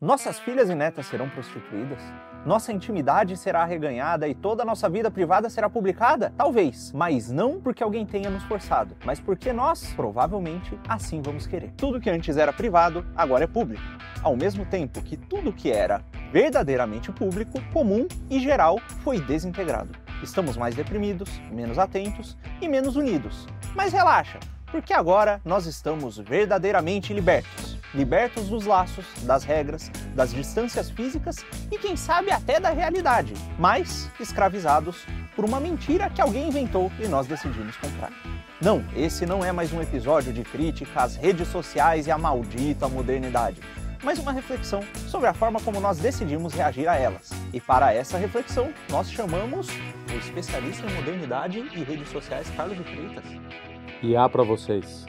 Nossas 0.00 0.38
filhas 0.38 0.70
e 0.70 0.76
netas 0.76 1.06
serão 1.06 1.28
prostituídas? 1.28 2.00
Nossa 2.46 2.72
intimidade 2.72 3.36
será 3.36 3.62
arreganhada 3.62 4.28
e 4.28 4.34
toda 4.34 4.62
a 4.62 4.64
nossa 4.64 4.88
vida 4.88 5.10
privada 5.10 5.50
será 5.50 5.68
publicada? 5.68 6.32
Talvez, 6.36 6.92
mas 6.92 7.32
não 7.32 7.60
porque 7.60 7.82
alguém 7.82 8.06
tenha 8.06 8.30
nos 8.30 8.44
forçado, 8.44 8.96
mas 9.04 9.18
porque 9.18 9.52
nós, 9.52 9.92
provavelmente, 9.94 10.78
assim 10.88 11.20
vamos 11.20 11.48
querer. 11.48 11.72
Tudo 11.76 12.00
que 12.00 12.08
antes 12.08 12.36
era 12.36 12.52
privado, 12.52 13.04
agora 13.16 13.42
é 13.42 13.48
público. 13.48 13.82
Ao 14.22 14.36
mesmo 14.36 14.64
tempo 14.64 15.02
que 15.02 15.16
tudo 15.16 15.52
que 15.52 15.72
era 15.72 16.00
verdadeiramente 16.30 17.10
público, 17.10 17.60
comum 17.72 18.06
e 18.30 18.38
geral 18.38 18.78
foi 19.02 19.20
desintegrado. 19.20 19.90
Estamos 20.22 20.56
mais 20.56 20.76
deprimidos, 20.76 21.28
menos 21.50 21.76
atentos 21.76 22.38
e 22.60 22.68
menos 22.68 22.94
unidos. 22.94 23.48
Mas 23.74 23.92
relaxa, 23.92 24.38
porque 24.70 24.92
agora 24.92 25.40
nós 25.44 25.66
estamos 25.66 26.18
verdadeiramente 26.18 27.12
libertos 27.12 27.78
libertos 27.94 28.48
dos 28.48 28.66
laços, 28.66 29.04
das 29.22 29.44
regras, 29.44 29.90
das 30.14 30.32
distâncias 30.32 30.90
físicas 30.90 31.36
e 31.70 31.78
quem 31.78 31.96
sabe 31.96 32.30
até 32.30 32.60
da 32.60 32.70
realidade, 32.70 33.34
mas 33.58 34.10
escravizados 34.20 35.04
por 35.34 35.44
uma 35.44 35.60
mentira 35.60 36.10
que 36.10 36.20
alguém 36.20 36.48
inventou 36.48 36.90
e 37.00 37.06
nós 37.08 37.26
decidimos 37.26 37.76
comprar. 37.76 38.12
Não, 38.60 38.84
esse 38.94 39.24
não 39.24 39.44
é 39.44 39.52
mais 39.52 39.72
um 39.72 39.80
episódio 39.80 40.32
de 40.32 40.42
crítica 40.42 41.02
às 41.02 41.14
redes 41.14 41.48
sociais 41.48 42.06
e 42.06 42.10
à 42.10 42.18
maldita 42.18 42.88
modernidade, 42.88 43.60
mas 44.02 44.18
uma 44.18 44.32
reflexão 44.32 44.82
sobre 45.06 45.28
a 45.28 45.34
forma 45.34 45.60
como 45.60 45.80
nós 45.80 45.98
decidimos 45.98 46.52
reagir 46.52 46.88
a 46.88 46.96
elas. 46.96 47.30
E 47.52 47.60
para 47.60 47.94
essa 47.94 48.18
reflexão, 48.18 48.72
nós 48.90 49.10
chamamos 49.10 49.68
o 50.12 50.18
especialista 50.18 50.86
em 50.86 50.94
modernidade 50.94 51.58
e 51.58 51.84
redes 51.84 52.08
sociais 52.10 52.50
Carlos 52.56 52.76
de 52.76 52.84
Freitas. 52.84 53.67
E 54.02 54.16
há 54.16 54.28
para 54.28 54.42
vocês. 54.42 55.06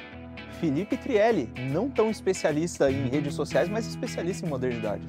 Felipe 0.59 0.97
Trielli, 0.97 1.51
não 1.71 1.89
tão 1.89 2.09
especialista 2.09 2.91
em 2.91 3.07
redes 3.07 3.33
sociais, 3.33 3.69
mas 3.69 3.85
especialista 3.85 4.45
em 4.45 4.49
modernidade. 4.49 5.05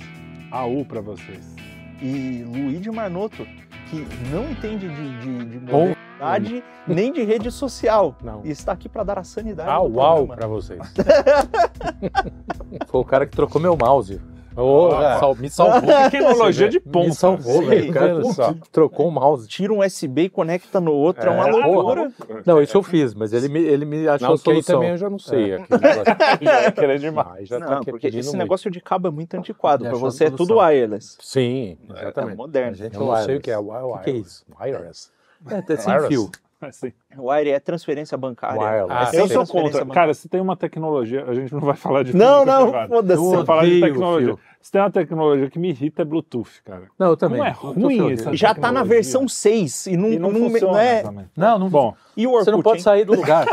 AU 0.50 0.84
para 0.84 1.00
vocês. 1.00 1.54
E 2.00 2.44
Luigi 2.44 2.90
Marnoto, 2.90 3.46
que 3.90 4.06
não 4.30 4.50
entende 4.50 4.88
de, 4.88 5.20
de, 5.20 5.44
de 5.44 5.58
modernidade 5.58 6.62
nem 6.86 7.12
de 7.12 7.22
rede 7.22 7.50
social. 7.50 8.16
Não. 8.22 8.42
E 8.44 8.50
está 8.50 8.72
aqui 8.72 8.88
para 8.88 9.02
dar 9.02 9.18
a 9.18 9.24
sanidade. 9.24 9.70
Au, 9.70 9.90
uau 9.90 10.26
para 10.26 10.46
vocês. 10.46 10.80
Foi 12.86 13.00
o 13.00 13.04
cara 13.04 13.26
que 13.26 13.34
trocou 13.34 13.60
meu 13.60 13.76
mouse. 13.76 14.20
Oh, 14.56 14.90
sal, 14.90 15.34
me 15.36 15.48
salvou. 15.48 16.10
Tecnologia 16.10 16.68
de 16.70 16.80
ponta. 16.80 17.08
Me 17.08 17.14
salvou, 17.14 17.64
velho. 17.64 17.92
Cara, 17.92 18.24
só, 18.24 18.54
trocou 18.72 19.08
o 19.08 19.10
mouse. 19.10 19.48
Tira 19.48 19.72
um 19.72 19.84
USB 19.84 20.22
e 20.22 20.28
conecta 20.28 20.80
no 20.80 20.92
outro, 20.92 21.22
é, 21.22 21.26
é 21.26 21.30
uma 21.30 21.46
loucura. 21.46 22.12
Não, 22.44 22.60
isso 22.60 22.76
eu 22.76 22.82
fiz, 22.82 23.14
mas 23.14 23.32
ele 23.32 23.48
me, 23.48 23.60
ele 23.60 23.84
me 23.84 24.08
achou 24.08 24.28
não, 24.28 24.34
a 24.34 24.38
solução. 24.38 24.76
também 24.76 24.90
eu 24.90 24.96
já 24.96 25.08
não 25.08 25.18
sei. 25.18 25.52
É. 25.52 25.58
já 26.76 26.92
é 26.92 26.98
demais. 26.98 27.48
Já 27.48 27.58
não, 27.58 27.68
tá 27.68 27.80
porque 27.84 28.08
esse 28.08 28.36
negócio 28.36 28.70
de 28.70 28.80
cabo 28.80 29.08
é 29.08 29.10
muito 29.10 29.34
antiquado. 29.34 29.84
Para 29.84 29.96
você 29.96 30.24
é 30.24 30.30
tudo 30.30 30.58
wireless. 30.58 31.16
Sim, 31.20 31.78
exatamente. 31.88 32.32
É 32.32 32.36
moderno. 32.36 32.74
Gente, 32.74 32.94
eu 32.94 33.06
não 33.06 33.16
sei 33.16 33.36
o 33.36 33.40
que 33.40 33.50
é 33.50 33.58
wireless. 33.58 34.00
O 34.00 34.02
que 34.02 34.10
é 34.10 34.14
isso? 34.14 34.44
Wireless. 34.60 35.10
É, 35.48 35.76
sem 35.76 36.08
fio. 36.08 36.30
Assim. 36.68 36.92
Wire 37.16 37.50
é 37.50 37.58
transferência 37.58 38.16
bancária. 38.18 38.86
Ah, 38.88 39.10
eu 39.14 39.26
sou 39.28 39.46
contra. 39.46 39.84
Cara, 39.86 40.12
se 40.12 40.28
tem 40.28 40.40
uma 40.40 40.56
tecnologia, 40.56 41.24
a 41.24 41.34
gente 41.34 41.52
não 41.52 41.60
vai 41.60 41.74
falar 41.74 42.02
de 42.02 42.14
Não, 42.14 42.44
não, 42.44 42.70
foda-se. 42.86 43.22
Vamos 43.22 43.46
falar 43.46 43.64
de 43.64 43.80
tecnologia. 43.80 44.36
Se 44.60 44.70
tem 44.70 44.80
uma 44.80 44.90
tecnologia 44.90 45.48
que 45.48 45.58
me 45.58 45.70
irrita 45.70 46.02
é 46.02 46.04
Bluetooth, 46.04 46.62
cara. 46.62 46.88
Não, 46.98 47.08
eu 47.08 47.16
também. 47.16 47.38
Não 47.38 47.46
é 47.46 47.50
ruim 47.50 48.12
isso. 48.12 48.36
Já 48.36 48.54
tá 48.54 48.70
na 48.70 48.84
versão 48.84 49.26
6 49.26 49.86
e 49.86 49.96
não, 49.96 50.08
e 50.12 50.18
não, 50.18 50.30
não, 50.30 50.50
funciona, 50.50 50.72
não 50.72 50.78
é. 50.78 51.02
Não, 51.34 51.58
não. 51.58 51.70
Bom, 51.70 51.94
e 52.14 52.26
o 52.26 52.30
Orkut, 52.30 52.44
você 52.44 52.50
não 52.50 52.62
pode 52.62 52.78
hein? 52.78 52.82
sair 52.82 53.04
do 53.04 53.14
lugar. 53.14 53.46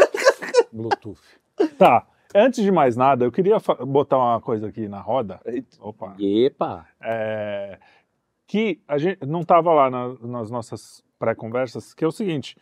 Bluetooth. 0.72 1.20
Tá. 1.76 2.06
Antes 2.34 2.62
de 2.62 2.70
mais 2.70 2.96
nada, 2.96 3.24
eu 3.24 3.32
queria 3.32 3.56
botar 3.86 4.16
uma 4.16 4.40
coisa 4.40 4.68
aqui 4.68 4.88
na 4.88 5.00
roda. 5.00 5.40
Opa. 5.80 6.14
Epa. 6.18 6.86
É, 7.00 7.78
que 8.46 8.80
a 8.88 8.96
gente 8.96 9.26
não 9.26 9.40
estava 9.40 9.72
lá 9.72 9.90
na, 9.90 10.14
nas 10.22 10.50
nossas 10.50 11.02
pré-conversas, 11.18 11.92
que 11.92 12.04
é 12.04 12.08
o 12.08 12.12
seguinte: 12.12 12.56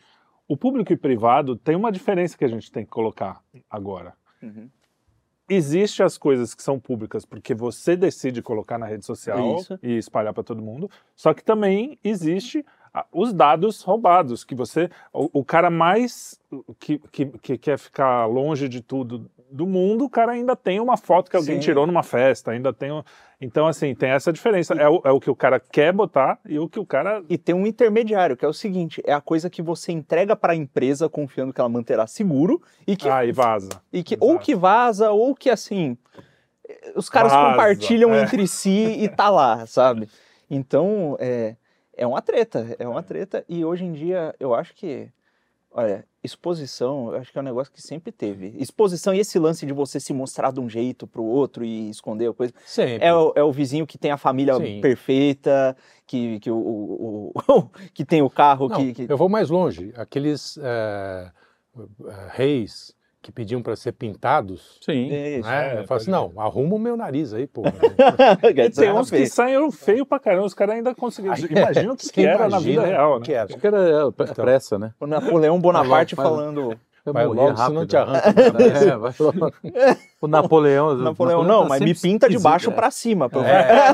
o 0.47 0.57
público 0.57 0.91
e 0.91 0.97
privado 0.97 1.55
tem 1.55 1.75
uma 1.75 1.91
diferença 1.91 2.37
que 2.37 2.45
a 2.45 2.49
gente 2.49 2.71
tem 2.71 2.83
que 2.83 2.91
colocar 2.91 3.41
agora. 3.69 4.13
Uhum. 4.41 4.69
Existem 5.49 6.05
as 6.05 6.17
coisas 6.17 6.53
que 6.53 6.61
são 6.61 6.77
públicas 6.77 7.25
porque 7.25 7.55
você 7.55 7.95
decide 7.95 8.41
colocar 8.41 8.77
na 8.77 8.85
rede 8.85 9.05
social 9.05 9.55
Isso. 9.55 9.79
e 9.81 9.97
espalhar 9.97 10.33
para 10.33 10.43
todo 10.43 10.61
mundo, 10.61 10.89
só 11.15 11.33
que 11.33 11.43
também 11.43 11.97
existe 12.03 12.65
os 13.11 13.31
dados 13.31 13.81
roubados, 13.81 14.43
que 14.43 14.55
você, 14.55 14.89
o, 15.13 15.39
o 15.39 15.45
cara 15.45 15.69
mais 15.69 16.39
que, 16.79 16.99
que, 17.11 17.25
que, 17.25 17.57
quer 17.57 17.77
ficar 17.77 18.25
longe 18.25 18.67
de 18.67 18.81
tudo 18.81 19.29
do 19.51 19.65
mundo, 19.65 20.05
o 20.05 20.09
cara 20.09 20.33
ainda 20.33 20.55
tem 20.55 20.79
uma 20.79 20.97
foto 20.97 21.29
que 21.29 21.37
alguém 21.37 21.55
Sim. 21.55 21.61
tirou 21.61 21.87
numa 21.87 22.03
festa, 22.03 22.51
ainda 22.51 22.73
tem. 22.73 22.89
Então, 23.39 23.67
assim, 23.67 23.93
tem 23.95 24.09
essa 24.09 24.31
diferença. 24.33 24.73
É, 24.73 24.89
o, 24.89 25.01
é 25.05 25.11
o 25.11 25.19
que 25.19 25.29
o 25.29 25.35
cara 25.35 25.59
quer 25.59 25.93
botar 25.93 26.39
e 26.45 26.59
o 26.59 26.67
que 26.67 26.79
o 26.79 26.85
cara. 26.85 27.23
E 27.29 27.37
tem 27.37 27.55
um 27.55 27.65
intermediário, 27.65 28.35
que 28.35 28.45
é 28.45 28.47
o 28.47 28.53
seguinte: 28.53 29.01
é 29.05 29.13
a 29.13 29.21
coisa 29.21 29.49
que 29.49 29.61
você 29.61 29.91
entrega 29.91 30.35
para 30.35 30.53
a 30.53 30.55
empresa 30.55 31.09
confiando 31.09 31.53
que 31.53 31.61
ela 31.61 31.69
manterá 31.69 32.05
seguro 32.07 32.61
e 32.85 32.95
que. 32.95 33.07
Ah, 33.07 33.25
e 33.25 33.31
vaza. 33.31 33.69
E 33.91 34.03
que, 34.03 34.17
ou 34.19 34.37
que 34.37 34.55
vaza, 34.55 35.11
ou 35.11 35.35
que 35.35 35.49
assim. 35.49 35.97
Os 36.95 37.09
caras 37.09 37.31
vaza, 37.31 37.51
compartilham 37.51 38.13
é. 38.13 38.21
entre 38.21 38.47
si 38.47 38.97
e 38.99 39.07
tá 39.07 39.29
lá, 39.29 39.65
sabe? 39.65 40.09
Então, 40.49 41.15
é, 41.19 41.55
é 41.95 42.05
uma 42.05 42.21
treta, 42.21 42.75
é 42.77 42.87
uma 42.87 43.03
treta. 43.03 43.45
E 43.47 43.63
hoje 43.63 43.85
em 43.85 43.93
dia, 43.93 44.35
eu 44.39 44.53
acho 44.53 44.73
que. 44.75 45.09
Olha, 45.71 46.05
exposição, 46.23 47.11
eu 47.11 47.19
acho 47.19 47.31
que 47.31 47.37
é 47.37 47.41
um 47.41 47.45
negócio 47.45 47.71
que 47.71 47.81
sempre 47.81 48.11
teve. 48.11 48.55
Exposição 48.57 49.13
e 49.13 49.19
esse 49.19 49.37
lance 49.37 49.65
de 49.65 49.73
você 49.73 49.99
se 49.99 50.13
mostrar 50.13 50.51
de 50.51 50.59
um 50.59 50.69
jeito 50.69 51.05
pro 51.05 51.23
outro 51.23 51.63
e 51.63 51.89
esconder 51.89 52.29
a 52.29 52.33
coisa. 52.33 52.53
Sempre. 52.65 53.05
É 53.05 53.13
o, 53.13 53.33
é 53.35 53.43
o 53.43 53.51
vizinho 53.51 53.85
que 53.85 53.97
tem 53.97 54.11
a 54.11 54.17
família 54.17 54.55
Sim. 54.55 54.81
perfeita, 54.81 55.77
que, 56.05 56.39
que, 56.39 56.49
o, 56.49 56.57
o, 56.57 57.31
o 57.47 57.69
que 57.93 58.03
tem 58.03 58.21
o 58.21 58.29
carro. 58.29 58.67
Não, 58.67 58.77
que, 58.77 58.93
que, 58.93 59.11
Eu 59.11 59.17
vou 59.17 59.29
mais 59.29 59.49
longe. 59.49 59.93
Aqueles 59.95 60.57
é, 60.61 61.31
reis 62.29 62.96
que 63.21 63.31
pediam 63.31 63.61
para 63.61 63.75
ser 63.75 63.91
pintados. 63.91 64.79
Sim. 64.81 65.09
Né? 65.09 65.29
Isso, 65.37 65.49
é, 65.49 65.79
eu 65.81 65.87
falo 65.87 66.01
assim, 66.01 66.11
não, 66.11 66.31
arruma 66.37 66.75
o 66.75 66.79
meu 66.79 66.95
nariz 66.95 67.33
aí, 67.33 67.47
pô. 67.47 67.63
tem 68.75 68.91
uns 68.91 69.09
que 69.09 69.25
saem 69.25 69.71
feio 69.71 70.05
pra 70.05 70.19
caramba, 70.19 70.45
os 70.45 70.53
caras 70.53 70.75
ainda 70.75 70.93
conseguiram. 70.95 71.35
Imagina 71.37 71.93
o 71.93 71.97
que, 71.97 72.09
que 72.11 72.25
era 72.25 72.47
na 72.47 72.59
vida 72.59 72.85
real, 72.85 73.19
né? 73.19 73.25
Que 73.25 73.33
era. 73.33 73.45
Acho 73.45 73.57
que 73.57 73.67
era 73.67 73.77
é, 73.77 74.07
então, 74.07 74.33
pressa, 74.35 74.79
né? 74.79 74.93
O 74.99 75.07
Napoleão 75.07 75.59
Bonaparte 75.59 76.15
falando... 76.15 76.77
Vai 77.05 77.25
logo, 77.25 77.53
rápido, 77.53 77.73
não 77.73 77.85
te 77.85 77.95
arranca. 77.95 78.33
Né? 78.51 78.89
É, 78.89 78.97
vai 78.97 79.13
logo. 79.17 79.53
O 80.19 80.27
Napoleão... 80.27 80.93
Napoleão, 80.93 81.03
Napoleão 81.03 81.43
não, 81.43 81.63
tá 81.63 81.69
mas 81.69 81.81
me 81.81 81.95
pinta 81.95 82.27
de 82.27 82.37
baixo 82.37 82.69
é. 82.69 82.73
para 82.73 82.91
cima. 82.91 83.29
Pra 83.29 83.47
é. 83.47 83.93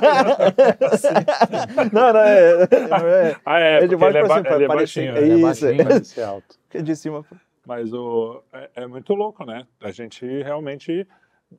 não, 1.92 2.12
não, 2.12 2.20
é... 2.20 2.64
é, 2.64 3.36
ah, 3.46 3.60
é, 3.60 3.84
é 3.84 3.88
de 3.88 3.96
baixo 3.96 4.18
para 4.26 4.44
cima. 4.44 4.56
Ele 4.56 4.64
é 4.64 4.68
baixinho. 4.68 5.16
É 5.16 5.28
isso. 5.28 5.68
É 5.68 5.74
baixinho, 5.74 5.86
mas 5.86 6.20
alto. 6.20 6.56
Que 6.72 6.82
de 6.82 6.96
cima... 6.96 7.24
Mas 7.66 7.94
o, 7.94 8.44
é, 8.52 8.70
é, 8.76 8.88
muito 8.88 9.14
louco, 9.14 9.46
né? 9.46 9.66
A 9.82 9.92
gente 9.92 10.26
realmente 10.26 11.08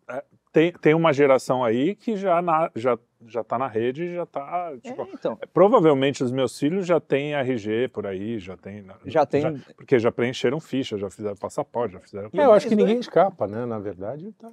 é, 0.09 0.25
tem, 0.53 0.72
tem 0.72 0.94
uma 0.94 1.12
geração 1.12 1.65
aí 1.65 1.94
que 1.94 2.16
já 2.16 2.42
na, 2.42 2.70
já 2.75 2.98
já 3.26 3.41
está 3.41 3.59
na 3.59 3.66
rede, 3.66 4.14
já 4.14 4.25
está. 4.25 4.72
Tipo, 4.82 5.03
é, 5.03 5.09
então. 5.12 5.38
Provavelmente 5.53 6.22
os 6.22 6.31
meus 6.31 6.59
filhos 6.59 6.87
já 6.87 7.00
têm 7.00 7.34
RG 7.34 7.88
por 7.88 8.06
aí, 8.06 8.38
já 8.38 8.56
tem. 8.56 8.84
Já 9.06 9.26
tem. 9.26 9.43
Já, 9.43 9.53
porque 9.76 9.98
já 9.98 10.12
preencheram 10.12 10.60
ficha, 10.60 10.98
já 10.98 11.10
fizeram 11.10 11.37
passaporte, 11.37 11.94
já 11.94 12.00
fizeram. 12.00 12.31
É, 12.32 12.44
eu 12.44 12.53
acho 12.53 12.69
que 12.69 12.76
ninguém 12.76 12.98
escapa, 12.98 13.47
né? 13.47 13.64
Na 13.64 13.78
verdade, 13.78 14.32
tá. 14.32 14.53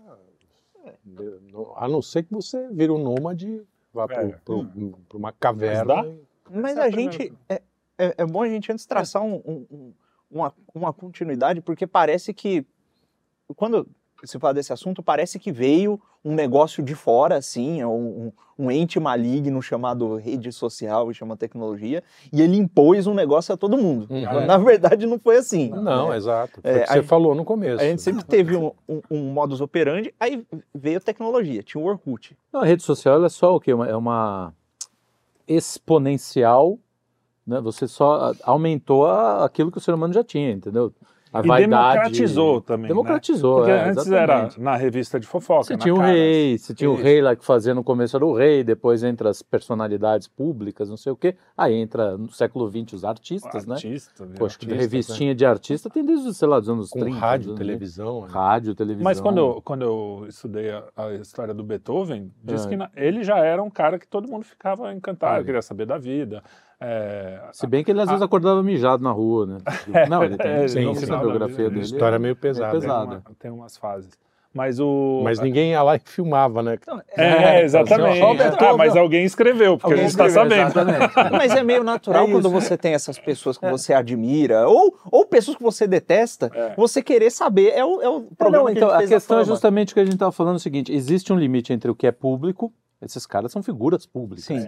A 1.75 1.88
não 1.88 2.01
ser 2.01 2.23
que 2.23 2.31
você 2.31 2.67
vira 2.72 2.94
um 2.94 2.97
nômade, 2.97 3.61
vá 3.94 4.07
para 4.07 4.23
é. 4.23 4.40
hum. 4.50 4.94
uma 5.13 5.31
caverna. 5.31 6.03
Mas, 6.50 6.61
Mas 6.61 6.78
a 6.78 6.90
gente. 6.90 7.34
É, 7.47 7.61
é, 7.97 8.16
é, 8.17 8.25
bom 8.25 8.41
a 8.41 8.50
gente 8.50 8.72
antes 8.72 8.85
traçar 8.85 9.22
um, 9.22 9.35
um 9.45 9.94
uma, 10.31 10.53
uma 10.74 10.94
continuidade, 10.94 11.62
porque 11.62 11.86
parece 11.86 12.34
que, 12.34 12.66
quando 13.56 13.88
se 14.24 14.40
fala 14.40 14.53
desse 14.53 14.72
assunto, 14.72 15.02
parece 15.02 15.40
que 15.40 15.52
veio 15.52 16.00
um 16.24 16.36
negócio 16.36 16.84
de 16.84 16.94
fora, 16.94 17.36
assim, 17.36 17.81
é 17.81 17.88
um, 17.88 18.31
um, 18.58 18.70
ente 18.70 19.00
maligno 19.00 19.59
chamado 19.61 20.17
rede 20.17 20.52
social 20.52 21.09
e 21.09 21.16
chama 21.16 21.35
tecnologia, 21.35 22.03
e 22.32 22.41
ele 22.41 22.58
impôs 22.58 23.08
um 23.08 23.14
negócio 23.14 23.53
a 23.53 23.58
todo 23.58 23.78
mundo. 23.78 24.08
Uhum. 24.09 24.46
Na 24.46 24.58
verdade, 24.58 25.08
não 25.08 25.17
foi 25.17 25.38
assim. 25.38 25.70
Não, 25.70 26.14
é, 26.14 26.17
exato. 26.17 26.61
Foi 26.61 26.72
é, 26.72 26.85
você 26.85 27.03
falou 27.03 27.34
no 27.34 27.44
começo. 27.44 27.82
A 27.82 27.85
gente 27.85 28.03
sempre 28.03 28.23
teve 28.23 28.55
um, 28.55 28.72
um, 28.88 29.02
um, 29.09 29.34
modus 29.34 29.61
operandi, 29.61 30.14
aí 30.20 30.46
veio 30.73 30.97
a 30.97 31.02
tecnologia, 31.02 31.64
tinha 31.64 31.84
o 31.84 31.88
Orkut. 31.88 32.38
Não, 32.53 32.61
a 32.61 32.66
rede 32.66 32.84
social 32.84 33.23
é 33.26 33.29
só 33.29 33.55
o 33.55 33.59
quê? 33.59 33.72
É 33.72 33.96
uma 33.96 34.53
exponencial 35.47 36.78
né? 37.52 37.62
Você 37.62 37.88
só 37.88 38.34
aumentou 38.44 39.06
a, 39.06 39.46
aquilo 39.46 39.72
que 39.72 39.78
o 39.78 39.82
ser 39.82 39.94
humano 39.94 40.14
já 40.14 40.24
tinha, 40.24 40.52
entendeu? 40.52 40.92
A 41.34 41.40
e 41.40 41.48
vaidade- 41.48 41.70
democratizou 41.94 42.59
também. 42.59 42.82
né? 42.84 42.88
Democratizou, 42.90 43.56
Porque 43.59 43.72
é, 43.72 43.90
antes 43.90 44.06
era 44.12 44.34
exatamente. 44.34 44.59
na 44.59 44.76
revista 44.76 45.18
de 45.18 45.26
fofoca. 45.26 45.64
Você 45.64 45.78
tinha 45.78 45.94
o 45.94 45.98
Caras. 45.98 46.12
rei, 46.14 46.58
você 46.58 46.74
tinha 46.76 46.92
o 46.92 46.96
Isso. 46.96 47.03
rei 47.03 47.22
lá 47.22 47.36
que 47.38 47.46
fazia 47.46 47.74
no 47.74 47.86
começo 47.86 48.18
era 48.18 48.26
o 48.26 48.36
rei, 48.36 48.66
depois 48.66 49.02
entra 49.02 49.30
as 49.30 49.42
personalidades 49.42 50.28
públicas, 50.28 50.90
não 50.90 50.98
sei 50.98 51.09
o 51.14 51.16
quê. 51.16 51.38
Aí 51.58 51.74
entra 51.76 52.18
no 52.18 52.30
século 52.34 52.70
XX 52.70 52.92
os 52.96 53.06
artistas, 53.06 53.66
né? 53.66 53.76
Artista, 53.76 54.26
virou 54.26 54.40
Poxa, 54.40 54.56
artista, 54.58 54.76
revistinha 54.76 55.34
de 55.34 55.46
artista 55.46 55.90
tem 55.90 56.03
desde, 56.03 56.34
sei 56.34 56.50
lá, 56.50 56.59
dos 56.59 56.68
anos 56.68 56.90
Com 56.90 57.00
30. 57.00 57.18
rádio, 57.18 57.56
televisão. 57.56 58.24
né? 58.24 58.28
Rádio, 58.30 58.76
televisão. 58.76 59.03
Mas 59.06 59.22
quando 59.22 59.38
eu, 59.38 59.62
quando 59.64 59.84
eu 59.84 60.26
estudei 60.28 60.70
a, 60.70 60.84
a 60.98 61.14
história 61.14 61.53
do 61.53 61.64
Beethoven, 61.64 62.30
disse 62.44 62.66
É. 62.66 62.70
que 62.72 62.76
na- 62.76 62.90
ele 62.94 63.24
já 63.24 63.38
era 63.38 63.64
um 63.64 63.70
cara 63.70 63.98
que 63.98 64.06
todo 64.06 64.28
mundo 64.30 64.44
ficava 64.44 64.94
encantado, 64.94 65.36
Olha. 65.36 65.46
queria 65.46 65.62
saber 65.62 65.86
da 65.86 65.98
vida. 65.98 66.44
É, 66.81 67.39
Se 67.51 67.67
bem 67.67 67.83
que 67.83 67.91
ele 67.91 68.01
às 68.01 68.07
vezes 68.09 68.22
acordava 68.23 68.63
mijado 68.63 69.03
na 69.03 69.11
rua, 69.11 69.45
né? 69.45 69.57
Não, 70.09 70.23
ele 70.23 70.35
tem, 70.37 70.49
É, 70.51 70.63
essa 70.66 70.79
final 70.79 70.95
da 70.95 71.17
biografia 71.19 71.69
dele. 71.69 71.81
História 71.81 72.17
meio 72.17 72.31
é 72.31 72.35
pesada. 72.35 72.72
tem, 72.72 72.79
pesada. 72.81 73.05
uma- 73.05 73.22
tem 73.39 73.51
umas 73.51 73.78
fases. 73.78 74.09
Mas 74.53 74.81
o. 74.81 75.22
Mas 75.23 75.39
ninguém 75.39 75.69
ia 75.72 75.81
lá 75.81 75.95
e 75.95 76.01
filmava, 76.03 76.61
né? 76.61 76.78
É, 77.16 77.63
exatamente. 77.63 78.19
Ah, 78.59 78.75
mas 78.75 78.97
alguém 78.97 79.23
escreveu, 79.23 79.78
porque 79.78 79.93
Alguém 79.93 80.05
a 80.05 80.09
gente 80.09 80.19
está 80.19 80.29
sabendo. 80.29 80.67
exatamente. 80.67 81.31
Mas 81.31 81.55
é 81.55 81.63
meio 81.63 81.85
natural 81.85 82.28
É 82.28 82.31
quando 82.31 82.49
você 82.49 82.78
tem 82.78 82.93
essas 82.93 83.17
pessoas 83.17 83.57
que 83.57 83.69
você 83.69 83.93
admira, 83.93 84.67
ou, 84.67 84.93
ou 85.09 85.25
pessoas 85.25 85.55
que 85.55 85.63
você 85.63 85.87
detesta, 85.87 86.51
É. 86.53 86.73
você 86.75 87.01
querer 87.01 87.29
saber. 87.31 87.69
É 87.69 87.85
o, 87.85 88.01
é 88.01 88.09
o 88.09 88.19
Não, 88.19 88.28
problema 88.37 88.66
que 88.72 88.78
então, 88.78 88.89
ele 88.89 88.97
a 88.97 89.01
da 89.01 89.07
questão 89.07 89.39
é 89.39 89.45
justamente 89.45 89.91
o 89.91 89.93
que 89.93 90.01
a 90.01 90.03
gente 90.03 90.16
estava 90.16 90.33
falando 90.33 90.57
o 90.57 90.59
seguinte: 90.59 90.91
existe 90.93 91.31
um 91.31 91.37
limite 91.37 91.72
entre 91.72 91.89
o 91.89 91.95
que 91.95 92.05
é 92.05 92.11
público, 92.11 92.73
esses 93.02 93.26
caras 93.26 93.52
são 93.52 93.64
figuras 93.64 94.06
públicas. 94.06 94.46
Sim. 94.46 94.68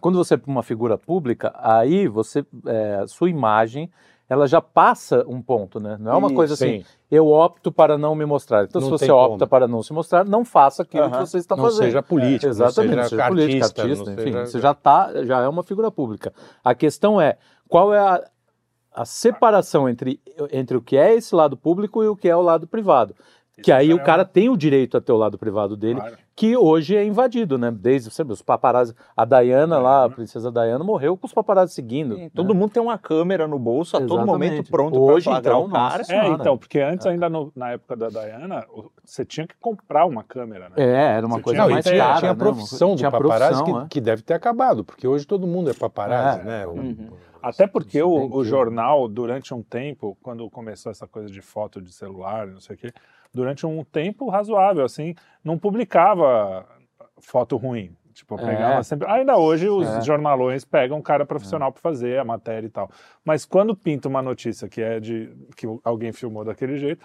Quando 0.00 0.16
você 0.16 0.34
é 0.34 0.40
uma 0.46 0.62
figura 0.62 0.96
pública, 0.96 1.52
aí 1.56 2.06
você, 2.08 2.44
é, 2.66 2.96
a 3.02 3.06
sua 3.06 3.28
imagem, 3.28 3.90
ela 4.28 4.46
já 4.46 4.60
passa 4.62 5.24
um 5.28 5.42
ponto, 5.42 5.78
né? 5.78 5.96
Não 6.00 6.12
é 6.12 6.16
uma 6.16 6.28
Isso, 6.28 6.34
coisa 6.36 6.54
assim, 6.54 6.78
Sim. 6.80 6.84
eu 7.10 7.28
opto 7.28 7.70
para 7.70 7.98
não 7.98 8.14
me 8.14 8.24
mostrar. 8.24 8.64
Então, 8.64 8.80
Não 8.80 8.86
se 8.86 8.90
você 8.92 9.10
opta 9.10 9.40
como. 9.40 9.48
para 9.50 9.68
não 9.68 9.82
se 9.82 9.92
mostrar, 9.92 10.24
não 10.24 10.44
faça 10.44 10.82
aquilo 10.82 11.04
Aham. 11.04 11.10
que 11.12 11.18
você 11.28 11.36
está 11.38 11.54
Não 11.54 11.64
fazendo. 11.64 11.84
seja 11.84 12.02
político, 12.02 12.46
Exatamente, 12.48 12.90
não 12.90 12.96
não 12.96 13.08
seja 13.08 13.16
seja 13.22 13.28
político, 13.28 13.62
artista, 13.64 13.82
artista, 13.82 14.04
não 14.06 14.12
enfim, 14.14 14.22
seja- 14.32 14.46
você 14.46 14.60
já 14.60 14.72
tá, 14.74 15.24
já 15.24 15.40
é 15.42 15.48
uma 15.48 15.62
figura 15.62 15.90
pública. 15.90 16.32
A 16.64 16.74
questão 16.74 17.20
é 17.20 17.36
qual 17.68 17.92
é 17.92 17.98
a, 17.98 18.24
a 18.94 19.04
separação 19.04 19.86
entre, 19.88 20.18
entre 20.50 20.76
o 20.76 20.80
que 20.80 20.96
é 20.96 21.14
esse 21.14 21.34
lado 21.34 21.56
público 21.56 22.02
e 22.02 22.08
o 22.08 22.16
que 22.16 22.28
é 22.28 22.36
o 22.36 22.40
lado 22.42 22.66
privado. 22.66 23.14
Que 23.62 23.70
aí 23.70 23.92
o 23.92 23.98
é 23.98 24.02
cara 24.02 24.24
tem 24.24 24.48
o 24.48 24.56
direito 24.56 24.96
a 24.96 25.00
ter 25.00 25.12
o 25.12 25.16
lado 25.16 25.36
privado 25.36 25.76
dele, 25.76 26.00
Claro. 26.00 26.16
que 26.34 26.56
hoje 26.56 26.96
é 26.96 27.04
invadido, 27.04 27.58
né? 27.58 27.70
Desde 27.70 28.10
sempre, 28.10 28.32
os 28.32 28.40
paparazzi, 28.40 28.94
a 29.14 29.24
Diana 29.26 29.78
lá, 29.78 30.04
a 30.04 30.08
princesa 30.08 30.50
Diana 30.50 30.82
morreu 30.82 31.18
com 31.18 31.26
os 31.26 31.34
paparazzi 31.34 31.74
seguindo. 31.74 32.14
Sim, 32.14 32.22
né? 32.22 32.30
Todo 32.34 32.54
mundo 32.54 32.70
tem 32.72 32.82
uma 32.82 32.96
câmera 32.96 33.46
no 33.46 33.58
bolso 33.58 33.94
a 33.96 34.00
todo 34.00 34.22
Exatamente. 34.22 34.50
momento 34.54 34.70
pronto 34.70 34.98
Hoje, 34.98 35.24
para 35.24 35.34
flagrar 35.34 35.54
então, 35.56 35.66
o 35.66 35.70
cara. 35.70 35.98
nossa. 35.98 36.00
É, 36.00 36.04
Senhora. 36.22 36.28
então, 36.40 36.56
porque 36.58 36.78
antes, 36.80 37.06
ainda 37.06 37.28
no- 37.28 37.52
na 37.54 37.72
época 37.72 37.94
da 37.94 38.08
Diana, 38.08 38.64
você 39.04 39.22
tinha 39.24 39.46
que 39.46 39.54
comprar 39.60 40.06
uma 40.06 40.24
câmera, 40.24 40.70
né? 40.70 40.74
É, 40.78 41.16
era 41.18 41.26
uma 41.26 41.36
Você 41.36 41.42
coisa 41.42 41.60
tinha- 41.62 41.72
mais 41.74 41.84
tinha- 41.84 41.98
cara. 41.98 42.18
tinha 42.20 42.30
a 42.30 42.34
né? 42.34 42.38
profissão 42.38 42.88
Uma- 42.88 42.94
do 42.94 42.98
tinha 42.98 43.10
paparazzi 43.10 43.48
profissão, 43.62 43.74
que, 43.80 43.84
é. 43.84 43.88
que 43.90 44.00
deve 44.00 44.22
ter 44.22 44.32
acabado, 44.34 44.82
porque 44.82 45.06
hoje 45.06 45.26
todo 45.26 45.46
mundo 45.46 45.68
é 45.70 45.74
paparazzi, 45.74 46.40
É. 46.40 46.44
né? 46.44 46.66
O- 46.66 46.70
Uhum. 46.70 47.10
Até 47.42 47.66
porque 47.66 48.00
o, 48.02 48.34
o 48.34 48.44
jornal, 48.44 49.06
durante 49.08 49.52
um 49.52 49.62
tempo, 49.62 50.16
quando 50.22 50.48
começou 50.48 50.90
essa 50.92 51.08
coisa 51.08 51.28
de 51.28 51.42
foto 51.42 51.82
de 51.82 51.92
celular, 51.92 52.46
não 52.46 52.60
sei 52.60 52.76
o 52.76 52.78
quê, 52.78 52.92
durante 53.32 53.66
um 53.66 53.82
tempo 53.84 54.28
razoável, 54.28 54.84
assim, 54.84 55.14
não 55.44 55.58
publicava 55.58 56.66
foto 57.20 57.56
ruim. 57.56 57.94
Tipo, 58.12 58.38
É. 58.38 58.44
pegava 58.44 58.82
sempre. 58.82 59.08
Ainda 59.10 59.38
hoje 59.38 59.68
os 59.70 59.88
É. 59.88 60.02
jornalões 60.02 60.66
pegam 60.66 60.98
um 60.98 61.02
cara 61.02 61.24
profissional 61.24 61.72
para 61.72 61.80
fazer 61.80 62.18
a 62.18 62.24
matéria 62.24 62.66
e 62.66 62.70
tal. 62.70 62.90
Mas 63.24 63.46
quando 63.46 63.74
pinta 63.74 64.06
uma 64.06 64.20
notícia 64.20 64.68
que 64.68 64.82
é 64.82 65.00
de 65.00 65.34
que 65.56 65.66
alguém 65.82 66.12
filmou 66.12 66.44
daquele 66.44 66.76
jeito, 66.76 67.02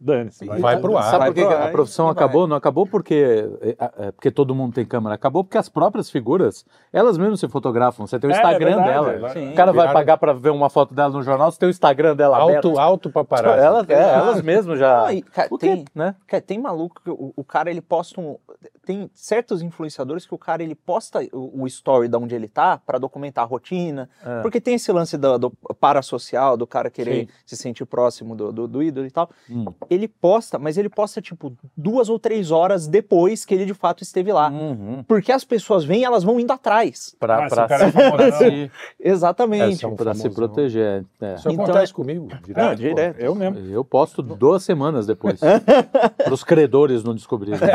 dane-se. 0.00 0.44
Vai 0.46 0.78
pro 0.78 0.96
ar. 0.96 1.04
Sabe 1.10 1.26
por 1.26 1.34
que 1.34 1.44
Vai, 1.44 1.68
a 1.68 1.70
profissão 1.70 2.06
vai. 2.06 2.12
acabou? 2.12 2.46
Não 2.46 2.56
acabou 2.56 2.86
porque, 2.86 3.48
é, 3.60 3.76
é, 3.98 4.12
porque 4.12 4.30
todo 4.30 4.54
mundo 4.54 4.74
tem 4.74 4.84
câmera. 4.84 5.14
Acabou 5.14 5.42
porque 5.44 5.56
as 5.58 5.68
próprias 5.68 6.10
figuras, 6.10 6.64
elas 6.92 7.16
mesmas 7.16 7.40
se 7.40 7.48
fotografam. 7.48 8.06
Você 8.06 8.18
tem 8.18 8.28
o 8.28 8.32
É, 8.32 8.36
Instagram 8.36 8.70
é 8.70 8.74
verdade, 8.84 8.90
dela. 9.16 9.28
é. 9.28 9.32
Sim. 9.32 9.50
O 9.52 9.54
cara 9.54 9.72
vai 9.72 9.92
pagar 9.92 10.18
para 10.18 10.32
ver 10.32 10.50
uma 10.50 10.68
foto 10.68 10.94
dela 10.94 11.10
no 11.12 11.22
jornal, 11.22 11.50
você 11.50 11.58
tem 11.58 11.68
o 11.68 11.70
Instagram 11.70 12.14
dela 12.14 12.42
aberto. 12.42 12.68
Alto, 12.68 12.78
alto 12.80 13.10
paparazzi. 13.10 13.58
Elas, 13.64 13.88
é, 13.88 14.14
elas 14.14 14.42
mesmas 14.42 14.78
já. 14.78 15.02
Não, 15.02 15.10
e, 15.12 15.22
cara, 15.22 15.48
o 15.50 15.58
tem, 15.58 15.84
Né? 15.94 16.14
cara, 16.26 16.42
tem 16.42 16.58
maluco 16.58 17.00
que 17.02 17.10
o, 17.10 17.32
o 17.36 17.44
cara 17.44 17.70
ele 17.70 17.80
posta 17.80 18.20
um. 18.20 18.36
Tem 18.84 19.10
certos 19.14 19.60
influenciadores 19.62 20.26
que 20.26 20.34
o 20.34 20.38
cara 20.38 20.62
ele 20.62 20.74
posta 20.74 21.20
o, 21.32 21.62
o 21.62 21.66
story 21.66 22.08
de 22.08 22.16
onde 22.16 22.34
ele 22.34 22.48
tá 22.48 22.78
pra 22.78 22.98
documentar 22.98 23.44
a 23.44 23.46
rotina. 23.46 24.08
É. 24.24 24.40
Porque 24.42 24.60
tem 24.60 24.74
esse 24.74 24.90
lance 24.90 25.16
do, 25.18 25.38
do 25.38 25.50
parasocial, 25.78 26.56
do 26.56 26.66
cara 26.66 26.90
querer 26.90 27.26
Sim. 27.26 27.28
se 27.46 27.56
sentir 27.56 27.84
próximo 27.84 28.34
do, 28.34 28.50
do, 28.52 28.66
do 28.66 28.82
ídolo 28.82 29.06
e 29.06 29.10
tal. 29.10 29.28
Hum. 29.50 29.66
Ele 29.90 30.08
posta, 30.08 30.58
mas 30.58 30.76
ele 30.76 30.88
posta 30.88 31.20
tipo 31.20 31.52
duas 31.76 32.08
ou 32.08 32.18
três 32.18 32.50
horas 32.50 32.86
depois 32.86 33.44
que 33.44 33.54
ele 33.54 33.64
de 33.66 33.74
fato 33.74 34.02
esteve 34.02 34.32
lá. 34.32 34.48
Uhum. 34.50 35.02
Porque 35.06 35.32
as 35.32 35.44
pessoas 35.44 35.84
vêm 35.84 36.00
e 36.00 36.04
elas 36.04 36.24
vão 36.24 36.38
indo 36.40 36.52
atrás. 36.52 37.14
Pra, 37.18 37.46
Ah, 37.46 37.48
pra 37.48 37.64
é 37.64 37.78
se, 37.78 37.92
famosão. 37.92 38.10
pra 38.16 38.32
se- 38.32 38.70
Exatamente. 39.00 39.86
É 39.86 39.90
pra 39.90 40.14
se 40.14 40.30
proteger. 40.30 41.04
é. 41.20 41.34
Isso 41.34 41.48
Então, 41.50 41.64
acontece 41.64 41.92
comigo. 41.92 42.28
Não, 42.30 42.40
Direto, 42.40 42.68
pô. 42.70 42.74
direto. 42.76 43.20
Eu 43.20 43.34
mesmo. 43.34 43.58
Eu 43.70 43.84
posto 43.84 44.22
duas 44.22 44.62
semanas 44.62 45.06
depois. 45.06 45.38
para 46.18 46.34
os 46.34 46.44
credores 46.44 47.02
não 47.04 47.14
descobrirem. 47.14 47.58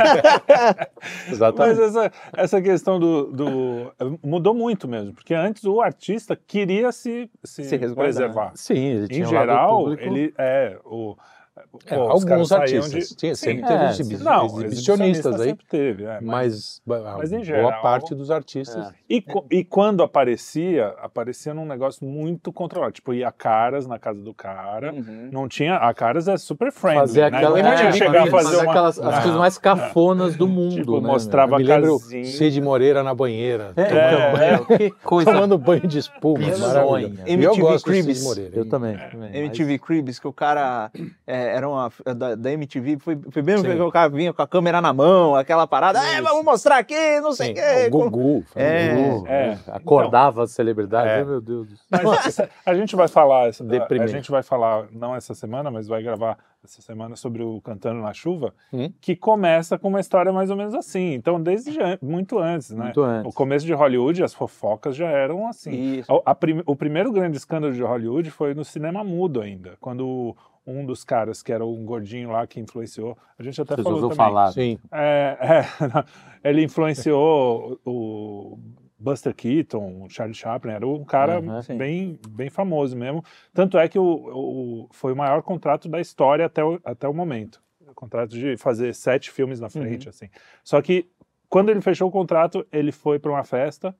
Mas 1.27 1.31
Exatamente. 1.33 1.81
essa, 1.81 2.11
essa 2.33 2.61
questão 2.61 2.99
do, 2.99 3.25
do- 3.31 3.93
Mudou 4.23 4.53
muito 4.53 4.87
mesmo, 4.87 5.13
porque 5.13 5.33
antes 5.33 5.63
o 5.65 5.81
artista 5.81 6.35
queria 6.35 6.91
se, 6.91 7.29
se, 7.43 7.63
Se 7.63 7.77
preservar. 7.95 8.51
Sim, 8.55 8.77
ele 8.77 9.07
tinha 9.07 9.19
Em 9.19 9.27
um 9.27 9.31
lado 9.31 9.39
geral, 9.47 9.77
público. 9.79 10.03
ele 10.03 10.33
é. 10.37 10.77
O, 10.85 11.15
É, 11.55 11.95
pô, 11.95 12.01
alguns 12.09 12.51
artistas. 12.51 13.09
de- 13.09 13.15
Tinha, 13.15 13.35
Sim, 13.35 13.45
sempre 13.45 13.63
é, 13.65 13.67
teve 13.67 13.93
sim. 13.93 14.01
exibi- 14.01 14.23
Não, 14.23 14.45
exibicionistas 14.45 15.39
aí, 15.39 15.49
sempre 15.49 15.65
teve, 15.67 16.03
é, 16.03 16.19
mas- 16.19 16.81
mas, 16.83 17.03
Mas 17.03 17.31
em 17.31 17.35
boa 17.35 17.43
geral- 17.45 17.81
parte 17.81 18.15
dos 18.15 18.31
artistas. 18.31 18.87
É. 18.87 18.91
E, 19.07 19.23
e 19.51 19.63
quando 19.63 20.01
aparecia, 20.01 20.87
aparecia 20.99 21.53
num 21.53 21.65
negócio 21.65 22.07
muito 22.07 22.51
controlado. 22.51 22.91
Tipo, 22.93 23.13
ia 23.13 23.31
caras 23.31 23.85
na 23.85 23.99
casa 23.99 24.19
do 24.19 24.33
cara. 24.33 24.91
Uhum. 24.93 25.29
Não 25.31 25.47
tinha. 25.47 25.75
A 25.75 25.93
caras 25.93 26.27
é 26.27 26.37
super 26.37 26.71
friendly. 26.71 27.01
Fazer 27.01 27.29
né? 27.31 27.37
aquela, 27.37 27.61
Não 27.61 27.75
tinha 27.75 27.89
é, 27.89 27.91
chegar 27.91 28.23
a 28.23 28.31
fazer 28.31 28.55
uma. 28.57 28.71
aquelas 28.71 28.99
as 28.99 29.15
coisas 29.23 29.39
mais 29.39 29.57
cafonas 29.59 30.35
do 30.35 30.47
mundo, 30.47 30.75
Tipo, 30.75 31.01
né? 31.01 31.07
mostrava- 31.07 31.57
me 31.57 31.63
lembro. 31.63 31.99
Cid 31.99 32.59
Moreira 32.61 33.03
na 33.03 33.13
banheira? 33.13 33.73
É, 33.75 33.85
tomando 33.85 34.37
banho. 34.37 34.65
Que 34.79 34.91
coisa. 35.03 35.31
tomando 35.31 35.57
banho 35.59 35.87
de 35.87 35.99
espuma, 35.99 36.39
eu 36.43 36.97
MTV 37.27 37.83
Cribs. 37.83 38.37
Eu 38.53 38.65
também. 38.67 38.95
É. 38.95 39.07
também, 39.09 39.35
MTV 39.37 39.77
Cribs, 39.77 40.17
que 40.17 40.27
o 40.27 40.33
cara 40.33 40.89
é, 41.27 41.42
era 41.43 41.67
uma 41.69 41.91
da, 42.15 42.35
da 42.35 42.51
MTV, 42.51 42.97
foi, 42.99 43.17
foi 43.31 43.41
bem 43.41 43.61
que 43.61 43.69
o 43.81 43.91
cara 43.91 44.09
vinha 44.09 44.33
com 44.33 44.41
a 44.41 44.47
câmera 44.47 44.81
na 44.81 44.93
mão, 44.93 45.35
aquela 45.35 45.65
parada, 45.67 45.99
é, 45.99 46.21
vamos 46.21 46.43
mostrar 46.43 46.77
aqui, 46.77 47.19
não 47.21 47.31
sei 47.33 47.53
o 47.53 47.55
Sim, 47.55 47.61
quê. 47.61 47.87
o 47.87 47.89
Gugu. 47.91 48.43
É. 48.55 48.93
mas- 48.95 49.25
É. 49.25 49.57
Acordava 49.71 50.43
as 50.43 50.51
celebridades, 50.51 51.11
É. 51.11 51.15
ai, 51.17 51.23
meu 51.23 51.41
Deus. 51.41 51.67
do 51.69 51.77
céu. 51.77 51.87
Mas 51.91 52.37
a 52.65 52.73
gente 52.73 52.95
vai 52.95 53.07
falar, 53.07 53.47
essa- 53.47 53.63
a, 53.63 54.07
gente 54.07 54.31
vai 54.31 54.43
falar, 54.43 54.85
não 54.91 55.15
essa 55.15 55.33
semana, 55.33 55.69
mas 55.71 55.87
vai 55.87 56.01
gravar 56.03 56.37
essa 56.63 56.81
semana 56.81 57.15
sobre 57.17 57.43
o 57.43 57.59
Cantando 57.59 58.01
na 58.01 58.13
Chuva, 58.13 58.53
Hum. 58.71 58.89
que 59.01 59.15
começa 59.17 59.77
com 59.77 59.89
uma 59.89 59.99
história 59.99 60.31
mais 60.31 60.49
ou 60.49 60.55
menos 60.55 60.73
assim. 60.73 61.13
Então, 61.13 61.41
desde 61.41 61.73
já- 61.73 61.97
muito 62.01 62.39
antes, 62.39 62.69
né? 62.71 62.85
Muito 62.85 63.01
antes. 63.03 63.29
O 63.29 63.35
começo 63.35 63.65
de 63.65 63.73
Hollywood, 63.73 64.23
as 64.23 64.33
fofocas 64.33 64.95
já 64.95 65.07
eram 65.09 65.45
assim. 65.47 65.97
Isso. 65.99 66.09
A- 66.25 66.31
a 66.31 66.35
prim- 66.35 66.63
o 66.65 66.75
primeiro 66.75 67.11
grande 67.11 67.35
escândalo 67.35 67.73
de 67.73 67.81
Hollywood 67.83 68.31
foi 68.31 68.53
no 68.53 68.63
cinema 68.63 69.03
mudo 69.03 69.41
ainda, 69.41 69.73
quando 69.81 70.33
um 70.65 70.85
dos 70.85 71.03
caras 71.03 71.41
que 71.43 71.51
era 71.51 71.65
um 71.65 71.83
gordinho 71.85 72.31
lá 72.31 72.45
que 72.47 72.59
influenciou, 72.59 73.17
a 73.37 73.43
gente 73.43 73.61
até 73.61 73.75
falou 73.75 73.97
Resolveu 73.99 74.09
também. 74.09 74.25
falar. 74.33 74.51
Sim. 74.51 74.79
É, 74.91 75.37
é, 76.43 76.47
ele 76.49 76.63
influenciou 76.63 77.79
o, 77.85 78.57
Buster 78.97 79.35
Keaton, 79.35 80.03
o 80.05 80.09
Charlie 80.09 80.33
Chaplin, 80.33 80.71
era 80.71 80.87
um 80.87 81.03
cara 81.03 81.39
Uhum, 81.41 81.77
bem, 81.77 82.17
bem 82.29 82.49
famoso 82.49 82.95
mesmo. 82.95 83.23
Tanto 83.53 83.77
é 83.77 83.87
que 83.89 83.99
o, 83.99 84.03
o- 84.03 84.87
foi 84.91 85.11
o 85.11 85.15
maior 85.15 85.41
contrato 85.41 85.89
da 85.89 85.99
história 85.99 86.45
até 86.45 86.63
o, 86.63 86.79
até 86.85 87.07
o 87.07 87.13
momento. 87.13 87.61
O 87.85 87.93
contrato 87.93 88.29
de 88.31 88.55
fazer 88.55 88.95
sete 88.95 89.29
filmes 89.29 89.59
na 89.59 89.69
frente, 89.69 90.07
assim. 90.07 90.29
Só 90.63 90.81
que 90.81 91.05
quando 91.49 91.69
ele 91.69 91.81
fechou 91.81 92.07
o 92.07 92.11
contrato, 92.11 92.65
ele 92.71 92.91
foi 92.93 93.19
para 93.19 93.29
uma 93.31 93.43
festa, 93.43 93.93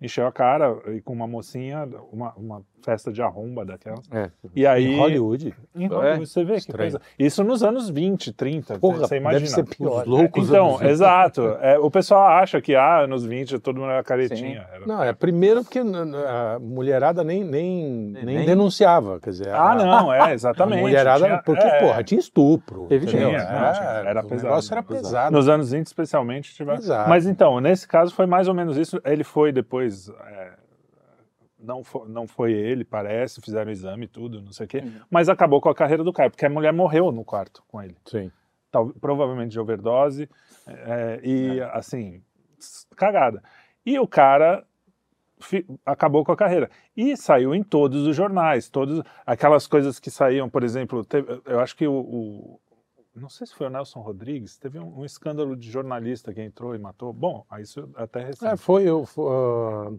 encheu 0.00 0.26
a 0.26 0.32
cara 0.32 0.76
e 0.94 1.00
com 1.00 1.12
uma 1.12 1.26
mocinha, 1.26 1.88
uma, 2.12 2.32
uma 2.36 2.62
festa 2.84 3.10
de 3.12 3.20
arromba 3.22 3.64
daquela. 3.64 4.00
É. 4.12 4.30
E 4.54 4.64
aí. 4.66 4.86
Em 4.94 4.98
Hollywood. 4.98 5.54
Em 5.74 5.86
Hollywood, 5.88 6.26
você 6.26 6.44
vê 6.44 6.52
que 6.52 6.58
Estranho. 6.60 6.78
coisa. 6.92 7.00
Isso 7.18 7.42
nos 7.42 7.62
anos 7.64 7.88
20, 7.90 8.32
30, 8.32 8.78
Porra, 8.78 8.98
você 8.98 9.16
imagina. 9.16 9.40
deve 9.40 9.50
ser 9.50 9.64
pior. 9.64 10.02
Os 10.02 10.06
loucos 10.06 10.48
Então, 10.48 10.66
anos 10.68 10.80
20. 10.80 10.90
exato. 10.90 11.42
É, 11.60 11.78
o 11.78 11.90
pessoal 11.90 12.26
acha 12.28 12.60
que, 12.60 12.74
ah, 12.76 13.00
anos 13.00 13.24
20 13.24 13.58
todo 13.58 13.80
mundo 13.80 13.90
era 13.90 14.04
caretinha. 14.04 14.68
Era- 14.72 14.86
Não, 14.86 15.02
é 15.02 15.12
primeiro 15.12 15.64
porque 15.64 15.80
a 15.80 16.58
mulherada 16.60 17.24
nem, 17.24 17.42
nem, 17.42 17.84
nem, 18.22 18.24
Nem- 18.24 18.46
denunciava, 18.46 19.18
quer 19.18 19.30
dizer... 19.30 19.48
Ah, 19.48 19.72
a- 19.72 19.74
não, 19.74 20.12
é, 20.12 20.20
A 20.26 20.34
exatamente. 20.34 20.80
mulherada, 20.80 21.24
Tinha- 21.24 21.42
porque, 21.42 21.64
é, 21.66 21.80
porra, 21.80 22.04
tinha 22.04 22.20
estupro. 22.20 22.86
Evidente. 22.90 23.16
Tinha, 23.16 23.28
não, 23.38 23.72
tinha. 23.72 23.84
Era 24.06 24.20
o 24.20 24.28
pesado, 24.28 24.48
negócio 24.48 24.72
era 24.74 24.82
pesado. 24.82 25.36
Nos 25.36 25.48
anos 25.48 25.72
20, 25.72 25.86
especialmente. 25.86 26.54
Tiver... 26.54 26.74
Exato. 26.74 27.08
Mas 27.08 27.26
então, 27.26 27.60
nesse 27.60 27.88
caso 27.88 28.14
foi 28.14 28.26
mais 28.26 28.46
ou 28.46 28.54
menos 28.54 28.76
isso. 28.76 29.00
Ele 29.04 29.24
foi 29.24 29.50
depois. 29.50 29.85
É, 30.20 30.52
não, 31.58 31.82
fo- 31.82 32.06
não 32.06 32.26
foi 32.26 32.52
ele, 32.52 32.84
parece, 32.84 33.40
fizeram 33.40 33.70
exame 33.70 34.04
e 34.04 34.08
tudo, 34.08 34.42
não 34.42 34.52
sei 34.52 34.66
o 34.66 34.68
quê, 34.68 34.78
Uhum. 34.78 35.00
mas 35.10 35.28
acabou 35.28 35.60
com 35.60 35.68
a 35.68 35.74
carreira 35.74 36.04
do 36.04 36.12
cara, 36.12 36.30
porque 36.30 36.44
a 36.46 36.50
mulher 36.50 36.72
morreu 36.72 37.10
no 37.12 37.24
quarto 37.24 37.62
com 37.68 37.82
ele. 37.82 37.96
Sim. 38.04 38.30
Tal- 38.70 38.90
provavelmente 39.00 39.52
de 39.52 39.60
overdose, 39.60 40.28
é, 40.66 41.20
e 41.22 41.60
assim, 41.72 42.22
s- 42.58 42.86
cagada. 42.96 43.42
E 43.84 43.98
o 43.98 44.06
cara 44.06 44.64
fi- 45.40 45.66
acabou 45.84 46.24
com 46.24 46.32
a 46.32 46.36
carreira. 46.36 46.68
E 46.96 47.16
saiu 47.16 47.54
em 47.54 47.62
todos 47.62 48.06
os 48.06 48.14
jornais, 48.16 48.68
todos 48.68 49.02
aquelas 49.24 49.66
coisas 49.66 49.98
que 50.00 50.10
saíam, 50.10 50.48
por 50.50 50.62
exemplo, 50.64 51.04
teve- 51.04 51.40
eu 51.46 51.60
acho 51.60 51.76
que 51.76 51.86
o, 51.86 51.92
o- 51.94 52.60
não 53.20 53.28
sei 53.28 53.46
se 53.46 53.54
foi 53.54 53.66
o 53.66 53.70
Nelson 53.70 54.00
Rodrigues, 54.00 54.56
teve 54.58 54.78
um, 54.78 55.00
um 55.00 55.04
escândalo 55.04 55.56
de 55.56 55.70
jornalista 55.70 56.32
que 56.34 56.42
entrou 56.42 56.74
e 56.74 56.78
matou. 56.78 57.12
Bom, 57.12 57.44
aí 57.50 57.62
isso 57.62 57.88
até 57.96 58.20
recente. 58.24 58.52
É, 58.52 58.56
foi, 58.56 58.84
eu, 58.84 59.04
foi, 59.06 59.24
ah, 59.32 59.92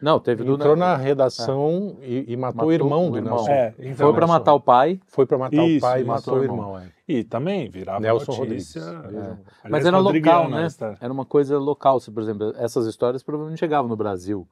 Não, 0.00 0.18
teve 0.18 0.42
do 0.42 0.54
entrou 0.54 0.74
na 0.74 0.96
redação 0.96 1.96
e, 2.00 2.32
e 2.32 2.36
matou, 2.36 2.56
Matou 2.56 2.68
o 2.68 2.72
irmão 2.72 3.10
do 3.10 3.16
irmão. 3.18 3.36
Nelson. 3.36 3.50
É, 3.50 3.72
Foi 3.72 3.86
então, 3.86 4.10
pra 4.12 4.20
Nelson. 4.20 4.32
matar 4.32 4.54
o 4.54 4.60
pai, 4.60 5.00
Foi 5.06 5.26
pra 5.26 5.38
matar 5.38 5.64
Isso, 5.64 5.78
o 5.78 5.80
pai 5.88 6.00
e 6.02 6.04
matou 6.04 6.34
o 6.34 6.40
o 6.40 6.42
irmão. 6.44 6.78
é. 6.78 6.88
E 7.06 7.24
também 7.24 7.68
virava 7.68 8.00
Nelson 8.00 8.32
notícia. 8.38 8.82
Rodrigues. 8.82 9.16
é. 9.16 9.66
É. 9.66 9.68
mas 9.68 9.84
era 9.84 9.98
local, 9.98 10.48
né? 10.48 10.66
Era 11.00 11.12
uma 11.12 11.26
coisa 11.26 11.58
local. 11.58 12.00
Se, 12.00 12.10
por 12.10 12.22
exemplo, 12.22 12.54
essas 12.56 12.86
histórias 12.86 13.22
provavelmente 13.22 13.58
chegavam 13.58 13.88
no 13.88 13.96
Brasil. 13.96 14.48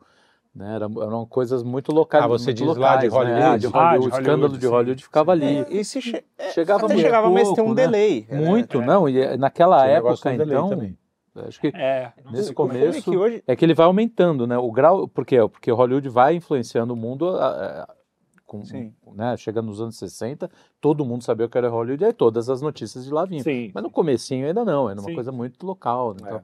Né? 0.54 0.74
Era- 0.74 0.86
eram 0.86 1.24
coisas 1.26 1.62
muito 1.62 1.92
locais. 1.92 2.24
Ah, 2.24 2.26
você 2.26 2.46
muito 2.46 2.58
diz 2.58 2.76
lá 2.76 2.96
de 2.96 3.06
locais, 3.06 3.12
né? 3.12 3.18
Hollywood? 3.18 3.42
Ah, 3.44 3.56
de 3.56 3.66
Ah, 3.66 3.70
Hollywood. 3.70 4.00
de 4.00 4.06
o 4.06 4.08
escândalo 4.08 4.30
Hollywood, 4.40 4.58
de 4.58 4.66
sim. 4.66 4.72
Hollywood 4.72 5.02
ficava 5.04 5.32
ali. 5.32 5.46
É, 5.58 5.66
e 5.70 5.84
se 5.84 6.02
che- 6.02 6.24
é, 6.36 6.50
Chegava 6.50 6.86
até 6.86 6.96
chegava, 6.98 7.30
mas 7.30 7.42
tem 7.44 7.52
um 7.52 7.54
pouco, 7.56 7.74
né? 7.74 7.82
delay. 7.82 8.26
né? 8.28 8.36
Muito, 8.38 8.80
É. 8.82 8.84
não. 8.86 9.08
E 9.08 9.18
é- 9.20 9.36
naquela 9.36 9.86
época, 9.86 10.34
então, 10.34 10.68
também. 10.68 10.98
acho 11.46 11.60
que 11.60 11.68
É, 11.68 12.12
nesse 12.32 12.42
sei. 12.44 12.52
O 12.52 12.54
problema 12.56 12.78
é 12.80 12.88
começo 12.88 13.10
que 13.10 13.16
hoje 13.16 13.44
é 13.46 13.54
que 13.54 13.64
ele 13.64 13.74
vai 13.74 13.86
aumentando, 13.86 14.44
né? 14.46 14.58
O 14.58 14.72
grau, 14.72 15.06
por 15.06 15.24
quê? 15.24 15.36
Porque 15.48 15.70
Hollywood 15.70 16.08
vai 16.08 16.34
influenciando 16.34 16.94
o 16.94 16.96
mundo, 16.96 17.28
a- 17.28 17.82
a- 17.84 17.94
com, 18.44 18.60
né? 19.14 19.36
Chegando 19.36 19.66
nos 19.66 19.80
anos 19.80 19.96
60, 19.96 20.50
todo 20.80 21.04
mundo 21.04 21.22
sabia 21.22 21.46
o 21.46 21.48
que 21.48 21.56
era 21.56 21.68
Hollywood 21.68 22.02
e 22.02 22.06
aí 22.08 22.12
todas 22.12 22.50
as 22.50 22.60
notícias 22.60 23.04
de 23.04 23.12
lá 23.12 23.24
vinham. 23.24 23.44
Sim. 23.44 23.70
Mas 23.72 23.84
no 23.84 23.90
comecinho 23.90 24.48
ainda 24.48 24.64
não, 24.64 24.90
era 24.90 24.98
uma 25.00 25.08
Sim. 25.08 25.14
coisa 25.14 25.30
muito 25.30 25.64
local. 25.64 26.14
Né? 26.14 26.18
Então, 26.26 26.42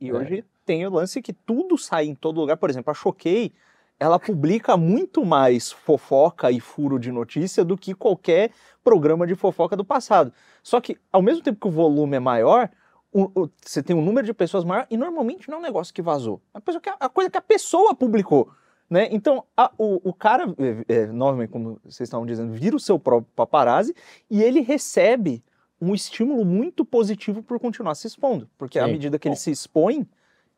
E 0.00 0.08
É. 0.10 0.14
hoje 0.14 0.44
tem 0.64 0.86
o 0.86 0.90
lance 0.90 1.20
que 1.22 1.32
tudo 1.32 1.76
sai 1.78 2.06
em 2.06 2.14
todo 2.14 2.40
lugar. 2.40 2.56
Por 2.56 2.70
exemplo, 2.70 2.90
a 2.90 2.94
Choquei, 2.94 3.52
ela 3.98 4.18
publica 4.18 4.76
muito 4.76 5.24
mais 5.24 5.70
fofoca 5.70 6.50
e 6.50 6.60
furo 6.60 6.98
de 6.98 7.12
notícia 7.12 7.64
do 7.64 7.76
que 7.76 7.94
qualquer 7.94 8.50
programa 8.82 9.26
de 9.26 9.34
fofoca 9.34 9.76
do 9.76 9.84
passado. 9.84 10.32
Só 10.62 10.80
que, 10.80 10.96
ao 11.12 11.22
mesmo 11.22 11.42
tempo 11.42 11.60
que 11.60 11.68
o 11.68 11.70
volume 11.70 12.16
é 12.16 12.20
maior, 12.20 12.68
o- 13.12 13.30
o- 13.42 13.50
você 13.64 13.82
tem 13.82 13.94
um 13.94 14.02
número 14.02 14.26
de 14.26 14.32
pessoas 14.34 14.64
maior 14.64 14.86
e 14.90 14.96
normalmente 14.96 15.48
não 15.48 15.58
é 15.58 15.60
um 15.60 15.62
negócio 15.62 15.92
que 15.94 16.02
vazou. 16.02 16.40
É 16.54 16.60
que 16.80 16.90
a, 16.98 17.08
coisa 17.08 17.30
que 17.30 17.38
a 17.38 17.42
pessoa 17.42 17.94
publicou. 17.94 18.50
Né? 18.88 19.08
Então, 19.10 19.44
a- 19.56 19.70
o, 19.78 20.10
o 20.10 20.12
cara, 20.12 20.54
é, 20.88 20.94
é, 20.94 21.06
novamente, 21.06 21.50
como 21.50 21.78
vocês 21.84 22.06
estavam 22.06 22.26
dizendo, 22.26 22.52
vira 22.52 22.74
o 22.76 22.80
seu 22.80 22.98
próprio 22.98 23.30
paparazzi 23.34 23.94
e 24.30 24.42
ele 24.42 24.60
recebe 24.60 25.42
um 25.80 25.94
estímulo 25.94 26.44
muito 26.44 26.84
positivo 26.84 27.42
por 27.42 27.58
continuar 27.58 27.94
se 27.94 28.06
expondo. 28.06 28.48
Porque 28.58 28.78
à 28.78 28.84
Sim. 28.86 28.92
medida 28.92 29.18
que 29.18 29.28
ele 29.28 29.34
Bom. 29.34 29.40
se 29.40 29.50
expõe, 29.50 30.06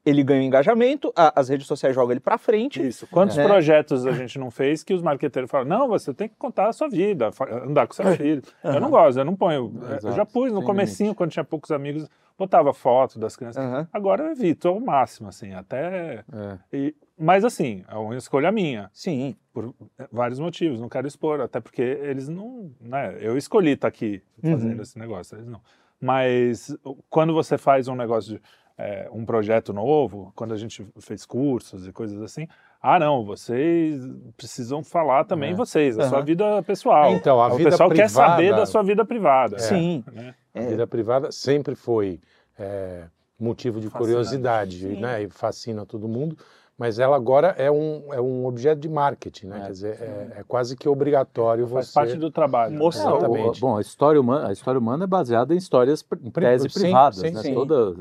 ele 0.05 0.23
ganha 0.23 0.43
um 0.43 0.45
engajamento, 0.45 1.13
a- 1.17 1.33
as 1.41 1.49
redes 1.49 1.67
sociais 1.67 1.95
jogam 1.95 2.11
ele 2.13 2.21
pra 2.21 2.37
frente. 2.37 2.87
Isso. 2.87 3.07
Quantos 3.07 3.39
É. 3.39 3.45
projetos 3.47 4.07
a 4.07 4.13
gente 4.13 4.39
não 4.39 4.51
fez 4.51 4.83
que 4.85 4.93
os 4.93 5.01
marqueteiros 5.03 5.51
falam, 5.51 5.67
não, 5.67 5.89
você 5.89 6.13
tem 6.13 6.29
que 6.29 6.37
contar 6.37 6.69
a 6.69 6.73
sua 6.73 6.89
vida, 6.89 7.31
andar 7.65 7.87
com 7.87 7.95
seu 7.95 8.07
filho. 8.17 8.43
Eu 8.63 8.71
Aham. 8.73 8.81
não 8.81 8.91
gosto, 8.91 9.19
eu 9.19 9.25
não 9.25 9.35
ponho. 9.37 9.73
Exato, 9.87 10.09
Eu 10.09 10.13
já 10.13 10.27
pus 10.27 10.53
no 10.53 10.63
comecinho, 10.63 11.15
quando 11.15 11.31
tinha 11.31 11.45
poucos 11.45 11.71
amigos, 11.71 12.07
botava 12.37 12.73
foto 12.75 13.19
das 13.19 13.35
crianças. 13.37 13.65
Aham. 13.65 13.89
Agora 13.93 14.25
eu 14.25 14.33
evito 14.33 14.69
ao 14.69 14.79
máximo, 14.81 15.29
assim, 15.29 15.55
até... 15.55 16.25
é. 16.33 16.59
e- 16.73 16.95
Mas 17.17 17.45
assim, 17.45 17.85
é 17.89 17.95
uma 17.95 18.17
escolha 18.17 18.51
minha, 18.51 18.91
Sim. 18.93 19.37
por 19.53 19.73
vários 20.11 20.41
motivos, 20.41 20.81
não 20.81 20.89
quero 20.89 21.07
expor, 21.07 21.41
até 21.41 21.61
porque 21.61 21.81
eles 21.81 22.29
não... 22.29 22.73
Né, 22.81 23.17
eu 23.21 23.39
escolhi 23.39 23.71
estar 23.71 23.87
aqui 23.89 24.21
fazendo 24.43 24.75
Uhum. 24.75 24.83
esse 24.83 24.99
negócio, 24.99 25.37
eles 25.37 25.47
não. 25.47 25.61
Mas 26.01 26.77
quando 27.09 27.33
você 27.33 27.57
faz 27.57 27.89
um 27.89 27.95
negócio 27.95 28.35
de 28.35 28.43
é, 28.77 29.09
um 29.13 29.25
projeto 29.25 29.73
novo, 29.73 30.33
quando 30.35 30.53
a 30.53 30.57
gente 30.57 30.85
fez 31.01 31.25
cursos 31.25 31.87
e 31.87 31.93
coisas 31.93 32.21
assim, 32.23 32.47
ah, 32.83 32.99
não, 32.99 33.25
vocês 33.25 34.01
precisam 34.37 34.83
falar 34.83 35.25
também 35.25 35.53
É. 35.53 35.55
vocês, 35.55 35.99
a 35.99 36.09
sua 36.09 36.19
Aham. 36.19 36.25
vida 36.27 36.63
pessoal. 36.63 37.13
Então, 37.13 37.41
a 37.41 37.49
o 37.53 37.57
vida 37.57 37.71
pessoal 37.71 37.89
quer 37.89 38.05
privada- 38.07 38.31
saber 38.33 38.51
da 38.55 38.67
sua 38.67 38.83
vida 38.83 39.05
privada. 39.05 39.59
Sim. 39.59 40.05
né? 40.13 40.35
A 40.55 40.61
É. 40.61 40.67
vida 40.69 40.87
privada 40.87 41.31
sempre 41.33 41.75
foi 41.75 42.21
é, 42.59 43.05
motivo 43.39 43.81
de 43.81 43.89
Fascinante. 43.89 43.99
curiosidade, 44.13 44.79
Sim. 44.81 45.01
né? 45.01 45.23
E 45.23 45.29
fascina 45.31 45.85
todo 45.87 46.07
mundo. 46.07 46.37
Mas 46.77 46.99
ela 46.99 47.15
agora 47.15 47.49
é 47.57 47.71
um, 47.71 48.13
é 48.13 48.21
um 48.21 48.47
objeto 48.47 48.81
de 48.81 48.89
marketing, 48.89 49.47
né? 49.47 49.59
É, 49.59 49.63
Quer 49.67 49.73
dizer, 49.73 50.03
é, 50.03 50.41
é 50.41 50.45
quase 50.47 50.77
que 50.77 50.89
obrigatório 50.89 51.69
Faz 51.69 51.87
você... 51.87 51.93
parte 51.95 52.17
do 52.17 52.31
trabalho. 52.33 52.77
Mostrar 52.77 53.11
É, 53.11 53.13
o- 53.13 53.17
Exatamente. 53.19 53.61
bom, 53.61 53.77
a 53.77 53.81
história, 53.81 54.21
humana, 54.21 54.49
a 54.49 54.53
história 54.53 54.79
humana 54.81 55.05
é 55.05 55.07
baseada 55.07 55.55
em 55.55 55.57
histórias 55.57 56.05
em 56.21 56.31
tese 56.31 56.69
sim, 56.69 56.81
privadas, 56.81 57.21
sim, 57.21 57.31
né? 57.31 57.43
sim. 57.43 57.55
Toda, 57.55 57.95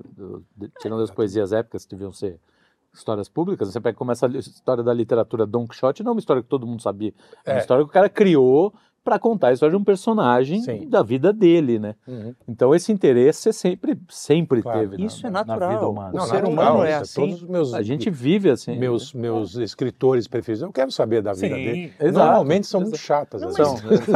tirando 0.79 1.03
as 1.03 1.11
poesias 1.11 1.53
épicas 1.53 1.85
que 1.85 1.91
deviam 1.91 2.11
ser 2.11 2.39
histórias 2.91 3.29
públicas, 3.29 3.71
você 3.71 3.79
pega 3.79 3.95
começa 3.97 4.25
a 4.25 4.29
história 4.29 4.83
da 4.83 4.93
literatura 4.93 5.45
Don 5.45 5.67
Quixote, 5.67 6.03
não 6.03 6.11
é 6.11 6.13
uma 6.13 6.19
história 6.19 6.41
que 6.41 6.49
todo 6.49 6.65
mundo 6.65 6.81
sabia, 6.81 7.13
é 7.45 7.51
uma 7.51 7.57
É. 7.57 7.61
história 7.61 7.83
que 7.83 7.89
o 7.89 7.93
cara 7.93 8.09
criou 8.09 8.73
para 9.03 9.19
contar 9.19 9.49
a 9.49 9.53
história 9.53 9.75
de 9.75 9.81
um 9.81 9.83
personagem 9.83 10.61
Sim. 10.61 10.87
da 10.87 11.03
vida 11.03 11.33
dele, 11.33 11.77
né? 11.77 11.95
Uhum. 12.07 12.33
Então 12.47 12.73
esse 12.73 12.91
interesse 12.91 13.49
é 13.49 13.51
sempre, 13.51 13.97
sempre 14.09 14.61
Claro. 14.61 14.79
teve 14.79 14.97
na- 14.97 15.05
Isso 15.05 15.27
é 15.27 15.29
na, 15.29 15.39
na 15.39 15.45
natural. 15.45 15.69
vida 15.71 15.87
humana. 15.89 16.09
O 16.13 16.17
Não, 16.17 16.25
ser 16.25 16.33
natural, 16.41 16.51
humano 16.53 16.83
é 16.85 16.91
isso, 16.91 17.01
assim. 17.01 17.21
Todos 17.21 17.43
os 17.43 17.49
meus, 17.49 17.73
A 17.73 17.81
gente 17.81 18.09
vive 18.09 18.49
assim. 18.49 18.77
meus, 18.77 19.13
meus 19.13 19.55
escritores 19.55 20.27
preferidos, 20.27 20.61
eu 20.63 20.71
quero 20.71 20.91
saber 20.91 21.21
da 21.21 21.33
vida 21.33 21.55
Sim. 21.55 21.63
dele. 21.63 21.93
Exato. 21.99 22.25
Normalmente 22.25 22.67
são 22.67 22.81
muito 22.81 22.93
Exato. 22.95 23.05
chatas. 23.05 23.41
Não, 23.41 23.49
às 23.49 23.57
mas- 23.57 23.81
vezes. 23.81 24.05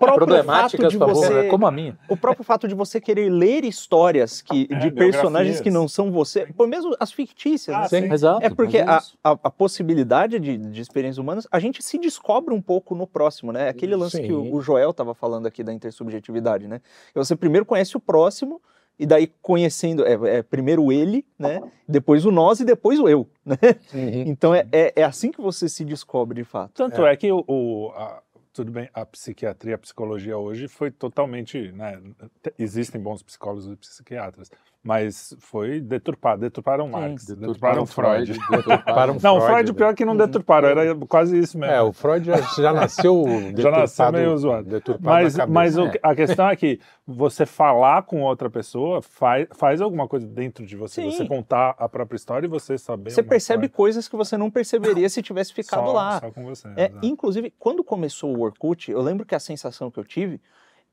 São 0.00 0.14
problemáticas, 0.14 0.94
você- 0.94 1.42
né? 1.42 1.48
como 1.48 1.66
a 1.66 1.70
minha. 1.70 1.98
O 2.08 2.16
próprio 2.16 2.44
fato 2.44 2.66
de 2.66 2.74
você 2.74 3.00
querer 3.00 3.28
ler 3.30 3.64
histórias 3.64 4.40
que, 4.42 4.66
É, 4.70 4.78
de 4.78 4.90
personagens 4.90 5.60
que 5.60 5.70
não 5.70 5.86
são 5.88 6.10
você, 6.10 6.46
por 6.56 6.66
mesmo 6.66 6.94
as 6.98 7.12
fictícias, 7.12 7.76
Ah, 7.76 7.80
né? 7.82 7.88
sim. 7.88 8.12
Exato. 8.12 8.44
É 8.44 8.50
porque 8.50 8.82
mas 8.82 9.14
a, 9.22 9.32
a, 9.32 9.38
a 9.44 9.50
possibilidade 9.50 10.38
de, 10.38 10.56
de 10.56 10.80
experiências 10.80 11.18
humanas, 11.18 11.46
a 11.50 11.58
gente 11.58 11.82
se 11.82 11.98
descobre 11.98 12.54
um 12.54 12.60
pouco 12.62 12.94
no 12.94 13.06
próximo, 13.06 13.52
né? 13.52 13.68
Aquele 13.68 13.94
lance 13.96 14.16
Sim. 14.18 14.26
Que 14.30 14.50
o, 14.50 14.54
o 14.56 14.60
Joel 14.62 14.90
estava 14.90 15.14
falando 15.14 15.46
aqui 15.46 15.62
da 15.62 15.72
intersubjetividade, 15.72 16.66
né? 16.68 16.80
Você 17.14 17.34
primeiro 17.36 17.64
conhece 17.66 17.96
o 17.96 18.00
próximo, 18.00 18.60
e 18.98 19.06
daí 19.06 19.26
conhecendo, 19.40 20.04
é, 20.06 20.38
é 20.38 20.42
primeiro 20.42 20.92
ele, 20.92 21.24
né? 21.38 21.62
Depois 21.88 22.26
o 22.26 22.30
nós 22.30 22.60
e 22.60 22.64
depois 22.64 22.98
o 23.00 23.08
eu, 23.08 23.26
né? 23.44 23.56
Uhum. 23.94 24.22
Então 24.26 24.54
é, 24.54 24.66
é, 24.70 24.92
é 24.96 25.04
assim 25.04 25.30
que 25.30 25.40
você 25.40 25.68
se 25.68 25.84
descobre 25.84 26.36
de 26.36 26.44
fato. 26.44 26.72
Tanto 26.74 27.04
é, 27.06 27.16
que 27.16 27.32
o, 27.32 27.42
o- 27.48 27.90
a- 27.94 28.22
tudo 28.52 28.70
bem, 28.72 28.90
a 28.92 29.06
psiquiatria, 29.06 29.76
a 29.76 29.78
psicologia 29.78 30.36
hoje 30.36 30.66
foi 30.68 30.90
totalmente, 30.90 31.70
né, 31.72 31.98
te- 32.42 32.52
existem 32.58 33.00
bons 33.00 33.22
psicólogos 33.22 33.66
e 33.68 33.76
psiquiatras, 33.76 34.50
mas 34.82 35.36
foi 35.40 35.78
deturpado, 35.78 36.40
deturparam 36.40 36.88
Marx, 36.88 37.26
deturparam, 37.26 37.84
Freud. 37.84 38.32
Deturparam 38.50 39.14
Não, 39.22 39.38
Freud, 39.38 39.46
Freud 39.46 39.72
pior 39.76 39.94
que 39.94 40.04
não 40.06 40.16
deturparam, 40.16 40.68
era 40.68 40.94
quase 41.06 41.38
isso 41.38 41.58
mesmo. 41.58 41.74
É, 41.74 41.82
o 41.82 41.92
Freud 41.92 42.24
já, 42.24 42.36
já 42.40 42.72
nasceu 42.72 43.24
Já 43.56 43.70
nasceu 43.70 44.06
deturpado- 44.06 44.12
meio 44.16 44.38
zoado. 44.38 44.68
deturpado 44.68 45.04
Mas, 45.04 45.36
cabeça. 45.36 45.52
mas 45.52 45.76
o- 45.76 45.86
É. 45.86 45.92
a 46.02 46.14
questão 46.14 46.48
é 46.48 46.56
que 46.56 46.80
você 47.06 47.44
falar 47.44 48.02
com 48.04 48.22
outra 48.22 48.48
pessoa 48.48 49.02
faz, 49.02 49.46
faz 49.52 49.80
alguma 49.82 50.08
coisa 50.08 50.26
dentro 50.26 50.64
de 50.64 50.74
você. 50.76 51.02
Sim. 51.02 51.10
Você 51.10 51.26
contar 51.26 51.74
a 51.78 51.88
própria 51.88 52.16
história 52.16 52.46
e 52.46 52.48
você 52.48 52.78
saber. 52.78 53.10
Você 53.10 53.22
percebe 53.22 53.66
história 53.66 53.76
coisas 53.76 54.08
que 54.08 54.16
você 54.16 54.38
não 54.38 54.50
perceberia 54.50 55.08
se 55.10 55.22
tivesse 55.22 55.52
ficado 55.52 55.86
só, 55.86 55.92
lá. 55.92 56.20
Só 56.20 56.30
com 56.30 56.44
você. 56.44 56.68
É, 56.76 56.90
inclusive, 57.02 57.52
quando 57.58 57.84
começou 57.84 58.34
o 58.34 58.40
Orkut, 58.40 58.90
eu 58.90 59.02
lembro 59.02 59.26
que 59.26 59.34
a 59.34 59.40
sensação 59.40 59.90
que 59.90 59.98
eu 60.00 60.04
tive 60.04 60.40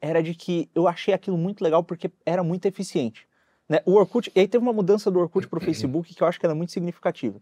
era 0.02 0.22
de 0.22 0.34
que 0.36 0.70
eu 0.76 0.88
achei 0.90 1.14
aquilo 1.14 1.38
muito 1.38 1.64
legal 1.64 1.84
porque 1.84 2.12
era 2.26 2.44
muito 2.44 2.66
eficiente. 2.66 3.26
Né? 3.70 3.80
O 3.86 3.94
Orkut, 3.94 4.32
e 4.36 4.40
aí 4.40 4.48
teve 4.48 4.64
uma 4.64 4.74
mudança 4.74 5.12
do 5.12 5.20
Orkut 5.20 5.48
para 5.48 5.58
o 5.58 5.62
Facebook 5.62 6.14
que 6.16 6.24
eu 6.24 6.28
acho 6.28 6.40
que 6.40 6.46
era 6.46 6.56
muito 6.56 6.72
significativa. 6.72 7.40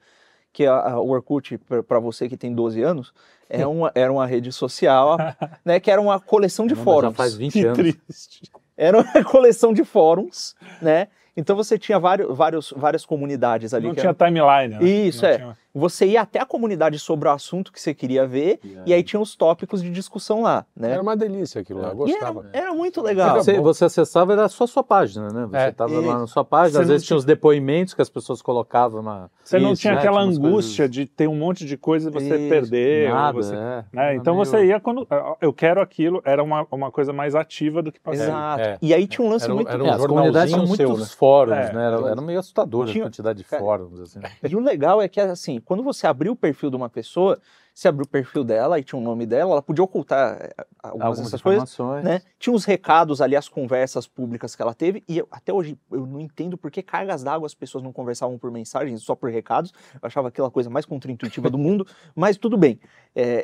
Que 0.52 0.66
a, 0.66 0.74
a- 0.94 1.00
o 1.00 1.10
Orkut, 1.10 1.58
para 1.88 2.00
você 2.00 2.28
que 2.30 2.38
tem 2.38 2.54
12 2.54 2.82
anos, 2.82 3.14
é 3.50 3.66
uma, 3.68 3.92
era 3.94 4.12
uma 4.12 4.26
rede 4.26 4.52
social 4.52 5.18
né, 5.64 5.80
que 5.80 5.92
era 5.92 6.02
uma 6.02 6.20
coleção 6.20 6.66
de 6.66 6.74
Não, 6.74 6.80
mas 6.84 6.86
já 6.86 6.92
fóruns. 7.02 7.16
faz 7.18 7.36
20 7.36 7.54
Que 7.54 7.66
anos. 7.66 7.78
triste. 7.78 8.52
Era 8.78 9.00
uma 9.02 9.24
coleção 9.24 9.72
de 9.74 9.84
fóruns, 9.84 10.56
né? 10.82 11.08
Então 11.38 11.56
você 11.56 11.78
tinha 11.78 12.00
vários, 12.00 12.36
vários, 12.36 12.74
várias 12.76 13.06
comunidades 13.06 13.74
ali. 13.74 13.88
Não 13.88 13.94
tinha 13.94 14.06
eram- 14.06 14.14
timeline. 14.16 14.76
Né? 14.82 14.90
Isso, 14.90 15.22
Não 15.24 15.30
é. 15.30 15.36
tinha- 15.38 15.58
Você 15.76 16.06
ia 16.06 16.22
até 16.22 16.40
a 16.40 16.46
comunidade 16.46 16.98
sobre 16.98 17.28
o 17.28 17.32
assunto 17.32 17.72
que 17.72 17.82
você 17.82 17.94
queria 17.94 18.26
ver, 18.26 18.60
e 18.86 18.94
aí 18.94 19.04
tinha 19.04 19.20
os 19.20 19.36
tópicos 19.36 19.84
de 19.84 19.90
discussão 19.90 20.42
lá, 20.42 20.66
né? 20.76 20.92
Era 20.92 21.02
uma 21.02 21.18
delícia 21.18 21.60
aquilo 21.60 21.82
lá, 21.82 21.88
eu 21.90 21.92
era, 21.92 21.98
gostava. 21.98 22.50
era 22.54 22.74
muito 22.74 23.02
legal. 23.02 23.36
Você, 23.36 23.60
você 23.60 23.86
acessava, 23.86 24.32
era 24.34 24.48
só 24.48 24.64
a 24.64 24.68
sua 24.68 24.84
página, 24.84 25.28
né? 25.30 25.46
Você 25.52 25.58
É. 25.58 25.70
estava 25.70 25.94
E- 25.94 26.06
lá 26.06 26.20
na 26.20 26.28
sua 26.28 26.46
página, 26.46 26.80
às 26.82 26.88
vezes 26.88 27.06
tinha 27.06 27.18
os 27.18 27.26
depoimentos 27.26 27.94
que 27.94 28.02
as 28.02 28.10
pessoas 28.10 28.42
colocavam 28.42 29.02
na. 29.02 29.30
Você 29.44 29.60
não 29.60 29.74
Isso, 29.74 29.82
tinha 29.82 29.94
né? 29.94 30.00
aquela 30.00 30.22
Tinha 30.22 30.32
angústia 30.32 30.86
coisas- 30.86 30.90
de 30.92 31.06
ter 31.06 31.28
um 31.28 31.36
monte 31.36 31.66
de 31.66 31.76
coisa 31.78 32.10
e 32.10 32.14
você 32.14 32.38
Isso, 32.38 32.50
perder. 32.50 33.10
Nada, 33.10 33.34
você- 33.38 33.54
é. 33.54 33.58
né? 33.58 33.86
Era 33.94 34.16
Então 34.16 34.34
meio- 34.36 34.46
você 34.46 34.66
ia 34.66 34.80
quando. 34.80 35.06
Eu 35.42 35.52
quero 35.52 35.82
aquilo, 35.82 36.22
era 36.24 36.42
uma, 36.42 36.66
uma 36.72 36.90
coisa 36.90 37.12
mais 37.12 37.36
ativa 37.36 37.82
do 37.82 37.92
que 37.92 38.00
passiva. 38.00 38.24
Exato. 38.26 38.62
É. 38.62 38.78
E 38.82 38.94
aí 38.94 39.06
tinha 39.08 39.26
um 39.28 39.30
lance 39.30 39.44
Era 39.46 39.54
muito. 39.54 39.70
era 39.70 39.84
um 39.84 39.88
É, 39.88 39.90
as 39.92 40.06
comunidades 40.06 40.54
tinham 40.54 40.66
muitos 40.68 40.78
seu, 40.88 40.98
né? 40.98 41.06
fóruns, 41.18 41.58
É. 41.58 41.74
né? 41.74 41.86
Era, 41.88 42.10
era 42.12 42.22
meio 42.22 42.40
assustador 42.40 42.86
Tinha- 42.88 43.04
a 43.04 43.08
quantidade 43.08 43.40
de 43.40 43.44
Cara, 43.44 43.62
fóruns. 43.62 44.00
Assim. 44.00 44.20
E 44.50 44.56
o 44.56 44.60
legal 44.62 45.02
é 45.02 45.08
que, 45.10 45.20
assim, 45.20 45.60
quando 45.66 45.84
você 45.84 46.08
abriu 46.08 46.34
o 46.34 46.36
perfil 46.36 46.70
de 46.70 46.76
uma 46.76 46.90
pessoa, 46.90 47.42
Você 47.76 47.90
abriu 47.90 48.06
o 48.06 48.08
perfil 48.08 48.46
dela 48.46 48.80
e 48.80 48.84
tinha 48.86 48.98
o 48.98 49.04
nome 49.04 49.26
dela, 49.26 49.52
ela 49.52 49.62
podia 49.62 49.84
ocultar 49.84 50.38
eh, 50.40 50.54
algumas, 50.82 51.08
Algumas 51.08 51.20
dessas 51.20 51.42
coisas, 51.42 51.64
informações. 51.74 52.06
né? 52.06 52.22
Tinha 52.40 52.56
os 52.56 52.64
recados 52.64 53.20
ali, 53.22 53.36
as 53.36 53.50
conversas 53.50 54.08
públicas 54.08 54.56
que 54.56 54.62
ela 54.62 54.74
teve, 54.74 55.04
e 55.10 55.18
eu- 55.18 55.28
até 55.30 55.52
hoje 55.52 55.78
eu 55.92 56.06
não 56.06 56.22
entendo 56.22 56.58
por 56.58 56.72
que 56.72 56.82
cargas 56.82 57.22
d'água 57.22 57.46
as 57.46 57.54
pessoas 57.54 57.84
não 57.84 57.92
conversavam 57.92 58.38
por 58.38 58.50
mensagens, 58.50 59.02
só 59.04 59.14
por 59.14 59.30
recados. 59.30 59.74
Eu 59.96 60.00
achava 60.08 60.30
aquela 60.30 60.50
coisa 60.50 60.70
mais 60.70 60.86
contraintuitiva 60.86 61.50
do 61.50 61.58
mundo, 61.58 61.86
mas 62.16 62.38
tudo 62.38 62.58
bem. 62.58 62.80
É, 63.14 63.44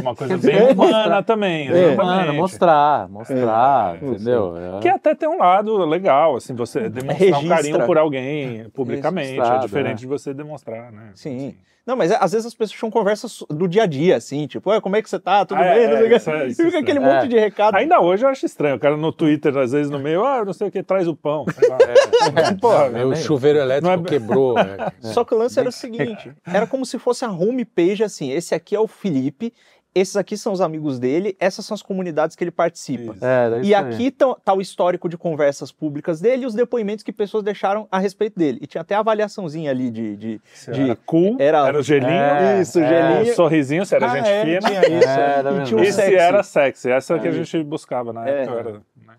Uma 0.00 0.14
coisa 0.14 0.38
bem 0.38 0.70
humana 0.72 1.20
também. 1.20 1.66
É. 1.68 1.96
Mano, 1.96 2.32
mostrar, 2.34 3.08
mostrar, 3.08 3.96
É, 4.00 4.06
entendeu? 4.06 4.54
É. 4.76 4.80
Que 4.80 4.88
até 4.88 5.12
tem 5.12 5.28
um 5.28 5.38
lado 5.38 5.76
legal, 5.86 6.36
assim, 6.36 6.54
você 6.54 6.86
demonstrar 6.88 7.26
um 7.30 7.32
Registra. 7.34 7.56
carinho 7.56 7.84
por 7.86 7.98
alguém 7.98 8.68
publicamente. 8.70 9.40
É 9.40 9.58
diferente 9.58 9.90
é. 9.98 10.00
de 10.02 10.06
você 10.06 10.32
demonstrar, 10.32 10.92
né? 10.92 11.10
Sim. 11.16 11.56
Não, 11.90 11.96
mas 11.96 12.12
é, 12.12 12.16
às 12.20 12.30
vezes 12.30 12.46
as 12.46 12.54
pessoas 12.54 12.78
tinham 12.78 12.88
conversas 12.90 13.42
do 13.50 13.66
dia 13.66 13.82
a 13.82 13.86
dia, 13.86 14.16
assim, 14.16 14.46
tipo, 14.46 14.70
"Ué, 14.70 14.80
como 14.80 14.94
é 14.94 15.02
que 15.02 15.10
você 15.10 15.18
tá? 15.18 15.44
Tudo 15.44 15.58
Ah, 15.60 15.64
é, 15.66 15.74
bem? 15.74 15.88
Não 15.88 16.06
o 16.06 16.08
quê." 16.08 16.14
isso 16.16 16.30
é- 16.30 16.46
isso 16.46 16.62
é 16.62 16.64
fica 16.66 16.78
aquele 16.78 16.98
estranho. 17.00 17.16
monte 17.22 17.28
de 17.28 17.38
recado. 17.38 17.74
Ainda 17.74 18.00
hoje 18.00 18.24
eu 18.24 18.28
acho 18.28 18.46
estranho. 18.46 18.76
O 18.76 18.78
cara 18.78 18.96
no 18.96 19.12
Twitter, 19.12 19.56
às 19.58 19.72
vezes, 19.72 19.90
no 19.90 19.98
meio, 19.98 20.24
ah, 20.24 20.44
não 20.44 20.52
sei 20.52 20.68
o 20.68 20.70
que, 20.70 20.84
traz 20.84 21.08
o 21.08 21.16
pão. 21.16 21.44
Porra, 22.60 22.88
Meu 22.90 23.10
nem- 23.10 23.20
chuveiro 23.20 23.58
elétrico 23.58 23.96
Não 23.96 24.04
é- 24.04 24.06
quebrou. 24.08 24.54
né? 24.62 24.92
Só 25.00 25.24
que 25.24 25.34
o 25.34 25.38
lance 25.38 25.58
era 25.58 25.68
o 25.68 25.72
seguinte: 25.72 26.32
era 26.46 26.66
como 26.66 26.86
se 26.86 26.98
fosse 26.98 27.24
a 27.24 27.30
homepage 27.30 28.04
assim. 28.04 28.30
Esse 28.30 28.54
aqui 28.54 28.74
é 28.76 28.80
o 28.80 28.86
Felipe, 28.86 29.52
esses 29.94 30.16
aqui 30.16 30.36
são 30.36 30.52
os 30.52 30.60
amigos 30.60 30.98
dele, 30.98 31.36
essas 31.40 31.64
são 31.66 31.74
as 31.74 31.82
comunidades 31.82 32.36
que 32.36 32.44
ele 32.44 32.50
participa. 32.50 33.12
Isso. 33.14 33.24
É, 33.24 33.48
E 33.58 33.60
isso 33.62 33.74
aí. 33.76 33.94
aqui 33.94 34.10
tá, 34.10 34.34
tá 34.44 34.54
o 34.54 34.60
histórico 34.60 35.08
de 35.08 35.16
conversas 35.18 35.72
públicas 35.72 36.20
dele 36.20 36.44
e 36.44 36.46
os 36.46 36.54
depoimentos 36.54 37.02
que 37.02 37.12
pessoas 37.12 37.42
deixaram 37.42 37.88
a 37.90 37.98
respeito 37.98 38.38
dele. 38.38 38.58
E 38.62 38.66
tinha 38.66 38.82
até 38.82 38.94
a 38.94 39.00
avaliaçãozinha 39.00 39.70
ali 39.70 39.90
de. 39.90 40.16
de- 40.16 40.40
de- 40.72 40.82
era 40.82 40.96
cool, 41.06 41.36
era- 41.38 41.66
era, 41.68 41.78
o 41.78 41.82
gelinho, 41.82 42.10
É, 42.10 42.60
Isso, 42.60 42.78
é, 42.78 42.88
gelinho. 43.16 43.32
o 43.32 43.34
sorrisinho, 43.36 43.84
se 43.86 43.94
era 43.94 44.10
Ah, 44.10 44.16
gente 44.16 44.28
é, 44.28 44.44
fina. 44.44 44.60
tinha 44.68 44.98
isso. 44.98 45.08
Era 45.08 45.50
e 45.50 45.52
mesmo. 45.54 45.66
tinha 45.66 45.80
um 45.80 45.82
Esse 45.84 45.92
sexy. 45.92 46.14
era 46.16 46.42
sexy, 46.42 46.90
essa 46.90 47.18
que 47.18 47.26
a 47.28 47.30
Aí. 47.30 47.36
gente 47.44 47.62
buscava 47.64 48.12
na 48.12 48.28
É. 48.28 48.42
época. 48.42 48.58
Era, 48.58 48.72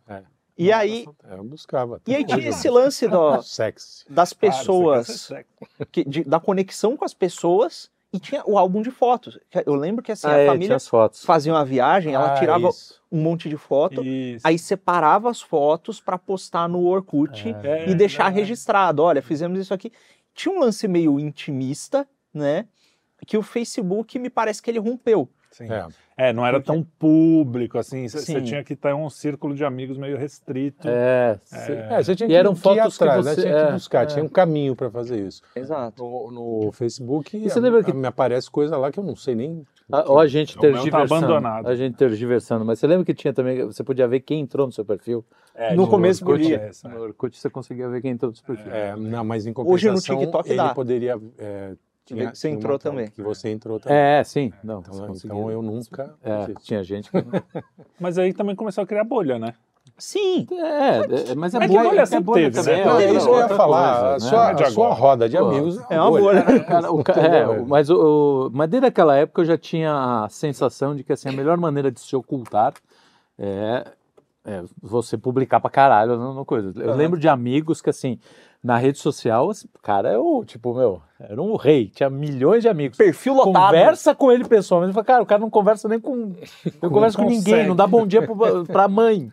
né? 0.10 0.24
E 0.58 0.72
aí, 0.72 1.08
É, 1.28 1.34
eu 1.36 1.44
buscava. 1.44 2.00
e 2.06 2.14
aí 2.16 2.24
tinha 2.24 2.48
esse 2.50 2.70
lance 2.70 3.08
do- 3.08 3.42
Sexy. 3.42 4.06
das 4.10 4.32
pessoas. 4.34 5.10
é 5.10 5.14
sexy. 5.14 5.46
que- 5.92 6.04
de- 6.04 6.24
da 6.24 6.40
conexão 6.40 6.96
com 6.96 7.04
as 7.04 7.14
pessoas 7.14 7.90
e 8.14 8.20
tinha 8.20 8.44
o 8.46 8.58
álbum 8.58 8.82
de 8.82 8.92
fotos. 8.92 9.40
Eu 9.66 9.76
lembro 9.76 10.04
que 10.04 10.12
assim, 10.12 10.28
Ah, 10.28 10.32
a 10.32 10.38
é, 10.40 10.46
família 10.48 10.68
tinha 10.68 10.76
as 10.76 10.88
fotos. 10.88 11.24
fazia 11.24 11.54
uma 11.54 11.64
viagem, 11.66 12.14
ela 12.14 12.34
Ah, 12.36 12.40
tirava 12.40 12.68
isso. 12.70 13.02
um 13.12 13.22
monte 13.22 13.48
de 13.50 13.58
foto, 13.58 14.04
Isso. 14.04 14.46
aí 14.46 14.58
separava 14.60 15.30
as 15.30 15.42
fotos 15.42 16.00
para 16.02 16.18
postar 16.18 16.68
no 16.68 16.84
Orkut 16.86 17.48
É, 17.64 17.90
e 17.90 17.96
deixar 17.96 18.24
verdade. 18.26 18.40
registrado. 18.42 19.02
Olha, 19.04 19.22
fizemos 19.22 19.60
isso 19.60 19.74
aqui. 19.74 19.92
Tinha 20.34 20.54
um 20.54 20.60
lance 20.60 20.88
meio 20.88 21.20
intimista, 21.20 22.08
né? 22.34 22.68
Que 23.28 23.38
o 23.38 23.42
Facebook 23.42 24.18
me 24.18 24.30
parece 24.30 24.62
que 24.62 24.70
ele 24.72 24.80
rompeu. 24.80 25.30
Sim. 25.52 25.72
É. 25.72 25.88
É, 26.18 26.32
não 26.34 26.46
era 26.46 26.60
Porque- 26.60 26.72
tão 26.72 26.84
público, 27.00 27.78
assim. 27.80 28.08
Você 28.08 28.42
tinha 28.42 28.64
que 28.64 28.76
ter 28.76 28.94
um 28.94 29.10
círculo 29.10 29.56
de 29.56 29.64
amigos 29.66 29.98
meio 29.98 30.18
restrito. 30.18 30.88
É, 30.88 31.40
É, 31.52 32.04
você 32.04 32.16
tinha 32.16 32.28
E 32.28 32.30
que, 32.30 32.36
eram 32.36 32.54
que 32.54 32.60
ir 32.60 32.62
fotos 32.62 32.98
que 32.98 33.04
atrás, 33.04 33.26
né? 33.26 33.34
você- 33.34 33.42
Tinha 33.42 33.54
que 33.54 33.60
é, 33.60 33.72
buscar, 33.72 34.04
é. 34.04 34.06
tinha 34.08 34.24
um 34.26 34.28
caminho 34.30 34.76
para 34.76 34.92
fazer 34.92 35.26
isso. 35.26 35.42
Exato. 35.56 36.04
No, 36.04 36.32
no 36.66 36.72
Facebook, 36.74 37.36
E 37.38 37.50
você 37.50 37.58
a- 37.58 37.62
lembra 37.62 37.84
que- 37.84 37.92
a- 37.92 37.94
me 37.94 38.06
aparece 38.08 38.52
coisa 38.52 38.78
lá 38.78 38.92
que 38.92 39.00
eu 39.00 39.04
não 39.04 39.16
sei 39.16 39.36
nem. 39.36 39.66
Ah, 39.92 40.06
Ou 40.08 40.20
a 40.20 40.28
gente 40.28 40.58
O 40.58 40.62
meu 40.62 40.72
tá 40.72 40.78
tergiversando. 40.78 41.26
abandonado. 41.26 41.68
a 41.68 41.76
gente 41.76 41.96
tergiversando. 41.98 42.64
Mas 42.66 42.80
você 42.80 42.88
lembra 42.88 43.04
que 43.06 43.14
tinha 43.14 43.34
também, 43.34 43.66
você 43.66 43.84
podia 43.84 44.08
ver 44.08 44.20
quem 44.22 44.40
entrou 44.42 44.66
no 44.68 44.72
seu 44.72 44.86
perfil? 44.86 45.26
É, 45.56 45.74
No 45.76 45.88
começo 45.88 46.24
Orkut, 46.24 46.44
podia. 46.44 46.58
é, 46.62 46.68
essa, 46.70 46.88
é. 46.88 46.92
No 46.94 47.02
Orkut 47.02 47.38
você 47.38 47.50
conseguia 47.50 47.90
ver 47.90 48.02
quem 48.02 48.12
entrou 48.12 48.32
no 48.32 48.36
seu 48.38 48.46
perfil. 48.46 48.72
É, 48.72 48.96
não, 48.96 49.24
mas 49.26 49.46
em 49.46 49.50
Hoje 49.56 49.88
no 49.88 49.94
compensação, 49.96 50.20
TikTok 50.20 50.48
ele 50.50 50.58
dá. 50.58 50.74
poderia. 50.74 51.20
É, 52.14 52.16
Ver 52.16 52.32
que 52.32 52.38
você 52.38 52.48
tinha 52.48 52.58
entrou 52.58 52.80
também. 52.80 53.08
Que 53.10 53.22
você 53.22 53.50
entrou 53.50 53.80
também. 53.80 53.98
É, 53.98 54.24
sim. 54.24 54.52
Não, 54.64 54.80
Então, 54.80 55.14
então 55.16 55.52
eu 55.52 55.62
nunca. 55.62 56.16
É, 56.24 56.48
tinha 56.62 56.84
gente 56.84 57.10
que... 57.12 57.18
Mas 58.00 58.18
aí 58.18 58.34
também 58.34 58.56
começou 58.56 58.84
a 58.84 58.88
criar 58.88 59.04
bolha, 59.04 59.38
né? 59.40 59.54
Sim. 59.98 60.48
É, 60.52 61.32
é, 61.32 61.36
mas 61.36 61.54
é 61.54 61.60
Mas 61.60 61.70
que 61.70 61.78
bolha, 61.78 61.90
bolha 61.90 62.02
é 62.02 62.20
bolha 62.20 62.52
teve, 62.52 62.56
também, 62.56 62.86
né? 62.86 63.04
É 63.04 63.14
isso 63.14 63.26
que 63.28 63.34
eu 63.34 63.38
ia 63.40 63.50
falar. 63.50 64.00
coisa, 64.00 64.08
a 64.08 64.12
né? 64.14 64.20
sua, 64.20 64.50
é 64.64 64.68
a 64.68 64.72
sua 64.72 64.94
roda 64.94 65.30
de 65.30 65.38
Pô, 65.38 65.46
amigos 65.46 65.78
é 65.92 66.02
uma 66.02 66.10
bolha. 66.10 66.44
Cara, 66.66 66.92
o 66.92 67.04
ca- 67.04 67.14
é, 67.22 67.48
o- 67.48 67.68
mas, 67.68 67.90
o, 67.90 68.48
o- 68.48 68.50
mas 68.52 68.68
desde 68.70 68.88
aquela 68.88 69.16
época 69.16 69.42
eu 69.42 69.46
já 69.46 69.58
tinha 69.60 70.24
a 70.24 70.30
sensação 70.30 70.96
de 70.96 71.04
que 71.04 71.14
assim, 71.14 71.30
a 71.30 71.32
melhor 71.32 71.56
maneira 71.58 71.92
de 71.92 72.00
se 72.00 72.16
ocultar 72.16 72.74
é, 73.38 73.86
é 74.46 74.64
você 74.82 75.18
publicar 75.18 75.60
pra 75.60 75.70
caralho 75.70 76.18
no 76.18 76.44
coisa. 76.46 76.72
Eu 76.82 76.90
Aham. 76.90 76.96
lembro 76.98 77.20
de 77.20 77.28
amigos 77.28 77.82
que 77.82 77.90
assim, 77.90 78.20
na 78.64 78.78
rede 78.78 78.98
social, 78.98 79.50
assim, 79.50 79.68
o 79.76 79.80
cara 79.82 80.10
é 80.10 80.18
o, 80.18 80.44
tipo, 80.46 80.74
meu, 80.74 81.02
era 81.20 81.42
um 81.42 81.56
rei, 81.56 81.88
tinha 81.90 82.10
milhões 82.10 82.62
de 82.64 82.70
amigos. 82.70 82.98
Perfil 82.98 83.34
lotado. 83.36 83.54
Conversa 83.66 84.16
com 84.16 84.32
ele 84.32 84.44
pessoalmente. 84.46 84.90
Eu 84.90 84.94
falo, 84.96 85.06
cara, 85.06 85.24
o 85.24 85.26
cara 85.26 85.42
não 85.42 85.50
conversa 85.50 85.88
nem 85.88 86.00
com. 86.00 86.34
Não 86.82 86.90
conversa 86.90 87.18
com 87.18 87.24
ninguém, 87.26 87.40
consegue. 87.44 87.68
não 87.70 87.76
dá 87.76 87.86
bom 87.88 88.06
dia 88.06 88.22
pro- 88.26 88.66
pra 88.66 88.88
mãe. 88.88 89.32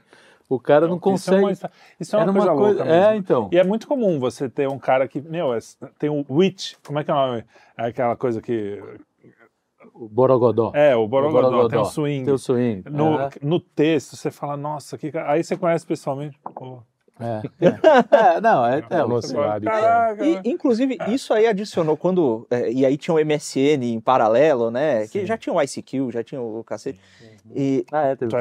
O 0.51 0.59
cara 0.59 0.87
não 0.89 0.97
Isso 0.97 1.01
é 1.07 1.11
consegue. 1.11 1.43
uma, 1.45 1.53
isso 2.01 2.17
é 2.17 2.19
uma 2.25 2.33
coisa 2.33 2.53
louca 2.53 2.85
mesmo. 2.85 2.91
É, 2.91 3.17
então. 3.17 3.51
E 3.53 3.59
é 3.59 3.65
muito 3.65 3.87
comum 3.87 4.19
você 4.19 4.49
ter 4.49 4.67
um 4.67 4.79
cara 4.79 5.07
que, 5.07 5.21
meu, 5.21 5.53
é- 5.53 5.59
tem 5.99 6.09
o 6.09 6.25
witch, 6.31 6.73
como 6.87 6.99
é 6.99 7.05
que 7.05 7.11
é 7.11 7.15
o 7.15 7.17
nome? 7.17 7.45
É 7.77 7.85
aquela 7.87 8.17
coisa 8.17 8.41
que... 8.41 8.83
O 9.95 10.09
Borogodó. 10.09 10.73
É, 10.75 10.95
o 10.97 11.07
Borogodó, 11.07 11.43
Borogodó. 11.51 11.69
tem 11.69 11.79
o 11.79 11.85
swing. 11.85 12.25
Tem 12.25 12.35
o 12.35 12.39
swing. 12.39 12.83
No, 12.91 13.21
É. 13.21 13.31
no 13.43 13.61
texto, 13.61 14.17
você 14.17 14.31
fala, 14.31 14.57
nossa, 14.57 14.97
que 14.99 15.11
aí 15.17 15.43
você 15.45 15.57
conhece 15.57 15.87
pessoalmente. 15.87 16.39
Pô, 16.55 16.83
É. 17.21 17.43
É, 18.37 18.41
não, 18.41 18.65
é, 18.65 18.83
é, 18.91 19.05
o- 19.05 19.21
de- 19.21 19.67
caraca. 19.67 20.25
E, 20.25 20.41
inclusive, 20.45 20.97
isso 21.09 21.33
aí 21.35 21.47
adicionou 21.49 21.97
quando. 21.97 22.47
é, 22.51 22.71
e 22.71 22.87
aí 22.87 22.97
tinha 22.97 23.13
o 23.15 23.19
MSN 23.19 23.83
em 23.93 24.01
paralelo, 24.01 24.71
né? 24.71 25.03
Que 25.09 25.21
Sim. 25.21 25.27
já 25.27 25.37
tinha 25.37 25.53
o 25.53 25.61
ICQ, 25.61 26.11
já 26.13 26.23
tinha 26.23 26.41
o 26.41 26.63
cacete. 26.65 27.01
E 27.55 27.85
Ah, 27.93 28.03
é, 28.07 28.17
teve 28.17 28.31
Tu 28.31 28.37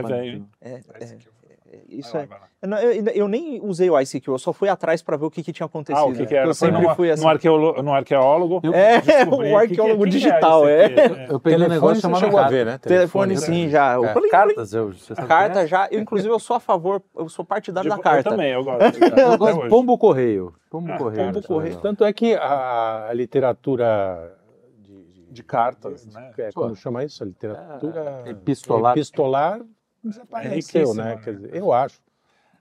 é 1.72 1.76
é, 1.76 1.78
é, 1.78 1.80
é, 1.80 1.84
isso 1.90 2.12
Vai 2.14 2.22
lá, 2.22 2.24
é. 2.24 2.28
vai 2.28 2.70
lá. 2.70 2.84
Eu, 2.84 2.92
eu- 2.94 3.14
eu 3.14 3.28
nem 3.28 3.62
usei 3.62 3.90
o 3.90 4.00
ICQ, 4.00 4.30
eu 4.32 4.38
só 4.40 4.52
fui 4.52 4.68
atrás 4.70 5.02
pra 5.02 5.16
ver 5.18 5.26
o 5.26 5.32
que, 5.32 5.44
que 5.44 5.54
tinha 5.54 5.66
acontecido. 5.66 6.02
Ah, 6.04 6.06
o 6.08 6.14
que, 6.14 6.26
que 6.26 6.36
era? 6.36 6.48
Eu 6.48 6.54
sempre 6.54 6.82
numa- 6.82 6.96
fui 6.96 7.12
assim. 7.12 7.24
no, 7.24 7.30
arqueólogo, 7.30 7.82
no 7.84 7.94
arqueólogo. 7.94 8.60
Eu- 8.64 8.74
É, 8.74 8.98
o 9.30 9.38
que- 9.40 9.54
arqueólogo 9.54 10.04
que- 10.04 10.10
que 10.10 10.18
digital, 10.18 10.68
é. 10.68 10.86
é. 10.86 11.28
Eu 11.30 11.40
peguei 11.40 11.58
um 11.58 11.62
Telefone 11.62 11.70
negócio 11.70 12.02
chamado 12.02 12.20
chegou 12.20 12.40
a 12.40 12.48
ver, 12.48 12.66
né? 12.66 12.78
Telefone 12.78 13.38
sim, 13.38 13.70
já. 13.70 13.94
É. 14.02 14.14
plim, 14.14 14.30
Cartas, 14.30 14.74
eu, 14.74 14.92
carta 15.28 15.62
que 15.62 15.68
já, 15.68 15.88
eu, 15.92 16.00
inclusive 16.00 16.34
eu 16.34 16.40
sou 16.40 16.56
a 16.56 16.60
favor, 16.60 17.02
eu 17.16 17.30
sou 17.30 17.46
partidário 17.46 17.90
da 17.90 17.98
carta. 18.00 18.30
Eu 18.30 18.34
também, 18.34 18.52
eu 18.52 18.64
gosto. 18.64 18.82
é? 18.82 18.88
Eu 19.34 19.38
gosto 19.38 19.68
pombo 19.70 19.98
correio. 19.98 20.54
Pombo 20.70 20.92
Ah, 20.92 20.98
correio. 20.98 21.32
pombo 21.34 21.48
correio. 21.48 21.78
Tanto 21.78 22.04
é 22.04 22.12
que 22.12 22.34
a, 22.36 23.08
literatura 23.14 24.36
de, 24.80 25.04
cartas, 25.44 26.06
né? 26.08 26.32
é, 26.38 26.52
como 26.52 26.76
chama 26.76 27.04
isso? 27.04 27.24
A 27.24 27.28
literatura 27.28 28.24
Ah, 28.26 28.30
epistolar. 28.30 28.94
epistolar 28.94 29.62
desapareceu, 30.04 30.94
né? 30.94 31.18
Quer 31.18 31.36
dizer, 31.36 31.56
eu 31.56 31.72
acho. 31.72 32.00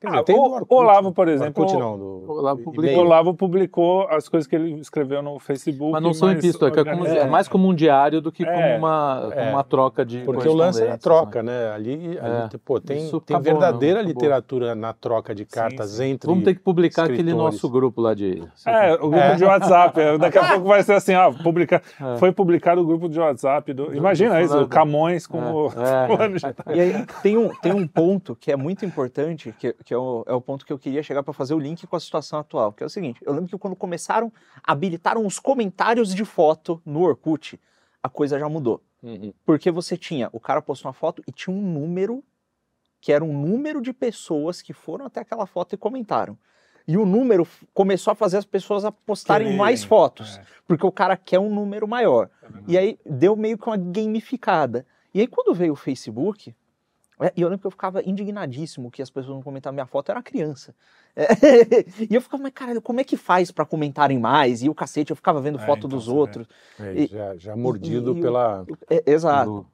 Ah, 0.05 0.23
tem 0.23 0.37
o- 0.37 0.43
Orkut, 0.43 0.67
Olavo, 0.75 1.13
por 1.13 1.29
exemplo, 1.29 1.63
Orkut 1.65 1.79
não, 1.81 1.97
do 1.99 2.05
o 2.27 2.31
Olavo 2.39 2.63
publicou. 2.63 3.01
Olavo 3.05 3.35
publicou 3.35 4.07
as 4.09 4.29
coisas 4.29 4.47
que 4.47 4.55
ele 4.57 4.75
escreveu 4.81 5.23
no 5.23 5.39
Facebook. 5.39 5.93
Mas 5.93 6.03
não 6.03 6.13
são 6.13 6.29
mais 6.29 6.39
epístolas, 6.39 6.77
é, 6.77 6.85
como- 6.85 7.07
é 7.07 7.27
mais 7.27 7.49
como 7.49 7.69
um 7.69 7.75
diário 7.75 8.21
do 8.21 8.31
que 8.33 8.45
como 8.45 8.57
É, 8.57 8.77
uma, 8.77 9.21
como 9.31 9.41
é. 9.41 9.51
uma 9.51 9.65
troca 9.65 10.05
de 10.05 10.19
Porque 10.21 10.49
o 10.49 10.55
lance 10.55 10.81
é 10.81 10.85
a 10.85 10.99
correspondências, 10.99 11.01
troca, 11.03 11.43
né? 11.43 11.71
Ali, 11.73 12.19
ali, 12.19 12.49
É. 12.55 12.59
pô, 12.65 12.81
tem, 12.81 12.99
Isso 12.99 13.21
tem 13.21 13.37
acabou, 13.37 13.53
verdadeira 13.61 14.01
não, 14.03 14.09
literatura 14.09 14.75
na 14.75 14.93
troca 14.93 15.35
de 15.35 15.45
cartas 15.45 15.91
sim. 15.91 16.11
entre. 16.11 16.29
Vamos 16.29 16.45
ter 16.45 16.55
que 16.55 16.61
publicar 16.61 17.05
aquele 17.05 17.19
escritores. 17.21 17.55
nosso 17.55 17.69
grupo 17.71 18.01
lá 18.01 18.15
de. 18.15 18.43
É, 18.67 18.95
o 18.95 18.99
grupo 19.09 19.17
É. 19.17 19.35
de 19.37 19.45
WhatsApp. 19.45 20.01
é, 20.01 20.19
Daqui 20.19 20.39
a 20.39 20.49
pouco 20.55 20.69
vai 20.69 20.83
ser 20.83 20.93
assim, 20.95 21.15
ó, 21.15 21.33
publica... 21.33 21.81
É. 22.01 22.17
foi 22.19 22.33
publicado 22.33 22.81
o 22.81 22.87
grupo 22.87 23.09
de 23.09 23.19
WhatsApp. 23.19 23.73
Do... 23.73 23.95
Imagina 23.95 24.41
isso, 24.43 24.59
o. 24.63 24.69
Camões 24.69 25.27
com 25.27 25.39
o 25.39 25.67
É. 25.69 26.07
E 26.77 26.81
aí 26.81 27.07
tem 27.23 27.37
um, 27.37 27.49
tem 27.61 27.73
um 27.73 27.87
ponto 27.87 28.35
que 28.37 28.51
é 28.53 28.57
muito 28.57 28.85
importante, 28.85 29.55
que, 29.59 29.75
que 29.87 29.95
é, 29.95 29.97
o, 29.97 30.25
é 30.27 30.35
o 30.35 30.41
ponto 30.41 30.67
que 30.67 30.73
eu 30.73 30.79
queria 30.81 31.01
chegar 31.01 31.23
para 31.23 31.33
fazer 31.33 31.55
o 31.55 31.61
link 31.61 31.87
com 31.87 31.95
a 31.95 32.01
situação 32.01 32.41
atual, 32.41 32.73
que 32.73 32.83
é 32.83 32.87
o 32.87 32.91
seguinte, 32.91 33.21
eu 33.25 33.33
lembro 33.33 33.49
que 33.49 33.57
quando 33.57 33.77
começaram, 33.77 34.33
habilitaram 34.61 35.25
os 35.25 35.39
comentários 35.39 36.13
de 36.13 36.25
foto 36.25 36.83
no 36.85 37.03
Orkut, 37.03 37.59
a 38.03 38.09
coisa 38.09 38.37
já 38.37 38.49
mudou. 38.49 38.83
Uhum. 39.01 39.33
Porque 39.45 39.71
você 39.71 39.97
tinha, 39.97 40.29
o 40.33 40.41
cara 40.41 40.61
postou 40.61 40.89
uma 40.89 40.93
foto 40.93 41.23
e 41.25 41.31
tinha 41.31 41.55
um 41.55 41.63
número, 41.63 42.25
que 43.01 43.13
era 43.13 43.25
um 43.25 43.33
número 43.33 43.81
de 43.81 43.93
pessoas 43.93 44.61
que 44.61 44.73
foram 44.73 45.07
até 45.07 45.21
aquela 45.21 45.47
foto 45.47 45.77
e 45.77 45.79
comentaram. 45.79 46.37
E 46.89 46.97
o 46.97 47.07
número 47.07 47.47
começou 47.73 48.11
a 48.11 48.17
fazer 48.17 48.39
as 48.39 48.45
pessoas 48.45 48.85
a 48.85 48.91
postarem 48.91 49.57
mais 49.57 49.85
fotos, 49.85 50.37
É. 50.39 50.45
porque 50.67 50.85
o 50.85 50.91
cara 50.91 51.17
quer 51.17 51.39
um 51.39 51.55
número 51.55 51.87
maior. 51.87 52.29
E 52.67 52.77
aí 52.77 52.99
deu 53.07 53.37
meio 53.37 53.57
que 53.57 53.69
uma 53.69 53.77
gamificada. 53.77 54.85
E 55.15 55.21
aí 55.21 55.29
quando 55.29 55.55
veio 55.55 55.75
o 55.75 55.77
Facebook, 55.77 56.51
é, 56.51 56.55
e 57.35 57.41
eu 57.41 57.49
lembro 57.49 57.61
que 57.63 57.67
eu 57.67 57.71
ficava 57.71 58.03
indignadíssimo 58.03 58.91
que 58.91 59.01
as 59.01 59.09
pessoas 59.09 59.37
não 59.37 59.43
comentavam 59.43 59.75
minha 59.75 59.87
foto, 59.87 60.11
eu 60.11 60.15
era 60.15 60.23
criança. 60.23 60.75
É, 61.15 61.25
e 62.11 62.15
eu 62.15 62.21
ficava, 62.21 62.43
mas 62.43 62.53
caralho, 62.53 62.83
como 62.83 63.01
é 63.01 63.05
que 63.05 63.17
faz 63.17 63.51
para 63.51 63.65
comentarem 63.65 64.19
mais? 64.19 64.63
E 64.63 64.69
o 64.69 64.75
cacete, 64.75 65.11
eu 65.13 65.17
ficava 65.17 65.41
vendo 65.41 65.59
É, 65.59 65.65
foto 65.65 65.87
então 65.87 65.91
dos 65.91 66.09
outros. 66.09 66.47
É, 66.79 66.93
E- 66.95 67.07
já, 67.07 67.35
já 67.37 67.57
mordido 67.57 68.15
e- 68.15 68.19
e 68.19 68.23
pela. 68.23 68.67
É, 68.91 69.03
exato. 69.11 69.67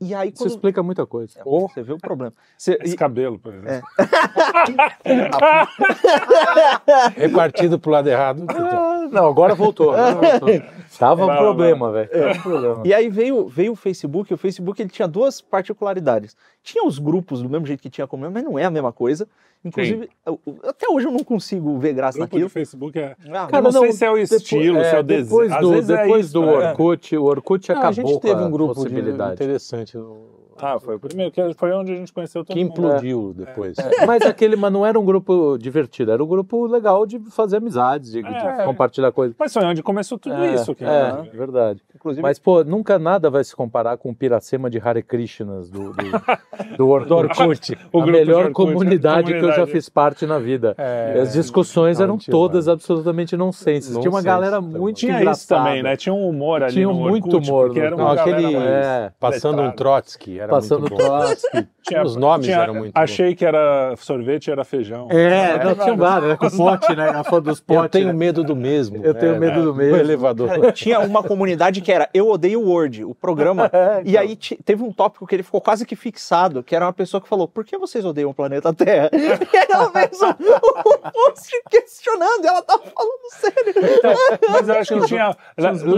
E 0.00 0.12
aí 0.14 0.28
Isso 0.30 0.38
quando... 0.38 0.50
explica 0.50 0.82
muita 0.82 1.06
coisa. 1.06 1.40
Ou 1.44 1.68
Você 1.68 1.82
vê 1.82 1.92
o 1.92 1.98
problema. 1.98 2.32
Você- 2.58 2.78
Esse 2.82 2.94
e- 2.94 2.98
cabelo, 2.98 3.38
por 3.38 3.54
exemplo. 3.54 3.86
repartido 7.16 7.78
pro 7.78 7.90
lado 7.90 8.08
errado. 8.08 8.44
Ah, 8.48 9.08
não, 9.10 9.26
agora 9.28 9.54
voltou. 9.54 9.92
Agora 9.92 10.38
voltou. 10.38 10.62
Tava 10.98 11.24
um 11.24 11.36
problema, 11.36 11.92
velho. 11.92 12.08
Tava 12.10 12.32
um 12.32 12.40
problema. 12.42 12.82
E 12.84 12.92
aí 12.94 13.08
veio, 13.08 13.46
veio 13.46 13.72
o 13.72 13.76
Facebook, 13.76 14.32
e 14.32 14.34
o 14.34 14.38
Facebook 14.38 14.80
ele 14.80 14.90
tinha 14.90 15.08
duas 15.08 15.40
particularidades. 15.40 16.36
Tinha 16.62 16.84
os 16.86 16.98
grupos 16.98 17.42
do 17.42 17.48
mesmo 17.48 17.66
jeito 17.66 17.80
que 17.80 17.90
tinha 17.90 18.06
como, 18.06 18.30
mas 18.30 18.42
não 18.44 18.58
é 18.58 18.64
a 18.64 18.70
mesma 18.70 18.92
coisa. 18.92 19.26
Inclusive, 19.64 20.10
eu- 20.26 20.38
até 20.64 20.86
hoje 20.90 21.06
eu 21.06 21.10
não 21.10 21.24
consigo 21.24 21.78
ver 21.78 21.94
graça 21.94 22.18
Grupo 22.18 22.34
naquilo. 22.34 22.48
de 22.48 22.52
Facebook 22.52 22.98
é. 22.98 23.16
Ah, 23.32 23.48
eu 23.50 23.62
não, 23.62 23.72
sei 23.72 23.80
não, 23.80 23.92
se 23.92 24.04
é 24.04 24.10
o 24.10 24.14
depois- 24.14 24.32
estilo, 24.32 24.80
se 24.84 24.86
é 24.94 24.98
o 24.98 25.02
desenho. 25.02 25.48
Depois 25.48 25.58
do, 25.58 25.74
é 25.74 26.02
depois 26.02 26.24
isso, 26.26 26.34
do 26.34 26.42
né? 26.46 26.68
Orkut, 26.70 27.16
o 27.16 27.24
Orkut 27.24 27.68
Não, 27.70 27.76
acabou 27.78 27.88
a 27.88 27.92
gente 28.12 28.20
teve 28.20 28.34
com 28.34 28.40
a 28.40 28.44
um 28.46 28.50
grupo 28.50 28.74
de- 28.74 28.80
possibilidade. 28.80 29.32
interessante 29.34 29.96
no- 29.96 30.43
Ah, 30.60 30.78
foi 30.78 30.96
o 30.96 30.98
primeiro, 31.00 31.30
que 31.32 31.54
foi 31.54 31.72
onde 31.72 31.92
a 31.92 31.96
gente 31.96 32.12
conheceu 32.12 32.44
todo 32.44 32.54
que 32.54 32.62
mundo. 32.64 32.72
implodiu 32.72 33.34
depois. 33.36 33.76
Mas 34.06 34.22
aquele, 34.22 34.56
mas 34.56 34.72
não 34.72 34.84
era 34.84 34.98
um 34.98 35.04
grupo 35.04 35.56
divertido, 35.58 36.10
era 36.12 36.22
um 36.22 36.26
grupo 36.26 36.66
legal 36.66 37.06
de 37.06 37.18
fazer 37.30 37.56
amizades, 37.58 38.10
de, 38.12 38.22
de 38.22 38.28
É. 38.28 38.64
compartilhar 38.64 39.10
coisas. 39.12 39.34
Mas 39.38 39.52
foi 39.52 39.64
onde 39.64 39.82
começou 39.82 40.18
tudo 40.18 40.34
É, 40.36 40.54
isso. 40.54 40.74
Que 40.74 40.84
é, 40.84 41.22
verdade. 41.32 41.80
Inclusive, 41.94 42.22
Mas, 42.22 42.38
pô, 42.38 42.62
nunca 42.64 42.98
nada 42.98 43.30
vai 43.30 43.42
se 43.44 43.54
comparar 43.54 43.96
com 43.96 44.10
o 44.10 44.14
Piracema 44.14 44.68
de 44.70 44.78
Hare 44.78 45.02
Krishnas 45.02 45.70
do, 45.70 45.92
do, 45.92 46.76
do, 46.76 46.88
Or- 46.88 47.06
do 47.06 47.16
Orkut. 47.16 47.76
O 47.92 48.00
a 48.02 48.06
melhor 48.06 48.46
Orkut, 48.46 48.66
né? 48.68 48.72
comunidade, 48.74 49.32
que 49.32 49.38
eu 49.44 49.52
já 49.52 49.66
fiz 49.66 49.88
parte 49.88 50.26
na 50.26 50.38
vida. 50.38 50.74
É, 50.78 51.18
As 51.20 51.32
discussões 51.32 51.98
não, 51.98 52.04
eram 52.04 52.18
todas 52.18 52.68
absolutamente 52.68 53.36
nonsense. 53.36 53.98
Tinha 53.98 54.10
uma 54.10 54.22
galera 54.22 54.60
muito 54.60 54.96
Tinha 54.98 55.20
engraçada. 55.20 55.32
isso 55.36 55.48
também, 55.70 55.82
né? 55.82 55.96
Tinha 55.96 56.14
um 56.14 56.28
humor 56.28 56.62
ali 56.62 56.72
Tinha 56.74 56.86
no 56.88 56.94
muito 56.94 57.26
Orkut, 57.36 57.48
humor 57.50 57.66
porque 57.66 57.80
era 57.80 57.90
Não, 57.96 58.04
uma 58.04 58.14
galera 58.14 58.36
aquele 58.38 58.56
mais 58.56 58.68
É, 58.68 59.12
passando 59.18 59.62
um. 59.62 59.70
Trotsky 59.72 60.38
era 60.44 60.52
Passando 60.52 60.80
muito 60.80 60.96
bom. 60.96 61.04
Trotsky. 61.04 61.68
Tinha- 61.82 62.02
Os 62.02 62.16
nomes 62.16 62.46
tinha- 62.46 62.58
eram 62.62 62.74
muito 62.74 62.94
bons. 62.94 63.02
Achei 63.02 63.34
que 63.34 63.44
era 63.44 63.94
sorvete 63.98 64.50
era 64.50 64.64
feijão. 64.64 65.08
É, 65.10 65.62
não, 65.62 65.74
tinha 65.74 65.94
vários, 65.96 66.30
né? 66.30 66.36
Com 66.36 66.50
pote, 66.50 66.94
né? 66.96 67.08
A 67.10 67.24
foto 67.24 67.42
dos 67.44 67.58
Eu 67.68 67.74
potes. 67.76 67.90
tenho 67.90 68.06
né? 68.08 68.12
medo 68.14 68.42
do 68.44 68.56
mesmo. 68.56 69.04
Eu 69.04 69.12
tenho 69.14 69.34
É, 69.34 69.38
medo 69.38 69.62
do 69.64 69.74
mesmo. 69.74 69.96
elevador. 69.96 70.48
Cara, 70.48 70.72
tinha 70.72 71.00
uma 71.00 71.22
comunidade 71.22 71.80
que 71.80 71.92
era 71.92 72.08
Eu 72.14 72.28
Odeio 72.28 72.62
Word, 72.62 73.04
o 73.04 73.14
programa. 73.14 73.70
E 74.04 74.16
aí 74.16 74.34
ti- 74.36 74.58
teve 74.64 74.82
um 74.82 74.92
tópico 74.92 75.26
que 75.26 75.34
ele 75.34 75.42
ficou 75.42 75.60
quase 75.60 75.84
que 75.84 75.94
fixado, 75.96 76.62
que 76.62 76.74
era 76.74 76.86
uma 76.86 76.92
pessoa 76.92 77.20
que 77.20 77.28
falou: 77.28 77.46
Por 77.48 77.64
que 77.64 77.76
vocês 77.76 78.04
odeiam 78.04 78.30
o 78.30 78.34
planeta 78.34 78.72
Terra? 78.72 79.10
E 79.12 79.56
aí 79.58 79.66
ela 79.70 79.90
fez 79.90 80.22
um, 80.22 80.28
um 80.28 81.10
post 81.10 81.62
questionando, 81.70 82.44
e 82.44 82.46
ela 82.46 82.62
tava 82.62 82.82
falando 82.82 83.30
sério. 83.30 83.74
Então, 83.76 84.14
mas 84.50 84.68
eu 84.68 84.74
acho 84.76 84.94
que 85.00 85.06
tinha. 85.06 85.36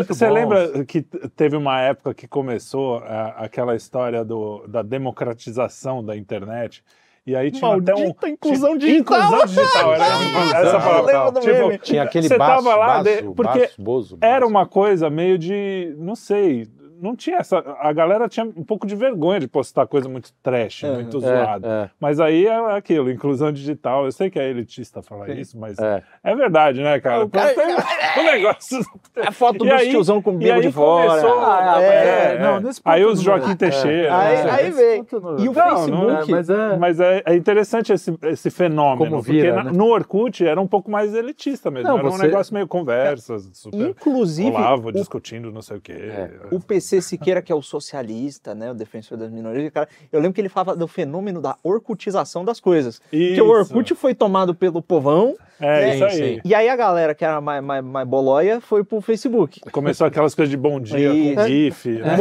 Você 0.09 0.27
bons. 0.27 0.35
lembra 0.35 0.85
que 0.85 1.03
teve 1.37 1.57
uma 1.57 1.81
época 1.81 2.15
que 2.15 2.27
começou 2.27 2.99
ah, 3.07 3.35
aquela 3.39 3.75
história 3.77 4.25
do, 4.25 4.36
da 4.69 4.83
democratização 4.83 6.05
da 6.05 6.17
internet? 6.17 6.83
E 7.27 7.35
aí 7.35 7.51
tinha 7.51 7.75
até 7.75 7.93
um. 7.95 7.99
Maldita 7.99 8.29
inclusão 8.29 8.79
tinha- 8.79 8.93
digital. 8.93 9.19
Inclusão 9.21 9.47
digital, 9.47 9.95
era 9.95 10.05
essa, 10.63 10.79
palavra. 10.81 11.31
do 11.33 11.41
Tipo. 11.41 11.79
Tinha 11.79 12.03
aquele 12.05 12.29
Você 12.29 12.39
baço, 12.39 12.65
tava 12.65 12.77
lá 12.77 12.87
baço, 13.03 13.05
de- 13.05 13.23
porque 13.35 13.59
baço, 13.61 13.83
bozo, 13.83 14.19
era 14.21 14.41
baço. 14.41 14.51
uma 14.51 14.67
coisa 14.67 15.11
meio 15.11 15.37
de. 15.37 15.93
Não 15.99 16.15
sei. 16.15 16.69
Não 17.01 17.15
tinha 17.17 17.39
essa. 17.39 17.59
A 17.79 17.93
galera 17.93 18.29
tinha 18.29 18.45
um 18.47 18.65
pouco 18.65 18.87
de 18.87 18.95
vergonha 18.97 19.41
de 19.41 19.49
postar 19.49 19.87
coisa 19.87 20.09
muito 20.09 20.33
trash, 20.43 20.85
É, 20.85 20.93
muito 20.95 21.19
É, 21.19 21.21
zoada. 21.21 21.69
é, 21.69 21.91
Mas 22.01 22.21
aí 22.21 22.47
é 22.47 22.77
aquilo, 22.77 23.11
inclusão 23.11 23.53
digital. 23.53 24.05
Eu 24.05 24.13
sei 24.13 24.31
que 24.31 24.39
é 24.39 24.49
elitista 24.49 25.03
falar 25.03 25.29
isso, 25.31 25.59
mas 25.59 25.79
é, 25.79 26.03
é. 26.25 26.35
verdade, 26.35 26.83
né, 26.83 26.99
cara? 27.01 27.25
O 27.25 27.29
cara- 27.29 27.55
Tem 27.55 28.23
um 28.23 28.25
negócio. 28.31 28.81
A 29.27 29.33
foto 29.33 29.65
E 29.65 29.69
do 29.69 29.75
aí- 29.75 29.91
tiozão 29.91 30.23
com 30.23 30.31
o 30.31 30.39
bico 30.39 30.61
de 30.61 30.73
fora. 30.73 31.09
começou. 31.09 31.41
Ah, 31.41 31.83
é, 31.83 32.35
é, 32.35 32.39
não, 32.39 32.71
aí 32.85 33.05
os 33.05 33.21
Joaquim 33.21 33.53
é. 33.53 33.57
Teixeira. 33.57 34.17
Aí- 34.17 34.45
né? 34.45 34.51
aí 34.51 34.71
veio. 34.71 35.07
E 35.39 35.49
o 35.49 35.53
Não, 35.53 35.55
Facebook. 35.55 35.91
não 35.91 36.11
É, 36.19 36.25
mas 36.29 36.49
é. 36.51 36.77
Mas 36.77 37.01
é, 37.01 37.23
é 37.27 37.35
interessante 37.35 37.93
esse, 37.93 38.17
esse 38.25 38.51
fenômeno. 38.51 39.11
Como 39.11 39.23
vira, 39.23 39.49
porque 39.49 39.65
na- 39.65 39.71
né? 39.73 39.77
no 39.77 39.87
Orkut 39.87 40.47
era 40.47 40.61
um 40.61 40.67
pouco 40.67 40.91
mais 40.91 41.15
elitista 41.15 41.71
mesmo. 41.71 41.89
Não, 41.89 41.99
era 41.99 42.07
um 42.07 42.11
você- 42.11 42.23
negócio 42.27 42.55
meio 42.55 42.67
conversas, 42.67 43.49
super. 43.53 43.89
Inclusive, 43.91 44.51
Olavo 44.51 44.89
o 44.89 44.93
discutindo 44.93 45.51
não 45.51 45.63
sei 45.63 45.77
o 45.79 45.81
quê. 45.81 45.93
É. 45.93 46.31
O 46.53 46.61
PC 46.61 46.86
Siqueira, 47.03 47.43
que 47.43 47.51
é 47.53 47.55
o 47.55 47.63
socialista, 47.63 48.55
né, 48.55 48.71
o 48.71 48.75
defensor 48.75 49.19
das 49.19 49.31
minorias, 49.31 49.71
cara, 49.73 49.89
eu 50.13 50.21
lembro 50.21 50.35
que 50.35 50.41
ele 50.41 50.49
falava 50.49 50.77
do 50.77 50.87
fenômeno 50.89 51.41
da 51.41 51.57
orcutização 51.63 52.45
das 52.45 52.61
coisas. 52.61 52.99
Porque 52.99 53.17
Isso. 53.17 53.45
o 53.45 53.49
Orkut 53.49 53.95
foi 53.95 54.15
tomado 54.15 54.55
pelo 54.55 54.81
povão, 54.83 55.35
É, 55.59 55.93
Sim, 55.93 55.95
isso 55.97 56.05
aí. 56.05 56.41
e 56.45 56.55
aí 56.55 56.69
a 56.69 56.77
galera 56.77 57.15
que 57.15 57.25
era 57.25 57.41
mais, 57.41 57.65
mais, 57.65 57.83
mais 57.83 58.07
bolóia 58.07 58.61
foi 58.61 58.85
pro 58.85 59.01
Facebook. 59.01 59.59
Começou 59.73 60.07
aquelas 60.07 60.35
coisas 60.35 60.51
de 60.51 60.57
bom 60.57 60.79
dia 60.79 61.09
com 61.11 61.17
Isso. 61.17 61.49
GIF. 61.49 61.89
né? 62.05 62.17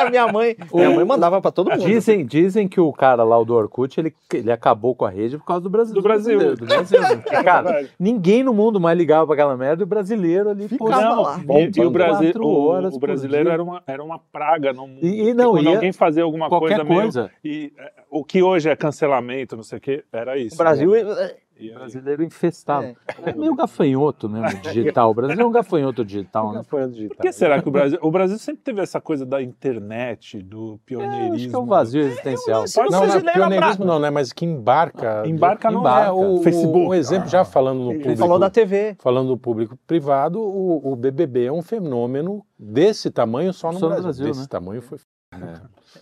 a 0.00 0.10
minha 0.10 0.26
mãe, 0.32 0.56
minha 0.72 0.90
mãe 0.90 1.04
mandava 1.04 1.40
pra 1.40 1.52
todo 1.52 1.70
mundo. 1.70 1.84
Dizem, 1.84 2.26
dizem 2.26 2.66
que 2.66 2.80
o 2.80 2.92
cara 2.92 3.22
lá, 3.22 3.38
o 3.38 3.44
do 3.44 3.54
Orkut, 3.54 3.98
ele, 4.00 4.12
ele 4.32 4.50
acabou 4.50 4.94
com 4.96 5.04
a 5.04 5.10
rede 5.10 5.38
por 5.38 5.44
causa 5.44 5.62
do 5.62 5.70
Brasil. 5.70 5.94
Do 5.94 6.02
Brasil. 6.02 6.56
Do 6.56 6.66
Brasil. 6.66 6.98
Porque, 7.22 7.42
cara, 7.42 7.62
verdade. 7.70 7.90
ninguém 8.00 8.42
no 8.42 8.52
mundo 8.52 8.80
mais 8.80 8.98
ligava 8.98 9.26
pra 9.26 9.34
aquela 9.34 9.56
merda 9.56 9.82
e 9.82 9.84
o 9.84 9.86
brasileiro 9.86 10.50
ali 10.50 10.68
Ficava 10.68 11.14
pô, 11.16 11.22
lá. 11.22 11.36
E, 11.38 11.40
e 11.40 11.44
o, 11.44 11.46
bombando 11.46 11.90
Brasi- 11.90 12.24
quatro 12.24 12.46
o- 12.46 12.66
horas 12.66 12.94
o 12.94 12.98
brasileiro. 12.98 13.48
Era 13.54 13.62
uma, 13.62 13.82
era 13.86 14.02
uma 14.04 14.18
praga 14.18 14.72
no 14.72 14.86
mundo. 14.86 15.04
E- 15.04 15.28
e 15.30 15.34
não, 15.34 15.52
Quando 15.52 15.64
ia- 15.64 15.74
alguém 15.76 15.92
fazia 15.92 16.22
alguma 16.22 16.48
qualquer 16.48 16.76
coisa, 16.76 16.84
meio- 16.84 17.00
coisa. 17.02 17.30
e 17.44 17.72
é, 17.78 17.92
o 18.10 18.24
que 18.24 18.42
hoje 18.42 18.68
é 18.68 18.76
cancelamento, 18.76 19.56
não 19.56 19.62
sei 19.62 19.78
o 19.78 19.80
quê, 19.80 20.04
era 20.12 20.36
isso. 20.36 20.54
O 20.54 20.58
Brasil, 20.58 20.90
né? 20.90 21.34
Aí- 21.70 21.74
brasileiro 21.74 22.22
infestado. 22.22 22.84
É. 22.86 23.30
É, 23.30 23.32
meio 23.34 23.54
gafanhoto 23.54 24.28
mesmo, 24.28 24.60
digital. 24.60 25.10
O 25.10 25.14
Brasil 25.14 25.40
é 25.40 25.46
um 25.46 25.50
gafanhoto 25.50 26.04
digital, 26.04 26.52
né? 26.52 26.62
Por 26.68 26.80
que 27.20 27.32
será 27.32 27.60
que 27.62 27.68
o 27.68 27.72
Brasil... 27.72 27.98
O 28.02 28.10
Brasil 28.10 28.38
sempre 28.38 28.62
teve 28.62 28.80
essa 28.80 29.00
coisa 29.00 29.24
da 29.24 29.42
internet, 29.42 30.42
do 30.42 30.78
pioneirismo. 30.84 31.34
Acho 31.34 31.48
que 31.48 31.54
é 31.54 31.58
um 31.58 31.66
vazio 31.66 32.02
existencial. 32.02 32.66
Se 32.66 32.78
Não, 32.78 32.88
não 32.88 33.04
é 33.04 33.14
lembram 33.16 33.32
pioneirismo 33.32 33.84
não, 33.84 33.98
né? 33.98 34.10
Mas 34.10 34.32
que 34.32 34.44
embarca... 34.44 35.22
Embarca 35.26 35.70
no 35.70 35.80
Embarca. 35.80 36.08
É, 36.08 36.12
o, 36.12 36.42
Facebook. 36.42 36.88
Um 36.88 36.94
exemplo, 36.94 37.28
já 37.28 37.44
falando 37.44 37.80
no 37.80 37.90
Ele 37.92 38.00
público... 38.00 38.18
falou 38.20 38.38
da 38.38 38.50
TV. 38.50 38.96
Falando 38.98 39.28
do 39.28 39.38
público 39.38 39.78
privado, 39.86 40.40
o, 40.40 40.92
o 40.92 40.96
BBB 40.96 41.46
é 41.46 41.52
um 41.52 41.62
fenômeno 41.62 42.44
desse 42.58 43.10
tamanho 43.10 43.52
só 43.52 43.72
no 43.72 43.78
Só 43.78 43.86
no 43.86 43.90
Brasil. 43.90 44.04
Brasil, 44.04 44.26
desse 44.26 44.40
né? 44.40 44.46
tamanho 44.48 44.82
foi... 44.82 44.98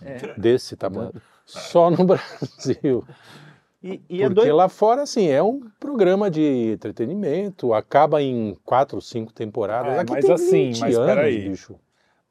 É. 0.01 0.33
Desse 0.37 0.75
tamanho. 0.75 1.11
Só 1.45 1.89
no 1.89 2.03
Brasil. 2.05 3.03
E, 3.83 4.01
e 4.09 4.23
é 4.23 4.27
Porque 4.27 4.41
doido. 4.41 4.55
lá 4.55 4.69
fora, 4.69 5.01
assim, 5.01 5.27
é 5.27 5.43
um 5.43 5.61
programa 5.79 6.31
de 6.31 6.71
entretenimento, 6.71 7.73
acaba 7.73 8.21
em 8.21 8.55
quatro, 8.63 9.01
cinco 9.01 9.33
temporadas. 9.33 9.93
É, 9.93 9.99
Aqui 9.99 10.13
mas 10.13 10.25
tem 10.25 10.33
assim, 10.33 10.67
20 10.69 10.79
mas 10.79 10.95
anos, 10.95 11.07
peraí. 11.15 11.49
bicho. 11.49 11.75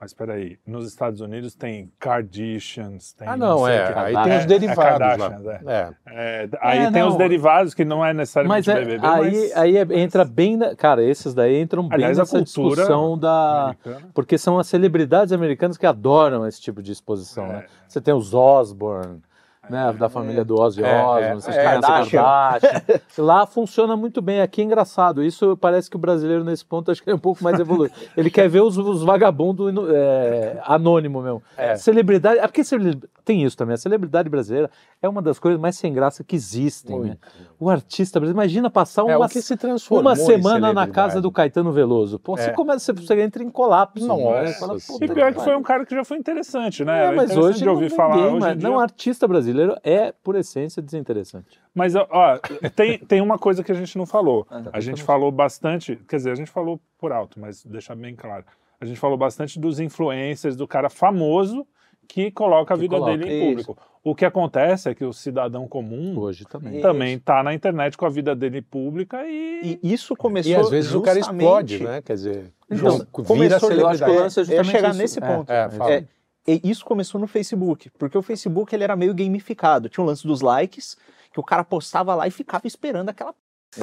Mas 0.01 0.13
peraí, 0.13 0.59
nos 0.67 0.89
Estados 0.89 1.21
Unidos 1.21 1.55
tem 1.55 1.93
Kardashians, 2.01 3.13
tem 3.13 3.29
Ah, 3.29 3.37
não, 3.37 3.65
sei 3.67 3.75
é. 3.77 3.85
o 3.85 3.87
que. 3.93 3.99
Aí 3.99 4.17
É, 4.17 4.23
tem 4.25 4.37
os 4.39 4.43
é 4.43 4.47
derivados 4.47 4.99
Kardashians, 4.99 5.43
lá. 5.45 5.53
é. 5.53 5.61
É. 5.67 5.91
É, 6.07 6.49
aí 6.61 6.79
É, 6.81 6.91
tem 6.91 7.03
não. 7.03 7.09
os 7.11 7.17
derivados 7.17 7.73
que 7.75 7.85
não 7.85 8.05
é 8.05 8.13
necessariamente 8.13 8.69
Mas 8.69 8.77
é, 8.77 8.81
BBB, 8.85 9.07
aí, 9.07 9.21
mas 9.23 9.57
aí 9.57 9.77
é- 9.77 10.01
entra 10.01 10.25
bem. 10.25 10.57
Na, 10.57 10.75
cara, 10.75 11.05
esses 11.05 11.35
daí 11.35 11.61
entram 11.61 11.85
bem 11.85 11.95
Aliás, 11.95 12.19
a 12.19 12.23
nessa 12.23 12.37
cultura 12.39 12.75
discussão 12.77 13.17
da. 13.17 13.63
americana. 13.67 14.09
Porque 14.13 14.37
são 14.39 14.59
as 14.59 14.67
celebridades 14.67 15.33
americanas 15.33 15.77
que 15.77 15.87
adoram 15.87 16.47
esse 16.49 16.61
tipo 16.61 16.83
de 16.83 16.91
exposição, 16.91 17.45
É. 17.47 17.53
né? 17.53 17.67
Você 17.87 18.01
tem 18.01 18.13
os 18.13 18.35
Osborne, 18.35 19.21
né? 19.69 19.93
Da 19.99 20.09
família 20.09 20.45
do 20.45 20.61
Ozzy 20.61 20.83
É, 20.83 20.97
Osbourne, 21.03 21.27
é, 21.27 21.35
vocês 21.35 21.57
é, 21.57 21.61
têm 21.61 21.81
Kardashian. 21.81 22.23
Kardashian. 22.23 22.83
Lá 23.19 23.47
funciona 23.47 23.97
muito 23.97 24.21
bem. 24.21 24.41
Aqui 24.41 24.61
é 24.61 24.65
engraçado. 24.65 25.23
Isso 25.23 25.57
parece 25.57 25.89
que 25.89 25.97
o 25.97 25.99
brasileiro, 25.99 26.45
nesse 26.45 26.65
ponto, 26.65 26.91
acho 26.91 27.03
que 27.03 27.11
é 27.11 27.15
um 27.15 27.19
pouco 27.19 27.43
mais 27.45 27.59
evoluído. 27.61 27.95
Ele 28.17 28.31
quer 28.31 28.49
ver 28.49 28.61
os, 28.63 28.77
os 28.77 29.03
vagabundos 29.03 29.73
é, 29.91 30.61
anônimo 30.65 31.23
mesmo. 31.23 31.43
É. 31.57 31.77
Celebridade. 31.77 32.39
É 32.39 32.47
porque 32.47 32.65
celebri- 32.65 33.09
tem 33.25 33.43
isso 33.45 33.57
também. 33.57 33.75
A 33.75 33.77
celebridade 33.77 34.29
brasileira 34.29 34.71
é 35.01 35.09
uma 35.09 35.23
das 35.23 35.39
coisas 35.39 35.61
mais 35.61 35.77
sem 35.77 35.93
graça 35.93 36.23
que 36.25 36.35
existem, 36.37 36.99
né? 37.01 37.19
O 37.59 37.69
artista 37.71 38.19
brasileiro. 38.19 38.39
Imagina 38.39 38.71
passar 38.71 39.03
É, 39.03 39.17
uma, 39.17 39.29
se 39.29 39.55
uma 39.91 40.13
em 40.13 40.17
semana 40.17 40.73
na 40.73 40.87
casa 40.87 41.21
do 41.21 41.31
Caetano 41.31 41.73
Veloso. 41.73 42.19
Pô, 42.19 42.37
você 42.37 42.51
É. 42.51 42.53
começa, 42.53 42.93
você 42.93 43.21
entra 43.23 43.43
em 43.43 43.51
colapso. 43.51 44.07
Nossa 44.07 44.43
né? 44.43 44.53
Fala. 44.55 44.77
E 45.01 45.09
pior 45.09 45.33
que 45.35 45.41
foi 45.43 45.57
um 45.57 45.63
cara 45.63 45.85
que 45.87 45.95
já 45.95 46.05
foi 46.05 46.19
interessante, 46.19 46.85
né? 46.85 46.93
É, 46.93 47.05
Era 47.07 47.17
mas 47.17 47.31
interessante 47.31 47.49
hoje 47.51 47.59
de 47.59 47.65
não 47.65 47.73
ouvir 47.75 47.89
tem 47.89 47.97
falar. 47.97 48.17
ninguém, 48.17 48.33
hoje 48.35 48.57
dia- 48.57 48.69
não 48.69 48.79
artista 48.79 49.29
brasileiro 49.29 49.77
é 49.83 50.13
por 50.23 50.35
essência 50.37 50.83
desinteressante. 50.83 51.61
Mas, 51.75 51.95
ó, 51.95 52.07
ó, 52.11 52.39
tem, 52.75 52.99
tem 52.99 53.21
uma 53.21 53.39
coisa 53.39 53.63
que 53.65 53.73
a 53.73 53.75
gente 53.75 53.97
não 53.97 54.05
falou. 54.07 54.47
Ah, 54.51 54.63
A 54.75 54.81
gente 54.81 55.03
falou 55.03 55.31
bastante, 55.33 55.97
quer 56.09 56.17
dizer, 56.17 56.31
a 56.33 56.35
gente 56.35 56.51
falou 56.51 56.81
por 56.99 57.13
alto, 57.13 57.41
mas 57.41 57.65
deixar 57.65 57.95
bem 57.95 58.15
claro. 58.15 58.45
A 58.81 58.85
gente 58.85 58.99
falou 58.99 59.17
bastante 59.17 59.61
dos 59.61 59.79
influencers, 59.79 60.57
do 60.57 60.67
cara 60.67 60.91
famoso 60.91 61.67
que 62.09 62.31
coloca 62.31 62.75
a 62.75 62.77
vida 62.77 62.97
coloca. 62.97 63.17
dele 63.17 63.31
em 63.33 63.37
Isso. 63.37 63.67
público. 63.67 63.77
O 64.05 64.15
que 64.17 64.25
acontece 64.25 64.89
é 64.91 64.95
que 64.95 65.05
o 65.05 65.13
cidadão 65.13 65.69
comum 65.69 66.19
Hoje 66.19 66.45
também. 66.45 66.81
Também 66.81 67.15
está 67.15 67.41
na 67.43 67.55
internet 67.55 67.97
com 67.97 68.05
a 68.05 68.09
vida 68.11 68.35
dele 68.35 68.61
pública 68.61 69.25
e. 69.27 69.79
E 69.83 69.93
isso 69.93 70.17
começou 70.17 70.51
E 70.51 70.55
às 70.57 70.69
vezes 70.69 70.93
o 70.93 71.01
cara 71.01 71.19
justamente- 71.19 71.43
explode, 71.45 71.85
né? 71.85 72.03
Quer 72.03 72.15
dizer, 72.15 72.53
Então, 72.71 72.93
vira 72.97 73.07
começou, 73.13 73.71
eu 73.73 73.87
acho 73.89 74.05
que 74.05 74.11
lance 74.11 74.41
é 74.41 74.43
eu 74.43 74.45
justamente 74.47 74.71
chegar 74.73 74.91
isso. 74.91 74.99
nesse 74.99 75.19
É, 75.23 75.27
ponto. 75.27 75.51
É. 75.51 75.69
É, 75.89 76.05
e 76.49 76.61
isso 76.65 76.85
começou 76.85 77.21
no 77.21 77.29
Facebook, 77.29 77.91
porque 77.97 78.19
o 78.19 78.23
Facebook 78.23 78.75
ele 78.75 78.83
era 78.83 78.97
meio 78.97 79.15
gamificado. 79.15 79.89
Tinha 79.89 80.03
o 80.03 80.07
lance 80.07 80.27
dos 80.27 80.41
likes, 80.41 80.97
que 81.33 81.39
o 81.39 81.43
cara 81.45 81.63
postava 81.63 82.13
lá 82.17 82.27
e 82.27 82.31
ficava 82.33 82.67
esperando 82.67 83.09
aquela. 83.09 83.33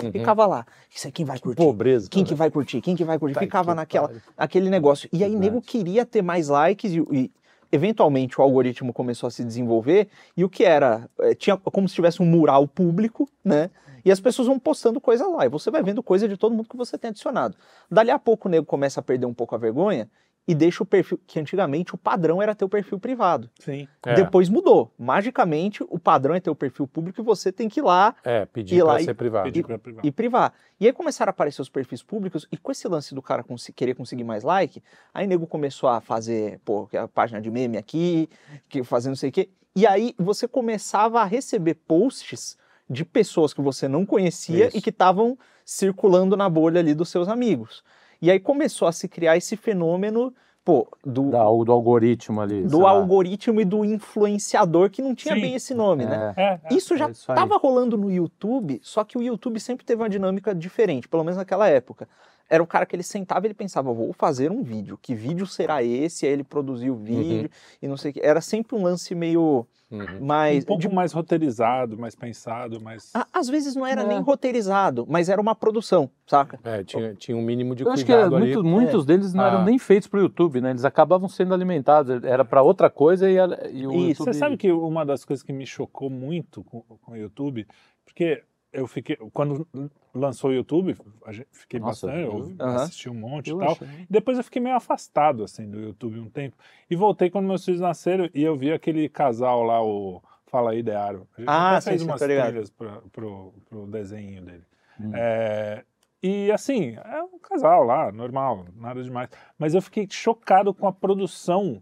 Uhum. 0.04 0.12
Ficava 0.12 0.46
lá. 0.46 0.66
Isso 0.94 1.08
aí, 1.08 1.14
quem 1.14 1.26
vai 1.26 1.40
curtir? 1.40 1.64
Pobreza. 1.64 2.10
Quem 2.12 2.24
que 2.26 2.36
vai 2.36 2.52
curtir? 2.52 2.82
Quem 2.82 2.96
que 2.96 3.04
vai 3.06 3.18
curtir? 3.18 3.36
Tá 3.36 3.40
Ficava 3.40 3.72
que 3.72 3.76
naquela, 3.78 4.12
aquele 4.38 4.70
negócio. 4.70 5.08
E 5.14 5.24
aí, 5.24 5.32
Verdade. 5.32 5.50
nego 5.50 5.62
queria 5.62 6.06
ter 6.06 6.22
mais 6.22 6.50
likes 6.50 6.92
e, 6.94 7.00
e, 7.12 7.32
eventualmente 7.72 8.40
o 8.40 8.44
algoritmo 8.44 8.94
começou 8.94 9.28
a 9.28 9.32
se 9.32 9.44
desenvolver 9.44 10.08
e 10.36 10.44
o 10.44 10.50
que 10.50 10.64
era? 10.64 11.10
eh, 11.22 11.36
Tinha 11.36 11.58
como 11.58 11.88
se 11.88 11.96
tivesse 11.96 12.22
um 12.22 12.26
mural 12.26 12.68
público, 12.68 13.30
né? 13.44 13.70
E 14.04 14.12
as 14.12 14.20
pessoas 14.20 14.48
vão 14.48 14.58
postando 14.58 15.00
coisa 15.02 15.28
lá, 15.28 15.46
e 15.46 15.50
você 15.50 15.70
vai 15.70 15.84
vendo 15.84 16.02
coisa 16.02 16.28
de 16.28 16.38
todo 16.38 16.56
mundo 16.56 16.70
que 16.70 16.78
você 16.78 16.98
tem 16.98 17.10
adicionado. 17.10 17.56
Dali 17.92 18.10
a 18.10 18.18
pouco 18.18 18.48
o 18.48 18.52
nego 18.52 18.66
começa 18.66 19.02
a 19.02 19.04
perder 19.04 19.26
um 19.26 19.34
pouco 19.34 19.54
a 19.56 19.58
vergonha 19.58 20.10
e 20.48 20.56
deixa 20.56 20.82
o 20.82 20.86
perfil, 20.86 21.20
que 21.28 21.40
antigamente 21.40 21.94
o 21.94 21.98
padrão 21.98 22.42
era 22.42 22.56
ter 22.56 22.66
o 22.66 22.70
perfil 22.70 23.00
privado. 23.00 23.50
Sim. 23.60 23.88
É, 24.06 24.16
Depois 24.16 24.50
mudou. 24.50 24.92
Magicamente, 24.98 25.84
o 25.88 26.00
padrão 26.00 26.34
é 26.34 26.40
ter 26.40 26.50
o 26.50 26.56
perfil 26.56 26.88
público 26.88 27.22
e 27.22 27.24
você 27.24 27.52
tem 27.52 27.70
que 27.70 27.80
ir 27.80 27.84
lá 27.84 28.16
é 28.24 28.46
pedir 28.46 28.76
E 28.76 28.78
pra 28.80 28.88
lá 28.94 29.02
e- 29.02 29.06
ser 29.06 29.14
privado. 29.14 29.52
Pra 29.64 29.78
privar. 29.78 30.06
e 30.06 30.12
privar. 30.12 30.54
E 30.80 30.88
aí 30.88 30.94
começaram 30.94 31.30
a 31.30 31.32
aparecer 31.32 31.62
os 31.62 31.70
perfis 31.70 32.02
públicos, 32.02 32.48
e 32.52 32.58
com 32.58 32.72
esse 32.72 32.88
lance 32.88 33.14
do 33.14 33.22
cara 33.22 33.44
consi- 33.44 33.72
querer 33.72 33.94
conseguir 33.94 34.24
mais 34.24 34.44
like, 34.44 34.82
aí 35.14 35.28
nego 35.28 35.46
começou 35.46 35.88
a 35.88 36.02
fazer, 36.02 36.60
pô, 36.66 36.88
que 36.88 36.98
é 36.98 37.02
a 37.02 37.08
página 37.08 37.40
de 37.40 37.52
meme 37.52 37.78
aqui, 37.78 38.28
que 38.68 38.84
fazendo 38.84 39.12
não 39.12 39.18
sei 39.18 39.30
o 39.30 39.34
quê. 39.34 39.50
E 39.76 39.86
aí 39.86 40.16
você 40.18 40.48
começava 40.48 41.22
a 41.22 41.26
receber 41.26 41.76
posts 41.76 42.58
de 42.90 43.06
pessoas 43.06 43.54
que 43.54 43.62
você 43.62 43.88
não 43.88 44.04
conhecia 44.04 44.68
Isso. 44.70 44.78
e 44.78 44.82
que 44.82 44.90
estavam 44.90 45.38
circulando 45.64 46.36
na 46.36 46.50
bolha 46.50 46.80
ali 46.80 46.96
dos 46.96 47.10
seus 47.10 47.28
amigos. 47.28 47.84
E 48.22 48.30
aí 48.30 48.40
começou 48.40 48.88
a 48.88 48.92
se 48.92 49.08
criar 49.08 49.38
esse 49.38 49.56
fenômeno, 49.56 50.34
pô, 50.66 50.88
do, 51.06 51.30
Da- 51.32 51.44
do 51.44 51.72
algoritmo 51.72 52.42
ali. 52.42 52.64
do 52.64 52.70
sei 52.72 52.80
lá. 52.80 52.90
algoritmo 52.92 53.62
e 53.62 53.66
do 53.66 53.84
influenciador, 53.86 54.90
que 54.90 55.02
não 55.02 55.16
tinha 55.16 55.36
Sim. 55.36 55.42
bem 55.42 55.56
esse 55.56 55.74
nome, 55.74 56.06
né? 56.06 56.34
É. 56.36 56.44
É, 56.44 56.60
é. 56.66 56.74
Isso 56.76 56.98
já 56.98 57.08
é 57.08 57.12
isso 57.12 57.32
aí. 57.32 57.36
estava 57.38 57.58
rolando 57.58 57.98
no 57.98 58.12
YouTube, 58.12 58.80
só 58.84 59.04
que 59.04 59.18
o 59.18 59.22
YouTube 59.22 59.60
sempre 59.60 59.86
teve 59.86 60.02
uma 60.02 60.10
dinâmica 60.10 60.54
diferente, 60.54 61.08
pelo 61.08 61.24
menos 61.24 61.38
naquela 61.38 61.68
época. 61.68 62.08
Era 62.50 62.64
o 62.64 62.68
cara 62.68 62.86
que 62.86 62.96
ele 62.96 63.04
sentava 63.04 63.46
e 63.46 63.48
ele 63.48 63.54
pensava, 63.54 63.94
vou 63.94 64.12
fazer 64.14 64.52
um 64.52 64.64
vídeo, 64.64 64.98
que 65.02 65.14
vídeo 65.14 65.46
será 65.46 65.84
esse? 65.84 66.26
Aí 66.26 66.32
ele 66.34 66.44
produzia 66.44 66.92
o 66.92 66.96
vídeo 66.96 67.50
e 67.82 67.88
não 67.88 67.96
sei 67.96 68.12
o 68.12 68.14
que. 68.16 68.20
Era 68.22 68.42
sempre 68.42 68.76
um 68.76 68.84
lance 68.84 69.14
meio 69.14 69.68
Uhum. 69.92 70.20
mais. 70.26 70.64
um 70.64 70.68
pouco 70.68 70.82
de- 70.82 70.90
mais 70.94 71.12
roteirizado, 71.14 71.98
mais 71.98 72.14
pensado, 72.16 72.80
mais. 72.80 73.12
às 73.34 73.48
vezes 73.50 73.76
não 73.76 73.86
era 73.86 74.02
É. 74.02 74.08
nem 74.08 74.20
roteirizado, 74.22 75.06
mas 75.10 75.30
era 75.30 75.42
uma 75.42 75.56
produção, 75.56 76.10
saca? 76.28 76.60
É, 76.64 76.84
tinha, 76.84 77.16
tinha 77.16 77.36
um 77.36 77.42
mínimo 77.42 77.74
de 77.76 77.84
Eu 77.84 77.92
acho 77.92 78.06
que 78.06 78.12
cuidado 78.12 78.36
ali. 78.36 78.54
muito- 78.54 78.64
muitos 78.64 79.06
deles 79.06 79.34
não 79.34 79.44
Ah. 79.44 79.48
eram 79.48 79.66
nem 79.66 79.80
feitos 79.80 80.08
para 80.08 80.20
o 80.20 80.22
YouTube, 80.24 80.62
né? 80.62 80.70
Eles 80.72 80.86
acabavam 80.86 81.28
sendo 81.28 81.54
alimentados. 81.56 82.24
Era 82.24 82.46
para 82.46 82.62
outra 82.62 82.88
coisa 82.90 83.30
e, 83.30 83.36
e 83.36 83.40
o 83.88 83.92
Isso. 83.94 84.10
YouTube... 84.10 84.16
Você 84.18 84.34
sabe 84.34 84.58
que 84.58 84.72
uma 84.72 85.04
das 85.06 85.26
coisas 85.26 85.42
que 85.44 85.52
me 85.54 85.66
chocou 85.66 86.10
muito 86.10 86.64
com, 86.64 86.82
com 86.82 87.12
o 87.14 87.18
YouTube, 87.18 87.66
porque 88.06 88.44
eu 88.72 88.88
fiquei. 88.88 89.16
Quando 89.34 89.68
lançou 90.14 90.50
o 90.50 90.54
YouTube, 90.54 90.96
a 91.26 91.32
gente, 91.32 91.48
fiquei 91.52 91.80
Nossa, 91.80 92.08
bastante, 92.08 92.26
eu 92.60 92.68
assisti 92.68 93.10
um 93.10 93.14
monte 93.14 93.48
e 93.52 93.58
tal. 93.58 93.72
achei- 93.72 93.88
Depois 94.10 94.38
eu 94.38 94.44
fiquei 94.44 94.62
meio 94.62 94.76
afastado 94.76 95.44
assim 95.44 95.70
do 95.70 95.80
YouTube 95.80 96.20
um 96.20 96.30
tempo. 96.30 96.56
E 96.90 96.96
voltei 96.96 97.30
quando 97.30 97.46
meus 97.48 97.64
filhos 97.66 97.82
nasceram 97.82 98.30
e 98.34 98.44
eu 98.44 98.56
vi 98.56 98.72
aquele 98.72 99.08
casal 99.10 99.64
lá, 99.64 99.84
o 99.84 100.22
Fala 100.46 100.72
aí, 100.72 100.82
Dearo. 100.82 101.28
Ah, 101.46 101.80
sim, 101.80 101.92
fez 101.92 102.02
umas 102.02 102.20
trilhas 102.20 102.72
pra, 102.72 103.02
pro, 103.12 103.54
pro 103.70 103.86
desenho 103.86 104.42
dele. 104.42 104.64
Hum. 105.00 105.12
É, 105.14 105.86
e 106.24 106.52
assim, 106.52 106.96
é 107.06 107.22
um 107.22 107.38
casal 107.38 107.84
lá, 107.84 108.12
normal, 108.12 108.66
nada 108.76 109.04
demais. 109.04 109.30
Mas 109.60 109.76
eu 109.76 109.82
fiquei 109.82 110.08
chocado 110.10 110.74
com 110.74 110.88
a 110.88 110.92
produção 110.92 111.80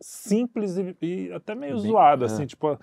simples 0.00 0.76
e, 0.78 0.96
e 1.02 1.32
até 1.32 1.54
meio 1.54 1.74
Bem- 1.74 1.82
zoada, 1.82 2.24
é. 2.24 2.26
assim, 2.26 2.46
tipo. 2.46 2.78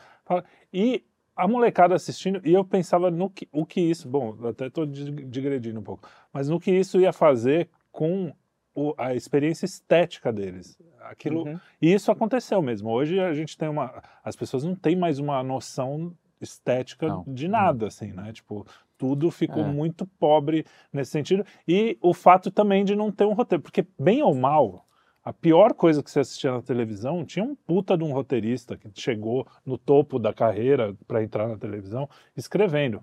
E 0.72 1.04
a 1.44 1.48
molecada 1.48 1.96
assistindo, 1.96 2.42
e 2.44 2.54
eu 2.54 2.64
pensava 2.66 3.10
no 3.10 3.30
que, 3.30 3.48
o 3.52 3.66
que 3.66 3.82
isso, 3.82 4.08
bom, 4.08 4.36
até 4.48 4.68
estou 4.68 4.86
digredindo 4.86 5.80
um 5.80 5.84
pouco, 5.84 6.08
mas 6.34 6.50
no 6.50 6.60
que 6.60 6.72
isso 6.72 7.00
ia 7.00 7.14
fazer 7.14 7.70
com 7.92 8.34
o- 8.76 8.94
a 8.98 9.16
experiência 9.16 9.66
estética 9.66 10.32
deles. 10.32 10.78
Aquilo, 11.02 11.46
Uhum. 11.48 11.60
e 11.82 11.94
isso 11.94 12.12
aconteceu 12.12 12.62
mesmo. 12.62 12.90
Hoje 12.90 13.20
a 13.20 13.34
gente 13.34 13.58
tem 13.58 13.68
uma. 13.68 14.02
As 14.24 14.36
pessoas 14.36 14.64
não 14.64 14.76
têm 14.76 14.96
mais 14.96 15.18
uma 15.18 15.42
noção 15.44 16.14
estética 16.40 17.08
Não. 17.08 17.24
de 17.28 17.48
nada, 17.48 17.88
assim, 17.88 18.12
né? 18.14 18.32
Tipo, 18.32 18.66
tudo 18.98 19.32
ficou 19.32 19.64
É. 19.64 19.68
muito 19.68 20.06
pobre 20.06 20.66
nesse 20.94 21.12
sentido. 21.12 21.44
E 21.68 21.98
o 22.02 22.14
fato 22.14 22.52
também 22.52 22.86
de 22.86 22.96
não 22.96 23.12
ter 23.12 23.26
um 23.26 23.34
roteiro. 23.34 23.62
Porque, 23.62 23.86
bem 24.00 24.22
ou 24.22 24.36
mal, 24.36 24.86
a 25.30 25.34
pior 25.34 25.74
coisa 25.76 26.02
que 26.02 26.10
você 26.10 26.22
assistia 26.22 26.52
na 26.52 26.62
televisão 26.62 27.24
tinha 27.24 27.46
um 27.46 27.54
puta 27.56 27.96
de 27.96 28.04
um 28.04 28.12
roteirista 28.12 28.76
que 28.76 28.90
chegou 28.96 29.46
no 29.64 29.78
topo 29.78 30.18
da 30.18 30.34
carreira 30.34 30.96
para 31.08 31.24
entrar 31.24 31.48
na 31.48 31.56
televisão 31.56 32.10
escrevendo. 32.36 33.00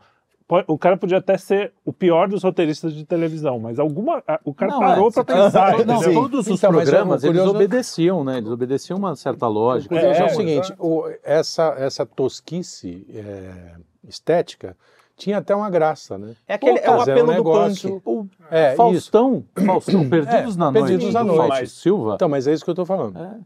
O 0.69 0.77
cara 0.79 0.97
podia 0.97 1.19
até 1.19 1.37
ser 1.39 1.73
o 1.85 1.93
pior 1.93 2.29
dos 2.29 2.43
roteiristas 2.45 2.95
de 2.95 3.05
televisão, 3.05 3.59
mas 3.61 3.79
alguma. 3.81 4.23
O 4.45 4.53
cara 4.55 4.73
Não, 4.73 4.79
parou 4.81 5.09
é, 5.09 5.13
para 5.13 5.25
você 5.25 5.25
pensar. 5.25 5.73
Não, 5.85 5.95
entendeu? 5.97 6.15
todos 6.15 6.47
os 6.49 6.59
Então, 6.59 6.73
mas 6.73 6.89
programas, 6.89 7.25
eles 7.25 7.37
curioso- 7.37 7.57
obedeciam, 7.57 8.23
né? 8.25 8.39
Eles 8.39 8.51
obedeciam 8.51 8.97
uma 8.99 9.15
certa 9.17 9.47
lógica. 9.49 9.95
O 9.95 9.99
é, 9.99 10.19
É, 10.19 10.25
o 10.25 10.29
seguinte, 10.31 10.67
exato. 10.67 10.87
o- 10.87 11.05
essa, 11.25 11.75
essa 11.79 12.07
tosquice 12.07 13.07
é, 13.13 13.75
estética 14.07 14.77
tinha 15.17 15.39
até 15.39 15.55
uma 15.55 15.71
graça, 15.71 16.17
né? 16.19 16.35
É, 16.47 16.55
aquele, 16.55 16.79
é 16.79 16.83
o 16.83 16.85
era 16.85 16.93
um 16.99 17.01
apelo 17.01 17.27
do 17.27 17.33
negócio- 17.33 18.01
punk. 18.01 18.03
O 18.05 18.27
É, 18.51 18.69
isso. 18.69 18.77
Faustão, 18.77 19.45
Faustão, 19.65 20.09
Perdidos 20.09 20.55
É, 20.57 20.59
na 20.59 20.73
Perdidos 20.73 21.03
Noite, 21.05 21.15
na 21.15 21.25
Noite. 21.25 21.67
Silva. 21.69 22.15
Então, 22.15 22.29
mas 22.29 22.47
é 22.47 22.53
isso 22.53 22.63
que 22.65 22.71
eu 22.71 22.73
estou 22.73 22.87
falando. 22.87 23.19
É. 23.19 23.37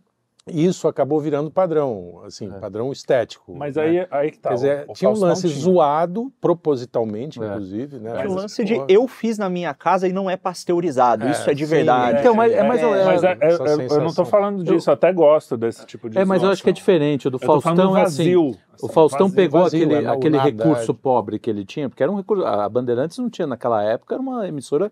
Isso 0.52 0.86
acabou 0.88 1.20
virando 1.20 1.50
padrão, 1.50 2.20
assim, 2.24 2.48
É. 2.48 2.58
padrão 2.58 2.90
estético. 2.92 3.54
Mas 3.54 3.76
né? 3.76 3.82
aí, 3.82 4.06
aí 4.10 4.30
que 4.30 4.38
tá. 4.38 4.50
Quer 4.50 4.54
dizer, 4.54 4.84
o- 4.88 4.92
o 4.92 4.94
tinha 4.94 5.10
um 5.10 5.14
lance 5.18 5.48
tinha. 5.48 5.60
zoado, 5.60 6.32
propositalmente, 6.40 7.42
É. 7.42 7.46
inclusive, 7.46 7.98
né? 7.98 8.10
Tinha 8.12 8.28
o 8.28 8.34
Mas, 8.34 8.42
lance 8.42 8.64
de 8.64 8.80
eu 8.88 9.06
fiz 9.08 9.38
na 9.38 9.48
minha 9.48 9.72
casa 9.74 10.06
e 10.08 10.12
não 10.12 10.28
é 10.30 10.36
pasteurizado. 10.36 11.26
É, 11.26 11.30
Isso 11.30 11.50
é 11.50 11.54
de 11.54 11.64
sim, 11.64 11.70
verdade. 11.70 12.20
Então, 12.20 12.34
mas 12.34 12.52
é 12.52 12.62
mais 12.62 12.82
ou- 12.82 12.94
É, 12.94 13.04
Mas 13.04 13.22
é- 13.24 13.38
é- 13.40 13.48
é- 13.52 13.86
eu 13.90 13.98
não 14.00 14.06
estou 14.06 14.24
falando 14.24 14.62
disso, 14.64 14.90
eu 14.90 14.94
até 14.94 15.12
gosto 15.12 15.56
desse 15.56 15.84
tipo 15.86 16.08
de 16.10 16.18
É, 16.18 16.24
mas 16.24 16.42
eu 16.42 16.50
acho 16.50 16.62
que 16.62 16.70
é 16.70 16.72
diferente. 16.72 17.28
O 17.28 17.30
do 17.30 17.36
Eu 17.36 17.40
tô 17.40 17.46
Faustão 17.60 17.96
é 17.96 18.02
assim. 18.02 18.22
vazio. 18.24 18.46
O 18.46 18.56
assim, 18.86 18.92
Faustão 18.94 19.26
vazio. 19.28 19.36
pegou 19.36 19.62
vazio, 19.62 19.84
aquele, 19.84 20.04
é, 20.04 20.08
o 20.08 20.12
aquele 20.12 20.38
recurso 20.38 20.90
é. 20.92 20.94
pobre 20.94 21.38
que 21.38 21.48
ele 21.50 21.64
tinha, 21.64 21.88
porque 21.88 22.02
era 22.02 22.10
um 22.10 22.16
recurso. 22.16 22.44
A 22.44 22.68
Bandeirantes 22.68 23.18
não 23.18 23.28
tinha 23.30 23.46
naquela 23.46 23.82
época, 23.82 24.14
era 24.14 24.22
uma 24.22 24.46
emissora. 24.48 24.90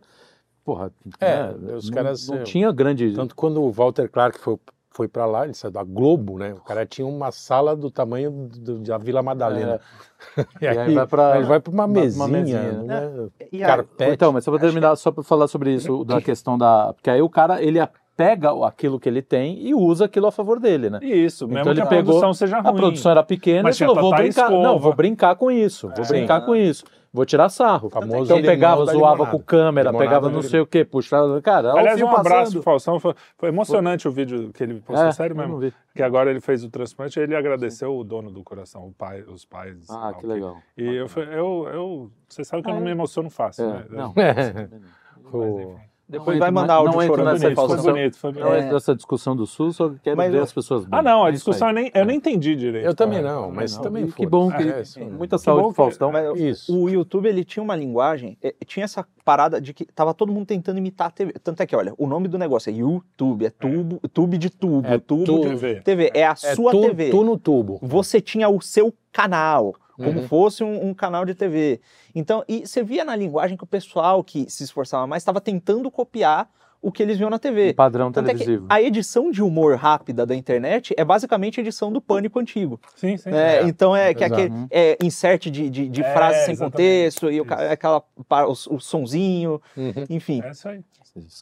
Porra, 0.64 0.92
É, 1.18 1.44
né, 1.54 1.74
os 1.76 1.88
não- 1.88 1.94
caras, 1.94 2.28
Não, 2.28 2.36
é, 2.36 2.42
tinha 2.42 2.70
grande. 2.70 3.12
Tanto 3.14 3.34
quando 3.34 3.62
o 3.62 3.70
Walter 3.72 4.08
Clark 4.10 4.38
foi, 4.38 4.58
foi 4.98 5.06
para 5.06 5.24
lá, 5.26 5.44
ele 5.44 5.54
saiu 5.54 5.70
da 5.70 5.84
Globo, 5.84 6.38
né? 6.40 6.52
O 6.54 6.60
cara 6.60 6.84
tinha 6.84 7.06
uma 7.06 7.30
sala 7.30 7.76
do 7.76 7.88
tamanho 7.88 8.48
do- 8.52 8.80
da 8.80 8.98
Vila 8.98 9.22
Madalena. 9.22 9.80
E 10.60 10.66
aí 10.66 10.92
vai 10.92 11.06
pra- 11.06 11.36
ele 11.36 11.46
vai 11.46 11.60
para 11.60 11.72
uma 11.72 11.84
uma 11.84 11.88
mesinha, 11.88 12.26
mesinha. 12.26 12.62
né? 12.82 13.28
E 13.52 13.62
aí- 13.62 13.68
carpete. 13.70 14.10
Então, 14.12 14.32
mas 14.32 14.42
só 14.42 14.50
para 14.50 14.60
terminar, 14.60 14.96
só 14.96 15.12
para 15.12 15.22
falar 15.22 15.46
sobre 15.46 15.72
isso, 15.72 16.02
da 16.04 16.20
questão 16.20 16.58
da. 16.58 16.92
Porque 16.92 17.08
aí 17.08 17.22
o 17.22 17.28
cara, 17.30 17.62
ele 17.62 17.78
pega 18.16 18.50
aquilo 18.66 18.98
que 18.98 19.08
ele 19.08 19.22
tem 19.22 19.64
e 19.64 19.72
usa 19.72 20.06
aquilo 20.06 20.26
a 20.26 20.32
favor 20.32 20.58
dele, 20.58 20.90
né? 20.90 20.98
Isso, 21.00 21.46
mesmo 21.46 21.60
Então 21.60 21.72
que 21.72 21.78
ele 21.78 21.82
a 21.82 21.86
pegou- 21.86 22.04
produção 22.06 22.34
seja 22.34 22.58
ruim. 22.58 22.68
A 22.70 22.72
produção 22.72 23.12
era 23.12 23.22
pequena, 23.22 23.62
Mas 23.62 23.80
ele 23.80 23.88
falou, 23.94 24.02
vou 24.10 24.16
brincar. 24.16 24.42
Escova. 24.46 24.62
Não, 24.64 24.78
vou 24.80 24.92
brincar 24.92 25.36
com 25.36 25.48
isso. 25.52 25.88
Vou 25.94 26.04
É. 26.04 26.08
brincar 26.08 26.40
com 26.44 26.56
isso. 26.56 26.84
Vou 27.12 27.24
tirar 27.24 27.48
sarro. 27.48 27.88
Famoso 27.88 28.24
Então 28.24 28.42
pegava, 28.42 28.84
zoava 28.84 28.92
limonada. 29.14 29.30
com 29.30 29.42
câmera, 29.42 29.88
Limonada 29.90 30.04
pegava 30.10 30.30
não 30.30 30.42
sei 30.42 30.60
o 30.60 30.66
que, 30.66 30.84
puxava. 30.84 31.40
Cara, 31.40 31.72
Aliás, 31.72 32.00
um 32.02 32.08
abraço 32.08 32.28
passando. 32.28 32.52
pro 32.52 32.62
Faustão. 32.62 33.00
Foi, 33.00 33.14
foi 33.36 33.48
emocionante 33.48 34.06
o 34.06 34.12
vídeo 34.12 34.50
que 34.52 34.62
ele 34.62 34.80
postou, 34.80 35.06
É, 35.08 35.12
sério 35.12 35.34
mesmo. 35.34 35.72
Que 35.94 36.02
agora 36.02 36.30
ele 36.30 36.40
fez 36.40 36.62
o 36.64 36.68
transplante 36.70 37.18
e 37.18 37.22
ele 37.22 37.34
agradeceu 37.34 37.96
o 37.96 38.04
dono 38.04 38.30
do 38.30 38.44
coração, 38.44 38.86
o 38.86 38.92
pai, 38.92 39.22
os 39.22 39.44
pais. 39.44 39.86
Ah, 39.90 40.12
que 40.18 40.26
legal. 40.26 40.58
E 40.76 40.84
eu, 40.84 41.06
eu, 41.16 41.68
eu, 41.72 42.10
você 42.28 42.44
sabe 42.44 42.62
que 42.62 42.70
eu 42.70 42.74
não 42.74 42.80
me 42.82 42.90
emociono 42.90 43.30
fácil, 43.30 43.64
É, 43.64 43.72
né? 43.72 43.84
não. 43.90 44.12
Mas, 45.24 45.32
O- 45.34 45.60
enfim. 45.72 45.87
Depois 46.08 46.38
Não 46.38 46.40
vai 46.40 46.50
mandar 46.50 46.74
áudio 46.76 46.98
não 46.98 47.06
chorando 47.06 47.32
nessa 47.32 47.46
ele, 47.48 47.54
Foi 47.54 47.76
bonito, 47.76 48.16
foi 48.18 48.32
bonito. 48.32 48.46
Não 48.48 48.54
É. 48.54 48.60
é 48.66 48.72
dessa 48.72 48.94
discussão 48.94 49.36
do 49.36 49.46
SUS, 49.46 49.76
só 49.76 49.90
quero 50.02 50.16
Mas 50.16 50.32
ver 50.32 50.40
as 50.40 50.50
pessoas 50.52 50.86
bem. 50.86 50.98
Ah, 50.98 51.02
não, 51.02 51.22
a 51.24 51.28
É 51.28 51.32
discussão 51.32 51.68
eu 51.68 51.74
nem, 51.74 51.90
eu 51.94 52.04
nem 52.06 52.16
entendi 52.16 52.56
direito. 52.56 52.86
Eu 52.86 52.94
também 52.94 53.20
não, 53.20 53.50
mas 53.50 53.76
Não, 53.76 53.82
também 53.82 54.06
foi. 54.06 54.16
que 54.16 54.26
bom 54.26 54.50
que- 54.50 54.62
É, 54.62 54.80
isso. 54.80 54.98
Muita 55.00 55.36
bom 55.36 55.42
saúde 55.42 55.68
que- 55.68 55.74
Faustão. 55.74 56.10
Isso. 56.34 56.74
o 56.74 56.88
YouTube 56.88 57.28
ele 57.28 57.44
tinha 57.44 57.62
uma 57.62 57.76
linguagem, 57.76 58.38
eh, 58.42 58.54
tinha 58.66 58.84
essa 58.84 59.06
parada 59.22 59.60
de 59.60 59.74
que 59.74 59.84
tava 59.84 60.14
todo 60.14 60.32
mundo 60.32 60.46
tentando 60.46 60.78
imitar 60.78 61.08
a 61.08 61.10
TV. 61.10 61.32
Tanto 61.44 61.62
é 61.62 61.66
que, 61.66 61.76
olha, 61.76 61.92
o 61.98 62.06
nome 62.06 62.26
do 62.26 62.38
negócio 62.38 62.70
é 62.70 62.72
YouTube, 62.72 63.44
é 63.44 63.50
tubo, 63.50 64.00
tube 64.08 64.38
de 64.38 64.48
tubo, 64.48 64.86
É 64.88 64.96
tubo 64.98 65.24
tu- 65.24 65.40
de 65.42 65.48
TV. 65.48 65.80
TV, 65.82 66.10
é 66.14 66.26
a 66.26 66.30
É 66.30 66.34
sua 66.54 66.70
tu, 66.70 66.80
TV. 66.80 67.10
tu 67.10 67.22
no 67.22 67.36
tubo. 67.36 67.78
Você 67.82 68.18
tinha 68.18 68.48
o 68.48 68.62
seu 68.62 68.94
canal, 69.12 69.74
como 69.98 70.20
Uhum. 70.20 70.28
fosse 70.28 70.64
um, 70.64 70.86
um 70.88 70.94
canal 70.94 71.24
de 71.26 71.34
TV. 71.34 71.80
Então, 72.14 72.42
e 72.48 72.66
você 72.66 72.82
via 72.82 73.04
na 73.04 73.14
linguagem 73.16 73.56
que 73.58 73.64
o 73.64 73.66
pessoal 73.66 74.22
que 74.24 74.48
se 74.50 74.62
esforçava 74.64 75.06
mais 75.06 75.22
estava 75.22 75.40
tentando 75.40 75.90
copiar 75.90 76.48
o 76.80 76.92
que 76.92 77.02
eles 77.02 77.18
viam 77.18 77.28
na 77.28 77.40
TV. 77.40 77.70
Um 77.70 77.74
padrão 77.74 78.12
Tanto 78.12 78.28
é 78.30 78.32
que 78.34 78.38
televisivo. 78.38 78.66
a 78.70 78.80
edição 78.80 79.32
de 79.32 79.42
humor 79.42 79.74
rápida 79.76 80.24
da 80.24 80.32
internet 80.36 80.94
é 80.96 81.04
basicamente 81.04 81.58
a 81.58 81.62
edição 81.62 81.92
do 81.92 82.00
Pânico 82.00 82.38
antigo. 82.38 82.80
Sim, 82.94 83.16
sim. 83.16 83.30
É, 83.30 83.56
É, 83.56 83.62
então 83.64 83.96
é 83.96 84.14
que 84.14 84.22
exato. 84.22 84.40
aquele 84.42 84.54
é, 84.70 84.96
insert 85.02 85.50
de, 85.50 85.68
de, 85.68 85.88
de 85.88 86.02
É, 86.02 86.12
frases 86.12 86.46
sem 86.46 86.56
contexto 86.56 87.28
e 87.32 87.40
o, 87.40 87.46
aquela 87.70 88.00
o, 88.46 88.52
o 88.76 88.78
sonzinho, 88.80 89.60
Uhum. 89.76 89.92
enfim. 90.08 90.40
É 90.44 90.50
isso 90.52 90.68
aí. 90.68 90.80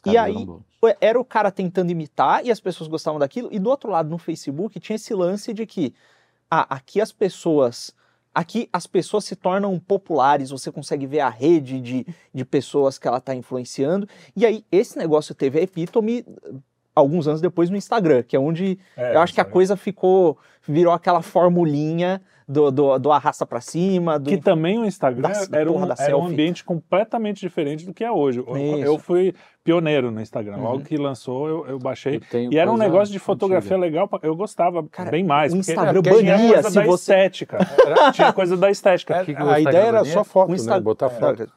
E 0.07 0.17
aí-. 0.17 0.47
Era 0.99 1.19
o 1.19 1.25
cara 1.25 1.51
tentando 1.51 1.91
imitar 1.91 2.43
e 2.43 2.49
as 2.49 2.59
pessoas 2.59 2.87
gostavam 2.89 3.19
daquilo. 3.19 3.49
E 3.51 3.59
do 3.59 3.69
outro 3.69 3.91
lado, 3.91 4.09
no 4.09 4.17
Facebook, 4.17 4.79
tinha 4.79 4.95
esse 4.95 5.13
lance 5.13 5.53
de 5.53 5.67
que 5.67 5.93
ah, 6.49 6.65
aqui 6.75 6.99
as 6.99 7.11
pessoas. 7.11 7.93
Aqui 8.37 8.69
as 8.71 8.85
pessoas 8.85 9.25
se 9.25 9.35
tornam 9.35 9.79
populares, 9.79 10.51
você 10.51 10.71
consegue 10.71 11.07
ver 11.07 11.21
a 11.21 11.27
rede 11.27 11.81
de, 11.81 12.05
de 12.31 12.45
pessoas 12.45 12.99
que 12.99 13.07
ela 13.07 13.17
está 13.17 13.33
influenciando. 13.33 14.07
E 14.35 14.45
aí, 14.45 14.63
esse 14.71 14.95
negócio 14.95 15.33
teve 15.33 15.57
a 15.57 15.63
epítome 15.63 16.23
alguns 16.97 17.27
anos 17.27 17.41
depois 17.41 17.69
no 17.69 17.77
Instagram, 17.77 18.23
que 18.23 18.35
é 18.35 18.39
onde 18.39 18.77
É, 18.95 19.15
eu 19.15 19.19
acho 19.21 19.33
que 19.33 19.41
a 19.41 19.45
coisa 19.45 19.75
ficou, 19.77 20.37
virou 20.67 20.91
aquela 20.93 21.21
formulinha 21.21 22.21
do, 22.49 22.71
do, 22.71 22.97
do 22.97 23.11
arrasta 23.11 23.45
pra 23.45 23.59
cima, 23.59 24.17
do... 24.17 24.29
Que 24.29 24.37
também 24.37 24.79
o 24.79 24.85
Instagram 24.85 25.29
Da- 25.29 25.59
era, 25.59 25.69
um, 25.69 25.83
era 25.99 26.17
um 26.17 26.25
ambiente 26.25 26.63
completamente 26.63 27.41
diferente 27.41 27.85
do 27.85 27.93
que 27.93 28.05
é 28.05 28.11
hoje. 28.11 28.39
Eu, 28.39 28.55
eu 28.77 28.97
fui 28.97 29.33
pioneiro 29.65 30.09
no 30.11 30.21
Instagram. 30.21 30.55
Uhum. 30.55 30.63
Logo 30.63 30.79
que 30.85 30.95
lançou, 30.97 31.49
eu, 31.49 31.67
eu 31.67 31.77
baixei. 31.79 32.21
Eu 32.31 32.51
E 32.53 32.57
era 32.57 32.71
um 32.71 32.77
negócio 32.77 33.11
de 33.11 33.19
fotografia 33.19 33.75
antiga. 33.75 33.85
legal, 33.85 34.09
eu 34.23 34.33
gostava 34.33 34.81
Cara, 34.87 35.11
bem 35.11 35.25
mais. 35.25 35.51
o 35.53 35.57
porque 35.57 35.71
Instagram 35.73 36.01
tinha 36.01 36.13
bania 36.15 36.53
coisa 36.53 36.69
se 36.69 36.75
da 36.75 36.85
você- 36.85 37.13
estética. 37.13 37.57
tinha 38.13 38.31
coisa 38.31 38.55
da 38.55 38.71
estética. 38.71 39.25
que 39.25 39.35
que 39.35 39.43
o 39.43 39.49
a 39.49 39.59
Instagram 39.59 39.69
ideia 39.69 39.87
era 39.89 39.97
bania? 39.99 40.13
só 40.13 40.23
foto, 40.23 40.47
O 40.47 40.51
né? 40.51 40.55
Insta- 40.55 40.79
Botar 40.79 41.09
foto. 41.09 41.49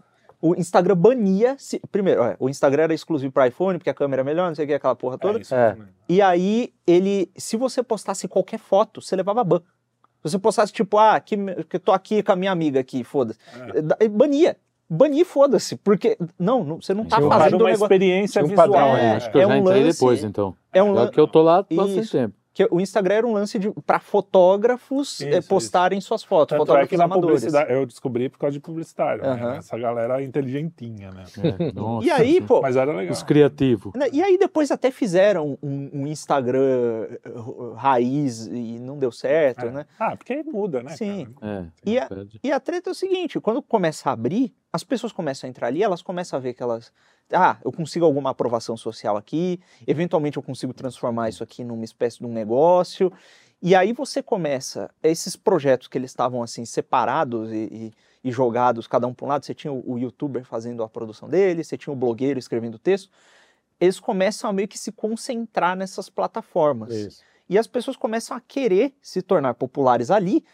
O 0.42 0.55
Instagram 0.55 0.96
bania. 0.96 1.55
Se... 1.59 1.81
Primeiro, 1.92 2.22
ó, 2.22 2.35
o 2.38 2.48
Instagram 2.48 2.85
era 2.85 2.94
exclusivo 2.94 3.31
para 3.33 3.46
iPhone, 3.48 3.79
porque 3.79 3.90
a 3.90 3.94
câmera 3.94 4.22
é 4.22 4.24
melhor, 4.24 4.48
não 4.48 4.55
sei 4.55 4.64
o 4.64 4.68
que, 4.68 4.74
aquela 4.74 4.94
porra 4.96 5.18
toda. 5.18 5.38
É, 5.38 5.42
isso 5.42 5.55
É. 5.55 5.74
mesmo. 5.74 5.88
E 6.09 6.22
aí, 6.22 6.72
ele. 6.87 7.31
Se 7.37 7.57
você 7.57 7.83
postasse 7.83 8.26
qualquer 8.26 8.59
foto, 8.59 9.03
você 9.03 9.14
levava 9.16 9.44
ban. 9.44 9.59
Se 10.22 10.31
você 10.31 10.38
postasse, 10.38 10.72
tipo, 10.72 10.98
ah, 10.98 11.18
que, 11.20 11.37
que 11.64 11.76
eu 11.76 11.81
tô 11.81 11.92
aqui 11.92 12.22
com 12.22 12.33
a 12.33 12.37
minha 12.37 12.53
amiga 12.53 12.81
aqui, 12.81 13.05
foda-se. 13.05 13.38
É. 14.00 14.09
Bania. 14.09 14.57
Banir, 14.88 15.24
foda-se. 15.24 15.76
Porque. 15.76 16.16
Não, 16.38 16.64
não, 16.64 16.81
você 16.83 16.92
não 16.92 17.05
tá 17.05 17.16
fazendo 17.20 17.57
uma 17.61 17.64
negócio. 17.66 17.85
experiência 17.85 18.42
Tinha 18.42 18.46
um 18.46 18.48
visual. 18.48 18.68
padrão 18.70 18.96
É, 18.96 19.11
aí. 19.11 19.16
Acho 19.16 19.31
que 19.31 19.37
eu 19.38 19.42
é 19.42 19.46
já 19.46 19.55
um 19.55 19.57
entrei 19.59 19.85
lance- 19.85 19.98
depois, 20.00 20.24
então. 20.24 20.57
É 20.72 20.83
um 20.83 20.94
Já 20.94 21.00
lan- 21.03 21.11
que 21.11 21.20
eu 21.20 21.29
tô 21.29 21.42
lá 21.42 21.59
há 21.59 21.62
bastante 21.74 22.11
tempo. 22.11 22.35
Que 22.68 22.75
o 22.75 22.81
Instagram 22.81 23.14
era 23.14 23.27
um 23.27 23.33
lance 23.33 23.59
de 23.59 23.70
para 23.87 23.99
fotógrafos 23.99 25.20
Isso, 25.20 25.49
postarem 25.49 26.01
suas 26.01 26.23
fotos, 26.23 26.51
Tanto 26.51 26.62
é 26.62 26.66
fotógrafos 26.66 26.90
que 26.90 26.96
na 26.96 27.05
amadores. 27.05 27.27
publicidade, 27.42 27.73
eu 27.73 27.87
descobri 27.87 28.29
por 28.29 28.38
causa 28.38 28.53
de 28.53 28.61
publicitário. 28.61 29.23
né? 29.23 29.29
Aham. 29.31 29.55
Essa 29.57 29.79
galera 29.79 30.23
inteligentinha, 30.23 31.11
né? 31.11 31.25
É, 31.70 31.73
nossa, 31.73 32.07
E 32.07 32.11
aí, 32.11 32.40
pô, 32.40 32.61
Mas 32.61 32.77
era 32.77 32.92
legal. 32.92 33.12
Os 33.12 33.23
criativos. 33.23 33.92
Né, 33.94 34.09
E 34.12 34.23
aí 34.23 34.37
depois 34.38 34.70
até 34.70 34.90
fizeram 34.90 35.59
um, 35.62 35.90
um 35.92 36.07
Instagram 36.07 37.07
eh, 37.11 37.18
raiz 37.77 38.46
e 38.46 38.79
não 38.79 38.99
deu 38.99 39.11
certo, 39.12 39.66
É. 39.66 39.70
né? 39.70 39.87
Ah, 39.99 40.16
porque 40.16 40.33
aí 40.33 40.42
muda, 40.44 40.83
né? 40.83 40.90
Sim. 40.96 41.27
cara? 41.40 41.73
É, 41.87 41.90
E 41.90 41.99
a-. 41.99 42.09
E 42.44 42.53
a 42.53 42.61
treta 42.61 42.90
é 42.90 42.92
o 42.92 42.94
seguinte, 42.94 43.40
quando 43.40 43.62
começa 43.62 44.11
a 44.11 44.12
abrir, 44.12 44.53
as 44.72 44.85
pessoas 44.85 45.12
começam 45.12 45.46
a 45.46 45.50
entrar 45.50 45.66
ali, 45.66 45.83
elas 45.83 46.02
começam 46.02 46.37
a 46.37 46.40
ver 46.40 46.54
que 46.54 46.62
elas... 46.62 46.92
Ah, 47.33 47.59
eu 47.64 47.72
consigo 47.72 48.04
alguma 48.04 48.30
aprovação 48.30 48.76
social 48.76 49.16
aqui, 49.16 49.61
eventualmente 49.87 50.37
eu 50.37 50.42
consigo 50.42 50.72
transformar 50.72 51.28
isso 51.28 51.42
aqui 51.42 51.62
numa 51.62 51.85
espécie 51.85 52.18
de 52.18 52.26
um 52.26 52.33
negócio. 52.33 53.12
E 53.62 53.74
aí 53.74 53.92
você 53.92 54.22
começa, 54.22 54.90
esses 55.02 55.37
projetos 55.37 55.87
que 55.87 55.98
eles 55.98 56.11
estavam 56.11 56.42
assim 56.42 56.64
separados 56.64 57.52
e, 57.52 57.68
e- 57.70 57.92
e 58.22 58.30
jogados, 58.33 58.87
cada 58.87 59.06
um 59.06 59.14
para 59.14 59.26
um 59.26 59.28
lado, 59.28 59.46
você 59.46 59.54
tinha 59.54 59.72
o, 59.72 59.94
o 59.94 59.98
youtuber 59.98 60.44
fazendo 60.44 60.83
a 60.83 60.88
produção 60.88 61.28
dele, 61.28 61.64
você 61.64 61.76
tinha 61.76 61.92
o 61.92 61.96
blogueiro 61.96 62.38
escrevendo 62.38 62.78
texto, 62.78 63.11
eles 63.80 63.98
começam 63.98 64.50
a 64.50 64.52
meio 64.52 64.68
que 64.68 64.78
se 64.78 64.92
concentrar 64.92 65.76
nessas 65.76 66.11
plataformas. 66.11 66.92
Isso. 66.92 67.22
E 67.48 67.59
as 67.59 67.66
pessoas 67.66 67.96
começam 67.96 68.37
a 68.37 68.40
querer 68.40 68.94
se 69.00 69.22
tornar 69.22 69.54
populares 69.54 70.11
ali. 70.11 70.44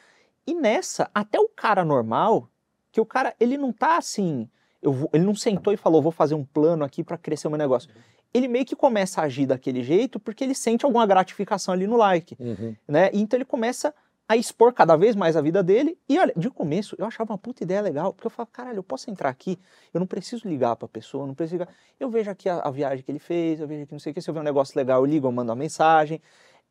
E 0.47 0.55
nessa, 0.55 1.11
até 1.13 1.39
o 1.41 1.49
cara 1.49 1.85
normal, 1.85 2.49
que 2.97 3.01
o 3.01 3.05
cara, 3.05 3.35
ele 3.39 3.59
não 3.59 3.71
tá 3.75 3.99
assim, 3.99 4.49
vou- 4.83 5.11
ele 5.13 5.23
não 5.23 5.35
sentou 5.35 5.71
e 5.71 5.77
falou, 5.77 6.01
vou 6.01 6.11
fazer 6.11 6.35
um 6.35 6.43
plano 6.43 6.83
aqui 6.83 7.05
para 7.05 7.19
crescer 7.19 7.47
o 7.47 7.51
meu 7.51 7.59
negócio. 7.59 7.91
Ele 8.33 8.49
meio 8.49 8.65
que 8.65 8.75
começa 8.75 9.21
a 9.21 9.25
agir 9.25 9.45
daquele 9.45 9.83
jeito 9.83 10.19
porque 10.19 10.43
ele 10.43 10.55
sente 10.55 10.87
alguma 10.87 11.07
gratificação 11.07 11.75
ali 11.75 11.87
no 11.87 11.99
like, 11.99 12.35
Uhum. 12.41 12.75
né? 12.89 13.11
E 13.13 13.21
então 13.21 13.37
ele 13.37 13.45
começa 13.45 13.95
a 14.27 14.35
expor 14.35 14.73
cada 14.73 14.97
vez 14.97 15.15
mais 15.15 15.37
a 15.37 15.43
vida 15.43 15.63
dele. 15.63 15.99
E 16.09 16.19
olha, 16.19 16.33
de 16.35 16.49
começo 16.49 16.97
eu 16.99 17.05
achava 17.05 17.33
uma 17.33 17.39
puta 17.39 17.63
ideia 17.63 17.83
legal, 17.83 18.15
porque 18.15 18.27
eu 18.27 18.31
falava, 18.31 18.51
caralho, 18.51 18.79
eu 18.79 18.83
posso 18.83 19.11
entrar 19.11 19.29
aqui, 19.29 19.59
eu 19.93 20.01
não 20.01 20.07
preciso 20.07 20.49
ligar 20.49 20.75
pra 20.75 20.89
pessoa, 20.89 21.25
eu 21.25 21.27
não 21.27 21.35
preciso 21.35 21.59
ligar. 21.59 21.69
Eu 22.01 22.09
vejo 22.09 22.31
aqui 22.31 22.49
a, 22.49 22.61
a 22.61 22.71
viagem 22.71 23.05
que 23.05 23.11
ele 23.13 23.19
fez, 23.19 23.61
eu 23.61 23.69
vejo 23.69 23.83
aqui 23.83 23.93
não 23.93 23.99
sei 24.01 24.11
o 24.11 24.15
que, 24.15 24.23
se 24.23 24.31
eu 24.31 24.35
ver 24.35 24.41
um 24.41 24.43
negócio 24.43 24.73
legal, 24.75 25.01
eu 25.03 25.05
ligo, 25.07 25.27
eu 25.27 25.33
mando 25.33 25.51
uma 25.51 25.57
mensagem. 25.57 26.21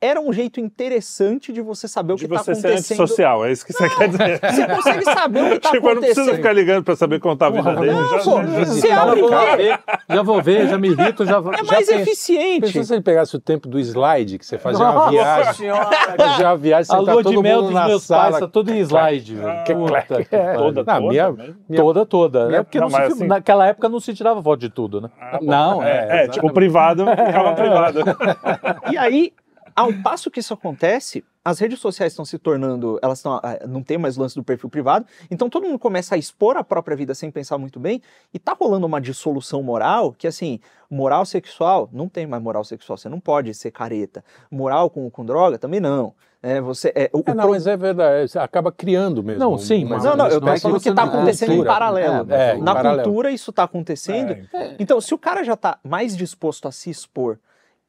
Era 0.02 0.20
um 0.20 0.32
jeito 0.34 0.60
interessante 0.60 1.54
de 1.54 1.62
você 1.62 1.88
saber 1.88 2.14
o 2.14 2.16
De 2.18 2.28
que 2.28 2.34
tá 2.34 2.40
você 2.44 2.54
ser 2.54 2.68
acontecendo. 2.68 3.00
antissocial, 3.02 3.46
é 3.46 3.52
isso 3.52 3.66
que 3.66 3.72
você 3.74 3.90
quer 3.90 4.10
dizer. 4.10 4.40
Você 4.42 4.68
consegue 4.68 5.04
saber 5.06 5.42
o 5.44 5.50
que 5.52 5.60
tá 5.62 5.72
tipo, 5.72 5.88
eu 5.88 5.96
não 5.96 6.02
preciso 6.02 6.22
acontecendo. 6.22 6.36
ficar 6.36 6.54
ligando 6.54 6.84
pra 6.84 6.96
saber 6.98 7.20
contar 7.20 7.48
a 7.48 7.50
vida 7.50 7.64
Porra, 7.64 7.76
dele. 7.80 7.92
não, 7.94 8.10
já, 8.10 8.18
pô, 8.20 8.44
já- 8.44 8.66
você 8.66 8.88
já, 8.90 9.02
abre 9.02 9.22
vou 9.22 9.32
e 9.32 9.56
ver, 9.58 9.80
já 10.10 10.22
vou 10.22 10.42
ver, 10.44 10.68
já 10.68 10.78
me 10.78 10.90
irrito, 10.90 11.26
já 11.26 11.40
vou. 11.40 11.54
É 11.54 11.58
já 11.58 11.64
mais 11.64 11.88
penso. 11.88 12.02
eficiente. 12.02 12.62
Pensou 12.62 12.84
se 12.84 12.94
ele 12.94 13.02
pegasse 13.02 13.36
o 13.36 13.40
tempo 13.40 13.70
do 13.70 13.80
slide, 13.80 14.38
que 14.38 14.46
você 14.46 14.58
fazia 14.58 14.84
uma 14.84 14.94
Nossa 14.94 15.12
viagem, 15.12 15.54
senhora! 15.54 15.90
fazia 16.18 16.46
uma 16.48 16.58
viagem, 16.58 16.94
A 16.94 17.00
você 17.00 17.06
tá 17.06 17.12
lua 17.14 17.24
de 17.24 17.30
todo 17.34 17.42
mel 17.42 17.56
mundo 17.56 17.66
dos 17.68 17.74
na 17.74 17.88
meus 17.88 18.08
pais 18.08 18.40
tá 18.40 18.48
todo 18.48 18.72
em 18.72 18.80
slide. 18.80 19.38
Ah, 19.42 19.64
Puta 19.66 20.24
que 20.26 20.36
é. 20.36 20.54
Toda, 20.56 20.84
Não, 20.84 20.94
toda, 20.94 21.08
minha- 21.10 21.32
mesmo? 21.32 21.56
Toda, 21.76 22.06
toda. 22.06 22.46
Minha- 22.48 22.58
né? 22.60 22.64
Porque 22.64 22.80
não, 22.80 22.90
não 22.90 22.96
se 22.98 23.02
assim- 23.02 23.28
naquela 23.28 23.66
época 23.66 23.88
não 23.90 24.00
se 24.02 24.14
tirava 24.14 24.44
foto 24.44 24.60
de 24.60 24.70
tudo, 24.70 25.00
né? 25.02 25.10
Ah. 25.20 25.40
Não, 25.42 25.82
É, 25.82 26.08
é, 26.22 26.26
é, 26.26 26.28
tipo, 26.28 26.52
privado 26.52 27.06
ficava 27.08 27.54
privado. 27.54 28.00
E 28.92 28.98
aí, 28.98 29.32
ao 29.76 29.92
passo 30.02 30.32
que 30.32 30.40
isso 30.40 30.54
acontece, 30.54 31.24
as 31.44 31.60
redes 31.60 31.80
sociais 31.80 32.12
estão 32.14 32.26
se 32.26 32.40
tornando, 32.40 32.98
elas 33.04 33.20
estão, 33.20 33.34
ah, 33.36 33.60
não 33.68 33.84
tem 33.84 33.98
mais 33.98 34.18
lance 34.18 34.34
do 34.34 34.44
perfil 34.44 34.70
privado, 34.70 35.06
então 35.30 35.50
todo 35.50 35.66
mundo 35.68 35.78
começa 35.78 36.16
a 36.16 36.18
expor 36.18 36.58
a 36.58 36.64
própria 36.64 36.96
vida 36.98 37.14
sem 37.14 37.30
pensar 37.30 37.58
muito 37.58 37.80
bem, 37.80 38.02
e 38.34 38.40
tá 38.40 38.56
rolando 38.60 38.88
uma 38.88 39.00
dissolução 39.02 39.62
moral, 39.62 40.12
que 40.18 40.28
assim, 40.28 40.60
moral 40.90 41.26
sexual, 41.26 41.88
não 41.92 42.08
tem 42.10 42.26
mais 42.26 42.42
moral 42.42 42.64
sexual, 42.64 42.98
você 42.98 43.10
não 43.10 43.20
pode 43.20 43.54
ser 43.54 43.70
careta. 43.72 44.24
Moral 44.50 44.90
com, 44.90 45.10
com 45.10 45.24
droga, 45.26 45.58
também 45.60 45.80
não. 45.80 46.14
É, 46.42 46.62
você, 46.62 46.92
é, 46.96 47.10
o, 47.12 47.24
É, 47.26 47.34
não, 47.34 47.44
pro- 47.44 47.52
mas 47.52 47.66
é 47.68 47.76
verdade, 47.76 48.30
você 48.30 48.38
acaba 48.40 48.72
criando 48.72 49.24
mesmo. 49.24 49.40
Não, 49.40 49.58
sim, 49.58 49.84
mas 49.84 50.04
Não, 50.04 50.16
não, 50.16 50.28
eu 50.28 50.40
tô 50.40 50.46
não 50.46 50.54
é 50.54 50.56
que 50.56 50.62
falando 50.62 50.84
tá 50.84 50.94
não- 51.06 51.14
acontecendo 51.14 51.50
em 51.52 51.56
cultura. 51.56 51.74
paralelo. 51.74 52.32
É, 52.34 52.52
é, 52.52 52.56
em 52.56 52.62
Na 52.62 52.74
paralelo. 52.76 53.04
cultura 53.04 53.32
isso 53.32 53.52
tá 53.52 53.64
acontecendo, 53.64 54.32
É, 54.54 54.76
então, 54.80 55.02
se 55.02 55.14
o 55.14 55.18
cara 55.18 55.44
já 55.44 55.54
está 55.54 55.80
mais 55.84 56.16
disposto 56.16 56.68
a 56.68 56.72
se 56.72 56.90
expor 56.90 57.40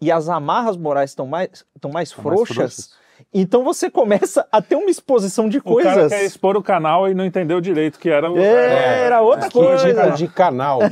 e 0.00 0.10
as 0.12 0.28
amarras 0.28 0.76
morais 0.76 1.10
estão 1.10 1.26
mais, 1.26 1.64
estão 1.74 1.90
mais 1.90 2.08
Estão 2.10 2.22
mais 2.24 2.36
frouxas, 2.36 2.54
frouxas. 2.56 2.90
então 3.32 3.64
você 3.64 3.90
começa 3.90 4.46
a 4.52 4.60
ter 4.62 4.76
uma 4.76 4.90
exposição 4.90 5.48
de 5.48 5.58
O 5.58 5.62
cara 5.62 5.74
coisas. 5.94 6.12
quer 6.12 6.24
expor 6.24 6.56
o 6.56 6.62
canal 6.62 7.08
e 7.08 7.14
não 7.14 7.24
entendeu 7.24 7.60
direito 7.60 7.98
que 7.98 8.08
era 8.10 8.30
o. 8.30 8.38
É, 8.38 9.04
era 9.06 9.22
outra 9.22 9.46
Aqui 9.46 9.58
de- 9.58 9.64
coisa. 9.66 10.10
de 10.12 10.28
canal. 10.28 10.80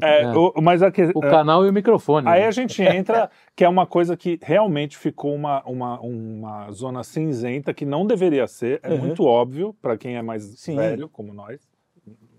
É, 0.00 0.22
É. 0.22 0.28
o- 0.28 0.54
mas 0.62 0.80
a 0.80 0.92
O 1.12 1.24
é, 1.24 1.28
canal 1.30 1.66
e 1.66 1.68
o 1.68 1.72
microfone. 1.72 2.28
Aí 2.28 2.42
né? 2.42 2.46
a 2.46 2.50
gente 2.52 2.80
entra, 2.82 3.28
que 3.56 3.64
é 3.64 3.68
uma 3.68 3.84
coisa 3.84 4.16
que 4.16 4.38
realmente 4.40 4.96
ficou 4.96 5.34
uma, 5.34 5.60
uma, 5.64 5.98
uma 6.00 6.70
zona 6.70 7.02
cinzenta 7.02 7.74
que 7.74 7.84
não 7.84 8.06
deveria 8.06 8.46
ser. 8.46 8.78
É 8.80 8.90
Uhum. 8.92 8.98
muito 8.98 9.24
óbvio 9.24 9.74
para 9.82 9.96
quem 9.98 10.16
é 10.16 10.22
mais 10.22 10.44
Sim. 10.44 10.76
velho, 10.76 11.08
como 11.08 11.34
nós. 11.34 11.60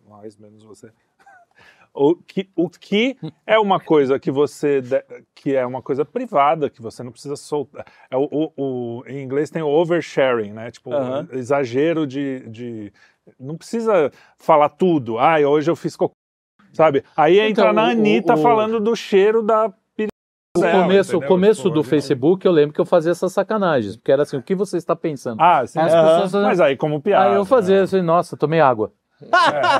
Nós, 0.07 0.37
menos 0.37 0.63
você. 0.63 0.89
O 1.93 2.15
que, 2.15 2.49
o 2.55 2.69
que 2.69 3.17
é 3.45 3.59
uma 3.59 3.77
coisa 3.79 4.17
que 4.17 4.31
você 4.31 4.79
de- 4.81 5.03
que 5.35 5.55
é 5.55 5.65
uma 5.65 5.81
coisa 5.81 6.05
privada 6.05 6.69
que 6.69 6.81
você 6.81 7.03
não 7.03 7.11
precisa 7.11 7.35
soltar 7.35 7.85
é 8.09 8.15
o, 8.15 8.29
o- 8.31 8.53
o- 8.55 9.03
em 9.07 9.21
inglês 9.21 9.49
tem 9.49 9.61
o 9.61 9.67
oversharing 9.67 10.53
né 10.53 10.71
tipo 10.71 10.93
Aham. 10.93 11.27
exagero 11.33 12.07
de, 12.07 12.47
de 12.49 12.93
não 13.37 13.57
precisa 13.57 14.09
falar 14.37 14.69
tudo 14.69 15.19
ah 15.19 15.37
hoje 15.39 15.69
eu 15.69 15.75
fiz 15.75 15.97
cocô 15.97 16.13
sabe 16.73 17.03
aí 17.15 17.39
entra 17.39 17.65
Então, 17.65 17.73
na 17.73 17.87
o- 17.87 17.91
Anitta 17.91 18.35
o- 18.35 18.37
falando 18.37 18.79
do 18.79 18.95
cheiro 18.95 19.43
da 19.43 19.73
O 20.57 20.61
começo, 20.69 21.17
o 21.17 21.21
começo 21.21 21.61
Tipo, 21.63 21.73
do 21.75 21.81
Facebook, 21.83 22.45
eu 22.45 22.51
lembro 22.51 22.73
que 22.73 22.81
eu 22.81 22.85
fazia 22.85 23.11
essas 23.13 23.31
sacanagens, 23.31 23.95
porque 23.95 24.11
era 24.11 24.23
assim, 24.23 24.35
o 24.35 24.43
que 24.43 24.53
você 24.53 24.75
está 24.77 24.95
pensando? 24.95 25.41
ah 25.41 25.65
sim 25.65 25.79
As 25.79 25.93
pessoas 25.93 26.33
mas 26.33 26.59
aí 26.59 26.75
como 26.75 27.01
piada 27.01 27.25
Aí 27.29 27.35
eu 27.35 27.45
fazia 27.45 27.77
né? 27.77 27.81
assim, 27.83 28.01
nossa, 28.01 28.35
tomei 28.35 28.59
água. 28.59 28.91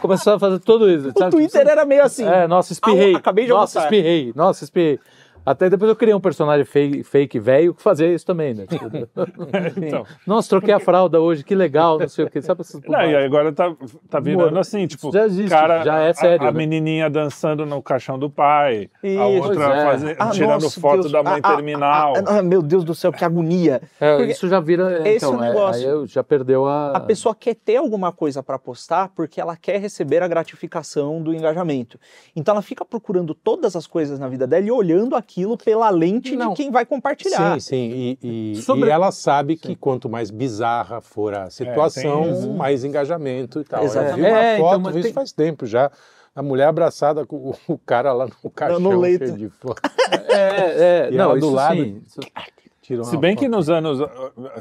Começava 0.02 0.38
a 0.38 0.40
fazer 0.40 0.60
tudo 0.60 0.90
isso. 0.90 1.10
O 1.10 1.30
Twitter 1.30 1.68
era 1.68 1.86
meio 1.86 2.04
assim. 2.04 2.26
É, 2.28 2.48
nossa, 2.48 2.74
espirrei. 2.74 3.16
Ah, 3.16 3.18
acabei 3.18 3.46
de 3.46 3.52
Nossa, 3.52 3.80
almoçar. 3.80 3.94
espirrei. 3.94 4.34
Nossa, 4.36 4.64
espirrei. 4.64 5.00
Até 5.46 5.70
depois 5.70 5.90
eu 5.90 5.96
criei 5.96 6.14
um 6.14 6.20
personagem 6.20 6.66
fake, 6.66 7.04
fake 7.04 7.40
velho 7.40 7.74
que 7.74 7.82
fazia 7.82 8.14
isso 8.14 8.26
também, 8.26 8.54
né? 8.54 8.66
Tipo, 8.68 8.86
então 9.78 10.06
Nossa, 10.26 10.50
troquei 10.50 10.74
a 10.74 10.80
fralda 10.80 11.20
hoje, 11.20 11.44
que 11.44 11.56
legal, 11.56 11.98
não 12.00 12.08
sei 12.08 12.26
o 12.26 12.30
que. 12.30 12.42
Sabe 12.42 12.62
essas 12.62 12.82
Não, 12.84 13.02
e 13.02 13.16
aí 13.16 13.26
agora 13.26 13.52
tá, 13.52 13.74
tá 14.10 14.20
virando 14.20 14.46
Mano, 14.46 14.60
assim, 14.60 14.86
tipo, 14.88 15.12
já 15.12 15.26
existe, 15.26 15.50
cara, 15.50 15.84
já 15.84 16.00
é 16.00 16.10
a- 16.10 16.14
sério, 16.14 16.46
A, 16.46 16.50
a 16.50 16.52
né? 16.52 16.58
menininha 16.58 17.10
dançando 17.10 17.66
no 17.66 17.82
caixão 17.82 18.20
do 18.20 18.30
pai, 18.30 18.90
a 19.04 19.08
Isso. 19.08 19.44
outra 19.48 19.64
é. 19.66 20.16
Ah, 20.20 20.30
tirando 20.30 20.62
nossa, 20.62 20.80
foto 20.80 21.02
Deus. 21.02 21.12
da 21.12 21.24
mãe 21.24 21.40
Ah, 21.44 21.50
ah, 21.52 21.56
terminal. 21.56 22.14
ah, 22.18 22.24
ah, 22.40 22.44
meu 22.44 22.62
Deus 22.62 22.84
do 22.84 22.94
céu, 22.94 23.12
que 23.12 23.26
agonia. 23.26 23.82
É, 24.00 24.22
isso 24.24 24.48
já 24.48 24.60
vira. 24.60 25.08
esse 25.08 25.26
então, 25.26 25.34
é 25.34 25.38
o 25.38 25.42
negócio. 25.42 25.82
aí 25.88 25.92
eu 25.92 26.06
já 26.08 26.24
perdeu 26.24 26.68
a. 26.68 26.92
A 26.92 27.00
pessoa 27.00 27.34
quer 27.34 27.56
ter 27.56 27.78
alguma 27.78 28.12
coisa 28.12 28.44
para 28.44 28.60
postar 28.60 29.10
porque 29.16 29.42
ela 29.42 29.56
quer 29.58 29.80
receber 29.80 30.22
a 30.24 30.28
gratificação 30.28 31.22
do 31.22 31.34
engajamento. 31.34 32.00
Então 32.36 32.54
ela 32.54 32.62
fica 32.62 32.86
procurando 32.86 33.34
todas 33.34 33.76
as 33.76 33.88
coisas 33.88 34.20
na 34.20 34.28
vida 34.28 34.46
dela 34.46 34.66
e 34.66 34.72
olhando 34.72 35.16
aquilo 35.32 35.58
pela 35.58 35.90
lente 35.90 36.36
Não. 36.36 36.50
de 36.50 36.56
quem 36.56 36.70
vai 36.72 36.86
compartilhar. 36.86 37.60
Sim, 37.60 37.60
sim. 37.60 38.18
E, 38.22 38.52
e- 38.54 38.62
Sobre- 38.62 38.90
e 38.90 38.92
ela 38.92 39.12
sabe 39.12 39.56
que 39.56 39.76
quanto 39.76 40.10
mais 40.10 40.30
bizarra 40.30 41.00
for 41.02 41.34
a 41.34 41.50
situação, 41.50 42.24
tem 42.24 42.32
isso. 42.34 42.50
mais 42.54 42.84
engajamento 42.84 43.62
e 43.62 43.64
tal. 43.64 43.84
Exatamente. 43.84 44.20
Eu 44.20 44.26
vi 44.26 44.32
uma 44.32 44.40
É, 44.44 44.56
então, 44.58 44.70
foto, 44.70 44.84
vi 44.94 45.00
isso 45.00 45.08
tem- 45.08 45.14
faz 45.14 45.32
tempo 45.32 45.66
já. 45.66 45.90
A 46.36 46.42
mulher 46.42 46.68
abraçada 46.68 47.26
com 47.26 47.36
o, 47.36 47.56
o 47.74 47.78
cara 47.78 48.14
lá 48.14 48.28
no 48.44 48.50
caixão 48.50 48.80
no 48.80 49.00
leito. 49.00 49.26
cheio 49.26 49.38
de 49.38 49.50
foto. 49.50 49.82
É, 50.34 51.08
é, 51.08 51.10
E 51.12 51.16
não, 51.18 51.38
do 51.38 51.50
lado- 51.50 51.76
sim. 51.76 52.02
Isso- 52.06 53.06
Se 53.06 53.18
bem 53.18 53.36
que 53.36 53.46
foto. 53.46 53.56
nos 53.56 53.70
anos 53.70 54.00
uh, 54.02 54.08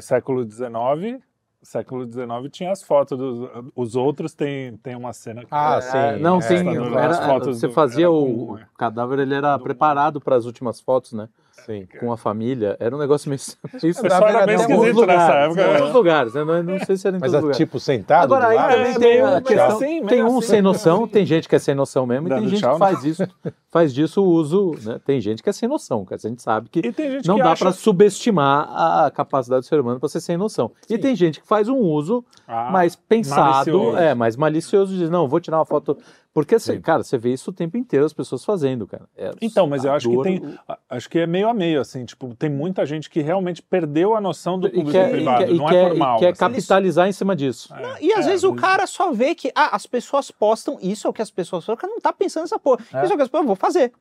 século 0.01 0.43
XIX, 0.49 1.21
século 1.63 2.05
XIX 2.11 2.49
tinha 2.51 2.71
as 2.71 2.81
fotos 2.81 3.17
dos 3.17 3.49
os 3.75 3.95
outros 3.95 4.33
tem 4.33 4.75
tem 4.77 4.95
uma 4.95 5.13
cena 5.13 5.41
que 5.41 5.47
Ah, 5.51 5.77
é, 5.77 5.81
sim. 6.15 6.21
Não, 6.21 6.37
é, 6.37 6.41
sim, 6.41 6.63
tá 6.63 6.99
era- 6.99 7.25
fotos 7.27 7.59
você 7.59 7.67
do- 7.67 7.73
fazia 7.73 8.05
era 8.05 8.11
o, 8.11 8.21
comum, 8.21 8.57
é. 8.57 8.63
o 8.63 8.77
cadáver, 8.77 9.19
ele 9.19 9.35
era 9.35 9.57
preparado 9.59 10.19
para 10.19 10.35
as 10.35 10.45
últimas 10.45 10.79
fotos, 10.81 11.13
né? 11.13 11.29
Sim. 11.65 11.87
Com 11.99 12.11
a 12.11 12.17
família. 12.17 12.75
Era 12.79 12.95
um 12.95 12.99
negócio 12.99 13.29
meio. 13.29 13.39
meio 13.81 13.93
O 13.93 14.01
pessoal 14.01 14.27
era 14.29 14.45
bem 14.45 14.55
esquisito 14.55 15.05
nessa 15.05 15.33
época. 15.33 15.61
em 15.61 15.75
alguns 15.75 15.93
lugares, 15.93 16.33
né? 16.33 16.43
Não, 16.43 16.63
não 16.63 16.79
sei 16.85 16.97
se 16.97 17.07
era 17.07 17.17
em 17.17 17.19
Mas 17.19 17.31
todos 17.31 17.33
os 17.33 17.35
é 17.35 17.41
lugares. 17.41 17.57
tipo 17.57 17.79
sentado 17.79 18.23
Agora, 18.33 18.45
do 18.45 18.49
aí 18.51 18.55
lado? 18.55 18.71
também 18.75 18.91
É, 18.91 18.99
tem 18.99 19.21
a 19.21 19.27
meio 19.31 19.41
questão. 19.43 19.67
assim, 19.77 20.05
tem 20.05 20.23
um 20.23 20.37
assim. 20.39 20.47
sem 20.47 20.61
noção, 20.61 21.07
tem 21.07 21.25
gente 21.25 21.47
que 21.49 21.55
é 21.55 21.59
sem 21.59 21.75
noção 21.75 22.05
mesmo, 22.05 22.27
e 22.27 22.31
tem 22.31 22.47
gente 22.47 22.59
tchau, 22.61 22.73
que 22.73 22.79
faz 22.79 23.03
isso, 23.03 23.27
faz 23.69 23.93
disso 23.93 24.23
o 24.23 24.27
uso, 24.27 24.71
né? 24.83 24.99
Tem 25.05 25.19
gente 25.21 25.43
que 25.43 25.49
é 25.49 25.53
sem 25.53 25.67
noção, 25.69 26.03
cara. 26.05 26.19
A 26.23 26.27
gente 26.27 26.41
sabe 26.41 26.69
que 26.69 26.91
tem 26.91 27.11
gente 27.11 27.27
não 27.27 27.35
que 27.35 27.43
dá 27.43 27.51
acha... 27.51 27.63
para 27.65 27.71
subestimar 27.73 28.67
a 29.05 29.11
capacidade 29.11 29.61
do 29.61 29.65
ser 29.67 29.79
humano 29.79 29.99
para 29.99 30.09
ser 30.09 30.21
sem 30.21 30.37
noção. 30.37 30.71
E 30.89 30.97
tem 30.97 31.15
gente 31.15 31.41
que 31.41 31.47
faz 31.47 31.67
um 31.69 31.77
uso 31.77 32.23
Ah, 32.47 32.69
mais 32.71 32.95
pensado, 32.95 33.71
malicioso. 33.77 33.97
é, 33.97 34.15
mais 34.15 34.35
malicioso, 34.35 34.95
diz, 34.97 35.09
não, 35.09 35.27
vou 35.27 35.39
tirar 35.39 35.57
uma 35.57 35.65
foto. 35.65 35.97
Porque, 36.33 36.55
assim, 36.55 36.73
Sim. 36.73 36.81
cara, 36.81 37.03
você 37.03 37.17
vê 37.17 37.33
isso 37.33 37.49
o 37.49 37.53
tempo 37.53 37.75
inteiro 37.77 38.05
as 38.05 38.13
pessoas 38.13 38.45
fazendo, 38.45 38.87
cara. 38.87 39.03
É 39.17 39.31
Então, 39.41 39.67
mas 39.67 39.83
eu 39.83 39.91
acho 39.91 40.09
que 40.09 40.23
tem, 40.23 40.41
acho 40.89 41.09
que 41.09 41.19
é 41.19 41.27
meio 41.27 41.49
a 41.49 41.53
meio, 41.53 41.81
assim, 41.81 42.05
tipo, 42.05 42.33
tem 42.35 42.49
muita 42.49 42.85
gente 42.85 43.09
que 43.09 43.21
realmente 43.21 43.61
perdeu 43.61 44.15
a 44.15 44.21
noção 44.21 44.57
do 44.57 44.67
E 44.67 44.71
público 44.71 44.91
quer, 44.91 45.11
privado, 45.11 45.45
quer, 45.45 45.51
e 45.51 45.57
não 45.57 45.65
quer, 45.65 45.85
é 45.85 45.89
por 45.89 45.97
mal. 45.97 46.17
e 46.17 46.19
quer 46.19 46.29
assim. 46.29 46.39
capitalizar 46.39 47.09
em 47.09 47.11
cima 47.11 47.35
disso. 47.35 47.73
É, 47.73 48.05
E 48.05 48.13
às 48.13 48.25
é, 48.25 48.29
vezes 48.29 48.45
o 48.45 48.53
cara 48.53 48.87
só 48.87 49.11
vê 49.11 49.35
que 49.35 49.51
ah, 49.53 49.75
as 49.75 49.85
pessoas 49.85 50.31
postam, 50.31 50.77
isso 50.81 51.05
é 51.05 51.09
o 51.09 51.13
que 51.13 51.21
as 51.21 51.31
pessoas 51.31 51.65
falam, 51.65 51.77
o 51.77 51.81
cara 51.81 51.91
não 51.91 51.99
tá 51.99 52.13
pensando 52.13 52.43
nessa 52.43 52.57
porra. 52.59 52.79
É. 52.93 53.03
Isso 53.03 53.11
é 53.11 53.13
o 53.13 53.17
que 53.17 53.23
as 53.23 53.27
pessoas, 53.27 53.43
eu 53.43 53.47
vou 53.47 53.55
fazer. 53.57 53.91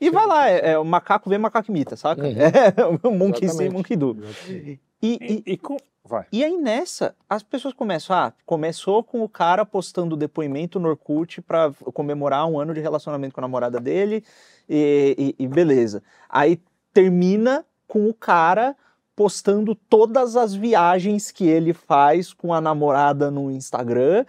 E 0.00 0.10
vai 0.10 0.26
lá, 0.26 0.48
é, 0.48 0.72
é 0.72 0.78
o 0.78 0.84
macaco 0.84 1.28
vê, 1.28 1.36
macaco 1.36 1.70
imita, 1.70 1.96
saca? 1.96 2.22
Uhum. 2.22 2.30
É 3.02 3.06
o 3.06 3.10
monkey 3.10 3.40
see, 3.40 3.46
Exatamente. 3.46 3.72
monkey 3.72 3.96
do. 3.96 4.16
E, 5.02 5.18
e, 5.20 5.42
E, 5.46 5.52
e 5.52 5.56
com... 5.56 5.76
E 6.32 6.42
aí 6.44 6.56
nessa, 6.56 7.14
as 7.28 7.42
pessoas 7.42 7.72
começam, 7.72 8.16
ah, 8.16 8.32
começou 8.44 9.04
com 9.04 9.22
o 9.22 9.28
cara 9.28 9.64
postando 9.64 10.16
depoimento 10.16 10.80
no 10.80 10.88
Orkut 10.88 11.40
pra 11.42 11.70
comemorar 11.94 12.46
um 12.48 12.58
ano 12.58 12.74
de 12.74 12.80
relacionamento 12.80 13.32
com 13.34 13.40
a 13.40 13.42
namorada 13.42 13.78
dele, 13.78 14.24
e, 14.68 15.34
e- 15.38 15.44
e 15.44 15.46
beleza. 15.46 16.02
Aí 16.28 16.60
termina 16.92 17.64
com 17.86 18.08
o 18.08 18.14
cara 18.14 18.74
postando 19.16 19.74
todas 19.74 20.34
as 20.36 20.54
viagens 20.54 21.30
que 21.30 21.46
ele 21.46 21.74
faz 21.74 22.32
com 22.32 22.54
a 22.54 22.60
namorada 22.60 23.30
no 23.30 23.50
Instagram, 23.50 24.24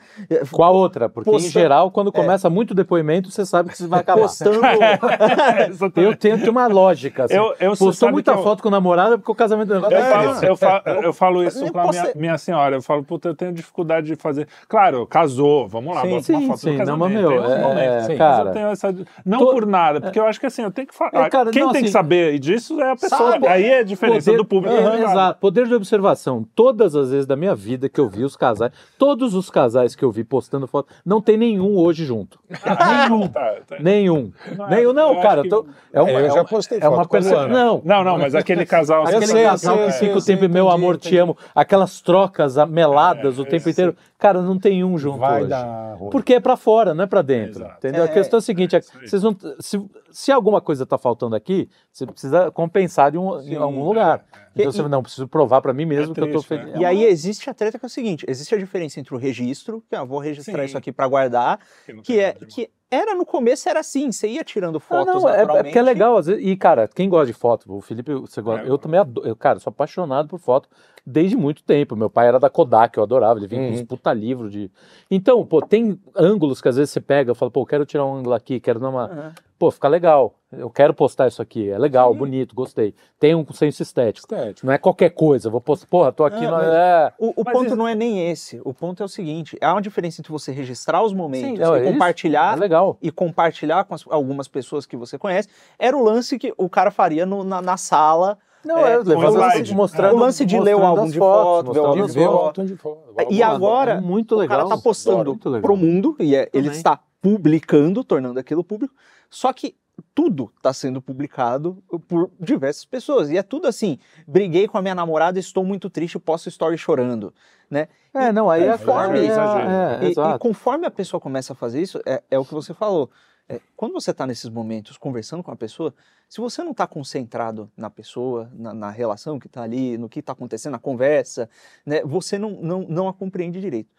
Com 0.52 0.64
a 0.64 0.70
outra, 0.70 1.08
porque 1.08 1.30
em 1.30 1.40
geral, 1.40 1.90
quando 1.92 2.12
começa 2.12 2.50
muito 2.50 2.74
depoimento, 2.76 3.32
você 3.32 3.46
sabe 3.46 3.70
que 3.70 3.78
você 3.78 3.88
vai 3.88 4.02
acabar. 4.02 4.22
postando... 4.24 4.60
Eu 5.96 6.16
tenho, 6.16 6.38
tenho 6.40 6.52
uma 6.52 6.68
lógica. 6.68 7.26
Assim. 7.26 7.36
Eu, 7.36 7.54
eu 7.60 7.76
Postou 7.78 8.12
muita 8.12 8.34
que 8.34 8.40
eu- 8.40 8.44
foto 8.44 8.62
com 8.62 8.68
o 8.70 8.72
namorado 8.72 9.18
porque 9.18 9.32
o 9.32 9.36
casamento 9.36 9.74
Eu 9.74 9.86
é 9.86 10.02
falo, 10.12 10.32
isso. 10.34 10.46
eu, 10.46 10.56
falo, 10.58 10.82
eu 11.04 11.14
falo 11.14 11.44
isso 11.44 11.66
Eu 11.66 11.72
pra 11.72 11.88
minha, 11.88 12.12
minha 12.16 12.38
senhora. 12.38 12.76
Eu 12.76 12.82
falo, 12.82 13.04
puta, 13.04 13.30
eu 13.30 13.36
tenho 13.36 13.54
dificuldade 13.54 14.08
de 14.08 14.16
fazer. 14.16 14.48
Claro, 14.68 15.06
casou, 15.08 15.68
vamos 15.68 15.96
lá, 15.96 16.02
Sim, 16.02 16.10
bota 16.10 16.32
uma 16.34 16.40
sim, 16.42 16.48
foto 16.48 16.60
sim, 16.60 16.66
do 16.66 16.72
não, 16.72 16.78
casamento. 17.00 17.00
mas, 17.00 17.12
meu, 17.22 17.32
é- 17.32 17.62
momentos, 17.62 17.82
é, 17.82 18.02
sim, 18.02 18.08
mas 18.10 18.18
cara, 18.18 18.50
eu 18.50 18.54
tenho 18.54 18.68
essa. 18.68 18.96
Não 19.26 19.40
to- 19.40 19.52
por 19.52 19.66
nada, 19.66 20.02
porque 20.02 20.20
eu 20.20 20.26
acho 20.26 20.40
que 20.40 20.46
assim, 20.46 20.64
eu 20.64 20.72
tenho 20.72 20.88
que 20.88 20.94
falar. 20.96 21.26
É, 21.26 21.30
cara, 21.30 21.52
Quem 21.52 21.62
não, 21.64 21.72
tem 21.72 21.82
que 21.82 21.88
assim, 21.88 21.94
saber 21.94 22.40
disso 22.40 22.80
é 22.82 22.92
a 22.92 22.96
pessoa. 22.96 23.32
sabe, 23.32 23.48
Aí 23.48 23.66
é 23.66 23.80
a 23.80 23.84
diferença 23.84 24.26
Poder- 24.32 24.38
do 24.38 24.46
público. 24.46 24.76
É, 24.82 24.88
e 24.88 24.92
privado. 24.92 25.12
exato. 25.14 25.40
Poder 25.40 25.68
de 25.68 25.74
observação. 25.76 26.46
Todas 26.56 26.96
as 26.96 27.10
vezes 27.12 27.26
da 27.26 27.36
minha 27.36 27.56
vida 27.56 27.88
que 27.90 28.00
eu 28.00 28.10
vi 28.10 28.24
os 28.24 28.36
casais, 28.36 28.72
todos 28.98 29.34
os 29.36 29.50
casais 29.50 29.96
que 29.96 30.04
eu 30.04 30.12
vi 30.12 30.24
postando 30.24 30.68
foto, 30.68 30.94
não 31.06 31.22
tem 31.22 31.38
nenhum 31.38 31.76
hoje 31.78 32.06
junto. 32.06 32.40
nenhum. 32.50 33.28
Tá, 33.28 33.56
tá. 33.68 33.78
Nenhum. 33.80 34.32
Não 34.58 34.66
é- 34.68 34.70
nenhum, 34.76 34.94
não, 34.94 35.22
cara. 35.22 35.48
tô- 35.48 35.66
é 35.94 36.02
uma, 36.02 36.12
eu 36.12 36.26
é 36.28 36.32
já 36.32 36.44
postei 36.44 36.80
é 36.82 36.88
uma 36.88 36.98
foto 36.98 37.10
com 37.10 37.18
a 37.18 37.20
perce- 37.20 37.34
Luana. 37.34 37.54
Não, 37.54 37.82
Não, 37.84 38.04
não, 38.04 38.18
mas 38.18 38.36
aquele 38.36 38.66
casal. 38.66 39.04
Aquele 39.04 39.28
sei, 39.28 39.44
casal 39.44 39.78
eu 39.78 39.86
que 39.88 39.92
sei, 39.94 40.08
fica 40.08 40.18
o 40.18 40.22
sei, 40.22 40.36
tempo, 40.38 40.54
meu 40.54 40.70
amor, 40.70 40.98
te 40.98 41.08
entendi. 41.08 41.18
amo, 41.20 41.38
aquelas 41.56 42.02
trocas 42.02 42.56
meladas 42.68 43.38
o 43.40 43.44
É, 43.44 43.46
tempo 43.46 43.68
eu 43.68 43.72
inteiro. 43.72 43.96
Cara, 44.22 44.40
não 44.40 44.60
tem 44.60 44.84
um 44.84 45.00
junto 45.00 45.18
Vai 45.18 45.40
hoje. 45.42 45.50
dar. 45.50 45.98
Porque 46.12 46.36
é 46.36 46.40
pra 46.40 46.56
fora, 46.56 46.94
não 46.94 47.06
é 47.06 47.08
pra 47.08 47.24
dentro. 47.24 47.62
Exato. 47.64 47.78
Entendeu? 47.80 48.04
A 48.04 48.06
É, 48.06 48.08
questão 48.08 48.38
é 48.38 48.40
a 48.40 48.42
seguinte: 48.42 48.76
é 48.76 48.80
que 48.80 48.86
aí. 48.96 49.08
vocês 49.10 49.24
não, 49.24 49.36
se, 49.60 49.84
se 50.12 50.32
alguma 50.32 50.62
coisa 50.62 50.86
tá 50.86 50.96
faltando 50.96 51.36
aqui, 51.36 51.68
você 51.92 52.06
precisa 52.06 52.52
compensar 52.52 53.12
de 53.12 53.18
um, 53.18 53.40
em 53.40 53.46
Sim, 53.46 53.56
algum 53.56 53.84
lugar. 53.84 54.24
é. 54.56 54.62
Então 54.62 54.72
você 54.72 54.84
não 54.88 55.02
preciso 55.02 55.28
provar 55.28 55.60
pra 55.60 55.74
mim 55.74 55.86
mesmo 55.86 56.12
É 56.12 56.14
que 56.14 56.22
eu 56.22 56.26
tô 56.28 56.32
triste, 56.34 56.48
feliz. 56.50 56.68
né? 56.74 56.80
E 56.82 56.86
aí 56.86 57.04
existe 57.04 57.50
a 57.50 57.54
treta 57.56 57.80
que 57.80 57.86
é 57.86 57.88
o 57.88 57.90
seguinte, 57.90 58.24
existe 58.28 58.54
a 58.54 58.58
diferença 58.60 59.00
entre 59.00 59.16
o 59.16 59.18
registro, 59.18 59.84
que 59.90 59.96
eu 59.96 60.06
vou 60.06 60.20
registrar 60.20 60.60
Sim. 60.60 60.66
isso 60.66 60.78
aqui 60.78 60.92
pra 60.92 61.08
guardar, 61.08 61.60
que 62.04 62.14
tem 62.14 62.20
é 62.20 62.34
que 62.34 62.70
era 62.92 63.16
no 63.16 63.26
começo 63.26 63.70
era 63.70 63.80
assim, 63.80 64.12
você 64.12 64.28
ia 64.28 64.44
tirando 64.44 64.76
Ah, 64.76 64.82
fotos 64.82 65.24
não, 65.24 65.30
é, 65.30 65.42
é 65.44 65.46
porque 65.64 65.80
é 65.80 65.82
legal. 65.82 66.18
Às 66.18 66.28
vezes, 66.28 66.46
e, 66.46 66.56
cara, 66.58 66.88
quem 66.88 67.08
gosta 67.08 67.26
de 67.28 67.34
foto, 67.34 67.74
o 67.74 67.80
Felipe, 67.82 68.14
você 68.14 68.42
gosta, 68.42 68.68
É, 68.68 68.70
eu 68.70 68.78
também 68.78 69.00
adoro. 69.00 69.26
Eu, 69.28 69.36
cara, 69.36 69.60
sou 69.60 69.72
apaixonado 69.72 70.28
por 70.28 70.38
foto 70.40 70.68
desde 71.06 71.38
muito 71.38 71.64
tempo. 71.64 71.96
Meu 71.96 72.10
pai 72.10 72.28
era 72.28 72.40
da 72.40 72.50
Kodak, 72.50 72.98
eu 72.98 73.04
adorava. 73.04 73.40
Ele 73.40 73.48
vinha 73.48 73.62
com 73.66 73.74
uns 73.74 73.80
Uhum. 73.80 73.86
puta 73.86 74.12
livro 74.14 74.50
de. 74.50 74.70
Então, 75.10 75.46
pô, 75.46 75.62
tem 75.62 75.98
ângulos 76.16 76.62
que 76.62 76.68
às 76.68 76.76
vezes 76.76 76.92
você 76.92 77.00
pega, 77.02 77.34
fala, 77.34 77.50
pô, 77.50 77.66
quero 77.66 77.86
tirar 77.86 78.06
um 78.06 78.14
ângulo 78.16 78.36
aqui, 78.36 78.60
quero 78.60 78.80
dar 78.80 78.90
uma. 78.90 79.06
Aham. 79.06 79.34
Pô, 79.62 79.70
fica 79.70 79.88
legal. 79.88 80.34
Eu 80.52 80.72
quero 80.72 80.92
postar 80.92 81.28
isso 81.28 81.40
aqui. 81.40 81.70
É 81.70 81.78
legal, 81.78 82.12
Sim. 82.14 82.18
bonito, 82.18 82.56
gostei. 82.56 82.96
Tem 83.20 83.36
um 83.36 83.46
senso 83.54 83.84
estético. 83.84 84.26
Estético. 84.34 84.66
Não 84.66 84.74
é 84.74 84.80
qualquer 84.80 85.12
coisa. 85.12 85.52
Vou 85.52 85.62
postar, 85.62 85.86
porra, 85.86 86.12
tô 86.12 86.24
aqui. 86.26 86.44
Ah, 86.44 86.50
no- 86.50 86.58
mas- 86.58 86.68
é... 86.68 87.14
O, 87.20 87.28
o 87.28 87.44
Mas 87.46 87.54
ponto 87.54 87.68
isso- 87.68 87.76
não 87.76 87.88
é 87.88 87.94
nem 87.94 88.28
esse. 88.32 88.60
O 88.66 88.74
ponto 88.74 89.04
é 89.04 89.06
o 89.06 89.08
seguinte: 89.08 89.56
há 89.62 89.72
uma 89.74 89.82
diferença 89.84 90.20
entre 90.20 90.32
você 90.32 90.52
registrar 90.52 91.04
os 91.04 91.14
momentos 91.14 91.60
Sim, 91.60 91.74
é, 91.76 91.78
e 91.88 91.92
compartilhar 91.94 92.58
É 92.58 92.60
legal. 92.60 92.98
e 93.00 93.12
compartilhar 93.12 93.84
com 93.84 93.94
as- 93.94 94.04
algumas 94.10 94.48
pessoas 94.48 94.88
que 94.88 94.98
você 94.98 95.16
conhece. 95.16 95.48
Era 95.78 95.96
o 95.96 96.04
lance 96.04 96.40
que 96.40 96.52
o 96.58 96.68
cara 96.68 96.90
faria 96.90 97.24
no- 97.24 97.44
na, 97.44 97.62
na 97.62 97.78
sala. 97.78 98.40
Não, 98.66 98.80
É, 98.80 98.94
é, 98.96 99.00
slide. 99.00 99.76
mostrando, 99.76 100.16
O 100.16 100.20
lance 100.20 100.44
de 100.44 100.60
ler 100.60 100.76
o 100.76 100.84
álbum 100.84 101.06
de 101.08 101.20
foto, 101.20 101.72
ver 101.72 101.80
o 101.82 101.86
álbum 101.86 102.06
de 102.08 102.14
foto. 102.14 102.62
o 102.64 102.78
fotos. 102.78 103.26
E 103.30 103.44
agora, 103.44 103.92
É 103.94 104.02
muito 104.02 104.34
o 104.34 104.40
legal. 104.40 104.58
cara 104.66 104.70
tá 104.76 104.78
postando 104.82 105.38
pro 105.38 105.78
mundo 105.78 106.16
e 106.20 106.36
é- 106.36 106.50
ele 106.52 106.70
está 106.70 107.00
publicando, 107.22 108.04
tornando 108.04 108.40
aquilo 108.40 108.64
público. 108.64 108.94
Só 109.32 109.52
que 109.54 109.76
tudo 110.14 110.52
está 110.58 110.74
sendo 110.74 111.02
publicado 111.02 111.82
por 112.08 112.30
diversas 112.40 112.84
pessoas. 112.86 113.30
E 113.30 113.38
é 113.38 113.42
tudo 113.44 113.68
assim: 113.68 113.98
briguei 114.28 114.68
com 114.68 114.78
a 114.78 114.82
minha 114.82 114.94
namorada, 114.94 115.40
estou 115.40 115.64
muito 115.64 115.90
triste, 115.90 116.20
posto 116.20 116.50
story 116.50 116.78
chorando. 116.78 117.34
Né? 117.70 117.88
É, 118.14 118.32
não, 118.32 118.50
aí 118.50 118.64
é, 118.64 118.78
Conforme- 118.78 119.20
é, 119.20 119.24
exagero. 119.26 119.70
é, 119.70 120.10
E- 120.10 120.12
e, 120.36 120.40
conforme 120.40 120.86
a 120.86 120.92
pessoa 120.92 121.20
começa 121.22 121.54
a 121.54 121.56
fazer 121.56 121.82
isso, 121.82 122.00
é, 122.06 122.22
é 122.30 122.38
o 122.38 122.44
que 122.46 122.54
você 122.54 122.74
falou. 122.74 123.10
É, 123.48 123.60
quando 123.76 123.94
você 123.94 124.12
está 124.12 124.28
nesses 124.28 124.50
momentos 124.50 124.98
conversando 124.98 125.42
com 125.44 125.52
a 125.52 125.56
pessoa, 125.56 125.94
se 126.30 126.40
você 126.42 126.64
não 126.64 126.72
está 126.72 126.86
concentrado 126.88 127.70
na 127.76 127.90
pessoa, 127.90 128.50
na, 128.54 128.74
na 128.74 128.90
relação 128.90 129.40
que 129.40 129.48
está 129.48 129.64
ali, 129.64 129.98
no 129.98 130.08
que 130.10 130.20
está 130.20 130.32
acontecendo, 130.34 130.74
na 130.74 130.80
conversa, 130.80 131.50
né, 131.86 132.02
você 132.04 132.38
não, 132.38 132.52
não, 132.62 132.82
não 132.88 133.08
a 133.08 133.14
compreende 133.14 133.60
direito. 133.60 133.94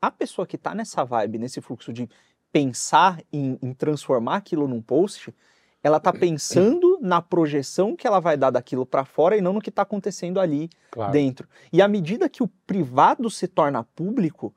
A 0.00 0.10
pessoa 0.10 0.46
que 0.46 0.56
está 0.56 0.74
nessa 0.74 1.04
vibe, 1.04 1.38
nesse 1.38 1.60
fluxo 1.60 1.92
de 1.92 2.08
pensar 2.56 3.20
em, 3.30 3.58
em 3.60 3.74
transformar 3.74 4.36
aquilo 4.36 4.66
num 4.66 4.80
post, 4.80 5.34
ela 5.82 5.98
está 5.98 6.10
pensando 6.10 6.98
na 7.02 7.20
projeção 7.20 7.94
que 7.94 8.06
ela 8.06 8.18
vai 8.18 8.34
dar 8.34 8.48
daquilo 8.50 8.86
para 8.86 9.04
fora 9.04 9.36
e 9.36 9.42
não 9.42 9.52
no 9.52 9.60
que 9.60 9.68
está 9.68 9.82
acontecendo 9.82 10.40
ali 10.40 10.70
Claro. 10.90 11.12
dentro. 11.12 11.46
E 11.70 11.82
à 11.82 11.86
medida 11.86 12.30
que 12.30 12.42
o 12.42 12.48
privado 12.66 13.28
se 13.28 13.46
torna 13.46 13.84
público, 13.84 14.54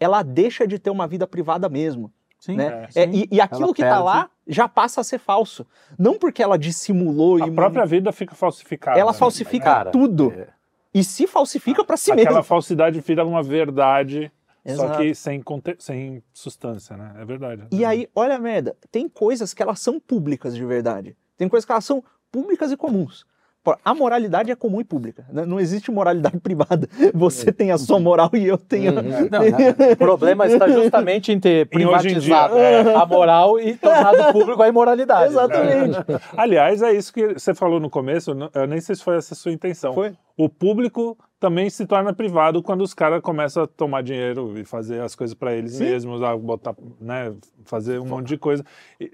ela 0.00 0.22
deixa 0.22 0.66
de 0.66 0.78
ter 0.78 0.88
uma 0.88 1.06
vida 1.06 1.26
privada 1.26 1.68
mesmo. 1.68 2.10
Sim, 2.40 2.56
né? 2.56 2.88
É, 2.94 3.02
É, 3.02 3.10
e, 3.12 3.28
e 3.30 3.38
aquilo 3.40 3.64
Ela 3.66 3.74
que 3.74 3.82
está 3.82 4.02
lá 4.02 4.30
já 4.46 4.66
passa 4.66 5.02
a 5.02 5.04
ser 5.04 5.18
falso. 5.18 5.66
Não 5.98 6.18
porque 6.18 6.42
ela 6.42 6.56
dissimulou 6.58 7.42
A 7.44 7.46
e 7.46 7.50
própria 7.50 7.84
vida 7.84 8.10
fica 8.12 8.34
falsificada. 8.34 8.98
ela 8.98 9.12
né? 9.12 9.18
falsifica 9.18 9.64
Cara, 9.66 9.90
tudo. 9.90 10.32
é. 10.32 10.48
E 10.94 11.04
se 11.04 11.26
falsifica 11.26 11.84
para 11.84 11.96
si 11.98 12.10
Aquela 12.10 12.30
mesmo. 12.30 12.42
falsidade 12.44 12.98
vira 13.00 13.24
uma 13.26 13.42
verdade, 13.42 14.32
só 14.66 14.84
Exato. 14.84 14.98
que 15.00 15.14
sem, 15.14 15.42
sem 15.78 16.22
substância, 16.32 16.96
né? 16.96 17.14
É 17.18 17.24
verdade. 17.24 17.64
E 17.72 17.84
aí, 17.84 18.08
olha 18.14 18.36
a 18.36 18.38
merda, 18.38 18.76
tem 18.90 19.08
coisas 19.08 19.52
que 19.52 19.62
elas 19.62 19.80
são 19.80 19.98
públicas 19.98 20.54
de 20.54 20.64
verdade. 20.64 21.16
Tem 21.36 21.48
coisas 21.48 21.64
que 21.64 21.72
elas 21.72 21.84
são 21.84 22.02
públicas 22.30 22.70
e 22.70 22.76
comuns. 22.76 23.24
A 23.84 23.94
moralidade 23.94 24.50
é 24.50 24.56
comum 24.56 24.80
e 24.80 24.84
pública. 24.84 25.24
né? 25.32 25.44
Não 25.46 25.60
existe 25.60 25.88
moralidade 25.92 26.36
privada. 26.42 26.88
Você 27.14 27.52
tem 27.52 27.70
a 27.70 27.78
sua 27.78 28.00
moral 28.00 28.28
e 28.32 28.44
eu 28.44 28.58
tenho. 28.58 28.90
a- 28.98 29.02
Uhum. 29.02 29.28
Não, 29.30 29.92
o 29.92 29.96
problema 29.96 30.46
está 30.48 30.66
justamente 30.68 31.30
em 31.30 31.38
ter 31.38 31.68
Em 31.72 31.86
hoje 31.86 32.08
em 32.08 32.12
privatizado 32.14 32.54
dia, 32.54 32.62
é. 32.62 32.94
a 32.96 33.06
moral 33.06 33.60
e 33.60 33.76
tornado 33.76 34.30
público 34.32 34.60
a 34.62 34.68
imoralidade. 34.68 35.32
Exatamente. 35.32 35.96
Aliás, 36.36 36.82
é 36.82 36.92
isso 36.92 37.12
que 37.12 37.34
você 37.34 37.54
falou 37.54 37.78
no 37.78 37.88
começo, 37.88 38.32
eu 38.52 38.66
nem 38.66 38.80
sei 38.80 38.96
se 38.96 39.02
foi 39.04 39.16
essa 39.16 39.32
a 39.34 39.36
sua 39.36 39.52
intenção. 39.52 39.94
Foi. 39.94 40.12
O 40.36 40.48
público 40.48 41.16
também 41.42 41.68
se 41.68 41.84
torna 41.86 42.14
privado 42.14 42.62
quando 42.62 42.82
os 42.82 42.94
caras 42.94 43.20
começam 43.20 43.64
a 43.64 43.66
tomar 43.66 44.00
dinheiro 44.00 44.56
e 44.56 44.64
fazer 44.64 45.00
as 45.00 45.16
coisas 45.16 45.34
para 45.34 45.52
eles 45.52 45.72
Sim. 45.72 45.82
mesmos, 45.84 46.22
a 46.22 46.36
botar, 46.36 46.72
né, 47.00 47.34
fazer 47.64 47.98
um 47.98 48.06
monte 48.06 48.28
de 48.28 48.38
coisa. 48.38 48.64
E, 49.00 49.10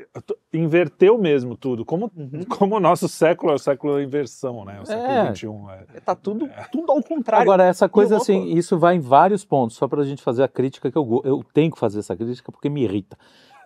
Inverteu 0.53 1.17
mesmo 1.17 1.57
tudo. 1.57 1.87
Como, 1.87 2.11
Uhum. 2.15 2.43
como 2.51 2.77
o 2.77 2.81
nosso 2.81 3.09
século 3.09 3.53
é 3.53 3.55
o 3.55 3.59
século 3.59 3.95
da 3.95 4.03
inversão, 4.03 4.63
né? 4.67 4.79
O 4.83 4.85
século 4.87 5.09
É. 5.09 5.35
XXI. 5.35 5.47
É. 5.95 6.01
Tá 6.01 6.15
tudo, 6.15 6.49
tudo 6.71 6.93
ao 6.93 7.03
contrário. 7.03 7.43
Agora, 7.43 7.65
essa 7.65 7.89
coisa 7.89 8.17
louco. 8.17 8.23
assim, 8.31 8.45
isso 8.57 8.79
vai 8.79 8.97
em 8.97 9.01
vários 9.01 9.43
pontos, 9.45 9.77
só 9.77 9.89
pra 9.89 10.05
gente 10.05 10.23
fazer 10.23 10.43
a 10.43 10.49
crítica 10.49 10.91
que 10.93 10.99
eu, 10.99 11.23
eu 11.25 11.43
tenho 11.55 11.73
que 11.73 11.79
fazer 11.79 12.01
essa 12.01 12.15
crítica 12.15 12.53
porque 12.53 12.69
me 12.69 12.83
irrita. 12.85 13.17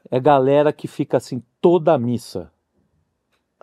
É 0.09 0.21
galera 0.21 0.73
que 0.73 0.87
fica 0.87 1.17
assim 1.17 1.43
toda 1.61 1.93
a 1.93 1.99
missa. 1.99 2.51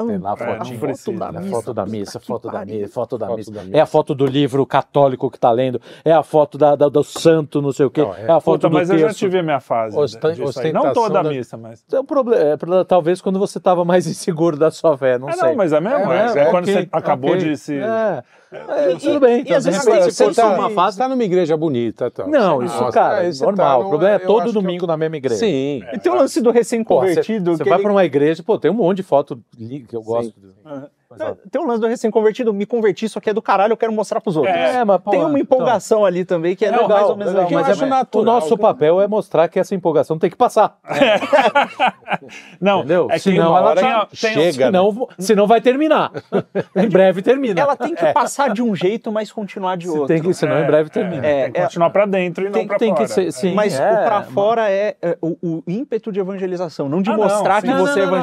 Tem 0.08 0.18
lá 0.18 0.32
a 0.32 0.34
É, 0.34 0.38
fotinho. 0.58 0.74
não 0.74 0.80
precisa. 0.80 1.18
da 1.20 1.26
É 1.26 1.30
a 1.30 1.32
missa. 1.41 1.50
foto 1.56 1.74
da 1.74 1.86
missa, 1.86 2.20
foto 2.20 2.50
da 2.50 2.66
missa, 2.66 2.88
foto 2.93 3.18
da 3.18 3.28
Foto 3.28 3.38
missa. 3.38 3.52
É 3.74 3.80
a 3.82 3.86
foto 3.86 4.16
do 4.16 4.26
livro 4.26 4.66
católico 4.66 5.30
que 5.30 5.39
tá 5.39 5.52
lendo, 5.52 5.82
é 6.06 6.12
a 6.14 6.24
foto 6.24 6.58
da, 6.58 6.76
da- 6.76 6.89
do 6.89 7.04
santo, 7.04 7.62
não 7.62 7.72
sei 7.72 7.86
o 7.86 7.89
quê, 7.89 8.02
Não, 8.02 8.14
é- 8.16 8.22
é, 8.28 8.32
a 8.32 8.39
foto 8.39 8.56
Puta, 8.62 8.70
do 8.70 8.74
mas 8.74 8.89
eu 8.89 8.97
já 8.97 9.14
tive 9.14 9.39
a 9.39 9.43
minha 9.43 9.60
fase. 9.60 9.95
né, 9.95 10.02
Ostan- 10.02 10.34
disso 10.34 10.60
aí. 10.62 10.72
Não 10.74 10.93
toda 10.93 11.20
a 11.20 11.24
missa, 11.24 11.58
mas. 11.58 11.84
É 11.91 12.00
um 12.00 12.06
problema, 12.06 12.41
é, 12.43 12.84
talvez 12.86 13.22
quando 13.22 13.38
você 13.39 13.58
estava 13.58 13.84
mais 13.84 14.08
inseguro 14.08 14.58
da 14.58 14.72
sua 14.72 14.97
fé, 14.97 15.18
não 15.18 15.28
Ah, 15.30 15.34
sei. 15.34 15.50
não, 15.50 15.56
mas 15.56 15.74
é 15.74 15.80
mesmo. 15.80 16.12
É, 16.12 16.26
É, 16.39 16.45
quando 16.45 16.64
ok, 16.64 16.74
você 16.74 16.89
acabou 16.91 17.32
ok. 17.32 17.43
de 17.50 17.58
se. 17.58 17.80
É, 18.52 18.91
é, 18.93 18.95
tudo 18.95 19.20
bem. 19.20 19.41
Então, 19.41 19.58
às 19.58 19.64
de 19.64 19.70
vezes 19.72 19.86
repente, 19.86 20.12
você 20.12 20.34
tá 20.34 20.47
uma 20.47 20.56
numa 20.58 20.70
fase. 20.72 20.97
Você 20.97 21.04
tá 21.04 21.10
numa 21.10 21.24
igreja 21.24 21.56
bonita. 21.56 22.10
Tal. 22.10 22.28
Não, 22.28 22.64
isso, 22.64 22.84
cara, 22.91 23.18
aí 23.20 23.32
você 23.34 23.43
normal. 23.45 23.82
tá 23.82 23.86
o 23.86 23.89
problema 23.89 24.16
é 24.16 24.20
todo 24.20 24.41
acho 24.41 24.52
que 24.52 24.58
eu- 24.58 24.62
domingo 24.62 24.88
na 24.88 24.97
mesma 24.97 25.18
igreja. 25.18 25.39
Sim. 25.39 25.84
E 25.93 26.00
tem 26.00 26.12
o 26.12 26.16
lance 26.16 26.41
do 26.41 26.50
recém-convertido. 26.52 27.52
você 27.56 27.64
que 27.64 27.70
vai 27.70 27.78
ele- 27.78 27.84
pra 27.84 27.91
uma 27.91 28.04
igreja, 28.06 28.41
pô, 28.41 28.58
tem 28.58 28.72
um 28.72 28.74
monte 28.76 28.97
de 28.97 29.04
foto 29.04 29.39
que 29.56 29.95
eu 29.95 30.02
gosto. 30.02 30.34
Mas, 30.64 30.84
ó, 31.12 31.34
Tem 31.49 31.62
o 31.62 31.66
lance 31.66 31.82
do 31.82 31.88
recém-convertido, 31.88 32.53
me 32.53 32.66
converti, 32.66 33.05
isso 33.05 33.18
aqui 33.18 33.30
é 33.30 33.34
do 33.34 33.41
caralho, 33.41 33.74
eu 33.74 33.78
quero 33.78 33.91
mostrar 33.91 34.22
pros 34.22 34.36
outros. 34.38 34.53
É, 34.55 34.84
mas, 34.86 35.01
pô, 35.01 35.12
tem 35.12 35.20
uma 35.20 35.30
então- 35.30 35.39
empolgação 35.41 36.05
ali 36.05 36.24
também 36.26 36.55
que 36.55 36.66
é 36.66 36.72
Não, 36.72 36.78
mais 36.88 36.89
legal, 36.89 37.10
ou 37.10 37.16
menos 37.18 37.34
legal, 37.34 37.49
mas 37.51 37.62
eu 37.64 37.70
é, 37.70 37.72
acho 37.74 37.86
o 37.86 37.88
natural. 37.88 38.26
nosso 38.26 38.57
papel 38.57 39.01
é 39.01 39.07
mostrar 39.07 39.47
que 39.47 39.60
essa 39.60 39.74
empolgação 39.74 40.18
tem 40.20 40.30
que 40.30 40.36
passar. 40.36 40.78
Não, 42.60 42.80
Entendeu? 42.80 43.07
é 43.10 43.14
que 43.14 43.20
Senão 43.20 43.55
ela 43.57 43.76
tá- 43.76 44.05
tem- 44.05 44.20
tem- 44.22 44.34
chega. 44.34 44.66
Senão, 44.66 45.07
senão 45.18 45.47
vai 45.47 45.62
terminar. 45.62 46.12
em 46.76 46.89
breve 46.89 47.22
termina. 47.22 47.60
Ela 47.60 47.76
tem 47.76 47.95
que 47.95 48.05
passar 48.14 48.53
de 48.53 48.62
um 48.62 48.76
jeito, 48.76 49.12
mas 49.12 49.32
continuar 49.32 49.78
de 49.78 49.86
Se 49.86 49.91
outro. 49.91 50.07
tem 50.07 50.22
que, 50.22 50.34
senão 50.34 50.60
em 50.60 50.66
breve 50.66 50.89
termina. 50.89 51.26
É, 51.26 51.43
tem 51.45 51.53
que 51.53 51.62
continuar 51.62 51.89
pra 51.89 52.05
dentro 52.05 52.43
e 52.43 52.47
não 52.47 52.51
tem, 52.53 52.68
pra 52.68 52.78
tem 52.78 52.89
fora. 52.93 53.05
que 53.05 53.12
ser, 53.12 53.32
sim, 53.32 53.53
mas 53.53 53.80
é, 53.80 53.91
o 53.91 54.03
pra 54.05 54.20
mas- 54.20 54.30
fora 54.34 54.70
é, 54.72 54.95
é, 55.01 55.18
o, 55.22 55.38
o 55.41 55.64
ímpeto 55.68 56.12
de 56.12 56.20
evangelização, 56.20 56.89
não 56.89 57.01
de 57.01 57.10
Ah, 57.10 57.18
não, 57.18 57.24
mostrar 57.24 57.62
que 57.62 57.68
Não, 57.68 57.78
você 57.80 57.99
não, 57.99 58.07
é 58.07 58.12
não, 58.12 58.12
não, 58.12 58.20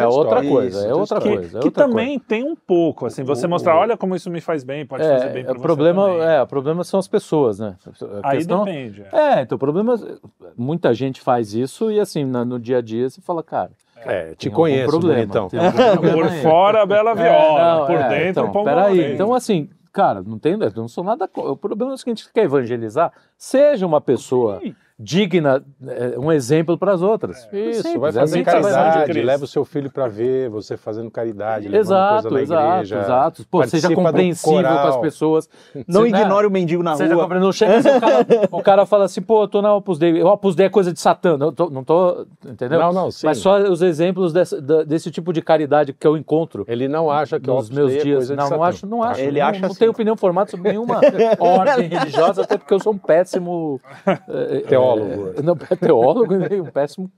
é 0.00 0.06
outra 0.06 0.44
é 0.44 0.48
coisa, 0.48 0.86
é 0.88 0.94
outra 0.94 1.20
coisa. 1.20 1.58
é 1.58 1.60
que 1.60 1.66
outra 1.66 1.84
também 1.84 2.03
tem 2.18 2.42
um 2.44 2.54
pouco, 2.56 3.06
assim, 3.06 3.22
você 3.24 3.46
O- 3.46 3.48
mostrar, 3.48 3.76
o- 3.76 3.78
olha 3.80 3.96
como 3.96 4.14
isso 4.14 4.30
me 4.30 4.40
faz 4.40 4.62
bem, 4.64 4.84
pode 4.86 5.02
coisa. 5.04 5.12
fazer 5.12 5.28
bem 5.32 5.42
É, 5.42 5.44
pra 5.44 5.54
o 5.54 5.56
você 5.56 5.62
problema, 5.62 6.02
também. 6.08 6.20
é, 6.26 6.42
o 6.42 6.46
problema 6.46 6.84
são 6.84 6.98
as 7.00 7.08
pessoas, 7.08 7.58
né? 7.58 7.76
A 8.22 8.28
Aí 8.30 8.38
questão, 8.38 8.64
depende. 8.64 9.04
é. 9.12 9.38
É, 9.38 9.42
então 9.42 9.56
o 9.56 9.58
problema 9.58 9.94
é, 9.94 10.46
muita 10.56 10.92
gente 10.94 11.20
faz 11.20 11.54
isso 11.54 11.90
e 11.90 11.98
assim, 12.00 12.24
na- 12.24 12.44
no 12.44 12.58
dia 12.58 12.78
a 12.78 12.80
dia 12.80 13.08
você 13.08 13.20
fala, 13.20 13.42
cara, 13.42 13.70
É, 14.04 14.30
te 14.34 14.36
tem 14.36 14.52
algum 14.52 14.62
conheço, 14.62 14.90
problema, 14.90 15.48
tem 15.48 15.60
problema 15.60 16.12
Por 16.14 16.30
fora, 16.42 16.82
a 16.82 16.86
bela 16.86 17.14
viola, 17.14 17.60
É, 17.60 17.64
não, 17.64 17.86
por 17.86 18.00
é, 18.00 18.08
dentro, 18.08 18.28
então, 18.30 18.48
o 18.48 18.52
pão 18.52 18.64
peraí. 18.64 19.12
Então, 19.14 19.32
assim, 19.34 19.68
cara, 19.92 20.22
não 20.22 20.38
tem, 20.38 20.52
eu 20.54 20.72
não 20.76 20.88
sou 20.88 21.02
nada. 21.04 21.28
O 21.34 21.56
problema 21.56 21.92
é 21.92 21.94
o 21.94 21.98
seguinte: 21.98 22.28
quer 22.32 22.44
evangelizar, 22.44 23.12
seja 23.38 23.86
uma 23.86 24.00
pessoa 24.00 24.60
digna, 24.98 25.64
é, 25.88 26.18
um 26.18 26.30
exemplo 26.30 26.78
para 26.78 26.92
as 26.92 27.02
outras. 27.02 27.48
Isso, 27.52 27.82
Simples, 27.82 28.00
vai 28.00 28.10
é 28.10 28.12
fazer 28.12 28.44
vai 28.44 28.54
caridade, 28.62 29.04
Cristo. 29.10 29.26
leva 29.26 29.44
o 29.44 29.46
seu 29.46 29.64
filho 29.64 29.90
para 29.90 30.06
ver, 30.06 30.48
você 30.48 30.76
fazendo 30.76 31.10
caridade, 31.10 31.66
levando 31.66 31.80
Exato, 31.86 32.28
coisa 32.28 32.54
na 32.54 32.60
exato, 32.60 32.74
igreja. 32.76 33.00
exato. 33.00 33.46
Pô, 33.50 33.66
seja 33.66 33.92
compreensível 33.92 34.62
com 34.62 34.68
as 34.88 34.96
pessoas. 34.98 35.48
Não 35.88 36.02
Você, 36.02 36.10
né, 36.10 36.20
ignore 36.20 36.46
o 36.46 36.50
mendigo 36.50 36.82
na 36.82 36.94
Seja 36.94 37.14
rua. 37.14 37.26
Não 37.40 37.52
chega 37.52 37.76
assim, 37.78 37.88
o 37.90 38.00
cara, 38.00 38.26
o 38.52 38.62
cara 38.62 38.86
fala 38.86 39.04
assim, 39.06 39.20
pô, 39.20 39.42
eu 39.42 39.48
tô 39.48 39.60
na 39.60 39.74
Opus 39.74 39.98
Dei. 39.98 40.22
O 40.22 40.28
Opus 40.28 40.54
Dei 40.54 40.66
é 40.66 40.70
coisa 40.70 40.92
de 40.92 41.00
Satã. 41.00 41.36
Não 41.36 41.52
tô, 41.52 41.68
não 41.70 41.82
tô 41.82 42.26
entendeu? 42.46 42.78
Não, 42.78 42.92
não, 42.92 43.10
sim. 43.10 43.26
Mas 43.26 43.38
só 43.38 43.58
os 43.58 43.82
exemplos 43.82 44.32
desse, 44.32 44.60
desse 44.86 45.10
tipo 45.10 45.32
de 45.32 45.42
caridade 45.42 45.92
que 45.92 46.06
eu 46.06 46.16
encontro 46.16 46.64
Ele 46.68 46.86
não 46.86 47.10
acha 47.10 47.40
que 47.40 47.48
nos 47.48 47.68
meus 47.68 47.92
é 47.92 47.98
dias. 47.98 48.16
coisa 48.18 48.36
de 48.36 48.40
Não, 48.42 48.50
não 48.50 48.62
acho, 48.62 48.86
não 48.86 49.02
acho. 49.02 49.20
Ele 49.20 49.40
não, 49.40 49.46
acha 49.48 49.60
não 49.60 49.68
assim. 49.70 49.78
tenho 49.80 49.90
opinião 49.90 50.16
formada 50.16 50.50
sobre 50.50 50.70
nenhuma 50.70 51.00
ordem 51.40 51.88
religiosa, 51.88 52.42
até 52.42 52.56
porque 52.56 52.72
eu 52.72 52.78
sou 52.80 52.92
um 52.92 52.98
péssimo 52.98 53.80
eh, 54.06 54.62
Teólogo. 54.84 55.32
eh, 55.38 55.42
não, 55.42 55.56
teólogo 55.56 56.34
e 56.34 56.60
um 56.60 56.70
péssimo 56.70 57.10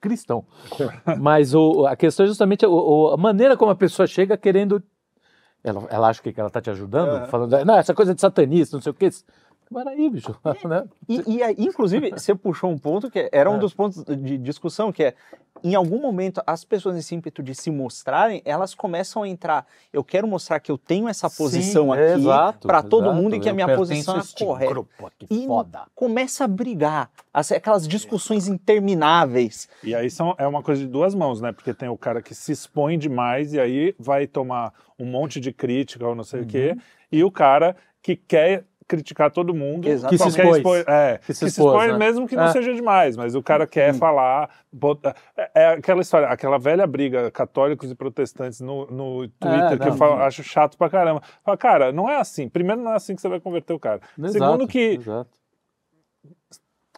cristão. 0.00 0.44
Mas 1.18 1.54
o, 1.54 1.86
a 1.86 1.96
questão 1.96 2.24
é 2.24 2.26
justamente 2.28 2.64
o- 2.66 3.12
a 3.14 3.16
maneira 3.16 3.56
como 3.56 3.70
a 3.70 3.74
pessoa 3.76 4.06
chega 4.06 4.36
querendo. 4.36 4.82
Ela, 5.64 5.84
ela 5.90 6.08
acha 6.08 6.22
que 6.22 6.32
ela 6.38 6.46
está 6.48 6.60
te 6.60 6.70
ajudando, 6.70 7.26
falando, 7.28 7.64
não, 7.64 7.74
essa 7.76 7.92
coisa 7.94 8.14
de 8.14 8.20
satanista, 8.20 8.76
não 8.76 8.82
sei 8.82 8.90
o 8.90 8.94
quê. 8.94 9.08
Peraí, 9.72 10.08
bicho. 10.10 10.36
Né? 10.68 10.84
E, 11.08 11.36
e 11.36 11.42
aí, 11.42 11.54
inclusive, 11.58 12.10
você 12.10 12.34
puxou 12.34 12.70
um 12.70 12.78
ponto 12.78 13.10
que 13.10 13.28
era 13.32 13.50
um 13.50 13.58
dos 13.58 13.74
pontos 13.74 14.04
de 14.04 14.38
discussão, 14.38 14.90
que 14.92 15.04
é, 15.04 15.14
em 15.64 15.74
algum 15.74 16.00
momento, 16.00 16.40
as 16.46 16.64
pessoas 16.64 16.94
nesse 16.96 17.14
ímpeto 17.14 17.42
de 17.42 17.54
se 17.54 17.70
mostrarem, 17.70 18.42
elas 18.44 18.74
começam 18.74 19.22
a 19.22 19.28
entrar, 19.28 19.66
eu 19.92 20.04
quero 20.04 20.26
mostrar 20.28 20.60
que 20.60 20.70
eu 20.70 20.76
tenho 20.78 21.08
essa 21.08 21.28
posição 21.30 21.86
Sim, 21.86 21.92
aqui 21.92 22.24
para 22.66 22.82
todo 22.82 23.04
exato. 23.06 23.16
mundo 23.22 23.34
e 23.36 23.40
que 23.40 23.48
a 23.48 23.52
minha 23.54 23.74
posição 23.74 24.18
é 24.18 24.22
correta. 24.44 24.72
grupo 24.72 25.06
aqui, 25.06 25.26
E 25.30 25.46
foda. 25.46 25.82
começa 25.94 26.44
a 26.44 26.48
brigar, 26.48 27.10
as- 27.32 27.52
aquelas 27.52 27.86
discussões 27.88 28.48
intermináveis. 28.48 29.68
E 29.82 29.94
aí 29.94 30.10
são, 30.10 30.34
é 30.38 30.46
uma 30.46 30.62
coisa 30.62 30.82
de 30.82 30.88
duas 30.88 31.14
mãos, 31.14 31.40
né? 31.40 31.52
Porque 31.52 31.72
tem 31.74 31.88
o 31.88 31.96
cara 31.96 32.20
que 32.22 32.34
se 32.34 32.52
expõe 32.52 32.98
demais 32.98 33.52
e 33.52 33.60
aí 33.60 33.94
vai 33.98 34.26
tomar 34.26 34.72
um 34.98 35.06
monte 35.06 35.40
de 35.40 35.52
crítica 35.52 36.06
ou 36.06 36.14
não 36.14 36.24
sei 36.24 36.42
o 36.42 36.46
quê, 36.46 36.72
Uhum. 36.74 36.80
e 37.12 37.24
o 37.24 37.30
cara 37.30 37.76
que 38.02 38.16
quer 38.16 38.64
criticar 38.88 39.30
todo 39.30 39.52
mundo. 39.54 39.88
Exato. 39.88 40.12
Que 40.14 40.18
se 40.22 40.28
expôs. 40.28 40.56
expor- 40.58 40.84
é, 40.86 41.18
Que 41.18 41.26
que 41.26 41.34
se 41.34 41.38
se, 41.40 41.46
expôs, 41.46 41.72
expõe 41.74 41.92
né? 41.92 41.98
mesmo 41.98 42.26
que 42.28 42.36
não 42.36 42.44
É. 42.44 42.52
seja 42.52 42.72
demais, 42.72 43.16
mas 43.16 43.34
o 43.34 43.42
cara 43.42 43.66
quer 43.66 43.92
falar. 43.94 44.48
bota- 44.72 45.14
é, 45.36 45.50
é 45.54 45.66
aquela 45.74 46.02
história, 46.02 46.28
aquela 46.28 46.58
velha 46.58 46.86
briga 46.86 47.30
católicos 47.30 47.90
e 47.90 47.94
protestantes 47.94 48.60
no, 48.60 48.86
no 48.86 49.28
Twitter, 49.28 49.72
que 49.78 49.84
não, 49.86 49.86
eu 49.88 49.94
falo- 49.96 50.16
não. 50.16 50.22
acho 50.22 50.42
chato 50.44 50.76
pra 50.76 50.88
caramba. 50.90 51.22
Fala, 51.44 51.56
cara, 51.56 51.92
não 51.92 52.08
é 52.08 52.16
assim. 52.18 52.48
Primeiro, 52.48 52.82
não 52.82 52.92
é 52.92 52.96
assim 52.96 53.14
que 53.14 53.20
você 53.22 53.28
vai 53.28 53.40
converter 53.40 53.72
o 53.72 53.78
cara. 53.80 54.00
Exato, 54.18 54.32
Segundo, 54.32 54.68
que 54.68 54.78
exato. 55.00 55.30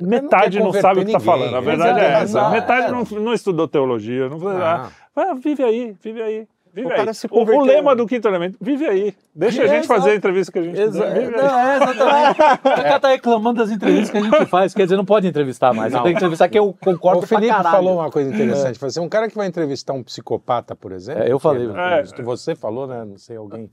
metade 0.00 0.58
quer 0.58 0.64
não, 0.64 0.72
sabe 0.72 1.00
o 1.00 1.06
que 1.06 1.12
tá 1.12 1.18
converter 1.18 1.20
falando. 1.20 1.56
A 1.56 1.60
verdade 1.60 2.00
é 2.00 2.02
Exato, 2.02 2.14
essa. 2.14 2.24
exato. 2.24 2.50
Metade 2.52 2.92
não, 2.92 3.20
não 3.22 3.32
estudou 3.34 3.66
teologia, 3.68 4.28
não, 4.28 4.48
Ah. 4.48 4.90
ah, 5.16 5.34
vive 5.34 5.62
aí, 5.64 5.96
vive 6.02 6.22
aí. 6.22 6.48
Vive 6.74 6.86
O 6.88 6.90
aí. 6.90 6.96
cara 6.96 7.12
se 7.14 7.26
o, 7.26 7.28
o 7.28 7.30
converteu. 7.30 7.64
lema 7.64 7.96
do 7.96 8.06
quinto 8.06 8.28
elemento, 8.28 8.56
vive 8.60 8.86
aí. 8.86 9.14
Deixa 9.34 9.62
a 9.62 9.64
É, 9.66 9.68
gente 9.68 9.86
fazer 9.86 10.10
a 10.10 10.14
entrevista 10.14 10.52
que 10.52 10.58
a 10.58 10.62
gente 10.62 10.80
Exa. 10.80 11.06
Vive 11.10 11.26
aí. 11.26 11.30
não, 11.30 11.58
é 11.58 11.76
exatamente. 11.76 12.40
O 12.40 12.82
cara 12.82 13.00
tá 13.00 13.08
reclamando 13.08 13.58
das 13.60 13.70
entrevistas 13.70 14.10
que 14.10 14.16
a 14.18 14.20
gente 14.20 14.46
faz. 14.46 14.74
Quer 14.74 14.84
dizer, 14.84 14.96
não 14.96 15.04
pode 15.04 15.26
entrevistar 15.26 15.72
mais. 15.72 15.92
Eu 15.92 16.00
tenho 16.02 16.14
que 16.14 16.18
entrevistar 16.18 16.48
que 16.48 16.58
eu 16.58 16.74
concordo 16.80 17.22
O 17.22 17.26
Felipe 17.26 17.52
falou 17.62 17.98
uma 17.98 18.10
coisa 18.10 18.32
interessante. 18.34 18.78
Falou 18.78 18.88
assim, 18.90 19.00
um 19.00 19.08
cara 19.08 19.28
que 19.28 19.36
vai 19.36 19.46
entrevistar 19.46 19.92
um 19.92 20.02
psicopata, 20.02 20.74
por 20.76 20.92
exemplo. 20.92 21.22
É, 21.22 21.32
eu 21.32 21.38
falei. 21.38 21.68
que- 21.68 22.20
É. 22.20 22.22
Você 22.24 22.54
falou, 22.54 22.86
né? 22.86 23.04
Não 23.04 23.18
sei, 23.18 23.36
alguém. 23.36 23.70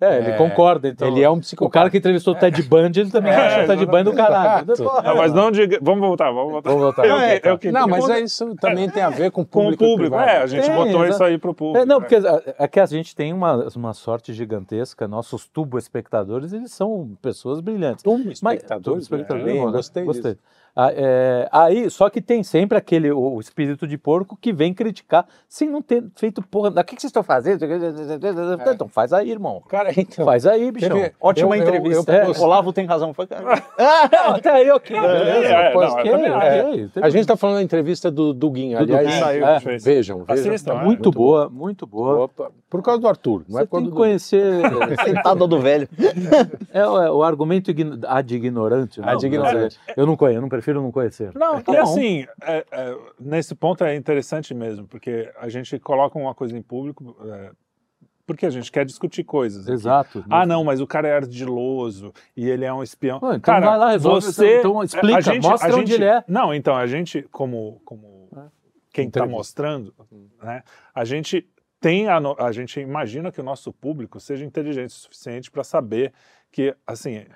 É, 0.00 0.18
ele 0.18 0.30
É, 0.32 0.36
concorda. 0.36 0.88
Então, 0.88 1.06
ele 1.08 1.22
é 1.22 1.30
um 1.30 1.34
O 1.34 1.40
psicopata. 1.40 1.72
cara 1.72 1.88
que 1.90 1.96
entrevistou 1.98 2.34
o 2.34 2.36
Ted 2.36 2.60
Bundy, 2.64 3.00
ele 3.00 3.10
também 3.10 3.32
É, 3.32 3.36
acha 3.36 3.62
o 3.64 3.66
Ted 3.68 3.86
Bundy 3.86 4.04
do 4.04 4.12
caralho. 4.14 4.66
Não, 5.04 5.16
mas 5.16 5.32
não 5.32 5.50
diga. 5.52 5.78
Vamos 5.80 6.00
voltar, 6.00 6.30
vamos 6.32 6.50
voltar. 6.52 6.68
Vamos 6.70 6.84
voltar. 6.84 7.06
Eu, 7.06 7.16
É, 7.16 7.38
que- 7.40 7.48
eu 7.48 7.58
que- 7.58 7.70
Não, 7.72 7.86
mas 7.86 8.08
é 8.10 8.20
isso 8.20 8.54
também 8.56 8.90
tem 8.90 9.02
a 9.02 9.08
ver 9.08 9.30
com 9.30 9.42
o 9.42 9.46
com 9.46 9.60
o 9.60 9.62
público. 9.62 9.84
público. 9.84 10.10
privado. 10.16 10.28
É, 10.30 10.42
a 10.42 10.46
gente 10.46 10.66
Tem, 10.66 10.74
botou 10.74 10.90
exato. 11.04 11.10
isso 11.10 11.24
aí 11.24 11.38
pro 11.38 11.54
público. 11.54 11.78
É, 11.78 11.86
não, 11.86 12.00
porque 12.00 12.16
é, 12.16 12.54
é 12.58 12.68
que 12.68 12.80
a 12.80 12.86
gente 12.86 13.14
tem 13.14 13.32
uma, 13.32 13.68
uma 13.76 13.92
sorte 13.94 14.32
gigantesca, 14.34 15.06
nossos 15.08 15.46
tubo-espectadores, 15.48 16.52
eles 16.52 16.72
são 16.72 17.16
pessoas 17.22 17.60
brilhantes. 17.60 18.02
Tubo 18.02 18.18
Mas- 18.24 18.32
espectadores, 18.34 19.06
tubo-espectadores, 19.06 19.44
bem, 19.44 19.60
bom, 19.60 19.66
né? 19.70 19.72
gostei, 19.76 20.04
Gostei. 20.04 20.32
disso. 20.32 20.44
Ah, 20.76 20.90
é, 20.92 21.48
aí, 21.52 21.88
só 21.88 22.10
que 22.10 22.20
tem 22.20 22.42
sempre 22.42 22.76
aquele 22.76 23.10
o, 23.12 23.34
o 23.36 23.40
espírito 23.40 23.86
de 23.86 23.96
porco 23.96 24.36
que 24.40 24.52
vem 24.52 24.74
criticar 24.74 25.24
sem 25.48 25.68
não 25.70 25.80
ter 25.80 26.02
feito 26.16 26.42
porra. 26.42 26.68
O 26.70 26.74
que, 26.84 26.96
que 26.96 27.00
vocês 27.02 27.10
estão 27.10 27.22
fazendo? 27.22 27.64
Então 28.72 28.88
faz 28.88 29.12
aí, 29.12 29.30
irmão. 29.30 29.62
Cara, 29.68 29.90
então. 29.96 30.24
Faz 30.24 30.46
aí, 30.46 30.72
bichão. 30.72 30.96
Teve- 30.96 31.12
Ótima 31.20 31.56
eu- 31.56 31.62
eu- 31.62 31.68
entrevista. 31.68 32.12
eu 32.12 32.16
É, 32.22 32.24
postei- 32.26 32.44
Olavo 32.44 32.72
tem 32.72 32.86
razão. 32.86 33.14
Foi, 33.14 33.26
cara. 33.26 33.44
Não, 34.10 34.34
até 34.34 34.50
aí, 34.50 34.70
ok. 34.70 34.96
é, 34.96 35.74
eu 35.74 35.88
ok, 35.92 36.88
tem- 36.92 37.02
A 37.04 37.08
gente 37.08 37.20
está 37.20 37.36
falando 37.36 37.56
da 37.58 37.62
entrevista 37.62 38.10
do 38.10 38.32
Duguinho. 38.34 38.76
Aliás, 38.78 39.06
Duguinho, 39.06 39.44
é, 39.46 39.58
vejam, 39.78 40.24
vejam. 40.24 40.24
Assistam, 40.28 40.74
tá 40.74 40.80
é. 40.80 40.84
muito 40.84 41.10
boa, 41.10 41.48
muito 41.48 41.86
boa. 41.86 42.24
Opa, 42.24 42.50
Por 42.68 42.82
causa 42.82 43.00
do 43.00 43.06
Arthur, 43.06 43.44
não 43.48 43.60
é 43.60 43.62
Você 43.62 43.68
por 43.68 43.76
tem 43.80 43.84
causa 43.84 43.84
que 43.84 43.90
do 43.90 43.96
conhecer 43.96 44.60
Sentado 45.04 45.46
do 45.46 45.60
velho. 45.60 45.88
é, 46.72 46.84
o- 46.86 47.22
é 47.22 47.26
argumento 47.28 47.70
ad 48.08 48.34
ignorante. 48.34 49.00
Ad 49.02 49.24
ignorante. 49.24 49.78
Eu 49.96 50.04
não 50.06 50.16
conheço, 50.16 50.38
eu 50.38 50.42
não 50.42 50.48
prefiro 50.48 50.63
não 50.72 50.90
conhecer. 50.92 51.32
Não, 51.34 51.60
Tá 51.62 51.72
e 51.72 51.76
assim, 51.76 52.26
é- 52.42 52.64
é, 52.70 52.96
nesse 53.20 53.54
ponto 53.54 53.84
é 53.84 53.94
interessante 53.94 54.54
mesmo, 54.54 54.86
porque 54.86 55.30
a 55.38 55.48
gente 55.48 55.78
coloca 55.78 56.18
uma 56.18 56.34
coisa 56.34 56.56
em 56.56 56.62
público 56.62 57.16
é, 57.26 57.50
porque 58.26 58.46
a 58.46 58.50
gente 58.50 58.72
quer 58.72 58.86
discutir 58.86 59.22
coisas. 59.24 59.64
aqui. 59.64 59.72
Exato. 59.72 60.24
Ah, 60.30 60.46
não, 60.46 60.64
mas 60.64 60.80
o 60.80 60.86
cara 60.86 61.06
é 61.08 61.14
ardiloso 61.14 62.12
e 62.36 62.48
ele 62.48 62.64
é 62.64 62.72
um 62.72 62.82
espião. 62.82 63.20
Pô, 63.20 63.28
então 63.32 63.40
cara, 63.40 63.66
vai 63.66 63.78
lá, 63.78 63.90
resolve, 63.90 64.22
você, 64.26 64.60
então 64.60 64.82
explica, 64.82 65.18
a 65.18 65.20
gente, 65.20 65.42
mostra 65.42 65.70
a 65.70 65.76
onde 65.76 65.90
gente- 65.90 66.00
ele 66.02 66.04
é. 66.10 66.24
Não, 66.26 66.54
então, 66.54 66.74
a 66.74 66.86
gente, 66.86 67.22
como, 67.30 67.82
como 67.84 68.30
quem 68.92 69.08
está 69.08 69.26
mostrando, 69.26 69.92
né, 70.42 70.62
a 70.94 71.04
gente 71.04 71.46
tem 71.80 72.08
a, 72.08 72.18
a 72.38 72.50
gente 72.50 72.80
imagina 72.80 73.30
que 73.30 73.40
o 73.40 73.44
nosso 73.44 73.70
público 73.70 74.18
seja 74.18 74.42
inteligente 74.42 74.88
o 74.88 74.92
suficiente 74.92 75.50
para 75.50 75.62
saber 75.62 76.14
que, 76.50 76.74
assim, 76.86 77.26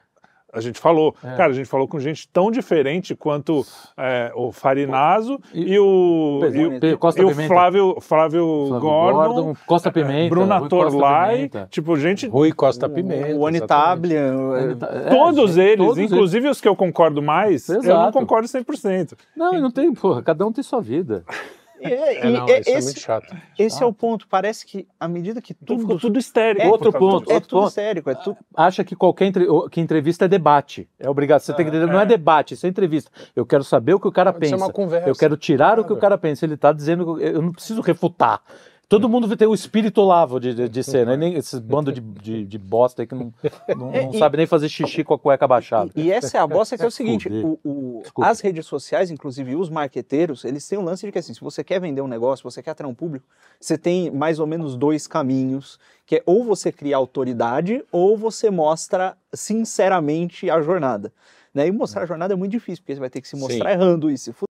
a 0.53 0.61
gente 0.61 0.79
falou, 0.81 1.15
É. 1.23 1.37
cara, 1.37 1.51
a 1.51 1.55
gente 1.55 1.67
falou 1.67 1.87
com 1.87 1.99
gente 2.01 2.29
tão 2.29 2.51
diferente 2.51 3.15
quanto 3.15 3.67
é, 3.97 4.33
o 4.35 4.51
Farinazo 4.51 5.39
E- 5.53 5.75
e, 5.75 5.79
o, 5.79 6.41
e, 6.53 6.67
o- 6.67 6.81
Pe- 6.81 6.97
Costa 6.97 7.21
e 7.21 7.25
o. 7.25 7.35
Flávio, 7.35 7.97
Flávio, 8.01 8.01
Flávio 8.01 8.81
Gordon, 8.81 9.55
Costa 9.67 9.91
Pimenta. 9.93 10.31
Bruna 10.35 10.59
Rui 10.59 10.69
Torlai, 10.69 11.35
Pimenta. 11.37 11.69
tipo, 11.71 11.97
gente 11.97 12.27
Rui 12.27 12.53
Costa 12.53 12.89
Pimenta. 12.89 13.37
O. 13.37 13.47
Anitablia. 13.47 14.21
É, 14.21 15.11
Todos 15.11 15.55
gente, 15.55 15.61
eles, 15.69 15.87
todos 15.87 15.99
inclusive 15.99 16.49
os 16.49 16.61
que 16.61 16.69
eu 16.69 16.75
concordo 16.77 17.21
mais, 17.23 17.69
eu 17.69 17.75
não 17.77 17.83
Exato. 17.83 18.13
concordo 18.19 18.49
100%. 18.49 19.15
Não, 19.37 19.55
e 19.55 19.61
não 19.61 19.71
tem, 19.71 19.93
porra, 19.93 20.23
cada 20.23 20.47
um 20.47 20.53
tem 20.53 20.63
sua 20.65 20.81
vida. 20.81 21.25
E- 21.81 21.87
É, 21.87 22.27
e- 22.27 22.31
não, 22.33 22.45
isso 22.47 22.55
é 22.55 22.61
esse, 22.61 22.85
muito 22.87 23.01
chato. 23.01 23.37
esse 23.59 23.83
é 23.83 23.87
o 23.87 23.93
ponto. 23.93 24.27
Parece 24.29 24.67
que 24.67 24.87
à 24.99 25.07
medida 25.09 25.41
que 25.41 25.55
Tudo, 25.55 25.67
tudo. 25.67 25.81
ficou 25.83 25.99
tudo 25.99 26.19
estéreo. 26.19 26.63
é, 26.63 26.67
Outro 26.69 26.93
causa 26.93 26.99
ponto, 26.99 27.31
é 27.31 27.35
outro 27.35 27.49
tudo 27.49 27.61
ponto. 27.63 27.71
sério, 27.73 28.03
é 28.07 28.15
tudo. 28.15 28.37
Acha 28.57 28.83
que 28.85 28.97
qualquer 28.97 29.27
entre- 29.27 29.47
que 29.71 29.81
entrevista 29.81 30.25
é 30.25 30.29
debate. 30.29 30.89
É 30.99 31.09
obrigado. 31.09 31.41
Você 31.41 31.53
tem 31.55 31.65
que 31.65 31.71
entender, 31.75 31.91
não 31.91 32.01
é 32.01 32.07
debate, 32.07 32.55
isso 32.55 32.67
é 32.67 32.69
entrevista. 32.69 33.11
Eu 33.35 33.47
quero 33.47 33.63
saber 33.65 33.95
o 33.95 34.01
que 34.01 34.09
o 34.09 34.13
cara 34.13 34.33
Pode 34.33 34.47
ser 34.47 34.53
pensa. 34.53 34.65
uma 34.65 34.73
conversa. 34.73 35.09
Eu 35.09 35.15
quero 35.15 35.37
tirar 35.37 35.79
o 35.79 35.85
que 35.85 35.93
o 35.93 35.97
cara 35.97 36.19
pensa. 36.19 36.45
Ele 36.45 36.55
está 36.55 36.73
dizendo, 36.73 37.21
eu 37.21 37.41
não 37.43 37.53
preciso 37.53 37.81
refutar. 37.81 38.41
Todo 38.89 39.07
mundo 39.07 39.37
tem 39.37 39.47
o 39.47 39.53
espírito 39.53 40.01
lavo 40.03 40.41
de, 40.41 40.55
de, 40.55 40.69
de 40.69 40.83
ser, 40.85 41.07
né? 41.07 41.15
Nem 41.17 41.35
esses 41.35 41.59
bando 41.61 41.93
de, 41.93 42.01
de, 42.01 42.45
de 42.47 42.59
bosta 42.59 43.03
aí 43.03 43.07
que 43.07 43.15
não, 43.15 43.35
não, 43.77 43.93
É, 43.93 44.03
não 44.05 44.15
e- 44.15 44.19
sabe 44.19 44.39
nem 44.39 44.47
fazer 44.47 44.69
xixi 44.69 45.05
com 45.05 45.13
a 45.13 45.19
cueca 45.19 45.47
baixada. 45.47 45.91
E 45.95 46.11
essa 46.11 46.39
é 46.39 46.41
a 46.41 46.47
bosta 46.47 46.77
que 46.79 46.83
é 46.83 46.87
o 46.87 46.91
seguinte: 46.93 47.29
o- 47.29 47.59
o- 47.63 48.03
as 48.23 48.41
redes 48.41 48.65
sociais, 48.65 49.11
inclusive 49.11 49.55
os 49.57 49.69
marqueteiros, 49.69 50.45
eles 50.45 50.67
têm 50.67 50.79
um 50.79 50.85
lance 50.85 51.05
de 51.05 51.13
que 51.13 51.19
assim, 51.19 51.35
se 51.35 51.41
você 51.43 51.63
quer 51.63 51.81
vender 51.81 52.01
um 52.01 52.09
negócio, 52.09 52.43
você 52.51 52.63
quer 52.63 52.71
atrair 52.71 52.89
um 52.91 52.95
público, 52.95 53.27
você 53.61 53.77
tem 53.77 54.11
mais 54.11 54.39
ou 54.39 54.47
menos 54.47 54.75
dois 54.75 55.07
caminhos, 55.07 55.79
que 56.07 56.17
é 56.17 56.23
ou 56.25 56.43
você 56.43 56.73
cria 56.73 56.97
autoridade 56.97 57.85
ou 57.93 58.17
você 58.17 58.51
mostra 58.51 59.17
sinceramente 59.35 60.49
a 60.51 60.63
jornada. 60.63 61.13
Né? 61.53 61.67
E 61.67 61.73
mostrar 61.73 62.03
a 62.03 62.07
jornada 62.07 62.33
é 62.35 62.37
muito 62.37 62.53
difícil, 62.53 62.83
porque 62.83 62.95
você 62.95 63.01
vai 63.01 63.11
ter 63.11 63.21
que 63.21 63.29
se 63.29 63.37
mostrar 63.37 63.71
Sim. 63.71 63.75
errando 63.77 64.11
e 64.11 64.17
se 64.17 64.33
fuder. 64.33 64.49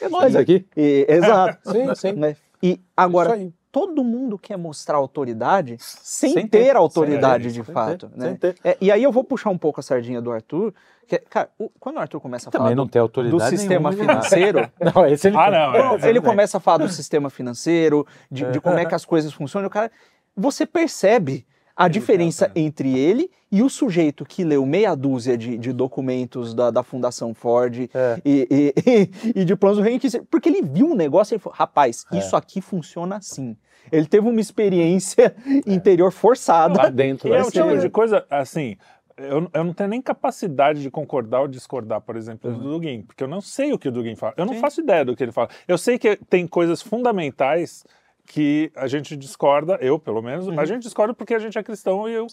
É 0.00 0.08
nós 0.08 0.36
aqui. 0.36 0.66
E- 0.76 1.06
Exato. 1.08 1.70
Sim, 1.70 1.94
sim. 1.94 2.12
né? 2.12 2.36
E 2.62 2.78
agora, 2.96 3.30
Isso 3.36 3.40
aí. 3.44 3.52
Todo 3.72 4.02
mundo 4.02 4.38
quer 4.38 4.56
mostrar 4.56 4.96
autoridade 4.96 5.76
sem, 5.78 6.32
Sem 6.34 6.46
ter, 6.46 6.64
ter, 6.66 6.76
autoridade 6.76 7.50
sem 7.50 7.62
de 7.62 7.72
fato. 7.72 8.10
né? 8.14 8.36
ter. 8.40 8.56
É, 8.64 8.76
e 8.80 8.90
aí 8.90 9.02
eu 9.02 9.12
vou 9.12 9.22
puxar 9.24 9.50
um 9.50 9.58
pouco 9.58 9.80
a 9.80 9.82
sardinha 9.82 10.20
do 10.20 10.30
Arthur. 10.32 10.74
Que, 11.06 11.18
cara, 11.18 11.48
o- 11.58 11.70
quando 11.80 11.96
o 11.96 11.98
Arthur 11.98 12.20
começa 12.20 12.48
a 12.48 12.52
falar 12.52 12.64
Também 12.64 12.76
do, 12.76 12.82
não 12.82 12.88
tem 12.88 13.00
autoridade 13.02 13.42
do 13.54 13.58
sistema 13.58 13.90
nenhuma, 13.90 14.14
né? 14.14 14.20
financeiro, 14.22 14.70
Não, 14.94 15.06
esse 15.06 15.26
ele 15.28 15.36
Ah, 15.36 15.50
não, 15.50 15.96
é. 15.96 16.08
Ele 16.08 16.20
começa 16.20 16.56
a 16.58 16.60
falar 16.60 16.78
do 16.78 16.88
sistema 16.88 17.28
financeiro, 17.30 18.06
de, 18.30 18.44
de 18.52 18.60
como 18.60 18.78
é 18.78 18.84
que 18.86 18.94
as 18.94 19.04
coisas 19.04 19.32
funcionam, 19.32 19.66
o 19.66 19.70
cara, 19.70 19.90
você 20.36 20.64
percebe 20.64 21.44
a 21.84 21.88
diferença 21.88 22.50
entre 22.54 22.98
ele 22.98 23.30
e 23.50 23.62
o 23.62 23.68
sujeito 23.70 24.24
que 24.24 24.44
leu 24.44 24.64
meia 24.66 24.94
dúzia 24.94 25.36
de, 25.36 25.56
de 25.56 25.72
documentos 25.72 26.54
da, 26.54 26.70
da 26.70 26.82
Fundação 26.82 27.32
Ford 27.34 27.88
É. 27.94 28.20
e, 28.24 28.74
e, 28.84 29.32
e 29.40 29.44
de 29.44 29.56
planos 29.56 29.78
do 29.78 29.82
reino, 29.84 29.98
que- 29.98 30.20
porque 30.30 30.48
ele 30.48 30.62
viu 30.62 30.86
um 30.86 30.94
negócio 30.94 31.32
e 31.32 31.36
ele 31.36 31.42
falou, 31.42 31.56
rapaz, 31.56 32.04
É. 32.12 32.18
isso 32.18 32.36
aqui 32.36 32.60
funciona 32.60 33.16
assim. 33.16 33.56
Ele 33.90 34.06
teve 34.06 34.28
uma 34.28 34.40
experiência 34.40 35.34
interior 35.66 36.12
forçada. 36.12 36.82
Lá 36.82 36.88
dentro. 36.90 37.32
É 37.32 37.38
né? 37.38 37.42
o 37.44 37.50
tipo 37.50 37.76
de 37.78 37.88
coisa, 37.88 38.24
assim, 38.30 38.76
eu, 39.16 39.48
eu 39.52 39.64
não 39.64 39.72
tenho 39.72 39.88
nem 39.88 40.00
capacidade 40.02 40.82
de 40.82 40.90
concordar 40.90 41.40
ou 41.40 41.48
discordar, 41.48 42.00
por 42.02 42.14
exemplo, 42.16 42.52
do 42.52 42.58
Dugin, 42.60 43.02
porque 43.02 43.24
eu 43.24 43.28
não 43.28 43.40
sei 43.40 43.72
o 43.72 43.78
que 43.78 43.88
o 43.88 43.92
Dugin 43.92 44.16
fala. 44.16 44.34
Eu 44.36 44.44
não 44.46 44.54
Sim. 44.54 44.60
faço 44.60 44.80
ideia 44.80 45.04
do 45.04 45.16
que 45.16 45.22
ele 45.24 45.32
fala. 45.32 45.48
Eu 45.66 45.76
sei 45.78 45.98
que 45.98 46.16
tem 46.28 46.46
coisas 46.46 46.80
fundamentais 46.82 47.84
que 48.32 48.70
a 48.76 48.86
gente 48.86 49.16
discorda, 49.16 49.76
eu 49.80 49.98
pelo 49.98 50.22
menos, 50.22 50.48
a 50.56 50.64
gente 50.64 50.82
discorda 50.84 51.12
porque 51.12 51.34
a 51.34 51.38
gente 51.40 51.58
é 51.58 51.62
cristão 51.64 52.08
e, 52.08 52.12
eu, 52.12 52.28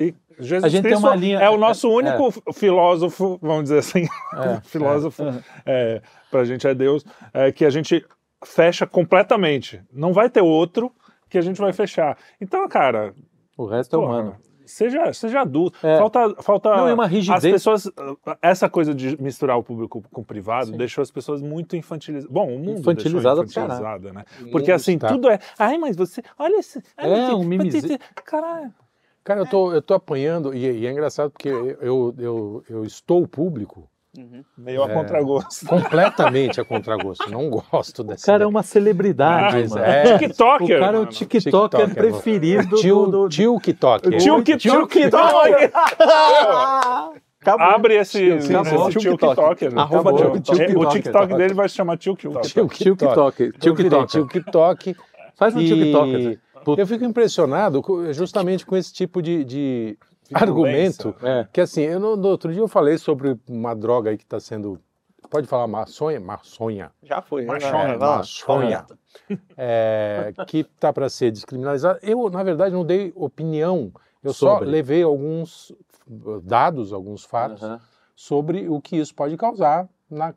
e 0.00 0.14
Jesus 0.38 0.64
A 0.64 0.68
gente 0.68 0.82
tem 0.82 0.92
Cristo 0.92 1.06
uma 1.06 1.14
linha- 1.14 1.38
é 1.40 1.50
o 1.50 1.58
nosso 1.58 1.86
é, 1.88 1.90
único 1.94 2.28
f- 2.30 2.40
filósofo, 2.54 3.38
vamos 3.42 3.64
dizer 3.64 3.78
assim, 3.80 4.04
É, 4.32 4.60
filósofo, 4.64 5.22
é, 5.66 6.00
pra 6.30 6.44
gente 6.46 6.66
é 6.66 6.74
Deus, 6.74 7.04
é, 7.34 7.52
que 7.52 7.66
a 7.66 7.70
gente 7.70 8.02
fecha 8.44 8.86
completamente. 8.86 9.82
Não 9.92 10.14
vai 10.14 10.30
ter 10.30 10.40
outro 10.40 10.90
que 11.28 11.36
a 11.36 11.42
gente 11.42 11.60
vai 11.60 11.72
fechar. 11.74 12.16
Então, 12.40 12.66
cara, 12.66 13.14
O 13.56 13.66
resto 13.66 13.94
é 13.94 13.98
Porra, 13.98 14.10
humano. 14.20 14.36
Seja, 14.72 15.12
seja 15.12 15.40
adulto. 15.42 15.78
É. 15.86 15.98
Falta, 15.98 16.34
falta. 16.42 16.76
Não, 16.76 16.88
e 16.88 16.92
uma 16.92 17.06
rigidez. 17.06 17.44
As 17.44 17.50
pessoas. 17.50 17.90
Essa 18.40 18.68
coisa 18.68 18.94
de 18.94 19.20
misturar 19.22 19.58
o 19.58 19.62
público 19.62 20.02
com 20.10 20.20
o 20.22 20.24
privado 20.24 20.72
deixou 20.72 21.02
as 21.02 21.10
pessoas 21.10 21.42
muito 21.42 21.76
infantilizadas. 21.76 22.30
Bom, 22.32 22.46
o 22.54 22.58
mundo 22.58 22.80
Infantilizada 22.80 23.42
infantilizada, 23.42 24.12
né? 24.12 24.24
Porque 24.50 24.70
mundo 24.70 24.76
assim, 24.76 24.94
está. 24.94 25.08
tudo 25.08 25.28
é. 25.28 25.38
Ai, 25.58 25.76
mas 25.78 25.94
você. 25.94 26.22
Olha 26.38 26.56
esse. 26.58 26.82
olha 26.98 27.12
É, 27.14 27.24
esse- 27.24 27.34
um 27.34 27.44
mimizinho. 27.44 27.98
Caralho. 28.24 28.72
Cara, 29.24 29.40
eu 29.40 29.46
tô, 29.46 29.72
eu 29.72 29.80
tô 29.80 29.94
apanhando, 29.94 30.52
e, 30.52 30.80
e 30.80 30.86
é 30.86 30.90
engraçado 30.90 31.30
porque 31.30 31.48
eu, 31.48 32.12
eu, 32.18 32.64
eu 32.68 32.84
estou 32.84 33.26
público 33.28 33.88
Meio 34.58 34.82
a 34.84 34.90
É. 34.90 34.94
contragosto. 34.94 35.64
completamente 35.66 36.60
a 36.60 36.64
contragosto. 36.64 37.30
Não 37.30 37.48
gosto 37.48 38.00
O 38.00 38.04
dessa. 38.04 38.26
cara 38.26 38.44
é 38.44 38.46
uma 38.46 38.62
celebridade, 38.62 39.56
Mas 39.56 39.70
mano. 39.70 39.84
é. 39.84 40.14
O 40.14 40.18
TikToker. 40.18 40.78
cara 40.80 40.96
é 40.98 41.00
o. 41.00 41.06
TikToker 41.06 41.40
TikToker, 41.40 41.94
preferido 41.94 42.76
Tio, 42.76 43.06
do, 43.06 43.10
do, 43.22 43.28
tio 43.30 43.58
TikTok. 43.58 44.08
O 44.08 44.18
tio 44.18 44.42
tio 44.58 44.86
que 44.86 45.04
Acabou. 47.40 47.66
Abre 47.74 47.96
esse, 47.96 48.18
Tio- 48.18 48.36
esse 48.36 48.54
acabou. 48.54 48.90
tio 48.90 49.00
TikTok. 49.00 49.34
TikToker. 49.34 49.78
Arroba 49.78 50.12
tio- 50.12 50.40
tio 50.40 50.52
É, 50.52 50.64
O 50.64 50.66
TikToker. 50.66 50.90
TikTok 51.02 51.34
dele 51.36 51.54
vai 51.54 51.68
se 51.68 51.74
chamar 51.74 51.96
tio 51.96 52.14
TikTok. 52.14 52.48
Tio 52.48 52.68
TikTok. 52.68 53.42
Então, 53.56 53.74
virei 53.74 53.90
TikTok. 53.90 54.12
Tio 54.12 54.26
TikTok. 54.28 54.96
Faz 55.36 55.56
um 55.56 55.60
E 55.60 55.66
TikTok. 55.68 56.38
Eu 56.78 56.86
fico 56.86 57.04
impressionado 57.04 57.82
justamente 58.12 58.64
com 58.64 58.76
esse 58.76 58.92
tipo 58.92 59.20
de 59.20 59.98
argumento. 60.34 61.14
É. 61.22 61.46
Que 61.52 61.60
assim, 61.60 61.82
eu 61.82 62.00
no, 62.00 62.16
no 62.16 62.28
outro 62.28 62.52
dia 62.52 62.60
eu 62.60 62.68
falei 62.68 62.98
sobre 62.98 63.38
uma 63.48 63.74
droga 63.74 64.10
aí 64.10 64.16
que 64.16 64.24
está 64.24 64.40
sendo. 64.40 64.78
Pode 65.30 65.46
falar 65.46 65.66
maçonha? 65.66 66.20
Maçonha. 66.20 66.90
Já 67.02 67.22
foi. 67.22 67.46
Lá, 67.46 67.58
vai 67.58 67.96
lá. 67.96 68.16
maçonha. 68.18 68.84
É, 69.56 70.32
que 70.46 70.58
está 70.58 70.92
para 70.92 71.08
ser 71.08 71.30
descriminalizada. 71.30 71.98
Eu, 72.02 72.28
na 72.28 72.42
verdade, 72.42 72.74
não 72.74 72.84
dei 72.84 73.12
opinião. 73.14 73.92
Eu 74.22 74.32
só 74.32 74.54
Sobre. 74.54 74.68
levei 74.68 75.02
alguns 75.02 75.72
dados, 76.42 76.92
alguns 76.92 77.24
fatos 77.24 77.62
Aham. 77.62 77.80
sobre 78.14 78.68
o 78.68 78.80
que 78.80 78.96
isso 78.96 79.14
pode 79.14 79.36
causar 79.36 79.88
na 80.10 80.34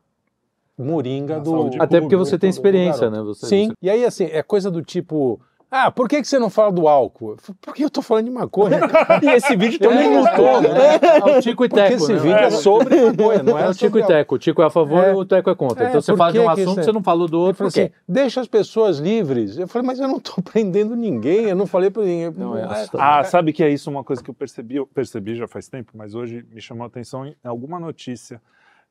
moringa 0.78 1.36
Na 1.36 1.42
do. 1.42 1.70
Até 1.80 2.00
porque 2.00 2.16
você 2.16 2.38
tem 2.38 2.50
experiência, 2.50 3.10
né? 3.10 3.20
Você, 3.22 3.46
Sim, 3.46 3.72
e 3.80 3.88
aí 3.88 4.04
assim, 4.04 4.24
é 4.24 4.42
coisa 4.42 4.70
do 4.70 4.82
tipo, 4.82 5.40
ah, 5.84 5.90
por 5.90 6.08
que, 6.08 6.20
que 6.20 6.26
você 6.28 6.38
não 6.38 6.48
fala 6.50 6.72
do 6.72 6.86
álcool? 6.88 7.32
Eu 7.48 7.54
Porque 7.60 7.84
eu 7.84 7.90
tô 7.90 8.00
falando 8.02 8.24
de 8.26 8.30
maconha, 8.30 8.80
cara. 8.88 9.20
E 9.24 9.28
esse 9.30 9.54
vídeo 9.56 9.78
tem 9.78 9.88
um 9.88 9.92
É, 9.92 10.08
minuto 10.08 10.30
todo, 10.36 10.62
né? 10.62 10.78
É 11.02 11.38
o 11.38 11.40
Tico 11.42 11.64
e 11.64 11.68
Porque 11.68 11.82
Teco, 11.82 11.94
esse 11.96 12.12
né? 12.12 12.18
vídeo 12.18 12.38
é 12.38 12.50
sobre 12.50 12.96
maconha, 13.10 13.42
não 13.42 13.58
É 13.58 13.62
é 13.66 13.68
o 13.68 13.74
Tico 13.74 13.98
sobre 13.98 14.02
e 14.02 14.06
Teco. 14.06 14.34
O 14.34 14.38
Tico 14.38 14.62
é 14.62 14.64
a 14.66 14.70
favor 14.70 15.04
É. 15.04 15.12
e 15.12 15.14
o 15.14 15.24
Teco 15.24 15.50
é 15.50 15.54
contra. 15.54 15.84
É, 15.84 15.88
então 15.88 16.00
você 16.00 16.16
fala 16.16 16.32
de 16.32 16.38
um 16.40 16.48
assunto, 16.48 16.80
é- 16.80 16.82
você 16.84 16.92
não 16.92 17.02
falou 17.02 17.28
do 17.28 17.36
Eu 17.36 17.40
outro. 17.40 17.56
falei 17.58 17.70
Por 17.70 17.74
quê? 17.74 17.80
assim, 17.94 18.04
deixa 18.08 18.40
as 18.40 18.48
pessoas 18.48 18.98
livres. 18.98 19.56
Eu 19.58 19.68
falei, 19.68 19.86
mas 19.86 19.98
eu 20.00 20.08
não 20.08 20.18
tô 20.20 20.40
prendendo 20.42 20.96
ninguém, 20.96 21.44
eu 21.46 21.56
não 21.56 21.66
falei 21.66 21.90
pra 21.90 22.02
ninguém. 22.02 22.30
Não, 22.30 22.56
é. 22.56 22.66
Ah, 22.98 23.22
sabe 23.24 23.52
que 23.52 23.62
é 23.62 23.68
isso 23.70 23.90
uma 23.90 24.02
coisa 24.04 24.22
que 24.22 24.30
eu 24.30 24.34
percebi, 24.34 24.76
eu 24.76 24.86
percebi 24.86 25.34
já 25.34 25.46
faz 25.46 25.68
tempo, 25.68 25.92
mas 25.94 26.14
hoje 26.14 26.44
me 26.52 26.60
chamou 26.60 26.84
a 26.84 26.86
atenção 26.86 27.26
em 27.26 27.34
alguma 27.44 27.78
notícia. 27.78 28.40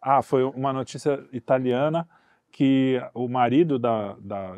Ah, 0.02 0.22
foi 0.22 0.44
uma 0.44 0.72
notícia 0.72 1.20
italiana 1.34 2.08
que 2.52 3.02
o 3.14 3.28
marido 3.28 3.80
da, 3.80 4.16
da 4.20 4.58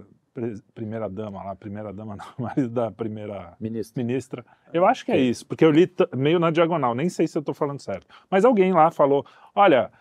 primeira 0.74 1.10
dama 1.10 1.44
lá, 1.44 1.56
primeira 1.56 1.92
dama 1.94 2.16
não, 2.16 2.26
marido 2.46 2.70
da 2.70 2.92
primeira 2.92 3.56
Ministro. 3.60 4.02
ministra, 4.04 4.46
eu 4.74 4.86
acho 4.86 5.06
que 5.06 5.12
é 5.12 5.18
isso, 5.18 5.46
porque 5.46 5.64
eu 5.66 5.72
li 5.72 5.92
meio 6.16 6.40
na 6.40 6.52
diagonal, 6.52 6.94
nem 6.96 7.10
sei 7.10 7.28
se 7.28 7.38
eu 7.38 7.42
estou 7.42 7.56
falando 7.56 7.80
certo. 7.82 8.06
Mas 8.30 8.46
alguém 8.46 8.72
lá 8.74 8.92
falou, 8.92 9.26
olha, 9.56 9.92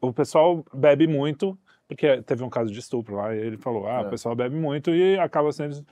o 0.00 0.12
pessoal 0.12 0.64
bebe 0.72 1.06
muito, 1.06 1.58
porque 1.88 2.22
teve 2.22 2.44
um 2.44 2.50
caso 2.50 2.70
de 2.72 2.78
estupro 2.78 3.16
lá, 3.16 3.34
e 3.34 3.38
ele 3.38 3.56
falou, 3.56 3.86
ah, 3.86 4.00
É. 4.02 4.06
o 4.06 4.10
pessoal 4.10 4.34
bebe 4.36 4.54
muito 4.56 4.90
e 4.94 5.18
acaba 5.18 5.50
sendo 5.52 5.84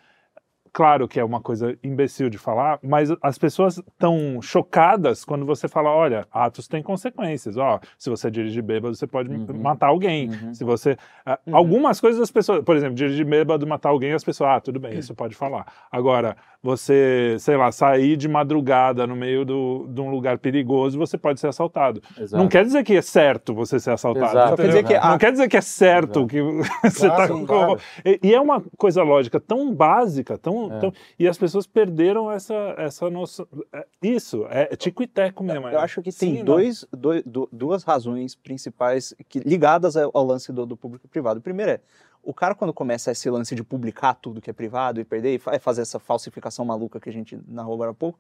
claro 0.73 1.07
que 1.09 1.19
é 1.21 1.25
uma 1.25 1.41
coisa 1.41 1.77
imbecil 1.83 2.29
de 2.31 2.39
falar, 2.39 2.79
mas 2.83 3.11
as 3.23 3.39
pessoas 3.39 3.79
estão 3.79 4.41
chocadas 4.43 5.25
quando 5.25 5.45
você 5.47 5.69
fala, 5.69 5.91
olha, 5.91 6.27
atos 6.33 6.67
têm 6.69 6.83
consequências. 6.83 7.57
Ó, 7.57 7.81
se 7.99 8.11
você 8.11 8.31
dirigir 8.31 8.63
bêbado, 8.63 8.95
você 8.95 9.07
pode 9.07 9.31
Uhum. 9.31 9.47
matar 9.61 9.89
alguém. 9.89 10.29
Uhum. 10.31 10.55
Se 10.55 10.65
você 10.65 10.97
ah, 11.27 11.39
Uhum. 11.47 11.57
algumas 11.57 12.01
coisas 12.01 12.21
as 12.21 12.31
pessoas, 12.31 12.63
por 12.65 12.77
exemplo, 12.77 12.95
dirigir 12.95 13.25
bêbado, 13.27 13.67
matar 13.67 13.91
alguém, 13.91 14.13
as 14.13 14.25
pessoas, 14.25 14.51
ah, 14.51 14.61
tudo 14.61 14.79
bem, 14.81 14.99
isso 14.99 15.15
pode 15.15 15.35
falar. 15.35 15.67
Agora, 15.91 16.37
você, 16.63 17.37
sei 17.39 17.57
lá, 17.57 17.71
sair 17.71 18.17
de 18.17 18.29
madrugada 18.29 19.07
no 19.07 19.15
meio 19.15 19.45
do, 19.45 19.87
de 19.89 20.01
um 20.01 20.11
lugar 20.11 20.39
perigoso, 20.39 20.99
você 20.99 21.17
pode 21.17 21.39
ser 21.39 21.47
assaltado. 21.49 22.03
Exato. 22.19 22.37
Não 22.43 22.49
quer 22.49 22.65
dizer 22.65 22.83
que 22.85 22.95
é 22.97 23.03
certo 23.03 23.55
você 23.55 23.79
ser 23.79 23.93
assaltado. 23.93 24.27
Exato. 24.33 24.57
Quer 24.57 24.67
dizer 24.67 24.85
que 24.85 24.95
Não 24.95 25.03
a- 25.15 25.19
quer 25.19 25.31
dizer 25.33 25.49
que 25.49 25.57
é 25.57 25.61
certo 25.61 26.27
que 26.27 26.41
você 26.83 27.07
Claro, 27.07 27.17
tá 27.17 27.27
sim, 27.29 27.41
com... 27.41 27.47
claro. 27.47 27.81
E, 28.05 28.21
e 28.25 28.35
é 28.35 28.41
uma 28.41 28.61
coisa 28.77 29.03
lógica 29.03 29.39
tão 29.39 29.73
básica, 29.75 30.37
tão, 30.37 30.73
É. 30.73 30.79
tão- 30.81 30.93
e 31.19 31.29
as 31.29 31.39
pessoas 31.39 31.67
perderam 31.67 32.31
essa, 32.31 32.75
essa 32.77 33.09
noção. 33.09 33.47
é 33.73 33.87
Isso, 34.03 34.45
é 34.51 34.75
tico 34.77 35.03
e 35.03 35.07
teco 35.07 35.45
mesmo. 35.45 35.69
Eu 35.69 35.79
acho 35.79 36.03
que 36.03 36.11
Sim, 36.11 36.19
tem 36.35 36.39
não. 36.39 36.45
dois, 36.45 36.85
dois- 36.93 37.23
du- 37.25 37.49
duas 37.53 37.85
razões 37.85 38.35
principais 38.35 39.15
que, 39.29 39.39
ligadas 39.41 39.97
ao, 39.97 40.25
lance 40.25 40.53
do, 40.53 40.67
do 40.67 40.77
público 40.77 41.07
e 41.07 41.09
privado. 41.09 41.41
Primeiro 41.41 41.73
é, 41.73 41.81
o 42.29 42.35
cara 42.35 42.55
quando 42.55 42.75
começa 42.75 43.11
esse 43.11 43.31
lance 43.31 43.55
de 43.55 43.65
publicar 43.65 44.13
tudo 44.13 44.39
que 44.39 44.51
é 44.51 44.53
privado 44.53 45.01
e 45.01 45.05
perder, 45.05 45.37
e 45.37 45.39
fa- 45.39 45.59
fazer 45.59 45.81
essa 45.81 45.99
falsificação 45.99 46.63
maluca 46.63 47.01
que 47.01 47.09
a 47.09 47.13
gente 47.13 47.41
narrou 47.49 47.73
agora 47.73 47.93
há 47.93 47.95
pouco, 47.95 48.19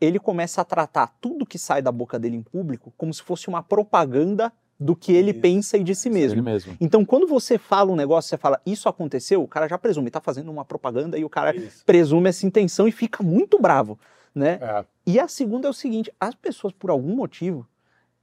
ele 0.00 0.18
começa 0.18 0.60
a 0.60 0.64
tratar 0.64 1.06
tudo 1.20 1.46
que 1.46 1.56
sai 1.56 1.80
da 1.80 1.92
boca 1.92 2.18
dele 2.18 2.36
em 2.36 2.42
público 2.42 2.92
como 2.96 3.14
se 3.14 3.22
fosse 3.22 3.46
uma 3.46 3.62
propaganda 3.62 4.52
do 4.76 4.96
que 4.96 5.12
ele 5.12 5.30
Isso. 5.30 5.40
pensa 5.40 5.76
e 5.78 5.84
de 5.84 5.94
si 5.94 6.10
mesmo. 6.10 6.42
mesmo. 6.42 6.76
Então, 6.80 7.04
quando 7.04 7.28
você 7.28 7.56
fala 7.56 7.92
um 7.92 7.94
negócio, 7.94 8.28
você 8.28 8.36
fala, 8.36 8.60
isso 8.66 8.88
aconteceu, 8.88 9.40
o 9.40 9.46
cara 9.46 9.68
já 9.68 9.78
presume, 9.78 10.10
tá 10.10 10.20
fazendo 10.20 10.50
uma 10.50 10.64
propaganda 10.64 11.16
e 11.16 11.24
o 11.24 11.30
cara 11.30 11.54
Isso. 11.54 11.84
presume 11.84 12.28
essa 12.28 12.44
intenção 12.44 12.88
e 12.88 12.90
fica 12.92 13.22
muito 13.22 13.56
bravo, 13.60 13.96
né? 14.34 14.58
É, 14.60 14.84
E 15.06 15.20
a 15.20 15.28
segunda 15.28 15.68
é 15.68 15.70
o 15.70 15.72
seguinte: 15.72 16.12
as 16.18 16.34
pessoas, 16.34 16.72
por 16.72 16.90
algum 16.90 17.14
motivo, 17.14 17.64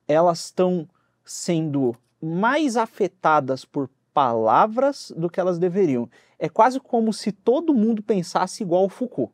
elas 0.05 0.43
estão 0.47 0.89
sendo 1.23 1.95
mais 2.21 2.75
afetadas 2.75 3.63
por 3.63 3.89
palavras 4.13 5.11
do 5.15 5.29
que 5.29 5.39
elas 5.39 5.57
deveriam. 5.57 6.09
É 6.39 6.49
quase 6.49 6.79
como 6.79 7.13
se 7.13 7.31
todo 7.31 7.73
mundo 7.73 8.01
pensasse 8.01 8.63
igual 8.63 8.85
o 8.85 8.89
Foucault, 8.89 9.31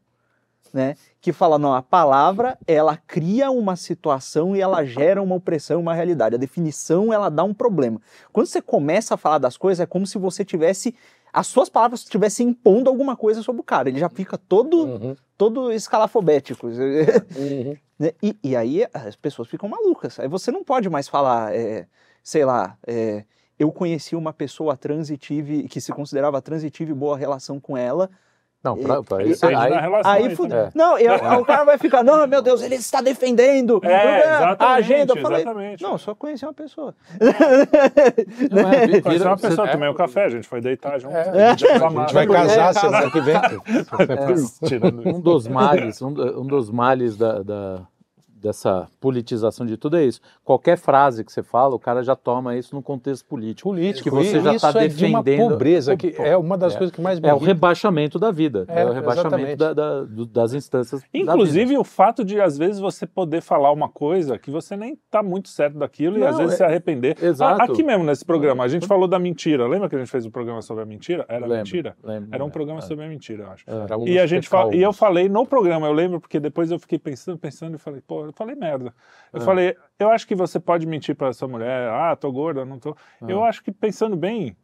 né? 0.73 0.95
Que 1.21 1.31
fala, 1.31 1.57
não, 1.57 1.73
a 1.73 1.81
palavra, 1.81 2.57
ela 2.67 2.97
cria 2.97 3.49
uma 3.49 3.75
situação 3.75 4.55
e 4.55 4.61
ela 4.61 4.83
gera 4.83 5.21
uma 5.21 5.35
opressão, 5.35 5.79
uma 5.79 5.93
realidade. 5.93 6.35
A 6.35 6.39
definição, 6.39 7.13
ela 7.13 7.29
dá 7.29 7.43
um 7.43 7.53
problema. 7.53 8.01
Quando 8.31 8.47
você 8.47 8.61
começa 8.61 9.13
a 9.13 9.17
falar 9.17 9.37
das 9.37 9.57
coisas, 9.57 9.81
é 9.81 9.85
como 9.85 10.05
se 10.05 10.17
você 10.17 10.43
tivesse 10.43 10.93
as 11.31 11.47
suas 11.47 11.69
palavras 11.69 12.01
estivessem 12.01 12.47
impondo 12.47 12.89
alguma 12.89 13.15
coisa 13.15 13.43
sobre 13.43 13.61
o 13.61 13.63
cara. 13.63 13.89
Ele 13.89 13.99
já 13.99 14.09
fica 14.09 14.37
todo, 14.37 14.85
Uhum, 14.85 15.15
todo 15.37 15.71
escalafobético. 15.71 16.67
uhum. 17.35 17.77
Né? 17.99 18.11
E, 18.23 18.35
e 18.43 18.55
aí 18.55 18.87
as 18.93 19.15
pessoas 19.15 19.47
ficam 19.47 19.69
malucas. 19.69 20.19
Aí 20.19 20.27
você 20.27 20.51
não 20.51 20.63
pode 20.63 20.89
mais 20.89 21.07
falar, 21.07 21.53
é, 21.55 21.87
sei 22.23 22.43
lá, 22.45 22.77
é, 22.87 23.23
eu 23.59 23.71
conheci 23.71 24.15
uma 24.15 24.31
pessoa 24.33 24.75
trans 24.77 25.09
e 25.09 25.17
tive, 25.17 25.63
que 25.67 25.79
se 25.81 25.91
considerava 25.91 26.41
trans 26.41 26.63
e 26.63 26.69
tive 26.69 26.93
boa 26.93 27.17
relação 27.17 27.59
com 27.59 27.75
ela. 27.77 28.09
Não, 28.63 28.75
pra, 28.75 29.03
pra 29.03 29.23
isso 29.23 29.45
aí- 29.45 29.55
aí, 29.55 29.71
relação 29.79 30.11
Aí 30.11 30.35
fude... 30.35 30.53
É. 30.53 30.69
Não, 30.73 30.97
e 30.99 31.07
aí 31.07 31.37
o 31.39 31.45
cara 31.45 31.63
vai 31.63 31.77
ficar, 31.77 32.03
não, 32.03 32.25
meu 32.27 32.41
Deus, 32.41 32.61
ele 32.61 32.75
está 32.75 33.01
defendendo 33.01 33.79
É, 33.83 33.93
a 33.95 34.19
exatamente, 34.37 34.63
agenda. 34.79 35.13
Eu 35.13 35.21
falei, 35.21 35.41
exatamente. 35.41 35.83
não, 35.83 35.97
só 35.97 36.15
conheci 36.15 36.43
uma 36.43 36.53
pessoa. 36.53 36.93
não 38.51 38.69
é, 38.69 38.87
vi- 38.87 39.01
Conheci 39.01 39.19
vira- 39.19 39.29
uma 39.29 39.37
pessoa, 39.37 39.67
você- 39.67 39.71
tomei 39.71 39.89
um 39.89 39.93
café, 39.93 40.25
a 40.25 40.29
gente 40.29 40.47
foi 40.47 40.59
deitar 40.59 40.99
junto. 40.99 41.15
É, 41.15 41.49
A 41.49 41.55
gente 41.55 41.67
A 41.67 41.89
gente 41.89 42.13
vai 42.13 42.27
casar 42.27 42.69
É, 42.69 42.73
semana 42.79 43.11
que 43.11 43.21
vem. 43.21 43.35
Tirando 44.67 45.01
isso. 45.07 45.17
um 45.17 45.21
dos 45.21 45.47
males, 45.47 46.01
um, 46.01 46.07
um 46.41 46.47
dos 46.47 46.69
males 46.69 47.15
da, 47.15 47.43
da- 47.43 47.81
dessa 48.41 48.87
politização 48.99 49.65
de 49.65 49.77
tudo 49.77 49.97
é 49.97 50.05
isso. 50.05 50.21
Qualquer 50.43 50.77
frase 50.77 51.23
que 51.23 51.31
você 51.31 51.41
fala, 51.43 51.75
o 51.75 51.79
cara 51.79 52.03
já 52.03 52.15
toma 52.15 52.55
isso 52.55 52.75
no 52.75 52.81
contexto 52.81 53.25
político. 53.25 53.69
Político, 53.69 54.03
que 54.03 54.09
você 54.09 54.37
e 54.37 54.41
já 54.41 54.53
está 54.55 54.69
é 54.83 54.87
de 54.87 55.05
uma 55.05 55.21
defendendo. 55.23 55.49
pobreza 55.51 55.97
que 55.97 56.15
é 56.17 56.37
uma 56.37 56.57
das 56.57 56.75
É. 56.75 56.77
coisas 56.77 56.95
que 56.95 57.01
mais 57.01 57.19
me 57.19 57.27
É 57.27 57.33
o 57.33 57.37
rebaixamento 57.37 58.19
da 58.19 58.31
vida, 58.31 58.65
é, 58.67 58.81
É, 58.81 58.85
o 58.85 58.91
rebaixamento 58.93 59.57
da- 59.57 59.73
da- 59.73 60.03
do- 60.03 60.25
das 60.25 60.53
instâncias. 60.53 61.01
da 61.01 61.07
vida. 61.11 61.31
Inclusive 61.31 61.77
o 61.77 61.83
fato 61.83 62.23
de, 62.23 62.39
às 62.39 62.57
vezes, 62.57 62.79
você 62.79 63.05
poder 63.07 63.41
falar 63.41 63.71
uma 63.71 63.89
coisa 63.89 64.37
que 64.37 64.51
você 64.51 64.75
nem 64.77 64.97
tá 65.09 65.21
muito 65.23 65.49
certo 65.49 65.77
daquilo 65.77 66.17
e 66.17 66.19
Não, 66.19 66.27
às 66.27 66.37
vezes 66.37 66.53
é- 66.53 66.57
se 66.57 66.63
arrepender. 66.63 67.17
Exato. 67.21 67.61
Ah, 67.61 67.65
Aqui 67.65 67.83
mesmo 67.83 68.03
nesse 68.03 68.23
programa, 68.23 68.63
a 68.63 68.67
gente 68.67 68.85
falou 68.87 69.07
da 69.07 69.19
mentira. 69.19 69.67
Lembra 69.67 69.89
que 69.89 69.95
a 69.95 69.99
gente 69.99 70.09
fez 70.11 70.25
um 70.25 70.31
programa 70.31 70.61
sobre 70.61 70.83
a 70.83 70.85
mentira? 70.85 71.25
Era 71.27 71.39
Lembro, 71.45 71.57
mentira? 71.57 71.95
lembro, 72.03 72.29
Era 72.31 72.43
um 72.43 72.47
é, 72.47 72.51
programa 72.51 72.79
é. 72.79 72.81
sobre 72.83 73.05
a 73.05 73.07
mentira, 73.07 73.43
eu 73.43 73.51
acho. 73.51 73.63
Era 73.67 73.97
um 73.97 74.07
E, 74.07 74.19
a 74.19 74.25
gente 74.25 74.49
e 74.73 74.81
eu 74.81 74.93
falei 74.93 75.27
no 75.27 75.45
programa, 75.45 75.87
eu 75.87 75.93
lembro, 75.93 76.19
porque 76.19 76.39
depois 76.39 76.71
eu 76.71 76.79
fiquei 76.79 76.97
pensando, 76.99 77.37
pensando 77.37 77.75
e 77.75 77.77
falei, 77.77 78.01
pô, 78.05 78.26
eu 78.29 78.33
falei 78.33 78.55
merda. 78.55 78.93
Eu 79.33 79.41
Ah. 79.41 79.45
falei, 79.45 79.75
eu 79.99 80.09
acho 80.11 80.27
que 80.27 80.35
você 80.35 80.59
pode 80.59 80.85
mentir 80.85 81.15
para 81.15 81.27
essa 81.29 81.47
mulher, 81.47 81.89
ah, 81.89 82.15
tô 82.15 82.31
gorda, 82.31 82.63
não 82.65 82.79
tô. 82.79 82.95
Eu 83.27 83.43
Ah. 83.43 83.49
acho 83.49 83.63
que 83.63 83.71
pensando 83.71 84.15
bem, 84.15 84.55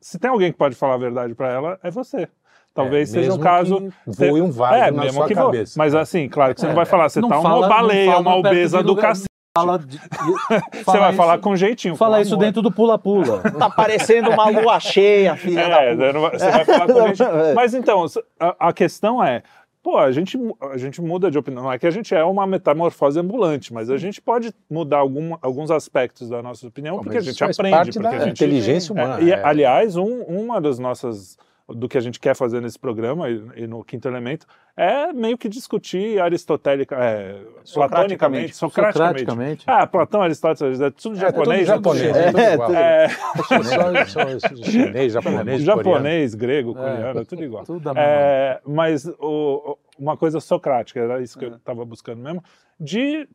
se 0.00 0.18
tem 0.18 0.30
alguém 0.30 0.50
que 0.52 0.58
pode 0.58 0.74
falar 0.74 0.94
a 0.94 0.98
verdade 0.98 1.34
para 1.34 1.48
ela, 1.52 1.78
é 1.82 1.90
você. 1.90 2.28
Talvez 2.74 3.10
É, 3.14 3.20
seja 3.20 3.34
um 3.34 3.38
caso. 3.38 3.76
que 3.80 3.92
voe 4.06 4.40
um 4.40 4.50
vaso 4.50 4.74
é, 4.74 4.90
na 4.90 5.02
mesmo 5.02 5.18
sua 5.18 5.28
que 5.28 5.34
voe. 5.34 5.44
cabeça. 5.44 5.74
Mas 5.76 5.94
assim, 5.94 6.26
claro 6.28 6.54
que 6.54 6.60
você 6.60 6.66
não 6.66 6.72
É, 6.72 6.76
vai 6.76 6.86
falar, 6.86 7.08
você 7.10 7.20
não 7.20 7.28
tá 7.28 7.42
fala- 7.42 7.58
uma 7.58 7.68
baleia, 7.68 8.18
uma 8.18 8.36
obesa 8.36 8.82
do 8.82 8.96
cacete. 8.96 9.26
Fala 9.54 9.78
de- 9.78 9.98
Você 10.86 10.98
vai 10.98 11.10
isso- 11.10 11.16
falar 11.18 11.36
com 11.38 11.54
jeitinho. 11.54 11.94
Fala 11.94 12.22
isso 12.22 12.32
amor. 12.32 12.44
dentro 12.46 12.62
do 12.62 12.72
pula-pula. 12.72 13.42
Tá 13.58 13.68
parecendo 13.68 14.30
uma 14.30 14.48
lua 14.48 14.80
cheia, 14.80 15.36
filha 15.36 15.68
da 15.68 15.82
É, 15.82 15.92
puta. 15.94 16.12
não 16.14 16.20
vai- 16.22 16.30
você 16.38 16.50
vai 16.50 16.64
falar 16.64 16.86
com 16.86 17.06
gente. 17.08 17.22
É. 17.22 17.52
Mas 17.52 17.74
então, 17.74 18.06
a, 18.40 18.68
a 18.68 18.72
questão 18.72 19.22
é. 19.22 19.42
Pô, 19.82 19.98
a 19.98 20.12
gente, 20.12 20.38
a 20.60 20.76
gente 20.76 21.02
muda 21.02 21.28
de 21.28 21.36
opinião. 21.36 21.64
Não 21.64 21.72
é 21.72 21.78
que 21.78 21.86
a 21.86 21.90
gente 21.90 22.14
é 22.14 22.22
uma 22.22 22.46
metamorfose 22.46 23.18
ambulante, 23.18 23.72
mas 23.72 23.90
a 23.90 23.96
gente 23.96 24.20
pode 24.22 24.54
mudar 24.70 24.98
algum, 24.98 25.36
alguns 25.42 25.72
aspectos 25.72 26.28
da 26.28 26.40
nossa 26.40 26.68
opinião, 26.68 26.96
Não, 26.96 27.02
porque 27.02 27.18
a 27.18 27.20
gente 27.20 27.42
aprende. 27.42 27.70
parte 27.70 27.92
porque 27.94 28.16
da 28.16 28.22
a 28.22 28.26
gente, 28.26 28.32
inteligência 28.32 28.92
humana. 28.92 29.20
É, 29.20 29.24
e, 29.24 29.30
é. 29.32 29.44
aliás, 29.44 29.96
um, 29.96 30.22
uma 30.22 30.60
das 30.60 30.78
nossas. 30.78 31.36
Do 31.68 31.88
que 31.88 31.96
a 31.96 32.00
gente 32.00 32.18
quer 32.20 32.34
fazer 32.34 32.60
nesse 32.60 32.78
programa 32.78 33.28
e, 33.30 33.42
e 33.56 33.66
no 33.66 33.82
quinto 33.84 34.06
elemento 34.08 34.46
é 34.76 35.12
meio 35.12 35.36
que 35.38 35.48
discutir 35.48 36.20
aristotélica, 36.20 36.96
é, 36.96 37.38
platonicamente, 37.74 38.56
socraticamente. 38.56 39.20
Socraticamente. 39.20 39.64
Ah, 39.66 39.86
Platão, 39.86 40.22
Aristóteles, 40.22 40.80
é 40.80 40.90
tudo 40.90 41.16
É 41.16 41.20
japonês. 41.20 41.68
é 41.68 41.74
tudo 41.74 41.94
japonês, 41.94 42.16
chinês. 42.16 42.34
é 42.34 42.56
tudo 42.56 42.72
É, 42.74 43.04
É, 43.04 43.08
Só, 43.08 43.62
só, 43.62 44.64
chinês, 44.64 45.12
japonês, 45.12 45.62
japonês, 45.62 46.34
grego, 46.34 46.74
coreano, 46.74 47.20
é 47.20 47.24
tudo 47.24 47.44
igual. 47.44 47.64
Tudo. 47.64 47.90
É, 47.96 48.60
mas 48.66 49.06
o- 49.06 49.14
o- 49.20 49.78
uma 49.98 50.16
coisa 50.16 50.40
socrática, 50.40 50.98
era 51.00 51.20
isso 51.22 51.38
que 51.38 51.44
eu 51.44 51.56
estava 51.56 51.84
buscando 51.84 52.20
mesmo, 52.20 52.42
de. 52.80 53.28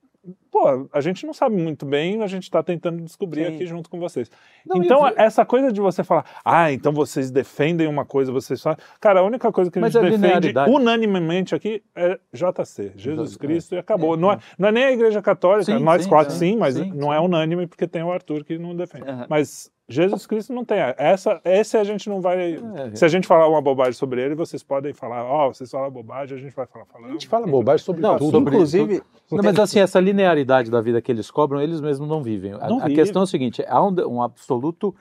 Pô, 0.52 0.90
a 0.92 1.02
gente 1.02 1.26
não 1.26 1.34
sabe 1.34 1.56
muito 1.56 1.86
bem, 1.86 2.22
a 2.22 2.28
gente 2.28 2.44
está 2.44 2.62
tentando 2.64 3.02
descobrir 3.04 3.46
Sim. 3.46 3.56
aqui 3.56 3.66
junto 3.66 3.90
com 3.90 4.00
vocês. 4.00 4.30
Não, 4.66 4.84
então, 4.84 5.08
e- 5.08 5.14
essa 5.16 5.46
coisa 5.46 5.72
de 5.72 5.80
você 5.80 6.04
falar, 6.04 6.26
ah, 6.44 6.72
então 6.72 6.92
vocês 6.92 7.30
defendem 7.32 7.88
uma 7.88 8.06
coisa, 8.06 8.32
vocês 8.32 8.62
falam. 8.62 8.78
Cara, 9.00 9.20
a 9.20 9.24
única 9.24 9.52
coisa 9.52 9.70
que 9.70 9.78
a 9.78 9.82
Mas 9.82 9.94
gente 9.94 10.06
é 10.06 10.10
defende 10.10 10.54
unanimemente 10.70 11.54
aqui 11.56 11.84
é 11.96 12.20
JC, 12.34 12.92
Jesus 12.96 13.36
É. 13.36 13.38
Cristo, 13.38 13.76
e 13.76 13.78
acabou. 13.78 14.18
Não, 14.18 14.32
é, 14.32 14.40
não 14.58 14.70
é 14.70 14.72
nem 14.72 14.84
a 14.86 14.92
Igreja 14.92 15.22
Católica, 15.22 15.66
Sim, 15.78 15.84
nós 15.84 16.04
sim, 16.04 16.10
quatro 16.10 16.34
sim, 16.34 16.58
mas 16.58 16.76
não 16.94 17.14
é 17.14 17.20
unânime 17.20 17.68
porque 17.68 17.88
tem 17.88 18.04
o 18.04 18.12
Arthur 18.12 18.44
que 18.44 18.58
não 18.58 18.76
defende. 18.76 19.06
Mas 19.30 19.72
Jesus 19.90 20.28
Cristo 20.28 20.52
não 20.54 20.66
tem. 20.66 20.78
Essa, 20.98 21.40
esse 21.46 21.78
a 21.78 21.84
gente 21.84 22.10
não 22.10 22.20
vai. 22.20 22.56
É. 22.56 22.96
Se 22.96 23.06
a 23.06 23.08
gente 23.08 23.26
falar 23.26 23.48
uma 23.48 23.62
bobagem 23.62 23.94
sobre 23.94 24.22
ele, 24.22 24.36
vocês 24.36 24.62
podem 24.62 24.92
falar, 24.92 25.24
ó, 25.24 25.48
vocês 25.48 25.72
falam 25.72 25.90
bobagem, 25.90 26.38
a 26.38 26.42
gente 26.42 26.54
vai 26.54 26.66
falar 26.66 26.86
falando. 26.86 27.10
A 27.10 27.14
gente 27.14 27.28
fala 27.28 27.48
bobagem 27.48 27.86
sobre 27.86 28.02
Não, 28.02 28.18
tudo. 28.18 28.32
sobre- 28.32 28.54
Inclusive, 28.56 29.02
Não, 29.32 29.44
mas 29.44 29.58
assim, 29.58 29.80
essa 29.80 30.00
linearidade 30.00 30.70
da 30.70 30.82
vida 30.82 31.02
que 31.02 31.10
eles 31.10 31.32
cobram, 31.32 31.62
eles 31.62 31.80
mesmos 31.80 32.08
não 32.10 32.22
vivem. 32.22 32.54
A, 32.54 32.68
Não 32.68 32.80
a 32.84 32.90
questão 32.90 33.22
é 33.22 33.24
o 33.24 33.28
seguinte: 33.28 33.64
há 33.68 33.82
um, 33.82 33.96
um 34.08 34.22
absoluto. 34.22 34.94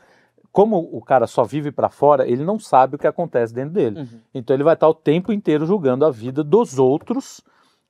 Como 0.52 0.78
o 0.90 1.02
cara 1.02 1.26
só 1.26 1.44
vive 1.44 1.70
para 1.70 1.90
fora, 1.90 2.26
ele 2.26 2.42
não 2.42 2.58
sabe 2.58 2.96
o 2.96 2.98
que 2.98 3.06
acontece 3.06 3.52
dentro 3.52 3.74
dele. 3.74 4.00
Uhum. 4.00 4.06
Então 4.34 4.56
ele 4.56 4.62
vai 4.64 4.72
estar 4.72 4.88
o 4.88 4.94
tempo 4.94 5.30
inteiro 5.30 5.66
julgando 5.66 6.06
a 6.06 6.10
vida 6.10 6.42
dos 6.42 6.78
outros 6.78 7.42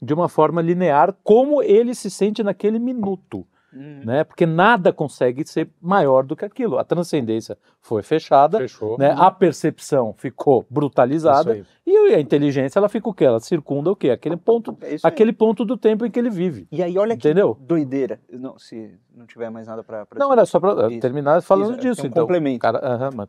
de 0.02 0.12
uma 0.12 0.28
forma 0.28 0.60
linear, 0.60 1.14
como 1.22 1.62
ele 1.62 1.94
se 1.94 2.10
sente 2.10 2.42
naquele 2.42 2.78
minuto. 2.80 3.46
Uhum. 3.76 4.00
Né? 4.04 4.24
Porque 4.24 4.46
nada 4.46 4.92
consegue 4.92 5.46
ser 5.46 5.68
maior 5.80 6.24
do 6.24 6.34
que 6.34 6.44
aquilo. 6.44 6.78
A 6.78 6.84
transcendência 6.84 7.58
foi 7.80 8.02
fechada, 8.02 8.58
Fechou. 8.58 8.96
né? 8.98 9.14
a 9.16 9.30
percepção 9.30 10.14
ficou 10.16 10.64
brutalizada 10.70 11.64
e 11.86 12.14
a 12.14 12.20
inteligência 12.20 12.78
ela 12.78 12.88
fica 12.88 13.08
o 13.08 13.12
quê? 13.12 13.24
Ela 13.24 13.38
circunda 13.40 13.90
o 13.90 13.96
quê? 13.96 14.10
Aquele 14.10 14.36
ponto, 14.36 14.76
É 14.80 14.96
aquele 15.02 15.32
ponto 15.32 15.64
do 15.64 15.76
tempo 15.76 16.06
em 16.06 16.10
que 16.10 16.18
ele 16.18 16.30
vive. 16.30 16.66
E 16.72 16.82
aí, 16.82 16.96
olha 16.96 17.16
que 17.16 17.28
Entendeu? 17.28 17.56
doideira. 17.60 18.18
Não, 18.30 18.58
se 18.58 18.98
não 19.14 19.26
tiver 19.26 19.50
mais 19.50 19.66
nada 19.66 19.84
para. 19.84 20.06
Não, 20.16 20.32
era 20.32 20.46
só 20.46 20.58
para 20.58 20.88
Isso. 20.90 21.00
terminar 21.00 21.42
falando 21.42 21.72
Isso, 21.72 21.80
disso. 21.82 22.02
tem 22.02 22.06
um 22.06 22.12
então, 22.12 22.22
complemento. 22.24 22.60
Cara, 22.60 22.78
aham, 22.82 23.10
mas. 23.14 23.28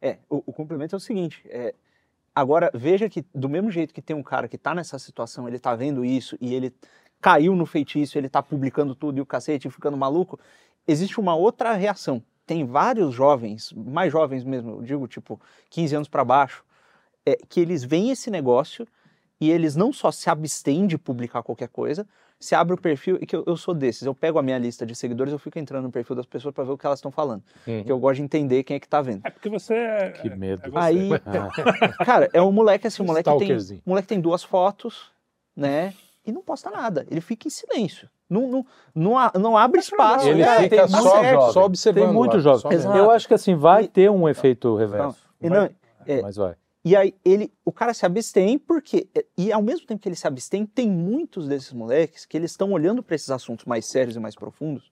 É, 0.00 0.18
o, 0.28 0.42
o 0.46 0.52
complemento 0.52 0.96
é 0.96 0.98
o 0.98 1.00
seguinte. 1.00 1.44
é, 1.48 1.74
agora, 2.34 2.70
veja 2.74 3.08
que 3.08 3.24
do 3.34 3.48
mesmo 3.48 3.70
jeito 3.70 3.92
que 3.92 4.00
tem 4.02 4.16
um 4.16 4.22
cara 4.22 4.48
que 4.48 4.56
tá 4.58 4.74
nessa 4.74 4.98
situação, 4.98 5.46
ele 5.46 5.58
tá 5.58 5.74
vendo 5.74 6.04
isso 6.04 6.36
e 6.40 6.54
ele 6.54 6.72
caiu 7.22 7.54
no 7.56 7.64
feitiço, 7.64 8.18
ele 8.18 8.28
tá 8.28 8.42
publicando 8.42 8.94
tudo 8.94 9.16
e 9.16 9.20
o 9.20 9.26
cacete 9.26 9.68
e 9.68 9.70
ficando 9.70 9.96
maluco, 9.96 10.38
existe 10.86 11.18
uma 11.20 11.34
outra 11.34 11.72
reação. 11.74 12.22
Tem 12.44 12.64
vários 12.66 13.14
jovens, 13.14 13.72
mais 13.72 14.12
jovens 14.12 14.44
mesmo, 14.44 14.72
eu 14.72 14.82
digo 14.82 15.06
tipo 15.06 15.40
15 15.70 15.94
anos 15.94 16.08
para 16.08 16.24
baixo, 16.24 16.64
é, 17.24 17.38
que 17.48 17.60
eles 17.60 17.84
veem 17.84 18.10
esse 18.10 18.30
negócio 18.30 18.86
e 19.40 19.50
eles 19.50 19.76
não 19.76 19.92
só 19.92 20.10
se 20.10 20.28
abstêm 20.28 20.86
de 20.86 20.98
publicar 20.98 21.42
qualquer 21.42 21.68
coisa, 21.68 22.06
se 22.40 22.56
abre 22.56 22.74
o 22.74 22.76
perfil, 22.76 23.18
e 23.20 23.26
que 23.26 23.36
eu, 23.36 23.44
eu 23.46 23.56
sou 23.56 23.72
desses, 23.72 24.02
eu 24.02 24.12
pego 24.14 24.36
a 24.36 24.42
minha 24.42 24.58
lista 24.58 24.84
de 24.84 24.96
seguidores, 24.96 25.32
eu 25.32 25.38
fico 25.38 25.60
entrando 25.60 25.84
no 25.84 25.92
perfil 25.92 26.16
das 26.16 26.26
pessoas 26.26 26.52
para 26.52 26.64
ver 26.64 26.72
o 26.72 26.76
que 26.78 26.84
elas 26.84 26.98
estão 26.98 27.12
falando, 27.12 27.44
Uhum. 27.64 27.84
que 27.84 27.92
eu 27.92 27.98
gosto 28.00 28.16
de 28.16 28.22
entender 28.22 28.64
quem 28.64 28.76
é 28.76 28.80
que 28.80 28.88
tá 28.88 29.00
vendo. 29.00 29.20
É 29.24 29.30
porque 29.30 29.48
você 29.48 29.74
é. 29.74 30.10
Que 30.10 30.26
é- 30.28 30.34
medo. 30.36 30.62
é. 30.66 30.70
Aí, 30.74 31.08
Ah, 31.98 32.04
cara, 32.04 32.28
é 32.32 32.42
um 32.42 32.50
moleque 32.50 32.88
assim, 32.88 33.00
o 33.02 33.06
moleque 33.06 33.30
tem, 33.38 33.56
moleque 33.86 34.08
tem 34.08 34.20
duas 34.20 34.42
fotos, 34.42 35.12
né? 35.56 35.94
E 36.24 36.30
não 36.32 36.42
posta 36.42 36.70
nada. 36.70 37.06
Ele 37.10 37.20
fica 37.20 37.48
em 37.48 37.50
silêncio. 37.50 38.08
Não, 38.30 38.46
não, 38.48 38.66
não, 38.94 39.14
não 39.40 39.56
abre 39.58 39.80
espaço. 39.80 40.26
Ele 40.28 40.42
cara. 40.42 40.62
fica 40.62 40.76
Tem- 40.76 40.88
só, 40.88 41.20
serve. 41.20 41.52
só 41.52 41.64
observando. 41.64 42.04
tem 42.04 42.12
muito 42.14 42.36
lá, 42.36 42.40
jovem. 42.42 42.78
Eu 42.96 43.10
acho 43.10 43.28
que 43.28 43.34
assim, 43.34 43.54
vai 43.54 43.84
E- 43.84 43.88
ter 43.88 44.10
um 44.10 44.28
efeito 44.28 44.74
reverso. 44.76 45.18
E, 45.40 45.48
Vai- 45.48 45.58
não, 45.58 45.70
é. 46.06 46.22
Mas 46.22 46.36
vai. 46.36 46.54
e 46.84 46.96
aí 46.96 47.14
ele, 47.24 47.52
o 47.64 47.70
cara 47.72 47.92
se 47.92 48.06
abstém 48.06 48.58
porque 48.58 49.08
e 49.36 49.52
ao 49.52 49.60
mesmo 49.60 49.86
tempo 49.86 50.00
que 50.00 50.08
ele 50.08 50.16
se 50.16 50.26
abstém, 50.26 50.64
tem 50.64 50.88
muitos 50.88 51.46
desses 51.46 51.72
moleques 51.72 52.24
que 52.24 52.36
eles 52.36 52.52
estão 52.52 52.72
olhando 52.72 53.02
para 53.02 53.14
esses 53.16 53.30
assuntos 53.30 53.66
mais 53.66 53.84
sérios 53.84 54.16
e 54.16 54.20
mais 54.20 54.34
profundos. 54.34 54.90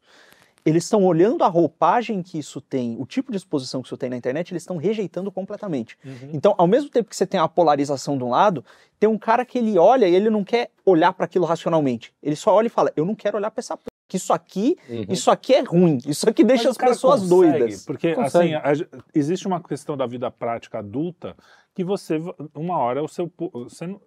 Eles 0.64 0.84
estão 0.84 1.04
olhando 1.04 1.42
a 1.44 1.48
roupagem 1.48 2.22
que 2.22 2.38
isso 2.38 2.60
tem, 2.60 2.96
o 2.98 3.06
tipo 3.06 3.30
de 3.30 3.38
exposição 3.38 3.80
que 3.82 3.88
isso 3.88 3.96
tem 3.96 4.10
na 4.10 4.16
internet, 4.16 4.52
eles 4.52 4.62
estão 4.62 4.76
rejeitando 4.76 5.30
completamente. 5.32 5.96
Uhum. 6.04 6.30
Então, 6.32 6.54
ao 6.58 6.66
mesmo 6.66 6.90
tempo 6.90 7.08
que 7.08 7.16
você 7.16 7.26
tem 7.26 7.40
a 7.40 7.48
polarização 7.48 8.16
de 8.18 8.24
um 8.24 8.30
lado, 8.30 8.64
tem 8.98 9.08
um 9.08 9.18
cara 9.18 9.44
que 9.44 9.58
ele 9.58 9.78
olha 9.78 10.06
e 10.06 10.14
ele 10.14 10.30
não 10.30 10.44
quer 10.44 10.70
olhar 10.84 11.12
para 11.12 11.24
aquilo 11.24 11.44
racionalmente. 11.46 12.12
Ele 12.22 12.36
só 12.36 12.54
olha 12.54 12.66
e 12.66 12.70
fala: 12.70 12.92
"Eu 12.94 13.04
não 13.04 13.14
quero 13.14 13.36
olhar 13.36 13.50
para 13.50 13.60
essa 13.60 13.76
p... 13.76 13.84
que 14.08 14.16
isso 14.16 14.32
aqui, 14.32 14.76
Uhum. 14.88 15.04
isso 15.08 15.30
aqui 15.30 15.54
é 15.54 15.60
ruim. 15.62 15.98
Isso 16.06 16.28
aqui 16.28 16.44
deixa 16.44 16.64
Mas 16.68 16.76
as 16.76 16.76
pessoas 16.76 17.20
consegue, 17.22 17.58
doidas." 17.58 17.84
Porque, 17.84 18.14
Consegue. 18.14 18.54
assim, 18.54 18.84
a 18.84 18.86
existe 19.14 19.46
uma 19.46 19.60
questão 19.62 19.96
da 19.96 20.06
vida 20.06 20.30
prática 20.30 20.78
adulta 20.80 21.34
que 21.74 21.84
você, 21.84 22.20
uma 22.54 22.76
hora, 22.78 23.02
o 23.02 23.08
seu. 23.08 23.30
Você 23.54 23.86
não, 23.86 24.00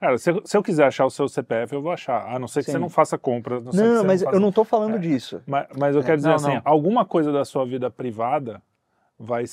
cara, 0.00 0.18
se, 0.18 0.30
eu- 0.30 0.42
se 0.44 0.56
eu 0.56 0.62
quiser 0.62 0.86
achar 0.86 1.04
o 1.06 1.10
seu 1.10 1.28
CPF, 1.28 1.74
eu 1.74 1.82
vou 1.82 1.92
achar. 1.92 2.26
A 2.34 2.38
não 2.38 2.48
ser 2.48 2.60
que 2.60 2.66
Sim. 2.66 2.72
você 2.72 2.78
não 2.78 2.88
faça 2.88 3.18
compras. 3.18 3.62
Não, 3.64 3.72
Não, 3.72 4.04
mas 4.04 4.22
faça- 4.22 4.34
eu 4.36 4.40
não 4.40 4.50
tô 4.50 4.64
falando 4.64 4.96
É. 4.96 4.98
disso. 4.98 5.42
Mas, 5.46 5.66
mas 5.78 5.94
eu 5.94 6.00
É, 6.00 6.04
quero 6.04 6.16
dizer 6.16 6.28
não, 6.28 6.36
assim, 6.36 6.54
não. 6.54 6.62
alguma 6.64 7.04
coisa 7.04 7.30
da 7.30 7.44
sua 7.44 7.64
vida 7.66 7.90
privada 7.90 8.62
vai, 9.18 9.44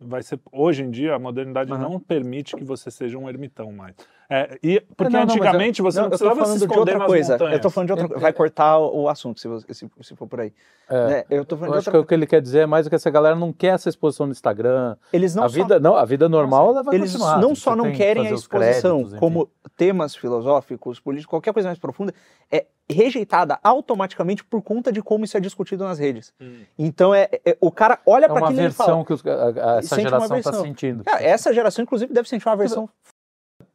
vai 0.00 0.22
ser. 0.22 0.40
Hoje 0.50 0.82
em 0.82 0.90
dia, 0.90 1.14
a 1.14 1.18
modernidade 1.18 1.70
Aham. 1.72 1.82
não 1.82 2.00
permite 2.00 2.56
que 2.56 2.64
você 2.64 2.90
seja 2.90 3.18
um 3.18 3.28
ermitão 3.28 3.70
mais. 3.72 3.94
É, 4.32 4.56
e, 4.62 4.80
porque 4.96 5.12
Não, 5.12 5.20
não, 5.26 5.34
eu- 5.34 5.42
antigamente 5.42 5.82
você 5.82 5.98
não, 5.98 6.04
tô 6.04 6.10
precisava 6.10 6.34
se 6.36 6.40
falando 6.42 6.58
de 6.58 6.64
esconder 6.64 6.78
outra 6.80 6.98
nas 6.98 7.06
coisa. 7.08 7.32
montanhas. 7.32 7.52
Eu 7.54 7.60
tô 7.60 7.70
falando 7.70 7.86
de 7.88 7.92
outra 7.94 8.08
coisa. 8.08 8.22
Vai 8.22 8.32
cortar 8.32 8.78
o 8.78 9.00
o 9.02 9.08
assunto 9.08 9.40
se, 9.40 9.48
você- 9.48 9.74
se, 9.74 9.90
se 10.02 10.14
for 10.14 10.28
por 10.28 10.40
aí. 10.40 10.52
É. 10.88 11.06
Né? 11.08 11.24
Eu 11.28 11.44
tô 11.44 11.56
falando 11.56 11.70
Eu 11.70 11.72
de 11.74 11.78
acho 11.80 11.90
que 11.90 11.96
outra 11.96 12.00
o 12.04 12.06
que 12.06 12.14
ele 12.14 12.26
quer 12.26 12.40
dizer 12.40 12.60
é 12.60 12.66
mais 12.66 12.86
que 12.86 12.94
essa 12.94 13.10
galera 13.10 13.34
não 13.34 13.52
quer 13.52 13.74
essa 13.74 13.88
exposição 13.88 14.26
no 14.26 14.32
Instagram. 14.32 14.96
Eles 15.12 15.34
não 15.34 15.42
a 15.44 15.48
só- 15.48 15.54
vida, 15.54 15.80
não, 15.80 15.96
a 15.96 16.04
vida 16.04 16.28
normal 16.28 16.70
ela 16.70 16.82
vai 16.84 16.94
eles 16.94 17.10
continuar. 17.12 17.40
não 17.40 17.54
Você 17.56 17.60
só 17.60 17.74
não 17.74 17.90
que 17.90 17.96
querem 17.96 18.28
a 18.28 18.30
exposição 18.30 18.98
créditos, 18.98 19.18
como 19.18 19.50
temas 19.76 20.14
filosóficos, 20.14 21.00
políticos, 21.00 21.30
qualquer 21.30 21.52
coisa 21.52 21.68
mais 21.68 21.78
profunda, 21.80 22.14
é 22.52 22.66
rejeitada 22.88 23.58
automaticamente 23.64 24.44
por 24.44 24.62
conta 24.62 24.92
de 24.92 25.02
como 25.02 25.24
isso 25.24 25.36
é 25.36 25.40
discutido 25.40 25.82
nas 25.84 25.98
redes. 25.98 26.32
Hum. 26.40 26.60
Então 26.78 27.12
é, 27.14 27.28
é- 27.44 27.56
o 27.60 27.70
cara 27.72 27.98
olha 28.06 28.26
é 28.26 28.28
para 28.28 28.38
uma 28.42 28.46
aquilo 28.48 28.66
e 28.66 28.70
fala, 28.70 28.88
versão 28.90 29.04
que 29.04 29.12
os- 29.12 29.26
a- 29.26 29.74
a- 29.74 29.78
essa 29.78 29.94
uma 29.96 30.02
geração 30.02 30.36
está 30.38 30.52
sentindo. 30.52 31.04
Cara, 31.04 31.22
essa 31.22 31.52
geração, 31.52 31.82
inclusive, 31.82 32.12
deve 32.12 32.28
sentir 32.28 32.46
uma 32.48 32.56
versão 32.56 32.88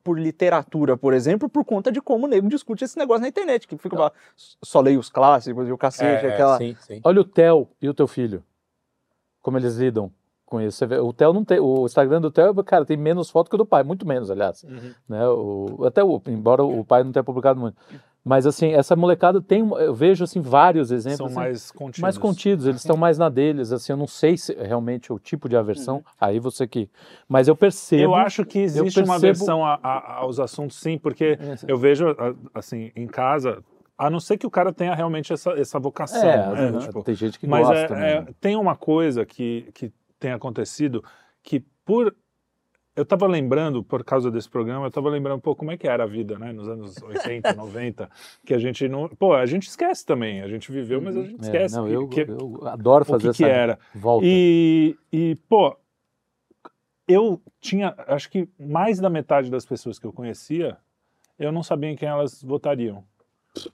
por 0.05 0.19
literatura, 0.19 0.95
por 0.95 1.15
exemplo, 1.15 1.49
por 1.49 1.65
conta 1.65 1.91
de 1.91 1.99
como 1.99 2.25
o 2.25 2.29
nego 2.29 2.47
discute 2.47 2.85
esse 2.85 2.95
negócio 2.95 3.23
na 3.23 3.27
internet, 3.27 3.67
que 3.67 3.75
fica 3.75 3.97
lá, 3.97 4.11
só 4.35 4.79
leio 4.79 4.99
os 4.99 5.09
clássicos 5.09 5.67
e 5.67 5.71
o 5.71 5.77
cacete, 5.79 6.27
É, 6.27 6.33
aquela... 6.33 6.59
sim, 6.59 6.77
sim. 6.79 7.01
Olha 7.03 7.21
o 7.21 7.25
Theo 7.25 7.67
e 7.81 7.89
o 7.89 7.93
teu 7.93 8.07
filho. 8.07 8.43
Como 9.41 9.57
eles 9.57 9.77
lidam 9.77 10.11
com 10.45 10.61
isso. 10.61 10.77
Você 10.77 10.85
vê, 10.85 10.99
o 10.99 11.11
Theo 11.11 11.33
não 11.33 11.43
tem. 11.43 11.59
O 11.59 11.85
Instagram 11.85 12.21
do 12.21 12.29
Theo, 12.29 12.53
cara, 12.63 12.85
tem 12.85 12.95
menos 12.95 13.31
foto 13.31 13.49
que 13.49 13.55
o 13.55 13.57
do 13.57 13.65
pai, 13.65 13.81
muito 13.81 14.07
menos, 14.07 14.29
aliás. 14.29 14.63
Uhum. 14.63 14.93
Né? 15.09 15.27
O, 15.27 15.85
até 15.85 16.03
o, 16.03 16.21
embora 16.27 16.63
o 16.63 16.85
pai 16.85 17.03
não 17.03 17.11
tenha 17.11 17.23
publicado 17.23 17.59
muito. 17.59 17.75
Mas 18.27 18.47
assim, 18.47 18.73
essa 18.73 18.95
molecada 18.95 19.39
tem. 19.39 19.59
Eu 19.79 19.93
vejo 19.93 20.23
assim, 20.23 20.41
vários 20.41 20.89
exemplos. 20.89 21.17
São 21.17 21.27
assim, 21.27 21.35
mais 21.35 21.71
contidos. 21.71 21.99
mais 22.01 22.17
contidos, 22.17 22.65
eles 22.65 22.81
estão 22.81 22.97
mais 22.97 23.19
na 23.19 23.29
deles, 23.29 23.71
assim, 23.71 23.93
eu 23.93 23.97
não 23.97 24.07
sei 24.07 24.35
se 24.35 24.51
é 24.57 24.65
realmente 24.65 25.13
o 25.13 25.19
tipo 25.19 25.47
de 25.47 25.55
aversão, 25.55 26.03
aí 26.19 26.39
você 26.39 26.65
que... 26.67 26.89
Mas 27.29 27.47
eu 27.47 27.55
percebo... 27.55 28.01
Eu 28.01 28.15
acho 28.15 28.43
que 28.43 28.57
existe 28.57 28.99
uma 28.99 29.19
percebo- 29.19 29.21
versão 29.45 29.63
a- 29.63 29.79
a- 29.83 30.13
aos 30.17 30.39
assuntos, 30.39 30.77
sim, 30.79 30.97
porque 30.97 31.37
É, 31.39 31.55
eu 31.67 31.77
vejo, 31.77 32.07
assim, 32.51 32.91
em 32.95 33.05
casa, 33.05 33.63
a 33.95 34.09
não 34.09 34.19
ser 34.19 34.37
que 34.39 34.47
o 34.47 34.51
cara 34.51 34.73
tenha 34.73 34.95
realmente 34.95 35.31
essa, 35.31 35.51
essa 35.51 35.79
vocação, 35.79 36.27
É, 36.27 36.71
né? 36.71 36.79
Tipo, 36.79 37.03
tem 37.03 37.13
gente 37.13 37.39
que 37.39 37.45
Mas 37.45 37.67
gosta 37.67 37.83
é- 37.83 37.87
também. 37.87 38.03
é, 38.09 38.21
né? 38.21 38.27
tem 38.41 38.55
uma 38.55 38.75
coisa 38.75 39.23
que, 39.23 39.69
que 39.71 39.93
tem 40.19 40.31
acontecido 40.31 41.03
que 41.43 41.63
por. 41.85 42.11
Eu 42.95 43.03
estava 43.03 43.27
lembrando, 43.27 43.83
por 43.83 44.05
causa 44.05 44.31
desse 44.31 44.49
programa, 44.49 44.85
eu 44.85 44.87
estava 44.87 45.09
lembrando, 45.09 45.41
pô, 45.41 45.53
como 45.53 45.69
é 45.69 45.77
que 45.77 45.85
era 45.85 46.03
a 46.03 46.07
vida, 46.07 46.39
né? 46.39 46.53
Nos 46.53 46.69
anos 46.69 46.95
80, 47.01 47.53
90, 47.53 48.09
que 48.45 48.53
a 48.53 48.57
gente 48.57 48.87
não. 48.87 49.09
Pô, 49.09 49.33
a 49.33 49.45
gente 49.45 49.67
esquece 49.67 50.05
também. 50.05 50.41
A 50.41 50.47
gente 50.47 50.71
viveu, 50.71 51.01
mas 51.01 51.17
a 51.17 51.21
gente 51.23 51.39
É, 51.41 51.43
esquece 51.43 51.75
não, 51.75 51.87
que- 51.87 51.93
eu, 51.93 52.07
que- 52.07 52.21
eu 52.31 52.67
adoro 52.67 53.01
o 53.03 53.05
fazer 53.05 53.31
que, 53.31 53.37
que 53.37 53.43
essa 53.43 53.51
era. 53.53 53.79
volta. 53.93 54.25
E, 54.25 54.95
e, 55.11 55.35
pô, 55.49 55.75
eu 57.07 57.41
tinha, 57.59 57.93
acho 58.07 58.29
que 58.29 58.47
mais 58.57 58.99
da 58.99 59.09
metade 59.09 59.51
das 59.51 59.65
pessoas 59.65 59.99
que 59.99 60.07
eu 60.07 60.13
conhecia, 60.13 60.77
eu 61.37 61.51
não 61.51 61.63
sabia 61.63 61.89
em 61.89 61.95
quem 61.97 62.07
elas 62.07 62.41
votariam. 62.41 63.03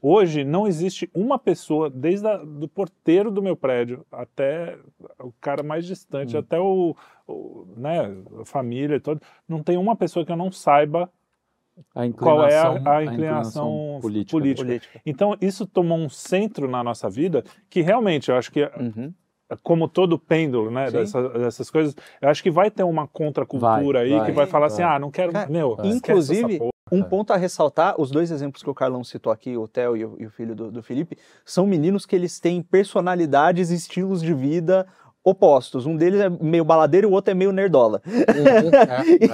Hoje 0.01 0.43
não 0.43 0.67
existe 0.67 1.09
uma 1.13 1.39
pessoa, 1.39 1.89
desde 1.89 2.27
a, 2.27 2.37
do 2.37 2.67
porteiro 2.67 3.31
do 3.31 3.41
meu 3.41 3.55
prédio 3.55 4.05
até 4.11 4.77
o 5.19 5.31
cara 5.41 5.63
mais 5.63 5.85
distante, 5.85 6.35
Hum. 6.35 6.39
até 6.39 6.59
o, 6.59 6.95
o, 7.27 7.65
né, 7.77 8.11
a 8.41 8.45
família 8.45 8.95
e 8.95 8.99
todo, 8.99 9.21
não 9.47 9.63
tem 9.63 9.77
uma 9.77 9.95
pessoa 9.95 10.25
que 10.25 10.31
eu 10.31 10.37
não 10.37 10.51
saiba 10.51 11.11
a 11.95 12.07
qual 12.11 12.45
é 12.45 12.57
a, 12.59 12.73
inclinação, 12.73 12.91
a 12.93 13.03
inclinação 13.05 13.99
política. 14.01 14.31
política. 14.37 14.65
política. 14.65 15.01
Então 15.05 15.35
isso 15.41 15.65
tomou 15.65 15.97
um 15.97 16.09
centro 16.09 16.69
na 16.69 16.83
nossa 16.83 17.09
vida 17.09 17.43
que 17.69 17.81
realmente 17.81 18.29
eu 18.29 18.35
acho 18.37 18.51
que 18.51 18.61
Uhum. 18.63 19.13
como 19.63 19.87
todo 19.87 20.17
pêndulo, 20.17 20.71
né, 20.71 20.89
Sim. 20.89 20.97
dessa- 20.97 21.29
dessas 21.29 21.69
coisas, 21.69 21.93
eu 22.21 22.29
acho 22.29 22.41
que 22.41 22.49
vai 22.51 22.71
ter 22.71 22.83
uma 22.83 23.05
contracultura 23.07 23.99
Vai, 23.99 24.05
aí 24.05 24.17
vai, 24.17 24.25
que 24.25 24.31
vai 24.31 24.45
falar 24.47 24.67
assim, 24.67 24.81
vai. 24.81 24.95
ah, 24.95 24.99
não 24.99 25.11
quero, 25.11 25.33
Cara, 25.33 25.49
meu, 25.49 25.73
esquece 25.83 25.97
inclusive, 25.97 26.45
essa 26.55 26.57
porra. 26.59 26.70
Um 26.91 27.01
ponto 27.03 27.31
a 27.31 27.37
ressaltar, 27.37 27.95
os 27.99 28.11
dois 28.11 28.31
exemplos 28.31 28.61
que 28.61 28.69
o 28.69 28.73
Carlão 28.73 29.03
citou 29.03 29.31
aqui, 29.31 29.55
o 29.55 29.67
Theo 29.67 29.95
e 29.95 30.05
o, 30.05 30.15
e 30.19 30.25
o 30.25 30.29
filho 30.29 30.53
do, 30.55 30.69
do 30.71 30.83
Felipe, 30.83 31.17
são 31.45 31.65
meninos 31.65 32.05
que 32.05 32.15
eles 32.15 32.39
têm 32.39 32.61
personalidades 32.61 33.71
e 33.71 33.75
estilos 33.75 34.21
de 34.21 34.33
vida 34.33 34.85
opostos. 35.23 35.85
Um 35.85 35.95
deles 35.95 36.19
é 36.19 36.29
meio 36.29 36.65
baladeiro 36.65 37.07
e 37.07 37.09
o 37.11 37.13
outro 37.13 37.29
é 37.29 37.35
meio 37.35 37.51
nerdola. 37.51 38.01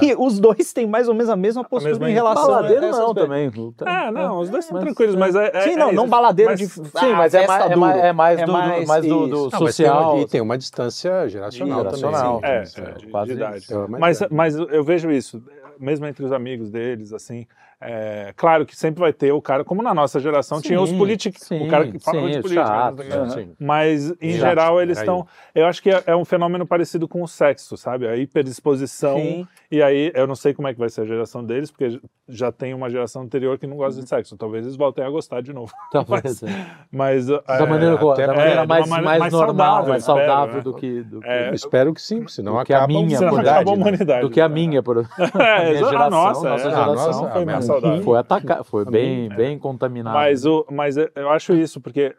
É, 0.01 0.05
E 0.05 0.15
os 0.17 0.37
dois 0.39 0.73
têm 0.73 0.85
mais 0.85 1.07
ou 1.07 1.13
menos 1.13 1.29
a 1.29 1.35
mesma 1.35 1.63
postura 1.63 1.91
mesma 1.93 2.09
em 2.09 2.13
relação 2.13 2.47
Baladeiro 2.47 2.83
a 2.85 2.87
essas 2.89 2.99
não 2.99 3.13
coisas. 3.13 3.23
também. 3.23 3.73
Ah, 3.85 4.11
não, 4.11 4.39
os 4.39 4.49
dois 4.49 4.65
são 4.65 4.75
Mas- 4.75 4.83
tranquilos, 4.83 5.15
mas 5.15 5.35
é, 5.35 5.51
é- 5.53 5.61
Sim, 5.61 5.69
é 5.71 5.75
não, 5.77 5.91
não 5.93 6.07
baladeiro 6.09 6.51
Mas- 6.51 6.59
de 6.59 6.67
Sim, 6.67 6.81
ah, 6.95 7.15
mas 7.15 7.33
é 7.33 7.47
mais, 7.47 7.61
é 7.63 7.67
duro. 7.69 7.79
mais, 7.79 7.97
é 8.03 8.13
mais 8.13 8.39
É 8.39 8.45
do, 8.45 8.51
mais 8.51 8.87
mais 8.87 9.05
do, 9.05 9.27
do 9.27 9.49
Não, 9.49 9.59
mas 9.61 9.75
tem 9.77 9.85
uma, 9.87 9.93
social. 10.01 10.19
e 10.19 10.25
tem 10.27 10.41
uma 10.41 10.57
distância 10.57 11.29
geracional, 11.29 11.79
Geracional. 11.83 12.41
também. 12.41 12.51
É, 12.57 12.65
sim. 12.65 12.81
é, 12.81 12.91
de, 12.91 13.07
quase 13.07 13.27
de 13.31 13.37
idade. 13.37 13.65
mas 13.87 14.21
é. 14.21 14.27
mas 14.29 14.55
eu 14.55 14.83
vejo 14.83 15.09
isso, 15.09 15.41
mesmo 15.79 16.05
entre 16.05 16.23
os 16.25 16.31
amigos 16.31 16.69
deles, 16.69 17.13
assim, 17.13 17.47
é, 17.79 18.33
claro 18.35 18.65
que 18.65 18.75
sempre 18.75 18.99
vai 19.01 19.13
ter 19.13 19.31
o 19.31 19.39
cara, 19.41 19.63
como 19.63 19.83
na 19.83 19.93
nossa 19.93 20.19
geração, 20.19 20.59
tinha 20.59 20.81
os 20.81 20.89
Sim, 20.89 20.97
políticos, 20.97 21.41
sim, 21.43 21.63
o 21.63 21.67
cara 21.67 21.87
que 21.91 21.99
fala 21.99 22.21
sim, 22.21 22.31
de 22.31 22.39
o 22.39 22.41
política. 22.41 22.65
chato, 22.65 23.03
né, 23.03 23.15
não 23.17 23.29
sei 23.29 23.43
o 23.43 23.47
quê. 23.47 23.51
sim. 23.59 23.65
Mas, 23.65 24.11
em 24.19 24.31
Chato, 24.31 24.39
geral, 24.41 24.81
eles 24.81 24.97
estão. 24.97 25.27
Eu 25.53 25.65
acho 25.67 25.81
que 25.81 25.91
é, 25.91 26.03
é 26.07 26.15
um 26.15 26.25
fenômeno 26.25 26.65
parecido 26.65 27.07
com 27.07 27.21
o 27.21 27.27
sexo, 27.27 27.77
sabe? 27.77 28.07
A 28.07 28.15
hiperedisposição. 28.17 29.17
Sim. 29.17 29.47
E 29.69 29.81
aí, 29.83 30.11
eu 30.15 30.25
não 30.25 30.35
sei 30.35 30.53
como 30.53 30.67
é 30.67 30.73
que 30.73 30.79
vai 30.79 30.89
ser 30.89 31.01
a 31.01 31.05
geração 31.05 31.43
deles, 31.43 31.69
porque 31.69 31.99
já 32.27 32.51
tem 32.51 32.73
uma 32.73 32.89
geração 32.89 33.21
anterior 33.21 33.57
que 33.59 33.67
não 33.67 33.77
gosta 33.77 34.01
de 34.01 34.07
sexo. 34.09 34.35
Talvez 34.37 34.65
eles 34.65 34.75
voltem 34.75 35.03
a 35.03 35.09
gostar 35.09 35.41
de 35.41 35.53
novo. 35.53 35.71
Talvez, 35.91 36.41
é. 36.41 36.47
Mas. 36.91 37.27
Da 37.27 37.43
é, 37.47 37.65
maneira, 37.65 37.95
até- 37.95 38.27
da 38.27 38.33
é, 38.33 38.35
maneira 38.37 38.53
de 38.53 38.57
uma 38.59 38.65
mais, 38.65 38.89
maneira 38.89 39.05
mais, 39.05 39.19
mais 39.19 39.33
normal, 39.33 39.55
saudável, 39.55 39.89
mais 39.89 40.01
espero, 40.03 40.17
saudável 40.19 40.55
né? 40.55 40.61
do 40.61 40.73
que, 40.73 41.03
do 41.03 41.19
que, 41.21 41.27
É, 41.27 41.49
Eu 41.49 41.53
espero 41.53 41.93
que 41.93 42.01
sim, 42.01 42.27
senão 42.27 42.57
acaba 42.57 42.85
a 42.85 42.87
minha, 42.87 43.17
Senão 43.19 43.39
exemplo, 43.39 43.73
humanidade. 43.73 44.21
do 44.21 44.29
que 44.31 44.41
a 44.41 44.49
minha, 44.49 44.81
por 44.81 44.97
É, 45.37 45.57
a 45.57 45.63
minha 45.69 45.75
geração, 45.85 46.09
nossa, 46.09 46.49
nossa 46.49 46.67
é, 46.67 46.71
geração 46.71 46.95
nossa, 46.95 47.31
foi 47.31 47.45
mais 47.45 47.66
saudável. 47.67 48.03
foi 48.03 48.17
atacada, 48.17 48.63
foi 48.63 48.85
bem, 48.85 49.25
É. 49.31 49.35
bem 49.35 49.59
contaminada. 49.59 50.17
Mas, 50.17 50.45
o, 50.45 50.65
mas 50.71 50.97
eu 50.97 51.29
acho 51.29 51.53
isso, 51.53 51.79
porque 51.81 52.15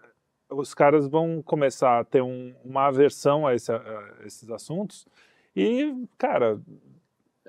os 0.50 0.72
caras 0.74 1.06
vão 1.06 1.42
começar 1.42 1.98
a 2.00 2.04
ter 2.04 2.22
um- 2.22 2.54
uma 2.64 2.86
aversão 2.86 3.46
a, 3.46 3.54
esse- 3.54 3.72
a 3.72 3.80
esses 4.24 4.50
assuntos 4.50 5.06
e, 5.54 5.94
cara, 6.16 6.58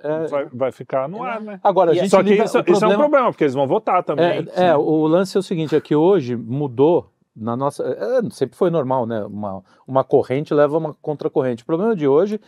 É, 0.01 0.27
vai, 0.27 0.45
vai 0.45 0.71
ficar 0.71 1.09
no 1.09 1.21
ar, 1.23 1.41
né? 1.41 1.59
Agora, 1.61 1.91
a 1.91 1.93
gente 1.93 2.09
Só 2.09 2.23
que 2.23 2.31
isso, 2.33 2.41
o 2.41 2.45
isso 2.45 2.57
é 2.57 2.61
um 2.61 2.63
problema- 2.63 2.97
problema, 3.03 3.31
porque 3.31 3.43
eles 3.43 3.53
vão 3.53 3.67
votar 3.67 4.01
também. 4.03 4.47
É, 4.55 4.67
é, 4.67 4.75
o 4.77 5.05
lance 5.07 5.35
é 5.35 5.39
o 5.39 5.43
seguinte, 5.43 5.75
é 5.75 5.81
que 5.81 5.93
hoje 5.95 6.37
mudou 6.37 7.11
na 7.35 7.55
nossa. 7.57 7.83
é, 7.83 8.29
sempre 8.31 8.55
foi 8.57 8.69
normal, 8.69 9.05
né? 9.05 9.23
Uma, 9.25 9.61
uma 9.85 10.03
corrente 10.03 10.53
leva 10.53 10.77
uma 10.77 10.93
contracorrente. 11.01 11.63
O 11.63 11.65
problema 11.65 11.95
de 11.95 12.07
hoje 12.07 12.39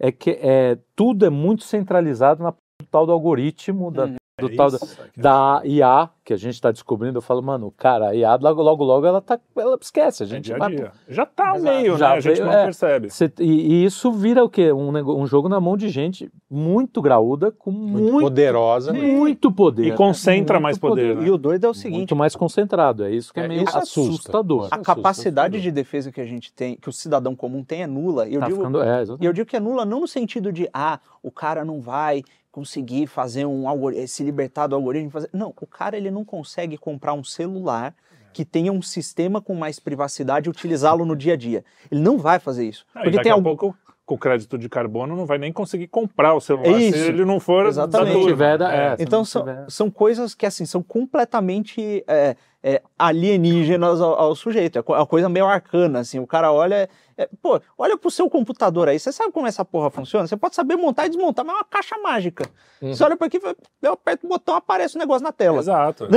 é 0.00 0.10
que 0.10 0.30
é, 0.42 0.76
tudo 0.96 1.24
é 1.24 1.30
muito 1.30 1.62
centralizado 1.64 2.42
na 2.42 2.52
tal 2.90 3.06
do 3.06 3.12
algoritmo, 3.12 3.90
da, 3.92 4.04
Uhum. 4.06 4.16
Do 4.38 4.48
É 4.48 4.56
tal 4.56 4.70
da, 4.70 4.76
isso, 4.76 4.96
que- 5.12 5.20
da 5.20 5.62
IA, 5.64 6.10
que 6.26 6.32
a 6.34 6.36
gente 6.36 6.54
está 6.54 6.72
descobrindo. 6.72 7.18
Eu 7.18 7.22
falo, 7.22 7.40
mano, 7.40 7.72
cara, 7.76 8.08
a 8.08 8.14
IA 8.14 8.34
logo, 8.34 8.60
logo, 8.60 8.82
logo 8.82 9.06
ela 9.06 9.20
tá. 9.22 9.38
Ela 9.56 9.78
esquece, 9.80 10.24
a 10.24 10.26
é 10.26 10.28
gente 10.28 10.46
dia 10.46 10.56
a 10.60 10.68
dia. 10.68 10.92
Já 11.08 11.24
tá 11.24 11.54
Exato. 11.54 11.62
meio, 11.62 11.96
Já 11.96 12.08
né? 12.08 12.14
A 12.16 12.20
gente 12.20 12.34
veio, 12.34 12.44
não 12.46 12.52
é. 12.52 12.64
percebe. 12.64 13.10
Cê- 13.10 13.32
e, 13.38 13.44
e 13.44 13.84
isso 13.84 14.10
vira 14.10 14.42
o 14.44 14.50
quê? 14.50 14.72
Um, 14.72 14.88
um 15.20 15.24
jogo 15.24 15.48
na 15.48 15.60
mão 15.60 15.76
de 15.76 15.88
gente 15.88 16.28
muito 16.50 17.00
graúda, 17.00 17.52
com 17.52 17.70
muito, 17.70 18.02
muito, 18.12 18.20
poderosa. 18.24 18.92
muito 18.92 19.52
poder. 19.52 19.86
E 19.86 19.92
concentra 19.92 20.58
mais 20.58 20.76
poder, 20.76 21.14
né? 21.14 21.26
E 21.26 21.30
o 21.30 21.38
doido 21.38 21.64
é 21.64 21.68
o 21.68 21.74
seguinte, 21.74 21.98
Muito 21.98 22.16
mais 22.16 22.34
concentrado. 22.34 23.04
É 23.04 23.10
isso 23.12 23.32
que 23.32 23.38
é, 23.38 23.44
É, 23.44 23.48
meio 23.48 23.62
isso 23.62 23.78
assusta. 23.78 24.10
assustador. 24.10 24.64
Isso 24.66 24.74
a 24.74 24.78
capacidade 24.78 25.56
assustador. 25.56 25.60
de 25.60 25.70
defesa 25.70 26.10
que 26.10 26.20
a 26.20 26.26
gente 26.26 26.52
tem, 26.52 26.74
que 26.74 26.88
o 26.88 26.92
cidadão 26.92 27.36
comum 27.36 27.62
tem 27.62 27.82
é 27.84 27.86
nula. 27.86 28.26
E 28.28 28.34
eu 28.34 28.40
Tá 28.40 28.46
digo, 28.46 28.58
ficando, 28.58 28.82
é, 28.82 29.04
eu 29.20 29.32
digo 29.32 29.48
que 29.48 29.56
é 29.56 29.60
nula 29.60 29.84
não 29.84 30.00
no 30.00 30.08
sentido 30.08 30.52
de, 30.52 30.68
ah, 30.74 30.98
o 31.22 31.30
cara 31.30 31.64
não 31.64 31.80
vai 31.80 32.24
conseguir 32.50 33.06
fazer 33.06 33.44
um 33.44 33.68
algoritmo, 33.68 34.08
se 34.08 34.24
libertar 34.24 34.66
do 34.66 34.74
algoritmo. 34.74 35.10
Fazer... 35.10 35.28
Não, 35.30 35.52
o 35.60 35.66
cara 35.66 35.94
ele 35.94 36.10
não 36.10 36.15
consegue 36.24 36.76
comprar 36.76 37.12
um 37.14 37.24
celular 37.24 37.94
que 38.32 38.44
tenha 38.44 38.70
um 38.72 38.82
sistema 38.82 39.40
com 39.40 39.54
mais 39.54 39.78
privacidade 39.80 40.48
e 40.48 40.50
utilizá-lo 40.50 41.04
no 41.06 41.16
dia 41.16 41.32
a 41.32 41.36
dia. 41.36 41.64
Ele 41.90 42.00
não 42.02 42.18
vai 42.18 42.38
fazer 42.38 42.68
isso. 42.68 42.84
Não, 42.94 43.02
e 43.02 43.04
porque 43.04 43.16
daqui 43.16 43.22
tem 43.24 43.32
a 43.32 43.34
algum... 43.34 43.56
pouco, 43.56 43.76
com 44.04 44.16
crédito 44.16 44.56
de 44.56 44.68
carbono, 44.68 45.16
não 45.16 45.26
vai 45.26 45.36
nem 45.36 45.52
conseguir 45.52 45.88
comprar 45.88 46.32
o 46.34 46.40
celular 46.40 46.78
Isso. 46.80 46.96
se 46.96 47.08
ele 47.08 47.24
não 47.24 47.40
for 47.40 47.66
Exatamente. 47.66 48.14
não 48.14 48.24
tiver, 48.26 48.56
da- 48.56 48.72
é, 48.72 48.96
se 48.96 49.02
Então 49.02 49.18
não 49.20 49.24
são, 49.24 49.42
tiver- 49.42 49.64
são 49.68 49.90
coisas 49.90 50.32
que 50.32 50.46
assim 50.46 50.64
são 50.64 50.80
completamente 50.80 52.04
é, 52.06 52.36
é, 52.62 52.82
alienígenas 52.98 54.00
ao, 54.00 54.14
ao 54.14 54.34
sujeito. 54.36 54.78
É 54.78 54.82
é 54.86 54.92
uma 54.92 55.06
coisa 55.06 55.28
meio 55.28 55.46
arcana, 55.46 55.98
assim. 56.00 56.18
O 56.20 56.26
cara 56.26 56.52
olha, 56.52 56.88
é, 57.18 57.28
pô, 57.42 57.60
olha 57.78 57.96
pro 57.96 58.10
seu 58.10 58.28
computador 58.28 58.88
aí. 58.88 58.98
Você 58.98 59.10
sabe 59.12 59.32
como 59.32 59.46
essa 59.46 59.64
porra 59.64 59.90
funciona? 59.90 60.26
Você 60.26 60.36
pode 60.36 60.54
saber 60.54 60.76
montar 60.76 61.06
e 61.06 61.08
desmontar, 61.08 61.44
mas 61.44 61.54
é 61.54 61.58
uma 61.58 61.64
caixa 61.64 61.96
mágica. 61.98 62.44
Uhum. 62.82 62.94
Você 62.94 63.02
olha 63.04 63.16
para 63.16 63.26
aqui, 63.26 63.40
eu 63.82 63.92
aperto 63.92 64.26
o 64.26 64.28
botão, 64.28 64.54
aparece 64.54 64.96
o 64.96 64.98
negócio 64.98 65.22
na 65.24 65.32
tela. 65.32 65.58
Exato. 65.58 66.06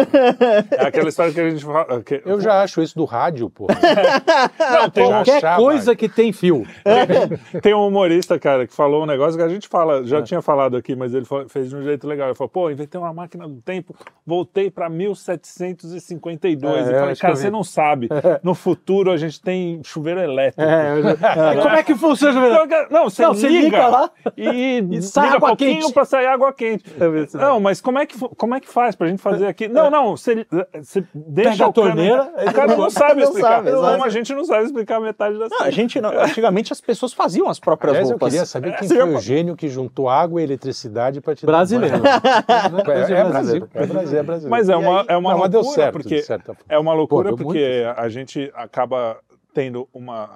É 0.71 0.85
aquela 0.85 1.09
história 1.09 1.33
que 1.33 1.39
a 1.39 1.49
gente 1.49 1.63
fala. 1.63 2.01
que- 2.03 2.21
Eu 2.25 2.39
já 2.41 2.61
acho 2.61 2.81
isso 2.81 2.95
do 2.95 3.05
rádio, 3.05 3.49
pô. 3.49 3.67
Não, 4.59 4.89
tem, 4.89 5.05
Qualquer 5.07 5.37
achava. 5.37 5.61
coisa 5.61 5.95
que 5.95 6.07
tem 6.09 6.31
fio. 6.33 6.65
tem 7.61 7.73
um 7.73 7.87
humorista, 7.87 8.37
cara, 8.39 8.67
que 8.67 8.73
falou 8.73 9.03
um 9.03 9.05
negócio 9.05 9.37
que 9.37 9.43
a 9.43 9.49
gente 9.49 9.67
fala, 9.67 9.99
É. 9.99 10.03
já 10.03 10.21
tinha 10.21 10.41
falado 10.41 10.75
aqui, 10.77 10.95
mas 10.95 11.13
ele 11.13 11.25
fez 11.47 11.69
de 11.69 11.75
um 11.75 11.83
jeito 11.83 12.07
legal. 12.07 12.27
Ele 12.29 12.35
falou, 12.35 12.49
pô, 12.49 12.69
inventei 12.69 12.99
uma 12.99 13.13
máquina 13.13 13.47
do 13.47 13.61
tempo, 13.61 13.95
voltei 14.25 14.69
pra 14.69 14.89
92. 14.89 16.87
É, 16.87 16.95
eu 16.95 16.99
falei, 16.99 17.15
cara, 17.15 17.33
eu 17.33 17.37
você 17.37 17.49
não 17.49 17.63
sabe. 17.63 18.09
No 18.43 18.53
futuro 18.53 19.11
a 19.11 19.17
gente 19.17 19.41
tem 19.41 19.81
chuveiro 19.83 20.19
elétrico. 20.19 20.61
É, 20.61 20.88
eu 20.97 21.09
E 21.09 21.15
como 21.61 21.75
é 21.75 21.83
que 21.83 21.95
funciona? 21.95 22.65
Não, 22.89 23.03
você, 23.09 23.21
Não, 23.23 23.33
você 23.33 23.47
liga, 23.47 23.63
liga 23.65 23.87
lá 23.87 24.11
e, 24.37 24.79
e 24.91 25.01
sai 25.01 25.25
liga 25.25 25.37
água 25.37 25.47
pouquinho 25.49 25.81
quente. 25.81 25.93
pra 25.93 26.05
sair 26.05 26.25
água 26.27 26.53
quente. 26.53 26.85
Não, 27.33 27.59
mas 27.59 27.79
como 27.81 27.99
é 27.99 28.05
que, 28.05 28.17
como 28.35 28.55
é 28.55 28.59
que 28.59 28.67
faz 28.67 28.95
pra 28.95 29.07
gente 29.07 29.21
fazer 29.21 29.47
aqui? 29.47 29.67
Não, 29.67 29.89
não, 29.89 30.15
você, 30.17 30.45
você 30.81 31.03
deixa 31.13 31.51
Pega 31.51 31.65
a 31.65 31.71
torneira, 31.71 32.31
O 32.47 32.53
cara 32.53 32.75
não 32.77 32.89
sabe 32.89 33.15
Não 33.21 33.23
explicar. 33.23 33.63
sabe. 33.63 33.71
Como 33.71 34.03
a 34.03 34.09
gente 34.09 34.33
não 34.33 34.45
sabe 34.45 34.65
explicar 34.65 34.99
metade 34.99 35.37
das 35.39 35.49
Não, 35.49 35.61
a 35.61 35.69
gente 35.71 35.99
não- 36.01 36.11
antigamente 36.11 36.71
as 36.73 36.81
pessoas 36.81 37.13
faziam 37.13 37.49
as 37.49 37.59
próprias 37.59 37.91
Aliás, 37.91 38.09
eu 38.09 38.13
roupas. 38.13 38.29
queria 38.33 38.45
saber 38.45 38.75
quem 38.77 38.87
Você 38.87 38.95
foi 38.99 39.13
o 39.15 39.19
gênio 39.19 39.55
que 39.55 39.67
juntou 39.67 40.09
água 40.09 40.41
e 40.41 40.43
eletricidade 40.43 41.21
para 41.21 41.35
te 41.35 41.45
dar 41.45 41.51
Brasileiro. 41.51 41.99
banho. 41.99 42.09
É, 42.89 43.11
é. 43.11 43.23
Brasil, 43.23 43.67
é 43.73 43.85
Brasil, 43.85 44.19
é 44.19 44.23
Brasil. 44.23 44.49
Mas 44.49 44.69
é 44.69 44.75
uma, 44.75 45.01
aí- 45.01 45.05
é 45.09 45.17
uma 45.17 45.31
Não, 45.31 45.37
loucura, 45.39 45.49
deu 45.49 45.63
certo, 45.63 45.93
porque 45.93 46.15
de 46.15 46.21
certa 46.23 46.53
forma. 46.53 46.61
é 46.67 46.77
uma 46.79 46.93
loucura 46.93 47.35
porque 47.35 47.83
a 47.95 48.09
gente 48.09 48.51
acaba 48.55 49.17
tendo 49.53 49.87
uma, 49.93 50.29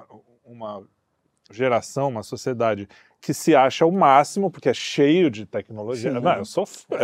uma 0.53 0.83
geração, 1.51 2.07
uma 2.09 2.23
sociedade 2.23 2.87
que 3.19 3.33
se 3.33 3.55
acha 3.55 3.85
o 3.85 3.91
máximo, 3.91 4.51
porque 4.51 4.67
é 4.69 4.73
cheio 4.73 5.29
de 5.29 5.45
tecnologia. 5.45 6.11
Sim. 6.11 6.19
Não, 6.19 6.33
eu 6.33 6.45
sou 6.45 6.65
fã. 6.65 6.97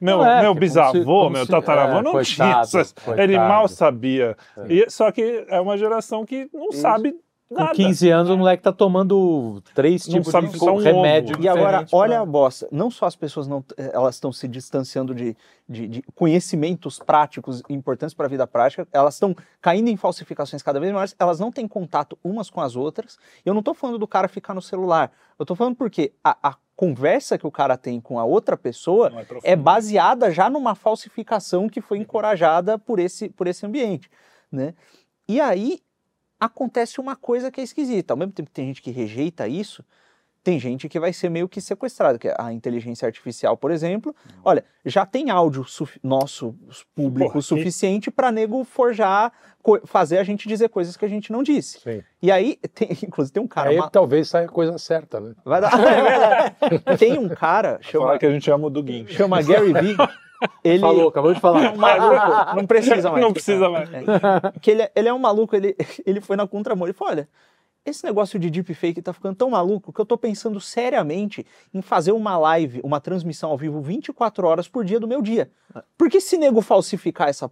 Meu, 0.00 0.18
Não, 0.18 0.26
é, 0.26 0.42
meu 0.42 0.54
bisavô, 0.54 0.92
como 0.92 1.00
se- 1.00 1.04
como 1.04 1.30
meu 1.30 1.46
tataravô 1.46 1.98
é, 1.98 2.02
não 2.02 2.12
coitado, 2.12 2.34
tinha. 2.50 2.60
essas- 2.60 2.94
Ele 3.08 3.16
coitado. 3.16 3.48
mal 3.48 3.68
sabia. 3.68 4.36
E, 4.68 4.88
só 4.90 5.10
que 5.10 5.44
é 5.48 5.60
uma 5.60 5.78
geração 5.78 6.24
que 6.26 6.48
não 6.52 6.70
sabe 6.72 7.14
Com 7.48 7.56
nada. 7.56 7.74
15 7.74 8.08
anos, 8.10 8.30
o 8.30 8.38
moleque 8.38 8.62
tá 8.62 8.72
tomando 8.72 9.62
três 9.74 10.04
tipos 10.04 10.28
sabe 10.32 10.48
de 10.48 10.64
um 10.64 10.76
remédio. 10.76 11.36
E 11.40 11.48
agora, 11.48 11.84
pra- 11.84 11.98
olha 11.98 12.20
a 12.20 12.24
bosta. 12.26 12.66
Não 12.72 12.90
só 12.90 13.04
as 13.06 13.14
pessoas 13.14 13.46
não, 13.46 13.62
eh, 13.76 13.90
elas 13.92 14.14
estão 14.16 14.32
se 14.32 14.48
distanciando 14.48 15.14
de, 15.14 15.36
de, 15.68 15.86
de 15.86 16.02
conhecimentos 16.14 16.98
práticos 16.98 17.62
importantes 17.68 18.14
para 18.14 18.26
a 18.26 18.28
vida 18.28 18.46
prática, 18.46 18.88
elas 18.92 19.14
estão 19.14 19.36
caindo 19.60 19.88
em 19.88 19.96
falsificações 19.96 20.62
cada 20.62 20.80
vez 20.80 20.90
maiores, 20.92 21.14
elas 21.18 21.38
não 21.38 21.52
têm 21.52 21.68
contato 21.68 22.18
umas 22.24 22.48
com 22.48 22.60
as 22.62 22.76
outras. 22.76 23.18
Eu 23.44 23.52
não 23.52 23.60
estou 23.60 23.74
falando 23.74 23.98
do 23.98 24.08
cara 24.08 24.26
ficar 24.26 24.54
no 24.54 24.62
celular. 24.62 25.12
Eu 25.38 25.44
estou 25.44 25.54
falando 25.56 25.76
porque 25.76 26.12
a, 26.24 26.36
a 26.50 26.56
conversa 26.74 27.36
que 27.38 27.46
o 27.46 27.52
cara 27.52 27.76
tem 27.76 28.00
com 28.00 28.18
a 28.18 28.24
outra 28.24 28.56
pessoa 28.56 29.12
é 29.44 29.52
é 29.52 29.56
baseada 29.56 30.30
já 30.30 30.48
numa 30.50 30.74
falsificação 30.74 31.68
que 31.68 31.80
foi 31.80 31.98
encorajada 31.98 32.78
por 32.78 32.98
esse, 32.98 33.28
por 33.28 33.46
esse 33.46 33.64
ambiente, 33.66 34.10
né? 34.50 34.74
E 35.28 35.40
aí 35.40 35.78
acontece 36.38 37.00
uma 37.00 37.16
coisa 37.16 37.50
que 37.50 37.60
é 37.60 37.64
esquisita. 37.64 38.12
Ao 38.12 38.16
mesmo 38.18 38.32
tempo 38.32 38.48
que 38.50 38.54
tem 38.54 38.66
gente 38.66 38.82
que 38.82 38.90
rejeita 38.90 39.46
isso, 39.48 39.84
tem 40.42 40.60
gente 40.60 40.90
que 40.90 41.00
vai 41.00 41.10
ser 41.10 41.30
meio 41.30 41.48
que 41.48 41.58
sequestrada, 41.58 42.18
que 42.18 42.28
é 42.28 42.34
a 42.38 42.52
inteligência 42.52 43.06
artificial, 43.06 43.56
por 43.56 43.70
exemplo. 43.70 44.14
Olha, 44.44 44.62
já 44.84 45.06
tem 45.06 45.30
áudio 45.30 45.64
nosso 46.02 46.54
público 46.94 47.30
Porra, 47.32 47.40
suficiente 47.42 48.10
para 48.10 48.30
nego 48.30 48.62
forjar, 48.62 49.32
fazer 49.86 50.18
a 50.18 50.22
gente 50.22 50.46
dizer 50.46 50.68
coisas 50.68 50.98
que 50.98 51.04
a 51.06 51.08
gente 51.08 51.32
não 51.32 51.42
disse. 51.42 51.80
Sim. 51.80 52.02
E 52.20 52.30
aí, 52.30 52.56
tem, 52.74 52.88
inclusive 53.08 53.32
tem 53.32 53.42
um 53.42 53.48
cara, 53.48 53.70
Aí 53.70 53.76
uma- 53.78 53.88
talvez 53.88 54.28
saia 54.28 54.44
a 54.44 54.48
coisa 54.50 54.76
certa, 54.76 55.18
né? 55.18 55.34
vai 55.46 55.62
dar, 55.62 55.72
é 55.80 56.02
verdade. 56.68 56.98
tem 56.98 57.16
um 57.18 57.28
cara 57.30 57.78
Falar 57.80 57.82
chama, 57.82 58.18
que 58.18 58.26
a 58.26 58.30
gente 58.30 58.50
ama 58.50 58.66
o 58.66 58.70
Duguin. 58.70 59.06
chama 59.06 59.40
Gary 59.42 59.72
Vee. 59.72 59.96
Ele 60.62 60.80
Falou, 60.80 61.08
acabou 61.08 61.32
de 61.32 61.40
falar. 61.40 61.72
um 61.74 61.76
maluco, 61.76 62.56
não 62.56 62.66
precisa 62.66 63.10
mais. 63.10 63.24
Não 63.24 63.32
precisa 63.32 63.68
mais. 63.68 63.88
que 64.60 64.70
ele, 64.70 64.82
é- 64.82 64.92
ele 64.94 65.08
é 65.08 65.14
um 65.14 65.18
maluco, 65.18 65.54
ele, 65.54 65.76
ele 66.04 66.20
foi 66.20 66.36
na 66.36 66.46
contramão. 66.46 66.86
Ele 66.86 66.92
falou: 66.92 67.12
olha, 67.12 67.28
esse 67.84 68.04
negócio 68.04 68.38
de 68.38 68.50
deepfake 68.50 69.02
tá 69.02 69.12
ficando 69.12 69.36
tão 69.36 69.50
maluco 69.50 69.92
que 69.92 70.00
eu 70.00 70.06
tô 70.06 70.16
pensando 70.16 70.60
seriamente 70.60 71.46
em 71.72 71.82
fazer 71.82 72.12
uma 72.12 72.36
live, 72.38 72.80
uma 72.82 73.00
transmissão 73.00 73.50
ao 73.50 73.58
vivo 73.58 73.80
24 73.80 74.46
horas 74.46 74.66
por 74.68 74.84
dia 74.84 74.98
do 74.98 75.06
meu 75.08 75.20
dia. 75.20 75.50
Porque 75.96 76.20
se 76.20 76.36
nego 76.36 76.60
falsificar 76.62 77.28
essa 77.28 77.50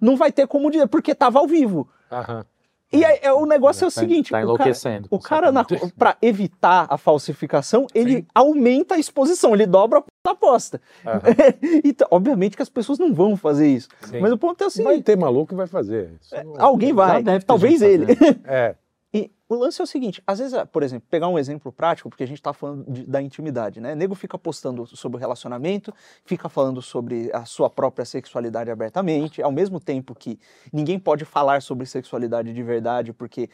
não 0.00 0.16
vai 0.16 0.32
ter 0.32 0.46
como 0.46 0.70
dizer, 0.70 0.88
porque 0.88 1.14
tava 1.14 1.38
ao 1.38 1.46
vivo. 1.46 1.88
Aham. 2.10 2.44
E 2.92 3.04
aí, 3.04 3.18
é, 3.22 3.32
o 3.32 3.46
negócio 3.46 3.84
é 3.84 3.88
o 3.88 3.90
Tá- 3.90 4.00
seguinte: 4.00 4.30
Tá 4.30 4.36
o 4.36 4.40
cara, 4.40 4.44
enlouquecendo. 4.44 5.08
o 5.10 5.18
cara 5.18 5.50
na, 5.52 5.64
pra 5.96 6.16
evitar 6.20 6.86
a 6.90 6.98
falsificação, 6.98 7.86
ele 7.94 8.26
aumenta 8.34 8.94
a 8.96 8.98
exposição, 8.98 9.54
ele 9.54 9.66
dobra 9.66 10.00
a 10.00 10.02
da 10.24 10.30
aposta. 10.32 10.80
Aham. 11.06 11.20
então, 11.84 12.06
obviamente 12.10 12.54
que 12.56 12.62
as 12.62 12.68
pessoas 12.68 12.98
não 12.98 13.12
vão 13.14 13.36
fazer 13.36 13.68
isso. 13.68 13.88
Sim. 14.02 14.20
Mas 14.20 14.30
o 14.32 14.38
ponto 14.38 14.62
é 14.62 14.66
o 14.66 14.70
seguinte: 14.70 14.92
Vai 14.92 15.02
ter 15.02 15.16
maluco 15.16 15.48
que 15.48 15.54
vai 15.54 15.66
fazer. 15.66 16.10
Isso 16.20 16.34
não- 16.44 16.54
alguém 16.58 16.92
vai, 16.92 17.22
deve 17.22 17.40
ter 17.40 17.46
talvez 17.46 17.80
ele. 17.82 18.06
É, 18.44 18.74
E 19.14 19.30
o 19.46 19.54
lance 19.54 19.78
é 19.78 19.84
o 19.84 19.86
seguinte, 19.86 20.22
às 20.26 20.38
vezes, 20.38 20.54
por 20.72 20.82
exemplo, 20.82 21.06
pegar 21.10 21.28
um 21.28 21.38
exemplo 21.38 21.70
prático, 21.70 22.08
porque 22.08 22.22
a 22.24 22.26
gente 22.26 22.38
está 22.38 22.54
falando 22.54 22.90
de- 22.90 23.06
da 23.06 23.20
intimidade, 23.20 23.78
né? 23.78 23.94
Nego 23.94 24.14
fica 24.14 24.38
postando 24.38 24.86
sobre 24.86 25.18
o 25.18 25.20
relacionamento, 25.20 25.92
fica 26.24 26.48
falando 26.48 26.80
sobre 26.80 27.30
a 27.34 27.44
sua 27.44 27.68
própria 27.68 28.06
sexualidade 28.06 28.70
abertamente, 28.70 29.42
ao 29.42 29.52
mesmo 29.52 29.78
tempo 29.78 30.14
que 30.14 30.38
ninguém 30.72 30.98
pode 30.98 31.26
falar 31.26 31.60
sobre 31.60 31.84
sexualidade 31.84 32.54
de 32.54 32.62
verdade, 32.62 33.12
porque 33.12 33.50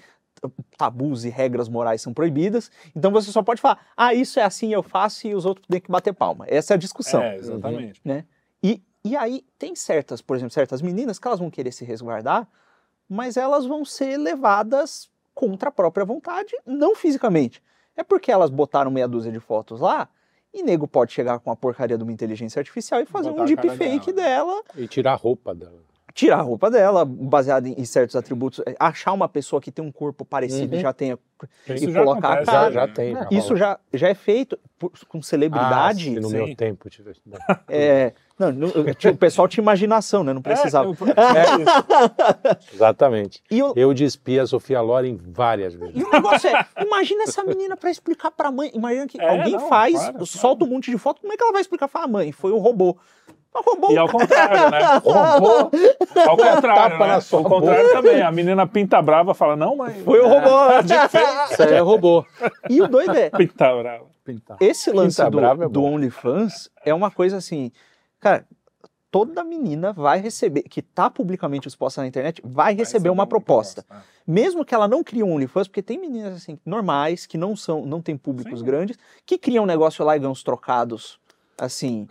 tabus 0.77 1.25
e 1.25 1.29
regras 1.29 1.69
morais 1.69 2.01
são 2.01 2.15
proibidas. 2.15 2.71
Então 2.95 3.11
você 3.11 3.33
só 3.33 3.43
pode 3.43 3.61
falar, 3.61 3.85
ah, 3.97 4.15
isso 4.15 4.39
é 4.39 4.45
assim, 4.45 4.73
eu 4.73 4.85
faço, 4.85 5.27
e 5.27 5.35
os 5.35 5.45
outros 5.45 5.67
têm 5.67 5.81
que 5.81 5.91
bater 5.91 6.15
palma. 6.15 6.45
Essa 6.49 6.75
é 6.75 6.77
a 6.77 6.79
discussão 6.79 7.21
É, 7.21 7.35
exatamente. 7.37 8.01
né? 8.05 8.25
E, 8.63 8.81
e 9.05 9.17
aí 9.17 9.45
tem 9.59 9.75
certas, 9.75 10.23
por 10.23 10.37
exemplo, 10.37 10.53
certas 10.55 10.81
meninas 10.81 11.19
que 11.19 11.27
elas 11.27 11.41
vão 11.41 11.51
querer 11.51 11.73
se 11.73 11.85
resguardar, 11.85 12.49
mas 13.09 13.37
elas 13.37 13.67
vão 13.67 13.85
ser 13.85 14.17
levadas 14.17 15.11
contra 15.39 15.69
a 15.69 15.73
própria 15.73 16.05
vontade, 16.05 16.53
não 16.67 16.97
fisicamente. 16.97 17.63
É 17.97 18.03
porque 18.03 18.33
elas 18.33 18.51
botaram 18.51 18.91
meia 18.91 19.07
dúzia 19.07 19.31
de 19.31 19.39
fotos 19.39 19.79
lá, 19.79 20.09
e 20.53 20.65
nego 20.65 20.89
pode 20.89 21.13
chegar 21.13 21.39
com 21.39 21.49
a 21.49 21.55
porcaria 21.55 21.97
de 21.97 22.03
uma 22.03 22.11
inteligência 22.11 22.59
artificial 22.59 23.01
e 23.01 23.07
fazer 23.07 23.31
Botar 23.31 23.45
um 23.45 23.47
cara 23.47 23.63
deepfake 23.63 24.13
dela, 24.13 24.65
dela, 24.65 24.65
e 24.77 24.89
tirar 24.89 25.13
a 25.13 25.15
roupa 25.15 25.55
dela. 25.55 25.81
Tirar 26.19 26.39
a 26.39 26.43
roupa 26.43 26.69
dela, 26.69 27.05
baseado 27.05 27.69
em, 27.69 27.75
em 27.81 27.85
certos 27.85 28.17
atributos, 28.17 28.61
é, 28.67 28.75
achar 28.81 29.13
uma 29.13 29.29
pessoa 29.29 29.63
que 29.63 29.71
tem 29.71 29.85
um 29.85 29.93
corpo 29.93 30.25
parecido 30.25 30.75
e 30.75 30.79
Uhum. 30.79 30.83
já 30.83 30.93
tenha. 30.93 31.17
Isso 31.69 31.89
e 31.89 31.93
já 31.93 32.01
colocar 32.03 32.29
a 32.29 32.33
acontece, 32.33 32.51
cara. 32.51 32.73
Já, 32.73 32.81
já 32.87 32.93
tem. 32.93 33.15
já 33.15 33.29
Isso 33.31 33.47
rola. 33.55 33.59
já, 33.61 33.79
já 33.95 34.09
é 34.09 34.15
feito 34.15 34.59
por- 34.77 34.91
com 35.07 35.19
Ah, 35.19 35.23
celebridade. 35.23 36.03
se 36.03 36.19
no 36.19 36.29
sim. 36.29 36.35
meu 36.35 36.57
tempo 36.57 36.91
tivesse. 36.91 37.21
É, 37.69 38.13
não, 38.37 38.51
não, 38.51 38.69
o 38.69 39.17
pessoal 39.17 39.47
tinha 39.47 39.63
imaginação, 39.63 40.25
né? 40.25 40.33
Não 40.33 40.43
precisava. 40.43 40.89
É, 40.91 40.93
eu- 41.55 42.59
Exatamente. 42.75 43.41
E 43.49 43.63
o, 43.63 43.73
Eu 43.77 43.95
despi 43.95 44.41
a 44.41 44.47
Sofia 44.49 44.81
Loren 44.81 45.17
várias 45.23 45.73
vezes. 45.75 45.95
E 45.95 46.03
o 46.03 46.11
negócio 46.11 46.49
é, 46.51 46.67
imagina 46.85 47.23
essa 47.23 47.45
menina 47.45 47.77
pra 47.77 47.91
explicar 47.93 48.33
pra 48.33 48.51
mãe. 48.51 48.73
Imagina 48.75 49.07
que 49.07 49.21
É, 49.21 49.29
alguém 49.39 49.53
não, 49.53 49.69
faz, 49.69 49.95
claro, 49.95 50.27
solta 50.27 50.65
um 50.65 50.69
monte 50.69 50.91
de 50.91 50.99
foto, 50.99 51.21
como 51.21 51.33
é 51.33 51.37
que 51.37 51.43
ela 51.45 51.53
vai 51.53 51.61
explicar? 51.61 51.87
Fala, 51.87 52.09
mãe, 52.09 52.33
foi 52.33 52.51
o 52.51 52.59
robô. 52.59 52.97
Robô. 53.55 53.91
E 53.93 53.99
ao 53.99 54.09
contrário, 54.09 54.71
né? 54.71 54.79
Roubou. 55.03 55.71
Ao 56.27 56.37
contrário, 56.37 56.99
né? 56.99 57.21
Ao 57.33 57.45
contrário 57.45 57.93
também. 57.93 58.23
A 58.23 58.31
menina 58.31 58.67
pinta 58.67 59.01
brava 59.03 59.35
fala, 59.35 59.57
não, 59.57 59.77
mãe. 59.77 60.03
Foi 60.05 60.21
o 60.21 60.29
robô. 60.29 60.49
Isso 61.51 61.63
aí 61.63 61.75
é 61.75 61.81
robô. 61.81 62.25
e 62.69 62.81
o 62.81 62.89
doido 62.89 63.17
é, 63.17 63.31
Pinta 63.31 63.75
brava. 63.75 64.07
esse 64.61 64.91
lance 64.93 65.17
Pinta 65.17 65.31
do, 65.31 65.37
brava 65.39 65.65
é 65.65 65.69
do. 65.69 65.83
OnlyFans 65.83 66.71
é 66.85 66.93
uma 66.93 67.11
coisa 67.11 67.39
assim, 67.39 67.73
cara, 68.21 68.47
toda 69.11 69.43
menina 69.43 69.93
vai 69.93 70.21
receber, 70.21 70.63
que 70.63 70.83
tá 70.83 71.09
publicamente 71.09 71.67
exposta 71.67 72.01
na 72.01 72.07
internet, 72.07 72.43
vai 72.45 72.75
receber 72.75 73.09
uma 73.09 73.27
proposta. 73.27 73.85
Mesmo 74.27 74.65
que 74.65 74.75
ela 74.75 74.87
não 74.87 75.03
crie 75.03 75.23
um 75.23 75.33
OnlyFans, 75.33 75.67
porque 75.67 75.83
tem 75.83 75.99
meninas 75.99 76.37
assim, 76.37 76.59
normais, 76.65 77.25
que 77.25 77.39
não 77.39 77.57
são, 77.57 77.87
não 77.87 78.03
tem 78.03 78.17
públicos 78.17 78.61
Sim. 78.61 78.67
grandes, 78.67 78.99
que 79.25 79.39
criam 79.39 79.65
um 79.65 79.67
negócio 79.67 80.05
lá 80.05 80.15
e 80.15 80.19
ganham 80.19 80.33
uns 80.33 80.43
trocados, 80.43 81.19
assim, 81.59 82.07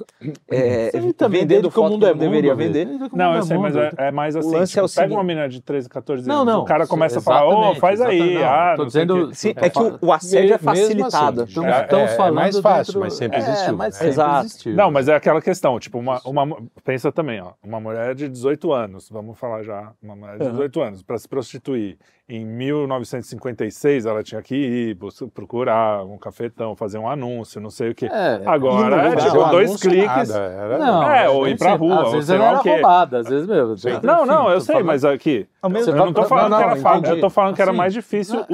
é, 0.50 0.88
Isso 0.90 0.98
aí 0.98 1.14
também, 1.14 1.42
vendendo 1.42 1.48
desde 1.62 1.70
que 1.72 1.80
o 1.80 1.84
mundo 1.84 2.00
que 2.00 2.06
é 2.06 2.10
não 2.14 2.18
deveria 2.18 2.52
mundo, 2.56 2.64
vender. 2.64 2.86
que 2.86 2.94
o 3.16 3.18
Não, 3.18 3.26
mundo 3.28 3.36
eu 3.36 3.40
é 3.40 3.42
sei, 3.44 3.58
mas 3.58 3.76
mundo. 3.76 3.84
é, 3.98 4.08
é 4.08 4.12
mais 4.12 4.36
assim. 4.36 4.52
lance 4.56 4.72
tipo, 4.74 4.80
é 4.82 4.84
o 4.84 4.86
pega 4.86 4.94
seguinte- 5.02 5.14
uma 5.18 5.24
menina 5.24 5.50
de 5.50 5.62
13, 5.62 5.90
14 5.90 6.28
Não, 6.28 6.42
anos. 6.42 6.54
não. 6.54 6.62
O 6.62 6.66
cara 6.66 6.86
começa 6.88 7.20
a 7.20 7.22
falar, 7.22 7.46
ô, 7.46 7.52
Exatamente, 7.52 7.80
faz 7.80 8.02
aí. 8.02 8.18
exatamente. 8.20 8.44
Ah, 8.44 8.72
Tô 8.72 8.78
não 8.78 8.84
o 8.84 8.88
dizendo- 8.88 9.28
quê. 9.30 9.36
Sim, 9.36 9.54
É 9.56 9.66
é 9.66 9.70
que 9.70 9.80
o, 9.80 9.98
o 10.02 10.14
assédio 10.14 10.54
é 10.54 10.58
facilitado. 10.58 11.42
assim, 11.44 11.50
Estamos, 11.50 11.70
É, 11.76 11.82
estamos 11.84 12.12
é 12.12 12.16
falando 12.16 12.36
mais 12.36 12.60
fácil, 12.60 12.86
dentro- 12.94 13.00
mas 13.02 13.14
sempre 13.14 13.38
é, 13.38 13.40
existiu, 13.42 13.78
mas 13.78 13.88
né? 13.88 13.92
sempre 13.92 14.08
Exato. 14.10 14.46
existiu. 14.46 14.76
Não, 14.76 14.92
mas 14.92 15.08
é 15.08 15.16
aquela 15.16 15.42
questão, 15.42 15.80
tipo, 15.80 15.98
uma, 15.98 16.20
uma, 16.26 16.58
pensa 16.84 17.12
também, 17.12 17.42
ó, 17.42 17.54
uma 17.64 17.80
mulher 17.80 18.14
de 18.16 18.28
18 18.28 18.72
anos, 18.74 19.10
vamos 19.10 19.40
falar 19.40 19.64
já, 19.64 19.92
uma 20.02 20.16
mulher 20.16 20.38
de 20.38 20.44
Uhum. 20.46 20.52
18 20.52 20.82
anos, 20.82 21.02
para 21.04 21.18
se 21.18 21.28
prostituir 21.28 21.98
em 22.30 22.46
1956, 22.46 24.06
ela 24.06 24.22
tinha 24.22 24.42
que 24.42 24.56
ir 24.56 24.98
procurar 25.34 26.04
um 26.06 26.18
cafetão, 26.18 26.76
fazer 26.76 26.98
um 26.98 27.08
anúncio, 27.10 27.62
não 27.62 27.70
sei 27.70 27.92
o 27.92 27.96
quê. 27.96 28.08
É, 28.12 28.42
Agora, 28.46 29.08
é 29.08 29.16
o 29.40 29.50
dois 29.50 29.76
cliques. 29.78 30.30
nada, 30.30 30.40
era- 30.40 30.78
Não, 30.78 31.04
É, 31.12 31.30
ou 31.30 31.48
ir 31.48 31.58
pra 31.58 31.74
rua, 31.76 32.00
Às 32.02 32.06
ou 32.08 32.12
vezes 32.14 32.28
sei 32.28 32.36
era 32.38 32.58
roubada, 32.58 33.20
às 33.20 33.28
vezes 33.28 33.48
mesmo. 33.48 33.78
Sim. 33.78 34.00
Não, 34.04 34.26
não, 34.26 34.50
eu 34.50 34.62
sei, 34.62 34.84
mas 34.84 35.04
aqui, 35.06 35.48
eu 35.64 35.70
não 35.96 36.14
tô 36.14 36.24
falando 36.24 36.56
que 36.58 36.64
era 36.64 36.76
fácil, 36.78 37.16
eu 37.16 37.20
tô 37.20 37.30
falando 37.30 37.56
que 37.56 37.62
era 37.62 37.74
mais 37.74 37.94
difícil. 37.94 38.46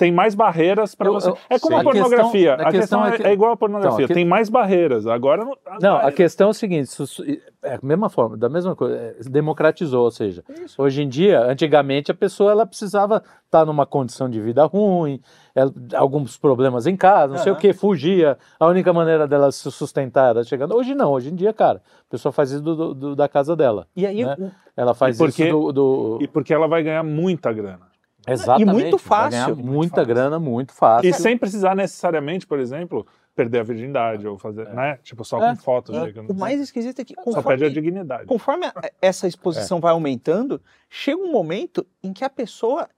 É. 0.00 0.06
tem 0.06 0.12
mais 0.12 0.34
barreiras 0.34 0.94
para 0.94 1.10
você. 1.10 1.28
eu- 1.30 1.38
é 1.48 1.58
como 1.58 1.74
sim. 1.76 1.80
a 1.80 1.84
pornografia. 1.84 2.54
A 2.54 2.56
questão- 2.56 2.66
A 2.66 2.68
a 2.68 2.70
questão, 2.72 2.80
questão 2.80 3.04
é, 3.06 3.08
é 3.08 3.16
que- 3.18 3.22
é 3.28 3.32
igual 3.32 3.52
a 3.52 3.56
pornografia. 3.56 3.96
Então, 4.04 4.06
que- 4.08 4.14
Tem 4.14 4.24
mais 4.24 4.48
barreiras. 4.48 5.06
Agora 5.06 5.44
não. 5.44 5.56
Não, 5.80 5.96
a 5.96 6.10
questão 6.12 6.48
é 6.48 6.50
o 6.50 6.54
seguinte, 6.54 6.84
isso- 6.86 7.02
isso- 7.04 7.22
é 7.62 7.74
a 7.74 7.78
mesma 7.82 8.08
forma, 8.08 8.36
da 8.36 8.48
mesma 8.48 8.74
coisa, 8.74 8.96
é, 8.96 9.14
democratizou, 9.28 10.04
ou 10.04 10.10
seja, 10.10 10.42
hoje 10.78 11.02
em 11.02 11.08
dia, 11.08 11.42
antigamente 11.44 12.10
a 12.10 12.14
pessoa 12.14 12.50
ela 12.52 12.64
precisava 12.66 13.22
estar 13.44 13.66
numa 13.66 13.84
condição 13.84 14.30
de 14.30 14.40
vida 14.40 14.64
ruim, 14.64 15.20
ela- 15.54 15.72
alguns 15.94 16.38
problemas 16.38 16.86
em 16.86 16.96
casa, 16.96 17.34
não 17.34 17.42
sei 17.42 17.52
o 17.52 17.56
que, 17.56 17.72
fugia, 17.72 18.38
a 18.58 18.66
única 18.66 18.92
maneira 18.92 19.26
dela 19.28 19.50
se 19.52 19.70
sustentar 19.70 20.30
era 20.30 20.44
chegando. 20.44 20.74
Hoje 20.74 20.94
não, 20.94 21.12
hoje 21.12 21.30
em 21.30 21.34
dia, 21.34 21.52
cara, 21.52 21.82
a 22.06 22.10
pessoa 22.10 22.32
faz 22.32 22.50
isso 22.50 22.62
do- 22.62 22.76
do- 22.76 22.94
do- 22.94 23.16
da 23.16 23.28
casa 23.28 23.54
dela, 23.54 23.86
E 23.94 24.06
aí, 24.06 24.24
Né? 24.24 24.52
ela 24.76 24.94
faz 24.94 25.16
E 25.16 25.18
porque- 25.18 25.44
isso 25.44 25.52
do... 25.52 25.72
do- 25.72 26.18
E 26.22 26.26
porque 26.28 26.54
ela 26.54 26.66
vai 26.66 26.82
ganhar 26.82 27.02
muita 27.02 27.52
grana. 27.52 27.89
Exatamente, 28.26 28.72
muito 28.72 28.96
vai 28.98 29.30
ganhar 29.30 29.48
fácil. 29.48 29.56
muita 29.64 29.94
fácil. 29.96 30.08
grana, 30.08 30.38
muito 30.38 30.72
fácil. 30.72 31.08
E 31.08 31.12
sem 31.12 31.36
precisar 31.38 31.74
necessariamente, 31.74 32.46
por 32.46 32.58
exemplo, 32.58 33.06
perder 33.34 33.60
a 33.60 33.62
virgindade 33.62 34.26
ou 34.26 34.36
fazer, 34.38 34.68
né? 34.74 34.98
Tipo, 35.02 35.24
só 35.24 35.42
É, 35.42 35.50
com 35.50 35.56
fotos. 35.56 35.96
é. 35.96 36.12
o 36.28 36.34
mais 36.34 36.60
esquisito 36.60 37.00
é 37.00 37.04
que 37.04 37.14
Só 37.14 37.22
conforme, 37.22 37.48
perde 37.48 37.64
a 37.64 37.68
dignidade. 37.70 38.26
conforme 38.26 38.66
a- 38.66 38.74
essa 39.00 39.26
exposição 39.26 39.80
vai 39.80 39.92
aumentando, 39.92 40.60
chega 40.88 41.20
um 41.22 41.32
momento 41.32 41.86
em 42.02 42.12
que 42.12 42.24
a 42.24 42.28
pessoa 42.30 42.88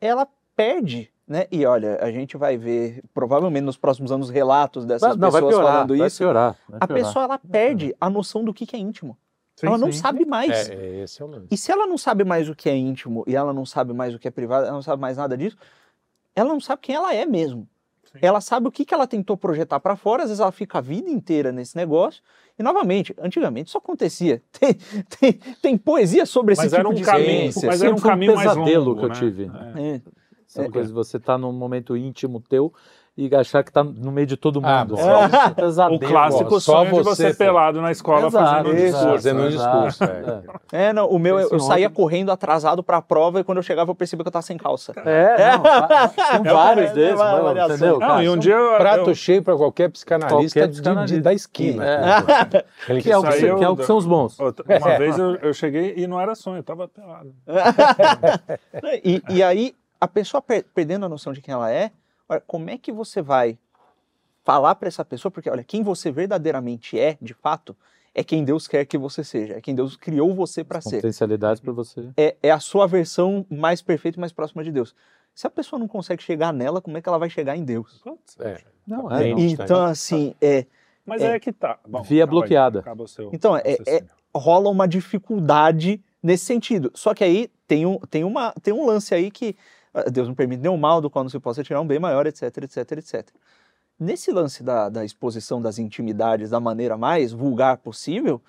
ela 0.00 0.26
perde, 0.54 1.10
né? 1.28 1.46
E 1.50 1.66
olha, 1.66 1.98
a 2.02 2.10
gente 2.10 2.36
vai 2.36 2.56
ver 2.56 3.02
provavelmente 3.12 3.64
nos 3.64 3.76
próximos 3.76 4.10
anos 4.12 4.30
relatos 4.30 4.86
dessas 4.86 5.08
Vai- 5.10 5.16
não, 5.18 5.30
vai 5.30 5.40
pessoas 5.42 5.54
piorar, 5.56 5.72
falando 5.74 5.96
vai 5.98 6.06
isso. 6.06 6.18
piorar, 6.18 6.56
vai 6.68 6.78
A 6.80 6.86
piorar. 6.86 7.04
pessoa 7.04 7.24
ela 7.24 7.38
perde 7.38 7.94
a 8.00 8.08
noção 8.08 8.44
do 8.44 8.54
que 8.54 8.64
que 8.64 8.76
é 8.76 8.78
íntimo. 8.78 9.16
Sim, 9.56 9.66
ela 9.66 9.78
não 9.78 9.90
sim. 9.90 9.98
sabe 9.98 10.24
mais. 10.26 10.68
É, 10.68 10.74
é, 10.74 11.02
esse 11.02 11.20
é 11.20 11.24
o 11.24 11.28
lance. 11.28 11.46
E 11.50 11.56
se 11.56 11.72
ela 11.72 11.86
não 11.86 11.96
sabe 11.96 12.24
mais 12.24 12.48
o 12.48 12.54
que 12.54 12.68
é 12.68 12.76
íntimo 12.76 13.24
e 13.26 13.34
ela 13.34 13.52
não 13.52 13.64
sabe 13.64 13.92
mais 13.94 14.14
o 14.14 14.18
que 14.18 14.28
é 14.28 14.30
privado, 14.30 14.66
ela 14.66 14.74
não 14.74 14.82
sabe 14.82 15.00
mais 15.00 15.16
nada 15.16 15.36
disso, 15.36 15.56
ela 16.34 16.50
não 16.50 16.60
sabe 16.60 16.82
quem 16.82 16.94
ela 16.94 17.14
é 17.14 17.24
mesmo. 17.24 17.66
Sim. 18.04 18.18
Ela 18.20 18.40
sabe 18.40 18.68
o 18.68 18.70
que, 18.70 18.84
que 18.84 18.92
ela 18.94 19.06
tentou 19.06 19.36
projetar 19.36 19.80
para 19.80 19.96
fora, 19.96 20.22
às 20.24 20.28
vezes 20.28 20.40
ela 20.40 20.52
fica 20.52 20.78
a 20.78 20.80
vida 20.82 21.08
inteira 21.10 21.50
nesse 21.52 21.74
negócio. 21.76 22.22
E 22.58 22.62
novamente, 22.62 23.14
antigamente 23.18 23.68
isso 23.68 23.78
acontecia. 23.78 24.42
Tem, 24.58 24.74
tem, 25.20 25.32
tem 25.60 25.78
poesia 25.78 26.24
sobre 26.24 26.52
esse 26.52 26.62
Mas 26.62 26.70
tipo 26.70 26.80
era 26.80 26.88
um 26.88 26.94
de 26.94 27.02
caminho, 27.02 27.52
ciência. 27.52 27.66
mas 27.66 27.82
era 27.82 27.92
um 27.92 27.98
um 27.98 28.00
caminho 28.00 28.34
mais 28.34 28.48
pesadelo 28.48 28.84
longo, 28.90 28.98
que 29.00 29.04
eu 29.04 29.08
né? 29.08 29.14
tive. 29.14 29.50
É. 29.74 29.94
É. 29.96 30.00
Essa 30.46 30.62
É. 30.62 30.82
você 30.84 31.16
estar 31.18 31.36
num 31.36 31.52
momento 31.52 31.96
íntimo 31.96 32.40
teu 32.40 32.72
e 33.18 33.34
achar 33.34 33.64
que 33.64 33.72
tá 33.72 33.82
no 33.82 34.12
meio 34.12 34.26
de 34.26 34.36
todo 34.36 34.60
mundo. 34.60 34.68
Ah, 34.70 34.84
bom. 34.84 34.94
Isso 34.96 35.80
é. 35.80 35.86
O 35.88 35.98
clássico 36.06 36.56
Ó, 36.56 36.60
só 36.60 36.84
sonho 36.84 36.96
de 36.96 37.02
você 37.02 37.22
você, 37.28 37.30
pô. 37.30 37.36
pelado 37.38 37.80
na 37.80 37.90
escola 37.90 38.26
Exato, 38.26 38.44
fazendo 38.46 38.70
um 38.70 38.74
discurso. 38.76 39.06
fazendo 39.08 39.40
um 39.40 39.42
né? 39.44 39.48
discurso. 39.48 40.04
Exato. 40.04 40.50
é. 40.72 40.86
É, 40.88 40.92
não, 40.92 41.08
o 41.08 41.18
meu, 41.18 41.38
eu, 41.40 41.48
eu 41.50 41.60
saía 41.60 41.88
correndo 41.88 42.30
atrasado 42.30 42.82
para 42.82 42.98
a 42.98 43.02
prova 43.02 43.40
e 43.40 43.44
quando 43.44 43.56
eu 43.56 43.62
chegava 43.62 43.90
eu 43.90 43.94
percebi 43.94 44.22
que 44.22 44.28
eu 44.28 44.32
tava 44.32 44.42
sem 44.42 44.58
calça. 44.58 44.92
É, 45.06 45.36
é 45.42 45.56
não, 45.56 46.50
É, 46.50 46.52
vários 46.52 46.90
é, 46.90 46.92
desses, 46.94 47.18
é 47.20 47.24
uma 47.24 47.42
mano, 47.54 47.60
entendeu? 47.72 47.92
Não, 47.92 47.98
cara? 48.00 48.22
e 48.24 48.28
um 48.28 48.36
dia 48.36 48.54
eu, 48.54 48.76
Prato 48.76 49.10
eu, 49.10 49.14
cheio 49.14 49.42
para 49.42 49.56
qualquer 49.56 49.88
psicanalista, 49.90 50.34
Qualquer 50.60 50.66
de- 50.68 50.74
de- 50.74 50.80
psicanalista. 50.82 51.20
da 51.22 51.32
esquina. 51.32 51.84
É. 51.86 52.64
Ele 52.88 53.00
Que 53.00 53.10
é 53.10 53.16
o 53.16 53.22
que, 53.22 53.38
que 53.38 53.64
é 53.64 53.68
o 53.70 53.76
que 53.78 53.84
são 53.86 53.96
os 53.96 54.04
bons. 54.04 54.38
uma 54.38 54.52
vez 54.98 55.18
eu, 55.18 55.36
eu 55.36 55.54
cheguei 55.54 55.94
e 55.96 56.06
não 56.06 56.20
era 56.20 56.34
sonho, 56.34 56.58
eu 56.58 56.62
tava 56.62 56.86
pelado. 56.86 57.32
e, 59.02 59.22
e 59.30 59.42
aí, 59.42 59.74
a 60.00 60.06
pessoa 60.06 60.42
per- 60.42 60.66
perdendo 60.74 61.06
a 61.06 61.08
noção 61.08 61.32
de 61.32 61.40
quem 61.40 61.54
ela 61.54 61.70
é, 61.72 61.90
olha, 62.28 62.40
como 62.46 62.70
é 62.70 62.78
que 62.78 62.92
você 62.92 63.22
vai 63.22 63.58
falar 64.44 64.74
para 64.74 64.88
essa 64.88 65.04
pessoa? 65.04 65.30
Porque, 65.30 65.50
olha, 65.50 65.64
quem 65.64 65.82
você 65.82 66.10
verdadeiramente 66.10 66.98
é, 66.98 67.16
de 67.20 67.34
fato, 67.34 67.76
é 68.14 68.24
quem 68.24 68.44
Deus 68.44 68.66
quer 68.66 68.84
que 68.86 68.96
você 68.96 69.22
seja, 69.22 69.54
é 69.54 69.60
quem 69.60 69.74
Deus 69.74 69.96
criou 69.96 70.34
você 70.34 70.64
para 70.64 70.80
ser. 70.80 70.96
Potencialidades 70.96 71.60
para 71.60 71.72
você. 71.72 72.08
É, 72.16 72.36
é 72.42 72.50
a 72.50 72.60
sua 72.60 72.86
versão 72.86 73.44
mais 73.50 73.82
perfeita 73.82 74.18
e 74.18 74.20
mais 74.20 74.32
próxima 74.32 74.64
de 74.64 74.72
Deus. 74.72 74.94
Se 75.34 75.46
a 75.46 75.50
pessoa 75.50 75.78
não 75.78 75.86
consegue 75.86 76.22
chegar 76.22 76.52
nela, 76.52 76.80
como 76.80 76.96
é 76.96 77.02
que 77.02 77.08
ela 77.08 77.18
vai 77.18 77.28
chegar 77.28 77.56
em 77.56 77.64
Deus? 77.64 78.02
É. 78.40 78.58
Não, 78.86 79.10
é, 79.10 79.28
não. 79.28 79.38
Então, 79.38 79.84
assim, 79.84 80.34
é, 80.40 80.64
Mas 81.04 81.22
É. 81.22 81.36
é, 81.36 81.38
que 81.38 81.52
tá. 81.52 81.78
Bom, 81.86 82.02
Via 82.02 82.24
acaba 82.24 82.36
aí, 82.36 82.40
bloqueada. 82.40 82.78
acaba 82.80 83.04
o 83.04 83.08
seu 83.08 83.30
Então, 83.32 83.56
é- 83.56 83.76
é- 83.86 84.04
rola 84.34 84.68
uma 84.70 84.88
dificuldade 84.88 86.02
nesse 86.22 86.44
sentido. 86.46 86.90
Só 86.94 87.14
que 87.14 87.22
aí 87.22 87.48
tem 87.68 87.86
um, 87.86 87.98
tem 87.98 88.24
uma, 88.24 88.52
tem 88.62 88.72
um 88.74 88.84
lance 88.86 89.14
aí 89.14 89.30
que 89.30 89.56
Deus 90.10 90.28
não 90.28 90.34
permite 90.34 90.60
nenhum 90.62 90.76
mal 90.76 91.00
do 91.00 91.08
qual 91.10 91.24
não 91.24 91.30
se 91.30 91.38
possa 91.40 91.62
tirar 91.62 91.80
um 91.80 91.86
bem 91.86 91.98
maior, 91.98 92.26
etc, 92.26 92.42
etc, 92.58 92.92
etc. 92.92 93.28
Nesse 93.98 94.30
lance 94.30 94.62
da, 94.62 94.88
da 94.88 95.04
exposição 95.04 95.60
das 95.60 95.78
intimidades 95.78 96.50
da 96.50 96.60
maneira 96.60 96.96
mais 96.98 97.32
vulgar 97.32 97.78
possível, 97.78 98.42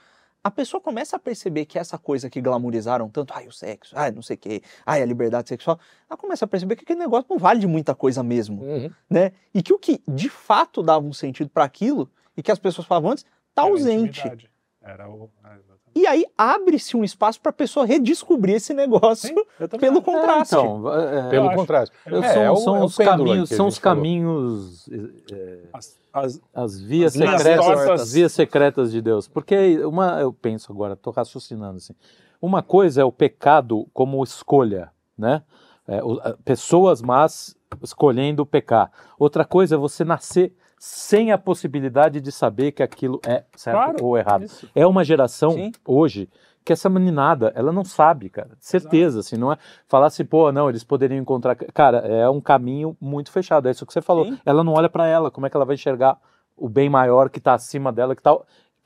a 0.43 0.51
pessoa 0.51 0.79
começa 0.79 1.15
a 1.15 1.19
perceber 1.19 1.65
que 1.65 1.79
essa 1.79 1.97
coisa 1.97 2.29
que 2.29 2.39
glamorizaram 2.41 3.09
tanto, 3.09 3.33
ai, 3.33 3.47
o 3.47 3.51
sexo, 3.51 3.93
ai, 3.97 4.11
não 4.11 4.21
sei 4.21 4.35
o 4.35 4.39
quê, 4.39 4.61
ai, 4.85 5.01
a 5.01 5.05
liberdade 5.05 5.49
sexual, 5.49 5.79
ela 6.09 6.17
começa 6.17 6.45
a 6.45 6.47
perceber 6.47 6.75
que 6.75 6.83
aquele 6.83 6.99
negócio 6.99 7.27
não 7.29 7.37
vale 7.37 7.59
de 7.59 7.67
muita 7.67 7.95
coisa 7.95 8.21
mesmo 8.23 8.61
Uhum. 8.63 8.91
né? 9.09 9.31
E 9.53 9.61
que 9.63 9.73
o 9.73 9.79
que 9.79 10.01
de 10.07 10.29
fato 10.29 10.83
dava 10.83 11.05
um 11.05 11.13
sentido 11.13 11.49
para 11.49 11.63
aquilo 11.63 12.09
e 12.35 12.43
que 12.43 12.51
as 12.51 12.59
pessoas 12.59 12.85
falavam 12.87 13.11
antes 13.11 13.25
está 13.49 13.63
Era 13.63 13.71
ausente. 13.71 14.19
intimidade. 14.19 14.51
Era 14.87 15.09
o. 15.09 15.29
é, 15.43 15.47
exatamente. 15.49 15.77
E 15.95 16.05
aí 16.07 16.25
abre-se 16.37 16.95
um 16.95 17.03
espaço 17.03 17.41
para 17.41 17.49
a 17.49 17.53
pessoa 17.53 17.85
redescobrir 17.85 18.55
esse 18.55 18.73
negócio 18.73 19.29
Sim, 19.29 19.77
pelo 19.79 20.01
contraste. 20.01 20.53
Então, 20.55 20.93
é, 20.93 21.29
Pelo 21.29 21.47
acho. 21.49 21.57
contrário. 21.57 21.91
eu- 22.05 22.23
É, 22.23 22.33
são, 22.33 22.41
é 22.43 22.51
o- 22.51 22.55
são 22.57 22.75
é 22.77 22.83
os 22.83 22.95
caminhos, 22.97 23.49
são 23.49 23.67
os 23.67 23.79
caminhos, 23.79 24.87
é, 25.31 25.59
As, 25.73 25.97
as, 26.13 26.41
as 26.53 26.79
vias 26.79 27.19
As 27.19 27.41
secretas, 27.41 27.65
tortas. 27.65 28.01
as 28.01 28.13
vias 28.13 28.31
secretas 28.31 28.91
de 28.91 29.01
Deus. 29.01 29.27
Porque 29.27 29.83
uma, 29.85 30.19
eu 30.21 30.31
penso 30.31 30.71
agora, 30.71 30.93
estou 30.93 31.11
raciocinando 31.11 31.77
assim. 31.77 31.93
Uma 32.41 32.61
coisa 32.61 33.01
é 33.01 33.03
o 33.03 33.11
pecado 33.11 33.87
como 33.93 34.23
escolha, 34.23 34.91
né? 35.17 35.41
É, 35.87 36.03
o- 36.03 36.19
pessoas 36.45 37.01
más 37.01 37.55
escolhendo 37.81 38.45
pecar. 38.45 38.91
Outra 39.17 39.43
coisa 39.43 39.75
é 39.75 39.77
você 39.77 40.03
nascer 40.05 40.53
sem 40.77 41.31
a 41.31 41.37
possibilidade 41.37 42.21
de 42.21 42.31
saber 42.31 42.71
que 42.71 42.83
aquilo 42.83 43.19
é 43.25 43.43
certo 43.55 43.77
Claro, 43.77 44.05
ou 44.05 44.17
errado. 44.17 44.43
isso. 44.43 44.69
É 44.75 44.85
uma 44.85 45.03
geração 45.03 45.51
Sim. 45.51 45.71
hoje 45.85 46.29
que 46.63 46.73
essa 46.73 46.89
meninada, 46.89 47.51
ela 47.55 47.71
não 47.71 47.85
sabe, 47.85 48.29
cara. 48.29 48.49
Certeza, 48.59 49.21
assim, 49.21 49.37
não 49.37 49.53
é 49.53 49.57
falar 49.87 50.07
assim, 50.07 50.25
pô, 50.25 50.51
não, 50.51 50.67
eles 50.69 50.83
poderiam 50.83 51.17
encontrar. 51.17 51.55
Cara, 51.55 51.99
é 51.99 52.29
um 52.29 52.41
caminho 52.41 52.95
muito 52.99 53.31
fechado. 53.31 53.67
É 53.69 53.71
isso 53.71 53.85
que 53.85 53.93
você 53.93 54.01
falou. 54.01 54.25
Sim. 54.25 54.37
Ela 54.45 54.65
não 54.65 54.73
olha 54.73 54.89
pra 54.89 55.07
ela, 55.07 55.31
como 55.31 55.47
é 55.47 55.49
que 55.49 55.55
ela 55.55 55.65
vai 55.65 55.75
enxergar 55.75 56.19
o 56.57 56.67
bem 56.67 56.89
maior 56.89 57.29
que 57.29 57.39
tá 57.39 57.53
acima 57.53 57.91
dela, 57.91 58.15
que 58.15 58.21
tá, 58.21 58.37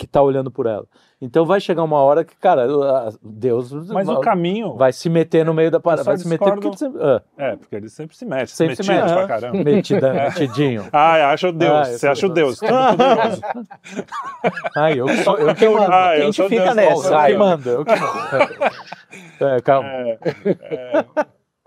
que 0.02 0.08
tá 0.08 0.22
olhando 0.22 0.50
por 0.50 0.66
ela. 0.66 0.86
Então 1.22 1.46
vai 1.46 1.60
chegar 1.62 1.84
uma 1.84 2.00
hora 2.00 2.24
que, 2.26 2.36
cara, 2.36 2.66
a- 2.66 3.12
Deus 3.22 3.72
Mas 3.72 4.10
o 4.10 4.16
vai, 4.16 4.24
caminho. 4.24 4.74
vai 4.76 4.92
se 4.92 5.08
meter 5.10 5.46
no 5.46 5.54
meio 5.54 5.70
da 5.70 5.80
parada. 5.80 6.04
Vai 6.04 6.18
se 6.18 6.28
meter 6.28 6.52
porque 6.54 6.68
ele 6.68 6.78
sempre, 6.78 7.02
É, 7.38 7.56
porque 7.56 7.76
ele 7.76 7.90
sempre 7.90 8.16
se 8.18 8.26
mete. 8.26 8.50
Sempre 8.52 8.76
se 8.76 8.88
mete. 8.92 9.14
pra 9.14 9.28
caramba. 9.28 9.60
ah, 9.60 9.64
metidão, 9.64 10.14
metidinho. 10.16 10.88
Ah, 10.92 11.32
acha 11.32 11.50
o 11.50 11.52
Deus. 11.52 11.72
Ah, 11.88 11.92
eu 11.92 11.98
Você 12.00 12.08
acha 12.08 12.26
o 12.26 12.28
sou- 12.28 12.34
Deus. 12.34 12.60
todo. 12.60 12.72
Ai, 14.76 15.00
eu 15.00 15.06
que 15.06 15.18
sou, 15.18 15.38
eu 15.38 15.56
que 15.56 15.70
mando. 15.70 15.92
Ah, 15.92 16.10
a 16.10 16.18
eu 16.18 16.26
gente 16.26 16.36
sou 16.36 16.50
fica 16.50 16.64
Deus, 16.64 16.76
nessa. 16.76 17.08
Eu 17.08 17.12
Raio. 17.14 17.34
que 17.36 17.40
mando, 17.40 17.70
eu 17.70 17.86
que 17.86 17.96
mando. 17.96 19.56
É, 19.56 19.62
calma. 19.62 19.90
É, 19.90 20.18
é, 20.46 21.06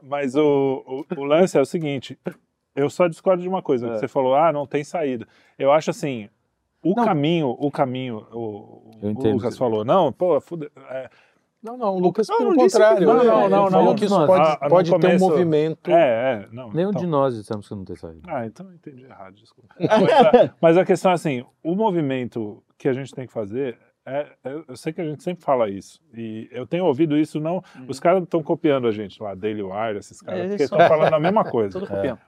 mas 0.03 0.35
o, 0.35 1.05
o, 1.17 1.21
o 1.21 1.25
lance 1.25 1.57
é 1.57 1.61
o 1.61 1.65
seguinte: 1.65 2.19
eu 2.75 2.91
só 2.91 3.07
discordo 3.09 3.43
de 3.43 3.49
uma 3.49 3.63
coisa. 3.63 3.89
É. 3.89 3.99
Você 3.99 4.09
falou, 4.09 4.35
ah, 4.35 4.53
não 4.53 4.67
tem 4.67 4.85
saída. 4.85 5.27
Eu 5.59 5.73
acho 5.73 5.91
assim. 5.91 6.29
O 6.85 6.95
Não. 6.95 7.05
caminho, 7.05 7.57
o 7.59 7.71
caminho, 7.71 8.27
o, 8.33 8.91
Eu 9.03 9.11
o. 9.13 9.33
Lucas 9.33 9.57
falou, 9.57 9.85
não, 9.85 10.13
pô, 10.13 10.41
fude, 10.41 10.71
é, 10.91 11.09
Não, 11.63 11.79
não, 11.79 11.97
o 11.97 11.99
Lucas, 11.99 12.29
Não, 12.29 12.37
pelo 12.37 12.51
não 12.51 12.57
contrário. 12.59 13.07
não, 13.07 13.25
não, 13.25 13.49
não, 13.49 13.71
falou 13.71 13.85
não. 13.87 13.95
que 13.95 14.05
isso 14.05 14.15
Nós- 14.19 14.27
pode, 14.27 14.59
Ah, 14.61 14.69
pode 14.69 14.91
ter 14.91 14.97
um 14.97 15.01
começo- 15.01 15.25
movimento. 15.29 15.91
é, 15.91 15.95
é, 16.45 16.49
não. 16.53 16.71
Nenhum 16.71 16.91
então. 16.91 17.01
de 17.01 17.07
nós 17.07 17.35
dissemos 17.35 17.67
que 17.67 17.75
não 17.75 17.85
tem 17.87 17.97
saída. 17.97 18.21
Ah, 18.29 18.45
então 18.47 18.67
eu 18.69 18.75
entendi 18.75 19.05
errado, 19.05 19.35
desculpa. 19.35 19.75
mas, 19.81 20.13
a, 20.13 20.55
mas 20.61 20.77
a 20.77 20.85
questão 20.85 21.11
é 21.11 21.15
assim, 21.15 21.43
o 21.63 21.75
movimento 21.75 22.63
que 22.77 22.87
a 22.87 22.93
gente 22.93 23.15
tem 23.15 23.27
que 23.27 23.33
fazer 23.33 23.79
é, 24.07 24.27
eu, 24.45 24.63
eu 24.69 24.77
sei 24.77 24.93
que 24.93 25.01
a 25.01 25.05
gente 25.05 25.23
sempre 25.23 25.43
fala 25.43 25.71
isso 25.71 25.99
e 26.15 26.47
eu 26.53 26.67
tenho 26.67 26.85
ouvido 26.85 27.17
isso 27.17 27.41
não, 27.41 27.63
os 27.89 27.99
caras 27.99 28.23
estão 28.23 28.43
copiando 28.43 28.87
a 28.87 28.93
gente 28.93 29.23
lá, 29.23 29.35
Daily 29.35 29.63
Wire, 29.63 29.97
esses 29.97 30.21
caras, 30.21 30.41
É, 30.45 30.49
porque 30.49 30.65
estão 30.65 30.79
falando 30.81 31.15
a 31.15 31.19
mesma 31.21 31.43
coisa. 31.51 31.79
Tudo 31.81 31.89
copiando. 31.91 32.19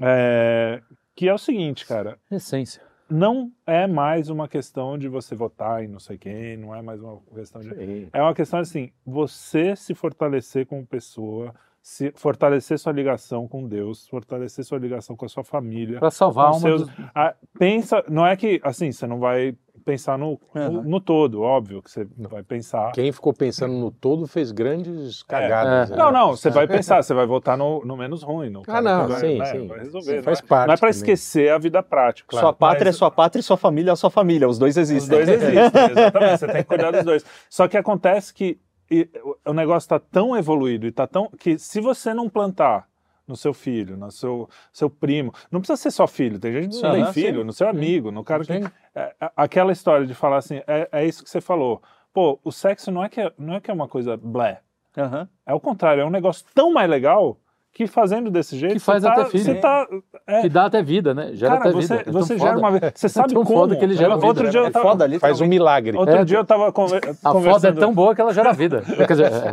É, 0.00 0.82
que 1.16 1.26
é 1.28 1.32
o 1.32 1.38
seguinte, 1.38 1.86
cara, 1.86 2.18
Essência. 2.30 2.82
Não 3.12 3.52
é 3.66 3.86
mais 3.86 4.28
uma 4.30 4.48
questão 4.48 4.96
de 4.96 5.06
você 5.06 5.34
votar 5.34 5.84
em 5.84 5.88
não 5.88 6.00
sei 6.00 6.16
quem, 6.16 6.56
não 6.56 6.74
é 6.74 6.80
mais 6.80 7.00
uma 7.00 7.20
questão 7.34 7.60
de 7.60 8.08
é 8.12 8.22
uma 8.22 8.34
questão 8.34 8.58
assim, 8.58 8.90
você 9.04 9.76
se 9.76 9.94
fortalecer 9.94 10.66
como 10.66 10.86
pessoa, 10.86 11.54
se 11.82 12.12
fortalecer 12.14 12.78
sua 12.78 12.92
ligação 12.92 13.48
com 13.48 13.66
Deus, 13.66 14.06
fortalecer 14.06 14.64
sua 14.64 14.78
ligação 14.78 15.16
com 15.16 15.24
a 15.26 15.28
sua 15.28 15.42
família, 15.42 15.98
Para 15.98 16.12
salvar 16.12 16.50
uma 16.52 16.60
seus- 16.60 16.82
dos- 16.86 16.90
ah, 17.12 17.34
pensa, 17.58 18.04
não 18.08 18.24
é 18.24 18.36
que 18.36 18.60
assim, 18.62 18.92
você 18.92 19.04
não 19.06 19.18
vai 19.18 19.56
pensar 19.84 20.16
no, 20.16 20.40
no, 20.54 20.60
Aham. 20.60 20.82
no 20.84 21.00
todo, 21.00 21.42
óbvio 21.42 21.82
que 21.82 21.90
você 21.90 22.06
vai 22.16 22.44
pensar. 22.44 22.92
Quem 22.92 23.10
ficou 23.10 23.32
pensando 23.34 23.74
no 23.74 23.90
todo 23.90 24.28
fez 24.28 24.52
grandes 24.52 25.24
cagadas. 25.24 25.90
É. 25.90 25.96
né? 25.96 25.98
Não, 26.00 26.12
não, 26.12 26.30
você 26.36 26.50
vai 26.50 26.68
pensar, 26.68 27.02
você 27.02 27.12
vai 27.12 27.26
votar 27.26 27.58
no, 27.58 27.84
no 27.84 27.96
menos 27.96 28.22
ruim, 28.22 28.48
no 28.48 28.62
Ah, 28.68 28.80
não, 28.80 29.08
vai, 29.08 29.18
sim, 29.20 29.38
né, 29.38 29.44
sim. 29.46 29.66
vai 29.66 29.78
Sim, 29.80 29.84
resolver. 29.86 30.22
faz 30.22 30.38
não 30.40 30.44
é, 30.44 30.48
parte 30.48 30.66
não 30.68 30.74
é 30.74 30.76
para 30.76 30.90
esquecer 30.90 31.50
a 31.50 31.58
vida 31.58 31.82
prática. 31.82 32.36
sua 32.38 32.52
pátria 32.52 32.84
Mas 32.90 32.94
é 32.94 32.98
sua 32.98 33.10
pátria 33.10 33.40
e 33.40 33.42
sua 33.42 33.56
família 33.56 33.90
é 33.90 33.96
sua 33.96 34.10
família. 34.10 34.48
Os 34.48 34.56
dois 34.56 34.76
Os 34.76 34.88
existem. 34.88 35.18
dois 35.18 35.28
existem, 35.28 35.56
exatamente, 35.90 36.38
você 36.38 36.46
tem 36.46 36.56
que 36.62 36.64
cuidar 36.68 36.92
dos 36.92 37.04
dois. 37.04 37.24
Só 37.50 37.66
que 37.66 37.76
acontece 37.76 38.32
que 38.32 38.60
e, 38.92 39.10
o- 39.44 39.52
negócio 39.54 39.86
está 39.86 39.98
tão 39.98 40.36
evoluído 40.36 40.86
e 40.86 40.92
tá 40.92 41.06
tão 41.06 41.28
que 41.38 41.58
se 41.58 41.80
você 41.80 42.12
não 42.12 42.28
plantar 42.28 42.88
no 43.26 43.36
seu 43.36 43.54
filho, 43.54 43.96
no 43.96 44.10
seu, 44.10 44.48
seu 44.72 44.90
primo. 44.90 45.32
Não 45.50 45.60
precisa 45.60 45.76
ser 45.76 45.90
só 45.90 46.06
filho, 46.06 46.38
tem 46.38 46.52
gente 46.52 46.76
que 46.76 46.82
não 46.82 46.92
tem 46.92 47.12
filho, 47.12 47.40
sim. 47.40 47.44
no 47.46 47.52
seu 47.52 47.68
amigo, 47.68 48.10
no 48.10 48.24
cara 48.24 48.44
que. 48.44 48.52
É, 48.52 49.14
é, 49.20 49.30
aquela 49.36 49.72
história 49.72 50.06
de 50.06 50.14
falar 50.14 50.38
assim, 50.38 50.60
é, 50.66 50.88
é 50.92 51.06
isso 51.06 51.22
que 51.24 51.30
você 51.30 51.40
falou. 51.40 51.82
Pô, 52.12 52.38
o 52.44 52.52
sexo 52.52 52.90
não 52.90 53.02
é 53.02 53.08
que 53.08 53.20
é, 53.20 53.32
não 53.38 53.54
é, 53.54 53.60
que 53.60 53.70
é 53.70 53.74
uma 53.74 53.88
coisa 53.88 54.16
blé. 54.16 54.60
Aham. 54.96 55.28
É 55.46 55.54
o 55.54 55.60
contrário, 55.60 56.02
é 56.02 56.04
um 56.04 56.10
negócio 56.10 56.44
tão 56.54 56.72
mais 56.72 56.90
legal 56.90 57.38
que 57.72 57.86
fazendo 57.86 58.30
desse 58.30 58.58
jeito. 58.58 58.74
Que 58.74 58.78
faz 58.80 59.02
você 59.02 59.08
tá, 59.08 59.14
até 59.20 59.30
filho. 59.30 59.44
Você 59.44 59.54
tá, 59.54 59.86
é, 60.26 60.42
Que 60.42 60.48
dá 60.48 60.66
até 60.66 60.82
vida, 60.82 61.14
né? 61.14 61.30
Gera 61.32 61.56
cara, 61.56 61.70
até 61.70 61.72
você, 61.72 61.96
vida. 61.96 62.10
É 62.10 62.12
você 62.12 62.38
gera 62.38 62.50
foda. 62.54 62.58
uma 62.60 62.70
vez. 62.78 62.92
Você 62.94 63.08
sabe 63.08 63.32
tão 63.34 63.44
como? 63.44 63.58
foda 63.60 63.76
que 63.76 63.84
ele 63.84 63.94
gera 63.94 64.14
vida, 64.14 64.26
Outro 64.26 64.44
né? 64.44 64.50
dia 64.50 64.60
eu 64.60 64.66
É 64.66 64.70
tava, 64.70 64.84
foda 64.88 65.04
ali. 65.04 65.18
Faz 65.18 65.40
um 65.40 65.46
milagre. 65.46 65.96
Outro 65.96 66.14
É. 66.14 66.24
dia 66.24 66.38
eu 66.38 66.44
tava 66.44 66.70
conver 66.72 67.00
A 67.24 67.30
conversando. 67.32 67.52
foda 67.54 67.68
é 67.68 67.72
tão 67.72 67.92
boa 67.94 68.14
que 68.14 68.20
ela 68.20 68.32
gera 68.34 68.52
vida. 68.52 68.82
Quer 68.96 69.06
dizer, 69.06 69.32
é, 69.32 69.52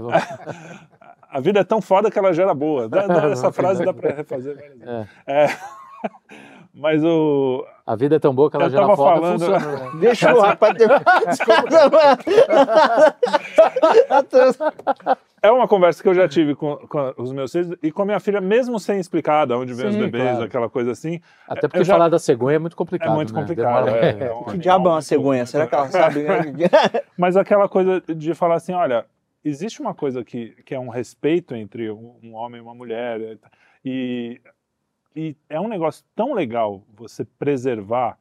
A 1.31 1.39
vida 1.39 1.59
é 1.59 1.63
tão 1.63 1.79
foda 1.81 2.11
que 2.11 2.19
ela 2.19 2.33
gera 2.33 2.53
boa. 2.53 2.89
Dá- 2.89 3.07
dá- 3.07 3.29
Essa 3.29 3.51
frase 3.51 3.85
dá 3.85 3.93
pra 3.93 4.11
refazer 4.11 4.55
várias 4.55 4.77
vezes. 4.79 5.07
É. 5.25 5.49
É. 6.75 6.79
Mas 6.79 7.03
o. 7.03 7.65
a 7.85 7.95
vida 7.95 8.15
é 8.15 8.19
tão 8.19 8.33
boa 8.33 8.49
que 8.49 8.55
ela 8.55 8.65
Eu 8.65 8.69
gera 8.69 8.81
tava 8.83 8.95
foda. 8.95 9.15
falando- 9.15 9.39
Funciona, 9.39 9.77
né? 9.85 9.91
Deixa 9.99 10.33
o 10.33 10.39
rapaz 10.41 10.73
ter... 10.77 10.89
É 15.41 15.49
uma 15.51 15.67
conversa 15.69 16.03
que 16.03 16.09
eu 16.09 16.13
já 16.13 16.27
tive 16.27 16.53
com, 16.53 16.75
com 16.75 17.13
os 17.17 17.31
meus 17.31 17.51
filhos 17.51 17.75
e 17.81 17.91
com 17.91 18.01
a 18.01 18.05
minha 18.05 18.19
filha, 18.19 18.41
mesmo 18.41 18.77
sem 18.79 18.99
explicar 18.99 19.47
de 19.47 19.53
onde 19.53 19.73
vem 19.73 19.87
os 19.87 19.93
Sim, 19.93 20.01
bebês, 20.01 20.29
claro. 20.31 20.43
aquela 20.43 20.69
coisa 20.69 20.91
assim. 20.91 21.21
Até 21.47 21.61
porque 21.67 21.79
Eu 21.79 21.83
já- 21.85 21.93
falar 21.93 22.09
da 22.09 22.19
cegonha 22.19 22.57
é 22.57 22.59
muito 22.59 22.75
complicado. 22.75 23.11
É 23.11 23.15
muito 23.15 23.33
né? 23.33 23.39
complicado. 23.41 23.85
Demora- 23.85 24.05
é, 24.05 24.23
é 24.27 24.33
um 24.33 24.43
Que 24.43 24.57
diabo 24.57 24.89
é 24.89 24.91
uma 24.91 25.01
cegonha? 25.01 25.45
Será 25.45 25.65
que 25.65 25.73
ela 25.75 25.87
sabe? 25.87 26.25
Mas 27.17 27.37
aquela 27.37 27.69
coisa 27.69 28.01
de 28.13 28.33
falar 28.33 28.55
assim, 28.55 28.73
olha, 28.73 29.05
existe 29.43 29.81
uma 29.81 29.93
coisa 29.93 30.23
que, 30.25 30.49
que 30.65 30.75
é 30.75 30.79
um 30.79 30.89
respeito 30.89 31.55
entre 31.55 31.89
um 31.89 32.17
um 32.21 32.35
homem 32.35 32.59
e 32.59 32.63
uma 32.63 32.75
mulher 32.75 33.37
e, 33.85 34.41
e 35.19 35.37
é 35.49 35.59
um 35.59 35.67
negócio 35.67 36.05
tão 36.15 36.33
legal 36.33 36.81
você 36.95 37.25
preservar 37.25 38.17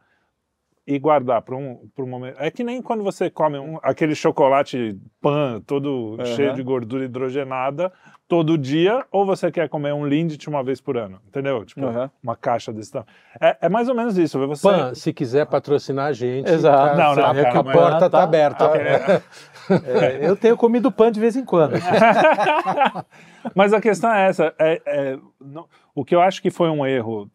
e 0.90 0.98
guardar 0.98 1.42
para 1.42 1.54
um, 1.54 1.86
pra 1.94 2.02
um 2.02 2.08
momento. 2.08 2.36
É 2.40 2.50
que 2.50 2.64
nem 2.64 2.80
quando 2.80 3.04
você 3.04 3.28
come 3.28 3.58
um- 3.58 3.78
aquele 3.82 4.14
chocolate 4.14 4.98
pan 5.20 5.60
todo 5.66 6.16
Aham. 6.18 6.24
cheio 6.34 6.54
de 6.54 6.62
gordura 6.62 7.04
hidrogenada 7.04 7.92
todo 8.26 8.56
dia, 8.56 9.04
ou 9.12 9.26
você 9.26 9.50
quer 9.50 9.68
comer 9.68 9.92
um 9.92 10.06
Lindt 10.06 10.48
uma 10.48 10.62
vez 10.64 10.80
por 10.80 10.96
ano, 10.96 11.20
entendeu? 11.28 11.62
Tipo, 11.64 11.84
Aham. 11.86 12.10
uma 12.22 12.34
caixa 12.34 12.72
desse 12.72 12.90
tamanho. 12.92 13.08
É, 13.38 13.56
é 13.62 13.68
mais 13.68 13.88
ou 13.90 13.94
menos 13.94 14.16
isso. 14.16 14.38
Você, 14.46 14.66
Pan, 14.66 14.94
se 14.94 15.12
quiser 15.12 15.46
patrocinar 15.46 16.06
a 16.06 16.12
gente, 16.12 16.50
Exato. 16.50 16.96
tá- 16.96 17.02
Não, 17.04 17.14
não, 17.14 17.22
sabe 17.22 17.42
cara, 17.42 17.52
que 17.52 17.58
a 17.58 17.64
porta 17.72 17.98
tá- 18.00 18.10
tá 18.10 18.22
aberta. 18.22 18.64
É, 18.64 19.22
É, 20.24 20.26
eu 20.26 20.34
tenho 20.34 20.56
comido 20.56 20.90
pão 20.90 21.10
de 21.10 21.20
vez 21.20 21.36
em 21.36 21.44
quando. 21.44 21.74
Mas 23.54 23.74
a 23.74 23.80
questão 23.82 24.10
é 24.10 24.28
essa. 24.28 24.54
é- 24.58 24.80
é, 24.86 25.18
não- 25.38 25.66
o 25.94 26.02
que 26.04 26.14
eu 26.14 26.22
acho 26.22 26.40
que 26.40 26.50
foi 26.50 26.70
um 26.70 26.86
erro, 26.86 27.30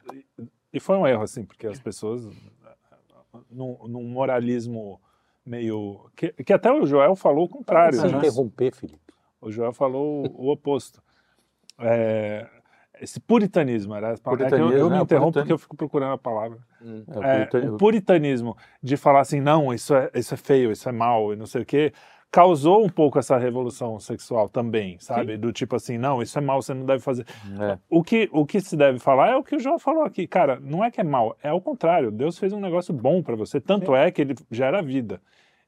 e 0.73 0.79
foi 0.79 0.97
um 0.97 1.05
erro, 1.05 1.21
assim, 1.21 1.45
porque 1.45 1.67
as 1.67 1.79
pessoas, 1.79 2.27
num, 3.49 3.77
num 3.87 4.03
moralismo 4.03 4.99
meio. 5.45 6.09
Que, 6.15 6.31
que 6.31 6.53
até 6.53 6.71
o 6.71 6.85
Joel 6.85 7.15
falou 7.15 7.45
o 7.45 7.49
contrário. 7.49 7.99
Se 7.99 8.07
né? 8.07 8.17
interromper, 8.17 8.73
Felipe. 8.73 8.99
O 9.41 9.51
Joel 9.51 9.73
falou 9.73 10.25
o 10.35 10.49
oposto. 10.49 11.01
É, 11.79 12.47
esse 13.01 13.19
puritanismo, 13.19 13.95
era, 13.95 14.11
é 14.11 14.15
que 14.15 14.19
eu, 14.19 14.23
Puritanismo, 14.23 14.71
eu 14.71 14.85
me 14.85 14.95
né? 14.95 15.01
O 15.01 15.03
interrompo 15.03 15.33
porque 15.33 15.51
eu 15.51 15.57
fico 15.57 15.75
procurando 15.75 16.13
a 16.13 16.17
palavra. 16.17 16.59
É, 16.81 16.85
o 17.19 17.23
É, 17.23 17.45
puritani- 17.45 17.69
o 17.69 17.77
puritanismo 17.77 18.57
de 18.81 18.95
falar 18.95 19.21
assim, 19.21 19.41
não, 19.41 19.73
isso 19.73 19.93
é, 19.93 20.09
isso 20.13 20.33
é 20.33 20.37
feio, 20.37 20.71
isso 20.71 20.87
é 20.87 20.91
mal 20.91 21.33
e 21.33 21.35
não 21.35 21.45
sei 21.45 21.63
o 21.63 21.65
quê, 21.65 21.91
causou 22.33 22.83
um 22.83 22.89
pouco 22.89 23.19
essa 23.19 23.37
revolução 23.37 23.99
sexual 23.99 24.49
também, 24.49 24.97
sabe? 24.99 25.37
Do 25.37 25.53
tipo 25.53 25.75
assim, 25.75 25.99
não, 25.99 26.19
isso 26.19 26.35
é 26.35 26.41
mal, 26.41 26.59
você 26.59 26.73
não 26.73 26.83
deve 26.83 26.99
fazer. 26.99 27.27
é. 27.61 27.77
O 27.87 28.03
que, 28.03 28.27
o 28.31 28.43
que 28.43 28.59
se 28.59 28.75
deve 28.75 28.97
falar 28.97 29.29
é 29.29 29.35
o 29.35 29.43
que 29.43 29.55
o 29.55 29.59
João 29.59 29.77
falou 29.77 30.01
aqui. 30.01 30.25
Cara, 30.25 30.59
não 30.59 30.83
é 30.83 30.89
que 30.89 30.99
é 30.99 31.03
mal, 31.03 31.37
é 31.43 31.53
o 31.53 31.61
contrário. 31.61 32.09
Deus 32.09 32.39
fez 32.39 32.51
um 32.51 32.59
negócio 32.59 32.91
bom 32.91 33.21
para 33.21 33.35
você, 33.35 33.61
tanto 33.61 33.95
é 33.95 34.09
que 34.09 34.19
ele 34.19 34.33
gera 34.49 34.81
vida. 34.81 35.21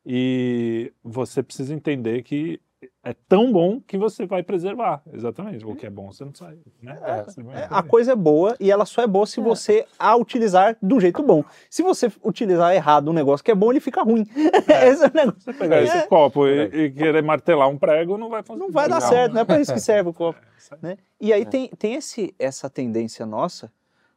E 0.03 0.91
você 1.03 1.43
precisa 1.43 1.71
entender 1.71 2.23
que 2.23 2.59
é 3.03 3.13
tão 3.27 3.51
bom 3.51 3.79
que 3.79 3.97
você 3.97 4.25
vai 4.25 4.43
preservar. 4.43 5.01
Exatamente. 5.11 5.65
O 5.65 5.75
que 5.75 5.85
é 5.85 5.89
bom, 5.89 6.11
você 6.11 6.25
não 6.25 6.33
sai. 6.33 6.57
Né? 6.81 6.97
Você 7.25 7.41
vai 7.41 7.63
É, 7.63 7.67
a 7.69 7.81
coisa 7.83 8.11
é 8.13 8.15
boa 8.15 8.55
e 8.59 8.71
ela 8.71 8.85
só 8.85 9.01
é 9.01 9.07
boa 9.07 9.25
se 9.25 9.39
você 9.39 9.85
a 9.97 10.15
utilizar 10.15 10.77
do 10.81 10.99
jeito 10.99 11.23
bom. 11.23 11.43
Se 11.69 11.81
você 11.81 12.11
utilizar 12.23 12.73
errado 12.75 13.09
um 13.09 13.13
negócio 13.13 13.43
que 13.43 13.51
é 13.51 13.55
bom, 13.55 13.71
ele 13.71 13.79
fica 13.79 14.01
ruim. 14.03 14.25
Esse 14.67 15.03
é 15.03 15.07
o 15.07 15.13
negócio. 15.13 15.41
Você 15.41 15.53
pegar 15.53 15.81
esse 15.81 15.97
É, 15.97 16.01
copo 16.07 16.47
e, 16.47 16.85
e 16.85 16.91
querer 16.91 17.23
martelar 17.23 17.69
um 17.69 17.77
prego, 17.77 18.17
não 18.17 18.29
vai 18.29 18.43
fazer 18.43 18.59
não 18.59 18.71
vai 18.71 18.89
dar 18.89 18.95
legal. 18.95 19.09
certo, 19.09 19.33
não 19.33 19.41
é 19.41 19.45
para 19.45 19.59
isso 19.61 19.73
que 19.73 19.79
serve 19.81 20.09
o 20.09 20.13
copo. 20.13 20.39
Né? 20.81 20.97
E 21.19 21.31
aí 21.31 21.45
tem, 21.45 21.69
tem 21.77 21.95
esse, 21.95 22.33
essa 22.37 22.69
tendência 22.69 23.25
nossa 23.25 23.71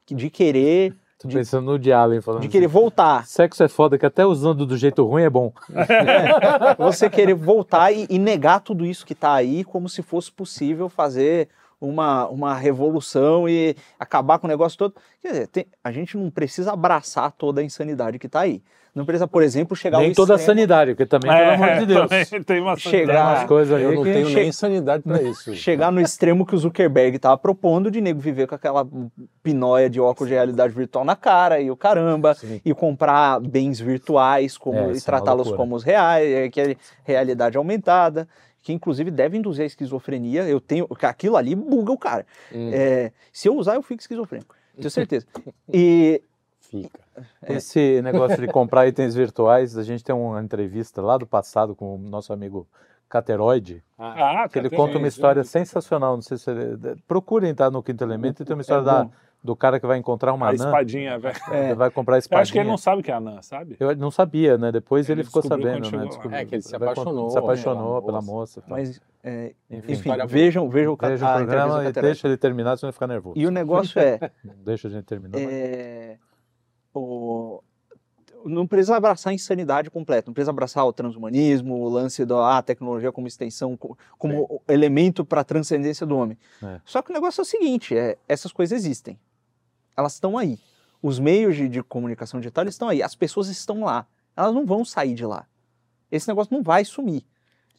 de 0.06 0.30
querer, 0.30 0.94
Tô 1.18 1.26
de, 1.26 1.34
pensando 1.34 1.66
no 1.72 1.78
de 1.78 1.92
Allen 1.92 2.20
falando. 2.20 2.42
de 2.42 2.48
querer 2.48 2.66
assim, 2.66 2.72
voltar. 2.72 3.26
Sexo 3.26 3.64
é 3.64 3.68
foda, 3.68 3.98
que 3.98 4.06
até 4.06 4.24
usando 4.24 4.64
do 4.64 4.76
jeito 4.76 5.04
ruim 5.04 5.24
é 5.24 5.30
bom. 5.30 5.52
Você 6.78 7.10
querer 7.10 7.34
voltar 7.34 7.90
e, 7.90 8.06
e 8.08 8.18
negar 8.18 8.60
tudo 8.60 8.86
isso 8.86 9.04
que 9.04 9.14
está 9.14 9.34
aí 9.34 9.64
como 9.64 9.88
se 9.88 10.00
fosse 10.00 10.30
possível 10.30 10.88
fazer 10.88 11.48
uma, 11.80 12.26
uma 12.28 12.54
revolução 12.54 13.48
e 13.48 13.76
acabar 13.98 14.38
com 14.38 14.46
o 14.46 14.50
negócio 14.50 14.78
todo. 14.78 14.94
Quer 15.22 15.28
dizer, 15.28 15.46
tem- 15.48 15.66
a 15.82 15.92
gente 15.92 16.16
não 16.16 16.30
precisa 16.30 16.72
abraçar 16.72 17.30
toda 17.32 17.60
a 17.60 17.64
insanidade 17.64 18.18
que 18.18 18.26
está 18.26 18.40
aí. 18.40 18.62
Não 18.94 19.04
precisa, 19.04 19.28
por 19.28 19.44
exemplo, 19.44 19.76
chegar 19.76 19.98
Nem 19.98 20.08
ao 20.08 20.14
toda 20.14 20.32
a 20.32 20.36
extremo- 20.36 20.58
sanidade, 20.58 20.92
porque 20.92 21.06
também, 21.06 21.30
pelo 21.30 21.50
amor 21.52 21.78
de 21.78 21.86
Deus. 21.86 22.10
É, 22.10 22.24
também 22.24 22.42
tem 22.42 22.60
uma 22.60 22.76
Chegar- 22.76 23.36
umas 23.36 23.44
coisas 23.46 23.76
aí 23.76 23.84
Eu 23.84 23.92
não 23.94 24.02
que... 24.02 24.12
tenho 24.12 24.26
che- 24.26 24.34
nem 24.34 24.50
sanidade 24.50 25.02
pra 25.04 25.22
isso. 25.22 25.54
chegar 25.54 25.92
no 25.92 26.00
extremo 26.00 26.44
que 26.44 26.54
o 26.54 26.58
Zuckerberg 26.58 27.14
estava 27.14 27.36
propondo 27.38 27.92
de 27.92 28.00
nego 28.00 28.18
viver 28.18 28.48
com 28.48 28.56
aquela 28.56 28.84
pinóia 29.42 29.88
de 29.88 30.00
óculos 30.00 30.28
de 30.28 30.34
realidade 30.34 30.74
virtual 30.74 31.04
na 31.04 31.14
cara 31.14 31.60
e 31.60 31.70
o 31.70 31.76
caramba, 31.76 32.34
Sim. 32.34 32.60
e 32.64 32.74
comprar 32.74 33.38
bens 33.40 33.78
virtuais 33.78 34.58
como, 34.58 34.78
É, 34.78 34.94
e 34.94 34.96
é 34.96 35.00
tratá-los 35.00 35.52
como 35.52 35.76
os 35.76 35.84
reais, 35.84 36.26
é, 36.28 36.48
que 36.48 36.60
é 36.60 36.76
realidade 37.04 37.56
aumentada, 37.56 38.26
que 38.62 38.72
inclusive 38.72 39.10
deve 39.10 39.36
induzir 39.36 39.62
a 39.62 39.66
esquizofrenia. 39.66 40.48
Eu 40.48 40.60
tenho. 40.60 40.86
Aquilo 41.02 41.36
ali 41.36 41.54
buga 41.54 41.92
o 41.92 41.98
cara. 41.98 42.26
Hum, 42.52 42.70
É, 42.72 43.12
se 43.32 43.48
eu 43.48 43.56
usar, 43.56 43.74
eu 43.74 43.82
fico 43.82 44.00
esquizofrênico. 44.00 44.54
Tenho 44.76 44.90
certeza. 44.90 45.26
E. 45.72 46.22
Fica. 46.60 47.00
Esse 47.48 48.02
negócio 48.02 48.38
de 48.38 48.46
comprar 48.48 48.86
itens 48.86 49.14
virtuais, 49.14 49.78
a 49.78 49.82
gente 49.82 50.04
tem 50.04 50.14
uma 50.14 50.40
entrevista 50.42 51.00
lá 51.00 51.16
do 51.16 51.26
passado 51.26 51.74
com 51.74 51.94
o 51.94 51.98
nosso 51.98 52.30
amigo 52.30 52.68
Cateroide, 53.08 53.82
Ah, 53.98 54.46
que 54.52 54.58
ele 54.58 54.68
conta 54.68 54.98
uma 54.98 55.08
história 55.08 55.42
sensacional. 55.42 56.14
Não 56.14 56.22
sei 56.22 56.36
se 56.36 56.50
ele... 56.50 56.76
procurem 57.06 57.48
entrar 57.50 57.70
no 57.70 57.82
Quinto 57.82 58.04
Elemento 58.04 58.42
e 58.42 58.44
tem 58.44 58.54
uma 58.54 58.60
história 58.60 58.84
da, 58.84 59.04
bom. 59.04 59.10
Do 59.42 59.54
cara 59.54 59.78
que 59.78 59.86
vai 59.86 59.96
encontrar 59.98 60.32
uma 60.32 60.46
A 60.46 60.48
anã. 60.50 60.56
espadinha, 60.66 61.18
velho. 61.18 61.36
Ele 61.52 61.74
vai 61.76 61.90
comprar 61.90 62.14
a 62.14 62.16
Eu 62.16 62.20
espadinha. 62.20 62.42
acho 62.42 62.52
que 62.52 62.58
ele 62.58 62.68
não 62.68 62.76
sabe 62.76 63.00
o 63.00 63.04
que 63.04 63.10
é 63.10 63.14
anã, 63.14 63.40
sabe? 63.40 63.76
Eu 63.78 63.94
não 63.96 64.10
sabia, 64.10 64.58
né? 64.58 64.72
Depois 64.72 65.08
ele, 65.08 65.20
Ele 65.20 65.26
ficou 65.26 65.42
sabendo, 65.42 65.90
né? 65.90 66.06
Descobriu. 66.06 66.38
É, 66.38 66.44
que 66.44 66.54
ele 66.56 66.62
se 66.62 66.74
apaixonou 66.74 67.30
Se 67.30 67.38
apaixonou 67.38 68.02
pela 68.02 68.02
pela 68.02 68.22
moça. 68.22 68.62
Mas, 68.66 69.00
é, 69.22 69.54
Enfim, 69.70 69.92
enfim, 69.92 70.10
vejam, 70.26 70.26
vejam, 70.28 70.64
o 70.64 70.68
Veja 70.68 70.92
o 70.92 70.96
programa 71.36 71.84
e 71.88 71.92
deixa 71.92 72.26
ele 72.26 72.36
terminar, 72.36 72.76
senão 72.76 72.88
ele 72.88 72.92
fica 72.94 73.06
nervoso. 73.06 73.38
E 73.38 73.46
o 73.46 73.50
negócio 73.50 73.98
é. 74.00 74.18
Deixa 74.64 74.88
a 74.88 74.90
gente 74.90 75.04
terminar. 75.04 75.38
é, 75.40 76.16
o- 76.94 77.62
não 78.44 78.66
precisa 78.68 78.96
abraçar 78.96 79.32
a 79.32 79.34
insanidade 79.34 79.90
completa, 79.90 80.28
não 80.28 80.32
precisa 80.34 80.50
abraçar 80.52 80.84
o 80.86 80.92
transhumanismo, 80.92 81.74
o 81.82 81.88
lance 81.88 82.24
da 82.24 82.56
ah, 82.56 82.62
tecnologia 82.62 83.10
como 83.10 83.26
extensão, 83.26 83.76
co- 83.76 83.96
como 84.16 84.42
o- 84.44 84.62
elemento 84.68 85.24
para 85.24 85.40
a 85.40 85.44
transcendência 85.44 86.06
do 86.06 86.16
homem. 86.16 86.38
É. 86.62 86.80
Só 86.84 87.02
que 87.02 87.10
o 87.10 87.14
negócio 87.14 87.40
é 87.40 87.42
o 87.42 87.44
seguinte: 87.44 87.96
é, 87.96 88.16
essas 88.28 88.52
coisas 88.52 88.78
existem, 88.78 89.18
elas 89.98 90.14
estão 90.14 90.38
aí. 90.38 90.58
Os 91.02 91.18
meios 91.18 91.56
de, 91.56 91.68
de 91.68 91.82
comunicação 91.82 92.40
digital 92.40 92.64
eles 92.64 92.74
estão 92.74 92.88
aí, 92.88 93.02
as 93.02 93.14
pessoas 93.14 93.48
estão 93.48 93.80
lá, 93.84 94.06
elas 94.36 94.54
não 94.54 94.64
vão 94.64 94.84
sair 94.84 95.14
de 95.14 95.26
lá. 95.26 95.46
Esse 96.10 96.28
negócio 96.28 96.54
não 96.54 96.62
vai 96.62 96.84
sumir. 96.84 97.24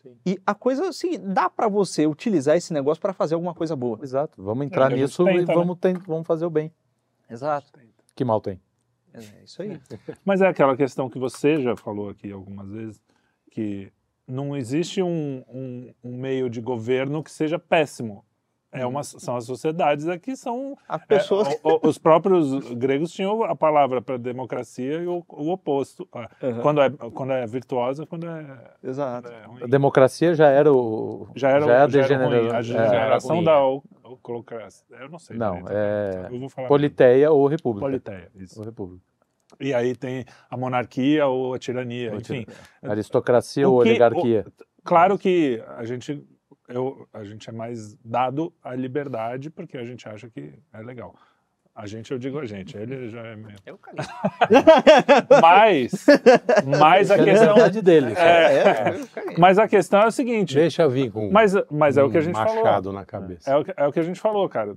Sim. 0.02 0.16
E 0.26 0.40
a 0.46 0.54
coisa 0.54 0.86
é 0.86 0.92
seguinte: 0.92 1.20
dá 1.26 1.50
para 1.50 1.68
você 1.68 2.06
utilizar 2.06 2.56
esse 2.56 2.72
negócio 2.74 3.02
para 3.02 3.12
fazer 3.14 3.36
alguma 3.36 3.54
coisa 3.54 3.76
boa. 3.76 4.00
Exato. 4.02 4.42
Vamos 4.42 4.66
entrar 4.66 4.88
a 4.88 4.90
gente 4.92 5.02
nisso 5.02 5.24
tenta, 5.26 5.38
e 5.40 5.46
né? 5.46 5.54
vamos, 5.54 5.78
vamos 6.06 6.28
fazer 6.28 6.46
o 6.46 6.50
bem. 6.50 6.72
Exato. 7.30 7.68
Que 8.16 8.24
mal 8.24 8.40
tem. 8.40 8.62
É 9.14 9.44
isso 9.44 9.62
aí. 9.62 9.80
Mas 10.24 10.42
é 10.42 10.48
aquela 10.48 10.78
questão 10.78 11.10
que 11.10 11.18
você 11.20 11.62
já 11.62 11.76
falou 11.76 12.10
aqui 12.10 12.32
algumas 12.32 12.70
vezes, 12.70 13.02
que 13.52 13.92
não 14.28 14.56
existe 14.56 15.02
um, 15.02 15.44
um- 15.50 15.94
um 16.04 16.18
meio 16.18 16.50
de 16.50 16.62
governo 16.62 17.24
que 17.24 17.32
seja 17.32 17.58
péssimo. 17.58 18.24
É 18.72 18.86
uma, 18.86 19.04
são 19.04 19.36
as 19.36 19.46
sociedades 19.46 20.08
aqui 20.08 20.36
são 20.36 20.78
As 20.88 21.04
pessoas. 21.04 21.48
é, 21.48 21.60
o- 21.64 21.70
o- 21.84 21.88
os 21.90 21.98
próprios 21.98 22.72
gregos 22.74 23.12
tinham 23.12 23.44
a 23.44 23.56
palavra 23.56 24.00
para 24.00 24.16
democracia 24.18 25.02
e 25.02 25.08
o, 25.08 25.24
o 25.28 25.50
oposto 25.52 26.08
Ah, 26.14 26.30
Aham. 26.44 26.62
quando 26.62 26.82
é 26.82 26.90
quando 26.92 27.34
é 27.34 27.48
virtuosa 27.48 28.06
quando 28.06 28.28
é, 28.28 28.46
Exato. 28.84 29.28
quando 29.28 29.34
é 29.34 29.46
ruim. 29.46 29.64
A 29.64 29.68
democracia 29.68 30.36
já 30.36 30.50
era 30.50 30.72
o. 30.72 31.28
já 31.36 31.50
era, 31.50 31.66
já 31.66 31.74
é 31.74 31.82
a 31.82 31.88
já 31.88 32.00
era 32.16 32.26
ruim. 32.28 32.52
a 32.52 32.60
é. 32.60 32.64
geração 32.64 33.44
da 33.44 33.54
é. 33.60 33.82
oclocracia 34.04 34.86
eu 35.00 35.10
não 35.10 35.18
sei 35.20 35.36
Não, 35.36 35.54
direito, 35.64 35.72
é 35.74 36.28
eu 36.32 36.40
vou 36.40 36.50
falar 36.50 36.68
Politeia 36.68 37.32
ou 37.32 37.48
república. 37.48 37.86
politeia 37.88 38.30
isso 38.36 38.60
Ou 38.60 38.66
república. 38.66 39.02
e 39.60 39.74
aí 39.74 39.96
tem 39.96 40.26
a 40.50 40.56
monarquia 40.56 41.26
ou 41.26 41.56
a 41.56 41.58
tirania 41.60 42.12
Ou 42.12 42.18
enfim 42.20 42.46
Aristocracia 42.84 43.68
O 43.68 43.74
ou 43.74 43.82
que- 43.82 43.90
oligarquia. 43.90 44.46
Claro 44.84 45.18
que 45.18 45.62
a 45.78 45.84
gente 45.86 46.24
eu, 46.70 47.08
a 47.12 47.24
gente 47.24 47.50
é 47.50 47.54
mais 47.54 47.96
dado 48.06 48.54
à 48.64 48.76
liberdade 48.76 49.50
porque 49.50 49.78
a 49.78 49.84
gente 49.84 50.08
acha 50.08 50.30
que 50.30 50.54
é 50.72 50.82
legal. 50.82 51.14
A 51.76 51.88
gente, 51.88 52.12
eu 52.12 52.18
digo 52.20 52.38
a 52.40 52.46
gente, 52.46 52.76
ele 52.78 53.10
já 53.10 53.22
é 53.22 53.36
meio... 53.36 53.56
Eu 53.66 53.78
caguei. 53.78 54.06
Mas, 55.42 56.06
mas 56.80 57.10
a 57.12 57.16
É 57.18 57.22
a 57.22 57.24
questão... 57.24 57.48
liberdade 57.48 57.82
dele. 57.82 58.14
É, 58.18 58.90
eu 59.00 59.08
caguei. 59.08 59.36
mas 59.38 59.58
a 59.58 59.68
questão 59.68 60.02
é 60.02 60.08
o 60.08 60.12
seguinte, 60.12 60.56
Deixa 60.56 60.88
vir 60.90 61.10
com 61.12 61.32
mas, 61.32 61.54
mas 61.72 61.98
é 61.98 62.04
o 62.04 62.10
que 62.10 62.18
a 62.18 62.20
um 62.20 62.24
gente 62.24 62.36
falou. 62.36 62.56
machado 62.56 62.92
na 62.92 63.06
cabeça. 63.06 63.50
É 63.50 63.56
o, 63.56 63.64
que, 63.64 63.74
é 63.76 63.88
o 63.88 63.92
que 63.94 64.00
a 64.00 64.04
gente 64.04 64.20
falou, 64.20 64.48
cara. 64.50 64.76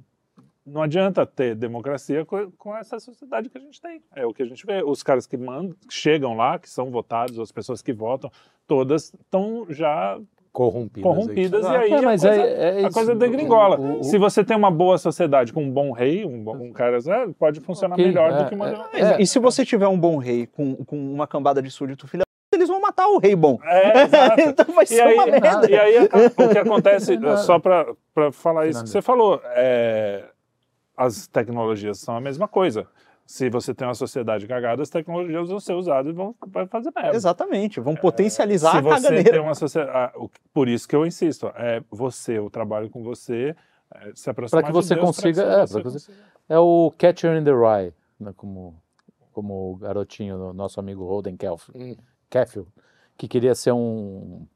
Não 0.65 0.81
adianta 0.83 1.27
ter 1.27 1.57
democracia 1.57 2.25
com, 2.25 2.53
com 2.53 2.77
essa 2.77 3.01
sociedade 3.01 3.49
que 3.49 3.59
a 3.59 3.61
gente 3.61 3.81
tem. 3.81 4.01
É 4.15 4.25
o 4.25 4.33
que 4.33 4.45
a 4.45 4.47
gente 4.47 4.65
vê. 4.65 4.81
Os 4.85 5.03
caras 5.03 5.27
que 5.27 5.37
mandam, 5.37 5.75
que 5.89 5.93
chegam 5.93 6.37
lá, 6.37 6.57
que 6.57 6.71
são 6.71 6.89
votados, 6.89 7.37
as 7.41 7.51
pessoas 7.51 7.83
que 7.83 7.93
votam, 7.93 8.31
todas 8.69 9.13
estão 9.13 9.67
já 9.71 10.21
Corrompidas. 10.53 11.03
corrompidas 11.03 11.53
e 11.53 11.67
Exato. 11.67 11.79
aí 11.79 11.93
É, 11.93 11.97
a, 11.97 12.03
mas 12.03 12.21
coisa, 12.23 12.43
é- 12.43 12.83
é 12.83 12.85
a 12.85 12.91
coisa 12.91 13.15
degringola. 13.15 13.79
O- 13.81 14.01
o- 14.01 14.05
Se 14.05 14.19
você 14.19 14.45
tem 14.45 14.55
uma 14.55 14.71
boa 14.71 14.99
sociedade 14.99 15.51
com 15.53 15.63
um 15.63 15.71
bom 15.71 15.93
rei, 15.93 16.27
um, 16.27 16.45
bom- 16.45 16.57
um 16.57 16.73
cara, 16.73 16.99
é, 16.99 17.27
pode 17.39 17.61
funcionar 17.61 17.95
Ok, 17.95 18.05
melhor 18.07 18.31
é, 18.33 18.43
do 18.43 18.49
que 18.51 18.55
uma... 18.55 18.69
é. 18.93 19.21
E 19.23 19.27
se 19.27 19.39
você 19.39 19.65
tiver 19.65 19.89
um 19.89 19.99
bom 19.99 20.19
rei 20.19 20.47
com, 20.47 20.77
com 20.85 20.97
uma 20.97 21.27
cambada 21.27 21.63
de 21.63 21.71
súdito 21.71 22.07
filha 22.07 22.21
da- 22.21 22.57
eles 22.59 22.69
vão 22.69 22.83
matar 22.83 23.09
o 23.09 23.17
rei 23.17 23.35
bom. 23.35 23.59
É, 23.65 24.03
exato. 24.05 24.41
então 24.43 24.75
vai 24.75 24.85
E 24.85 24.87
ser 24.89 25.01
aí, 25.01 25.15
uma 25.15 25.27
merda. 25.27 25.71
e 25.71 25.75
aí 25.75 25.95
o 26.05 26.49
que 26.51 26.59
acontece, 26.59 27.19
só 27.47 27.59
para 27.59 27.87
falar 28.31 28.67
isso 28.67 28.83
que 28.85 28.91
você 28.91 29.01
falou, 29.01 29.41
é, 29.55 30.25
as 30.95 31.27
tecnologias 31.29 31.99
são 31.99 32.15
a 32.15 32.21
mesma 32.21 32.47
coisa. 32.47 32.87
Se 33.25 33.49
você 33.49 33.73
tem 33.75 33.87
uma 33.87 33.95
sociedade 33.95 34.47
cagada, 34.47 34.83
as 34.83 34.91
tecnologias 34.91 35.49
vão 35.49 35.61
ser 35.61 35.75
usadas 35.75 36.13
e 36.13 36.15
vão 36.15 36.35
vai 36.49 36.67
fazer 36.67 36.93
merda. 36.95 37.17
Exatamente, 37.17 37.81
vão 37.81 37.95
potencializar 37.95 38.73
Se 38.73 38.77
a 38.79 38.81
você 38.81 39.03
caganeira. 39.03 39.31
tem 39.31 39.41
uma 39.41 39.55
sociedade. 39.55 40.13
Por 40.53 40.69
isso 40.69 40.87
que 40.89 40.95
eu 40.97 41.07
insisto, 41.07 41.47
é 41.55 41.83
você, 41.91 42.39
o 42.39 42.51
trabalho 42.51 42.91
com 42.91 43.03
você, 43.03 43.55
é, 43.95 44.13
se 44.15 44.29
aproximar 44.29 44.63
Pra 44.63 44.71
que 44.73 44.79
de 44.79 44.85
você 44.87 44.95
Deus, 44.95 45.07
consiga- 45.07 45.43
é, 45.43 45.61
que 45.63 45.67
você 45.69 45.73
você- 45.75 45.83
consiga. 45.83 46.19
É 46.49 46.59
o 46.59 46.93
Catcher 46.99 47.37
in 47.41 47.45
the 47.45 47.53
Rye, 47.53 47.93
né, 48.21 48.33
como, 48.37 48.75
como 49.33 49.73
o 49.73 49.77
garotinho, 49.77 50.37
do 50.37 50.53
nosso 50.53 50.79
amigo 50.81 51.05
Holden 51.05 51.37
Kelf- 51.37 51.71
Hum. 51.75 51.97
Que 53.17 53.29
queria 53.29 53.55
ser 53.55 53.73
um 53.73 54.47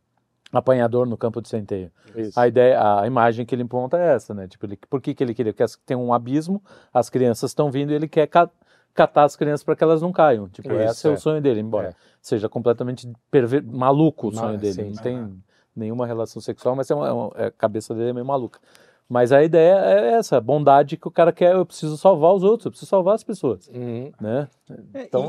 apanhador 0.57 1.07
no 1.07 1.17
campo 1.17 1.41
de 1.41 1.49
centeio. 1.49 1.91
Isso. 2.15 2.39
A 2.39 2.47
ideia, 2.49 3.01
a 3.01 3.07
imagem 3.07 3.45
que 3.47 3.55
ele 3.55 3.65
monta 3.71 3.97
é 3.99 4.15
essa, 4.15 4.33
né? 4.35 4.47
Tipo, 4.49 4.67
ele, 4.67 4.77
por 4.89 5.01
que, 5.01 5.15
que 5.15 5.23
ele 5.23 5.35
queria? 5.35 5.53
Porque 5.53 5.73
tem 5.85 5.97
um 5.97 6.13
abismo, 6.13 6.63
as 6.93 7.09
crianças 7.11 7.51
estão 7.51 7.71
vindo 7.71 7.93
e 7.93 7.95
ele 7.95 8.09
quer 8.09 8.27
ca- 8.27 8.51
catar 8.95 9.25
as 9.25 9.37
crianças 9.37 9.63
para 9.63 9.77
que 9.77 9.85
elas 9.85 10.01
não 10.03 10.13
caiam. 10.13 10.49
Tipo, 10.49 10.73
Isso, 10.73 10.81
esse 10.83 11.07
é, 11.09 11.11
é. 11.11 11.15
o 11.15 11.19
sonho 11.19 11.41
dele, 11.41 11.61
embora 11.61 11.89
É. 11.89 11.95
seja 12.21 12.49
completamente 12.49 13.11
perver... 13.31 13.63
maluco 13.63 14.29
o 14.29 14.33
sonho 14.35 14.59
dele. 14.59 14.73
sim, 14.73 14.91
não 14.91 15.03
tem 15.03 15.43
nenhuma 15.75 16.07
relação 16.07 16.41
sexual, 16.41 16.75
mas 16.75 16.91
é 16.91 16.95
uma, 16.95 17.33
é 17.37 17.45
é- 17.45 17.47
a 17.49 17.51
cabeça 17.51 17.95
dele 17.95 18.11
é 18.11 18.13
meio 18.13 18.25
maluca. 18.25 18.59
Mas 19.09 19.31
a 19.31 19.41
ideia 19.45 19.75
é 19.85 20.13
essa, 20.15 20.41
bondade 20.41 20.97
que 20.97 21.07
o 21.07 21.11
cara 21.13 21.33
quer, 21.33 21.55
eu 21.55 21.65
preciso 21.65 21.97
salvar 21.97 22.33
os 22.35 22.43
outros, 22.43 22.65
eu 22.67 22.71
preciso 22.73 22.89
salvar 22.91 23.15
as 23.15 23.23
pessoas, 23.23 23.69
Uhum. 23.69 24.11
né? 24.21 24.49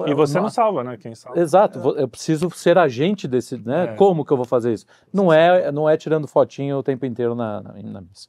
E 0.07 0.13
você 0.15 0.39
não 0.39 0.49
salva, 0.49 0.83
né? 0.83 0.97
Quem 0.97 1.13
salva? 1.13 1.39
Exato, 1.39 1.79
vo- 1.79 1.91
eu 1.95 2.07
preciso 2.07 2.49
ser 2.49 2.75
agente 2.77 3.27
desse, 3.27 3.55
né? 3.57 3.83
É. 3.83 3.95
Como 3.95 4.25
que 4.25 4.33
eu 4.33 4.37
vou 4.37 4.47
fazer 4.47 4.73
isso? 4.73 4.85
Não 5.13 5.31
é, 5.31 5.71
não 5.71 5.87
é 5.87 5.95
tirando 5.95 6.27
fotinho 6.27 6.77
o 6.77 6.83
tempo 6.83 7.05
inteiro 7.05 7.35
na, 7.35 7.61
na, 7.61 7.73
na 7.83 8.01
missa. 8.01 8.27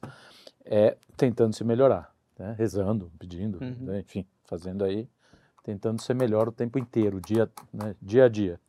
É 0.63 0.95
tentando 1.17 1.55
se 1.55 1.63
melhorar, 1.63 2.13
né? 2.37 2.53
Rezando, 2.55 3.11
pedindo, 3.17 3.57
Uhum. 3.59 3.75
né? 3.81 3.99
enfim, 4.01 4.23
fazendo 4.43 4.83
aí, 4.83 5.09
tentando 5.63 5.99
ser 5.99 6.13
melhor 6.13 6.47
o 6.47 6.51
tempo 6.51 6.77
inteiro, 6.77 7.19
dia, 7.19 7.49
né? 7.73 7.95
dia 7.99 8.25
a 8.25 8.29
dia. 8.29 8.59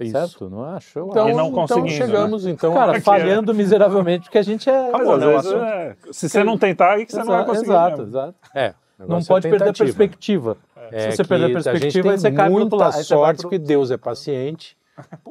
Isso. 0.00 0.12
Certo? 0.12 0.50
Não 0.50 0.62
acho? 0.64 0.98
Eu 0.98 1.06
Então, 1.08 1.28
E 1.28 1.32
não 1.34 1.46
então 1.48 1.52
conseguindo, 1.66 1.88
chegamos, 1.90 2.46
então. 2.46 2.74
Cara, 2.74 3.00
falhando 3.00 3.54
miseravelmente, 3.54 4.24
porque 4.24 4.38
a 4.38 4.42
gente 4.42 4.68
é. 4.68 4.88
Acabou, 4.90 5.14
às 5.14 5.20
né, 5.20 5.36
assunto? 5.36 5.62
é, 5.64 5.96
se 6.12 6.28
você 6.28 6.44
não 6.44 6.58
tentar, 6.58 6.92
aí 6.94 7.06
que 7.06 7.12
você 7.12 7.18
não 7.20 7.26
vai 7.26 7.44
conseguir. 7.46 7.70
Exato, 7.70 7.96
mesmo. 8.02 8.06
exato. 8.08 8.34
É, 8.54 8.74
Não 8.98 9.06
negócio 9.06 9.28
pode 9.28 9.46
é 9.46 9.50
perder 9.50 9.68
a 9.70 9.72
perspectiva. 9.72 10.56
É 10.92 11.10
Se 11.10 11.16
você 11.16 11.22
que 11.22 11.28
perder 11.28 11.44
a 11.44 11.46
a 11.46 11.48
gente 11.48 11.62
perspectiva, 11.64 12.08
aí 12.08 12.14
tem 12.14 12.18
você 12.20 12.32
cai 12.32 12.50
pro 12.50 12.60
outro 12.60 12.78
lado. 12.78 12.94
aí 12.94 13.02
você 13.02 13.04
sorte 13.14 13.40
pro- 13.40 13.50
que 13.50 13.58
Deus 13.58 13.90
é 13.90 13.96
paciente. 13.96 14.76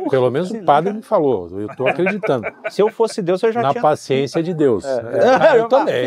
Pelo 0.10 0.30
menos 0.30 0.52
o 0.52 0.64
padre 0.64 0.94
me 0.94 1.02
falou. 1.02 1.50
Eu 1.60 1.68
estou 1.68 1.88
acreditando 1.88 2.46
Se 2.70 2.82
eu 2.82 2.90
fosse 2.90 3.20
Deus, 3.22 3.42
eu 3.42 3.52
já 3.52 3.62
na 3.64 3.70
tinha. 3.72 3.82
paciência 3.82 4.44
de 4.44 4.54
Deus. 4.54 4.84
É. 4.86 5.56
É, 5.56 5.58
eu 5.62 5.68
também. 5.68 6.06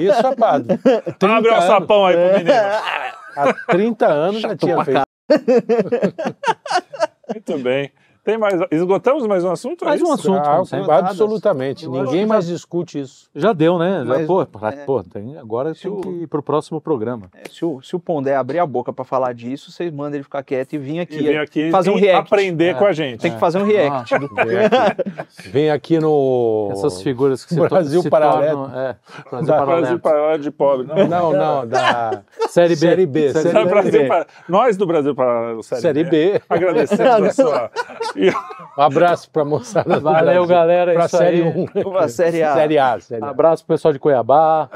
Isso 0.00 0.26
é 0.26 0.34
padre. 0.34 0.76
30 1.18 1.26
Abre 1.36 1.50
o 1.50 1.60
sapão 1.62 2.06
aí 2.06 2.16
pro 2.16 2.38
menino. 2.38 2.50
Há 3.36 3.54
30 3.68 4.06
anos 4.06 4.40
já 4.40 4.56
tinha 4.56 4.84
feito. 4.84 5.02
Muito 7.32 7.58
bem. 7.58 7.92
Tem 8.28 8.36
mais. 8.36 8.60
Esgotamos 8.70 9.26
mais 9.26 9.42
um 9.42 9.50
assunto? 9.50 9.86
Mais 9.86 10.02
É 10.02 10.04
um 10.04 10.12
assunto. 10.12 10.36
Ah, 10.90 10.98
absolutamente. 10.98 11.86
Eu 11.86 11.92
Ninguém 11.92 12.26
mais 12.26 12.46
discute 12.46 13.00
isso. 13.00 13.26
Já 13.34 13.54
deu, 13.54 13.78
né? 13.78 14.00
Já, 14.00 14.04
Mas- 14.04 14.26
pô, 14.26 14.44
pra- 14.44 14.68
é. 14.68 14.84
pô, 14.84 15.02
tem, 15.02 15.38
agora 15.38 15.72
Se 15.72 15.84
tem 15.84 15.90
o- 15.90 15.96
que 16.02 16.08
ir 16.10 16.26
pro 16.26 16.42
próximo 16.42 16.78
programa. 16.78 17.30
Se 17.50 17.64
o, 17.64 17.80
se 17.80 17.96
o 17.96 17.98
Pondé 17.98 18.36
abrir 18.36 18.58
a 18.58 18.66
boca 18.66 18.92
pra 18.92 19.02
falar 19.02 19.32
disso, 19.32 19.72
vocês 19.72 19.90
mandam 19.90 20.16
ele 20.16 20.24
ficar 20.24 20.42
quieto 20.42 20.74
e 20.74 20.78
vir 20.78 21.00
aqui. 21.00 21.16
E 21.16 21.22
vem 21.22 21.38
aqui 21.38 21.70
fazer 21.70 21.88
um 21.88 21.94
react. 21.94 22.20
aprender 22.26 22.66
É. 22.66 22.74
com 22.74 22.84
a 22.84 22.92
gente. 22.92 23.18
Tem 23.20 23.32
que 23.32 23.40
fazer 23.40 23.60
um 23.60 23.64
react. 23.64 24.18
do- 24.18 24.28
Vem 24.44 24.58
aqui, 24.66 25.48
Vem 25.48 25.70
aqui 25.70 25.98
no. 25.98 26.68
Essas 26.72 27.00
figuras 27.00 27.46
que 27.46 27.56
to- 27.56 27.66
Brasil 27.66 28.02
se 28.02 28.10
Paralelo. 28.10 28.64
tornam... 28.66 28.78
É, 28.78 28.96
Brasil 29.30 29.46
Da- 29.46 29.54
Paralelo. 29.54 29.80
Brasil 29.80 29.98
Paralelo 30.00 30.42
de 30.42 30.50
pobre. 30.50 30.86
Não, 30.86 31.08
Não, 31.08 31.32
não, 31.32 31.66
da 31.66 32.20
Série 32.50 32.74
B. 32.74 32.76
Série 32.76 33.06
B. 33.06 33.32
Série 33.32 33.54
B. 33.54 33.64
Brasil 33.64 34.06
Para- 34.06 34.26
Nós 34.46 34.76
do 34.76 34.86
Brasil 34.86 35.14
Paralelo 35.14 35.62
Série, 35.62 35.80
Série 35.80 36.04
B. 36.04 36.42
Agradecemos 36.46 37.24
a 37.26 37.30
sua. 37.32 37.70
Um 38.76 38.82
abraço 38.82 39.30
para 39.30 39.42
a 39.42 39.44
moçada 39.44 40.00
Valeu, 40.00 40.46
galera. 40.46 40.92
Pra 40.94 41.06
isso 41.06 41.16
Série 41.16 41.42
aí. 41.42 41.68
1. 41.84 41.88
Uma 41.88 42.08
Série 42.08 42.42
A. 42.42 42.54
Série 42.54 42.78
A. 42.78 43.00
Série 43.00 43.24
A. 43.24 43.28
Abraço 43.30 43.64
pro 43.64 43.74
pessoal 43.74 43.92
de 43.92 43.98
Cuiabá, 43.98 44.68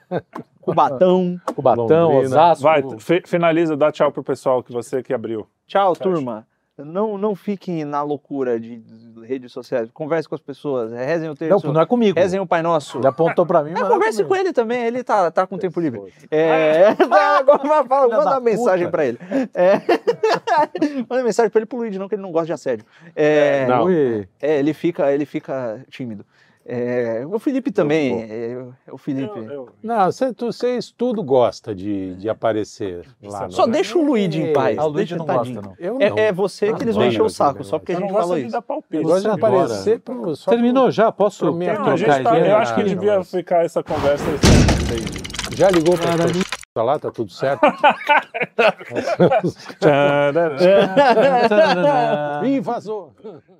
Cubatão. 0.60 1.40
Cubatão, 1.54 1.86
Londrina. 2.10 2.26
Osasco. 2.26 2.62
Vai, 2.64 2.82
fi- 2.98 3.22
finaliza, 3.26 3.76
dá 3.76 3.90
tchau 3.90 4.12
pro 4.12 4.22
pessoal 4.22 4.62
que 4.62 4.72
você 4.72 5.02
que 5.02 5.12
abriu. 5.12 5.46
Tchau, 5.66 5.94
Fecha. 5.94 6.02
turma. 6.10 6.46
Não, 6.78 7.18
não 7.18 7.34
fiquem 7.34 7.84
na 7.84 8.02
loucura 8.02 8.58
de 8.58 8.82
redes 9.22 9.52
sociais. 9.52 9.90
Converse 9.92 10.26
com 10.26 10.34
as 10.34 10.40
pessoas. 10.40 10.90
Rezem 10.92 11.28
o 11.28 11.32
Não, 11.32 11.36
terço. 11.36 11.72
não 11.72 11.80
é 11.80 11.84
comigo. 11.84 12.18
Rezem 12.18 12.40
o 12.40 12.46
Pai 12.46 12.62
Nosso. 12.62 12.98
Ele 12.98 13.06
apontou 13.06 13.44
pra 13.44 13.62
mim, 13.62 13.72
mas 13.72 13.80
Ah, 13.82 13.84
não 13.84 13.90
é 13.90 13.94
converse 13.96 14.18
comigo. 14.24 14.28
com 14.34 14.36
ele 14.40 14.52
também, 14.54 14.82
ele 14.86 15.04
tá, 15.04 15.30
tá 15.30 15.46
com 15.46 15.58
tempo 15.58 15.78
livre. 15.78 16.00
É, 16.30 16.86
agora 17.38 17.58
vai- 17.68 17.84
fala, 17.86 18.04
Filha 18.06 18.16
manda 18.16 18.30
da 18.30 18.36
uma 18.36 18.40
mensagem 18.40 18.86
puta. 18.86 18.90
pra 18.92 19.04
ele. 19.04 19.18
É, 19.52 19.72
manda 21.08 21.22
mensagem 21.22 21.50
pra 21.50 21.58
ele 21.58 21.66
pro 21.66 21.76
Luigi, 21.78 21.98
não, 21.98 22.08
que 22.08 22.14
ele 22.14 22.22
não 22.22 22.32
gosta 22.32 22.46
de 22.46 22.52
assédio. 22.54 22.86
É, 23.14 23.66
Não. 23.66 23.86
É, 23.90 24.58
ele, 24.58 24.72
fica, 24.72 25.12
ele 25.12 25.26
fica 25.26 25.84
tímido. 25.90 26.24
É, 26.72 27.24
o 27.26 27.36
Felipe 27.40 27.72
também. 27.72 28.22
é, 28.30 28.64
o 28.92 28.96
Felipe. 28.96 29.36
Eu- 29.40 29.50
eu- 29.50 29.68
Não, 29.82 30.08
vocês 30.38 30.94
tudo 30.96 31.20
gosta 31.20 31.74
de, 31.74 32.14
de 32.14 32.28
aparecer 32.28 33.04
lá. 33.20 33.50
Só 33.50 33.66
no- 33.66 33.72
deixa 33.72 33.98
o 33.98 34.04
Luigi 34.04 34.40
em 34.40 34.52
paz. 34.52 34.78
Ah, 34.78 34.84
o 34.84 34.88
Luigi 34.88 35.16
não 35.16 35.24
tadinho. 35.26 35.60
gosta, 35.62 35.68
não. 35.68 35.76
Eu 35.84 35.94
não. 35.98 36.16
É, 36.18 36.26
é 36.28 36.32
você 36.32 36.72
que 36.72 36.84
eles 36.84 36.94
encher 36.96 37.22
o 37.22 37.28
saco, 37.28 37.64
só 37.64 37.76
porque 37.78 37.90
a 37.90 37.94
eu 37.96 38.00
gente 38.02 38.12
de 38.12 38.46
isso. 38.46 38.56
Eu 38.92 39.02
gosto 39.02 39.22
de 39.22 39.28
aparecer 39.30 39.98
pro, 39.98 40.36
só 40.36 40.50
Terminou 40.52 40.92
já? 40.92 41.10
Posso, 41.10 41.46
Não, 41.46 41.52
a 41.92 41.96
trocar 41.96 42.22
tá- 42.22 42.38
eu 42.38 42.56
acho 42.56 42.74
que 42.76 42.84
devia 42.84 43.24
ficar 43.24 43.64
essa 43.64 43.82
conversa. 43.82 44.24
pro- 44.24 45.56
Já 45.56 45.70
ligou 45.70 45.96
pra 45.98 46.12
pra 46.72 46.84
lá, 46.84 47.00
tá 47.00 47.10
tudo 47.10 47.32
certo? 47.32 47.62
Vazou. 52.62 53.12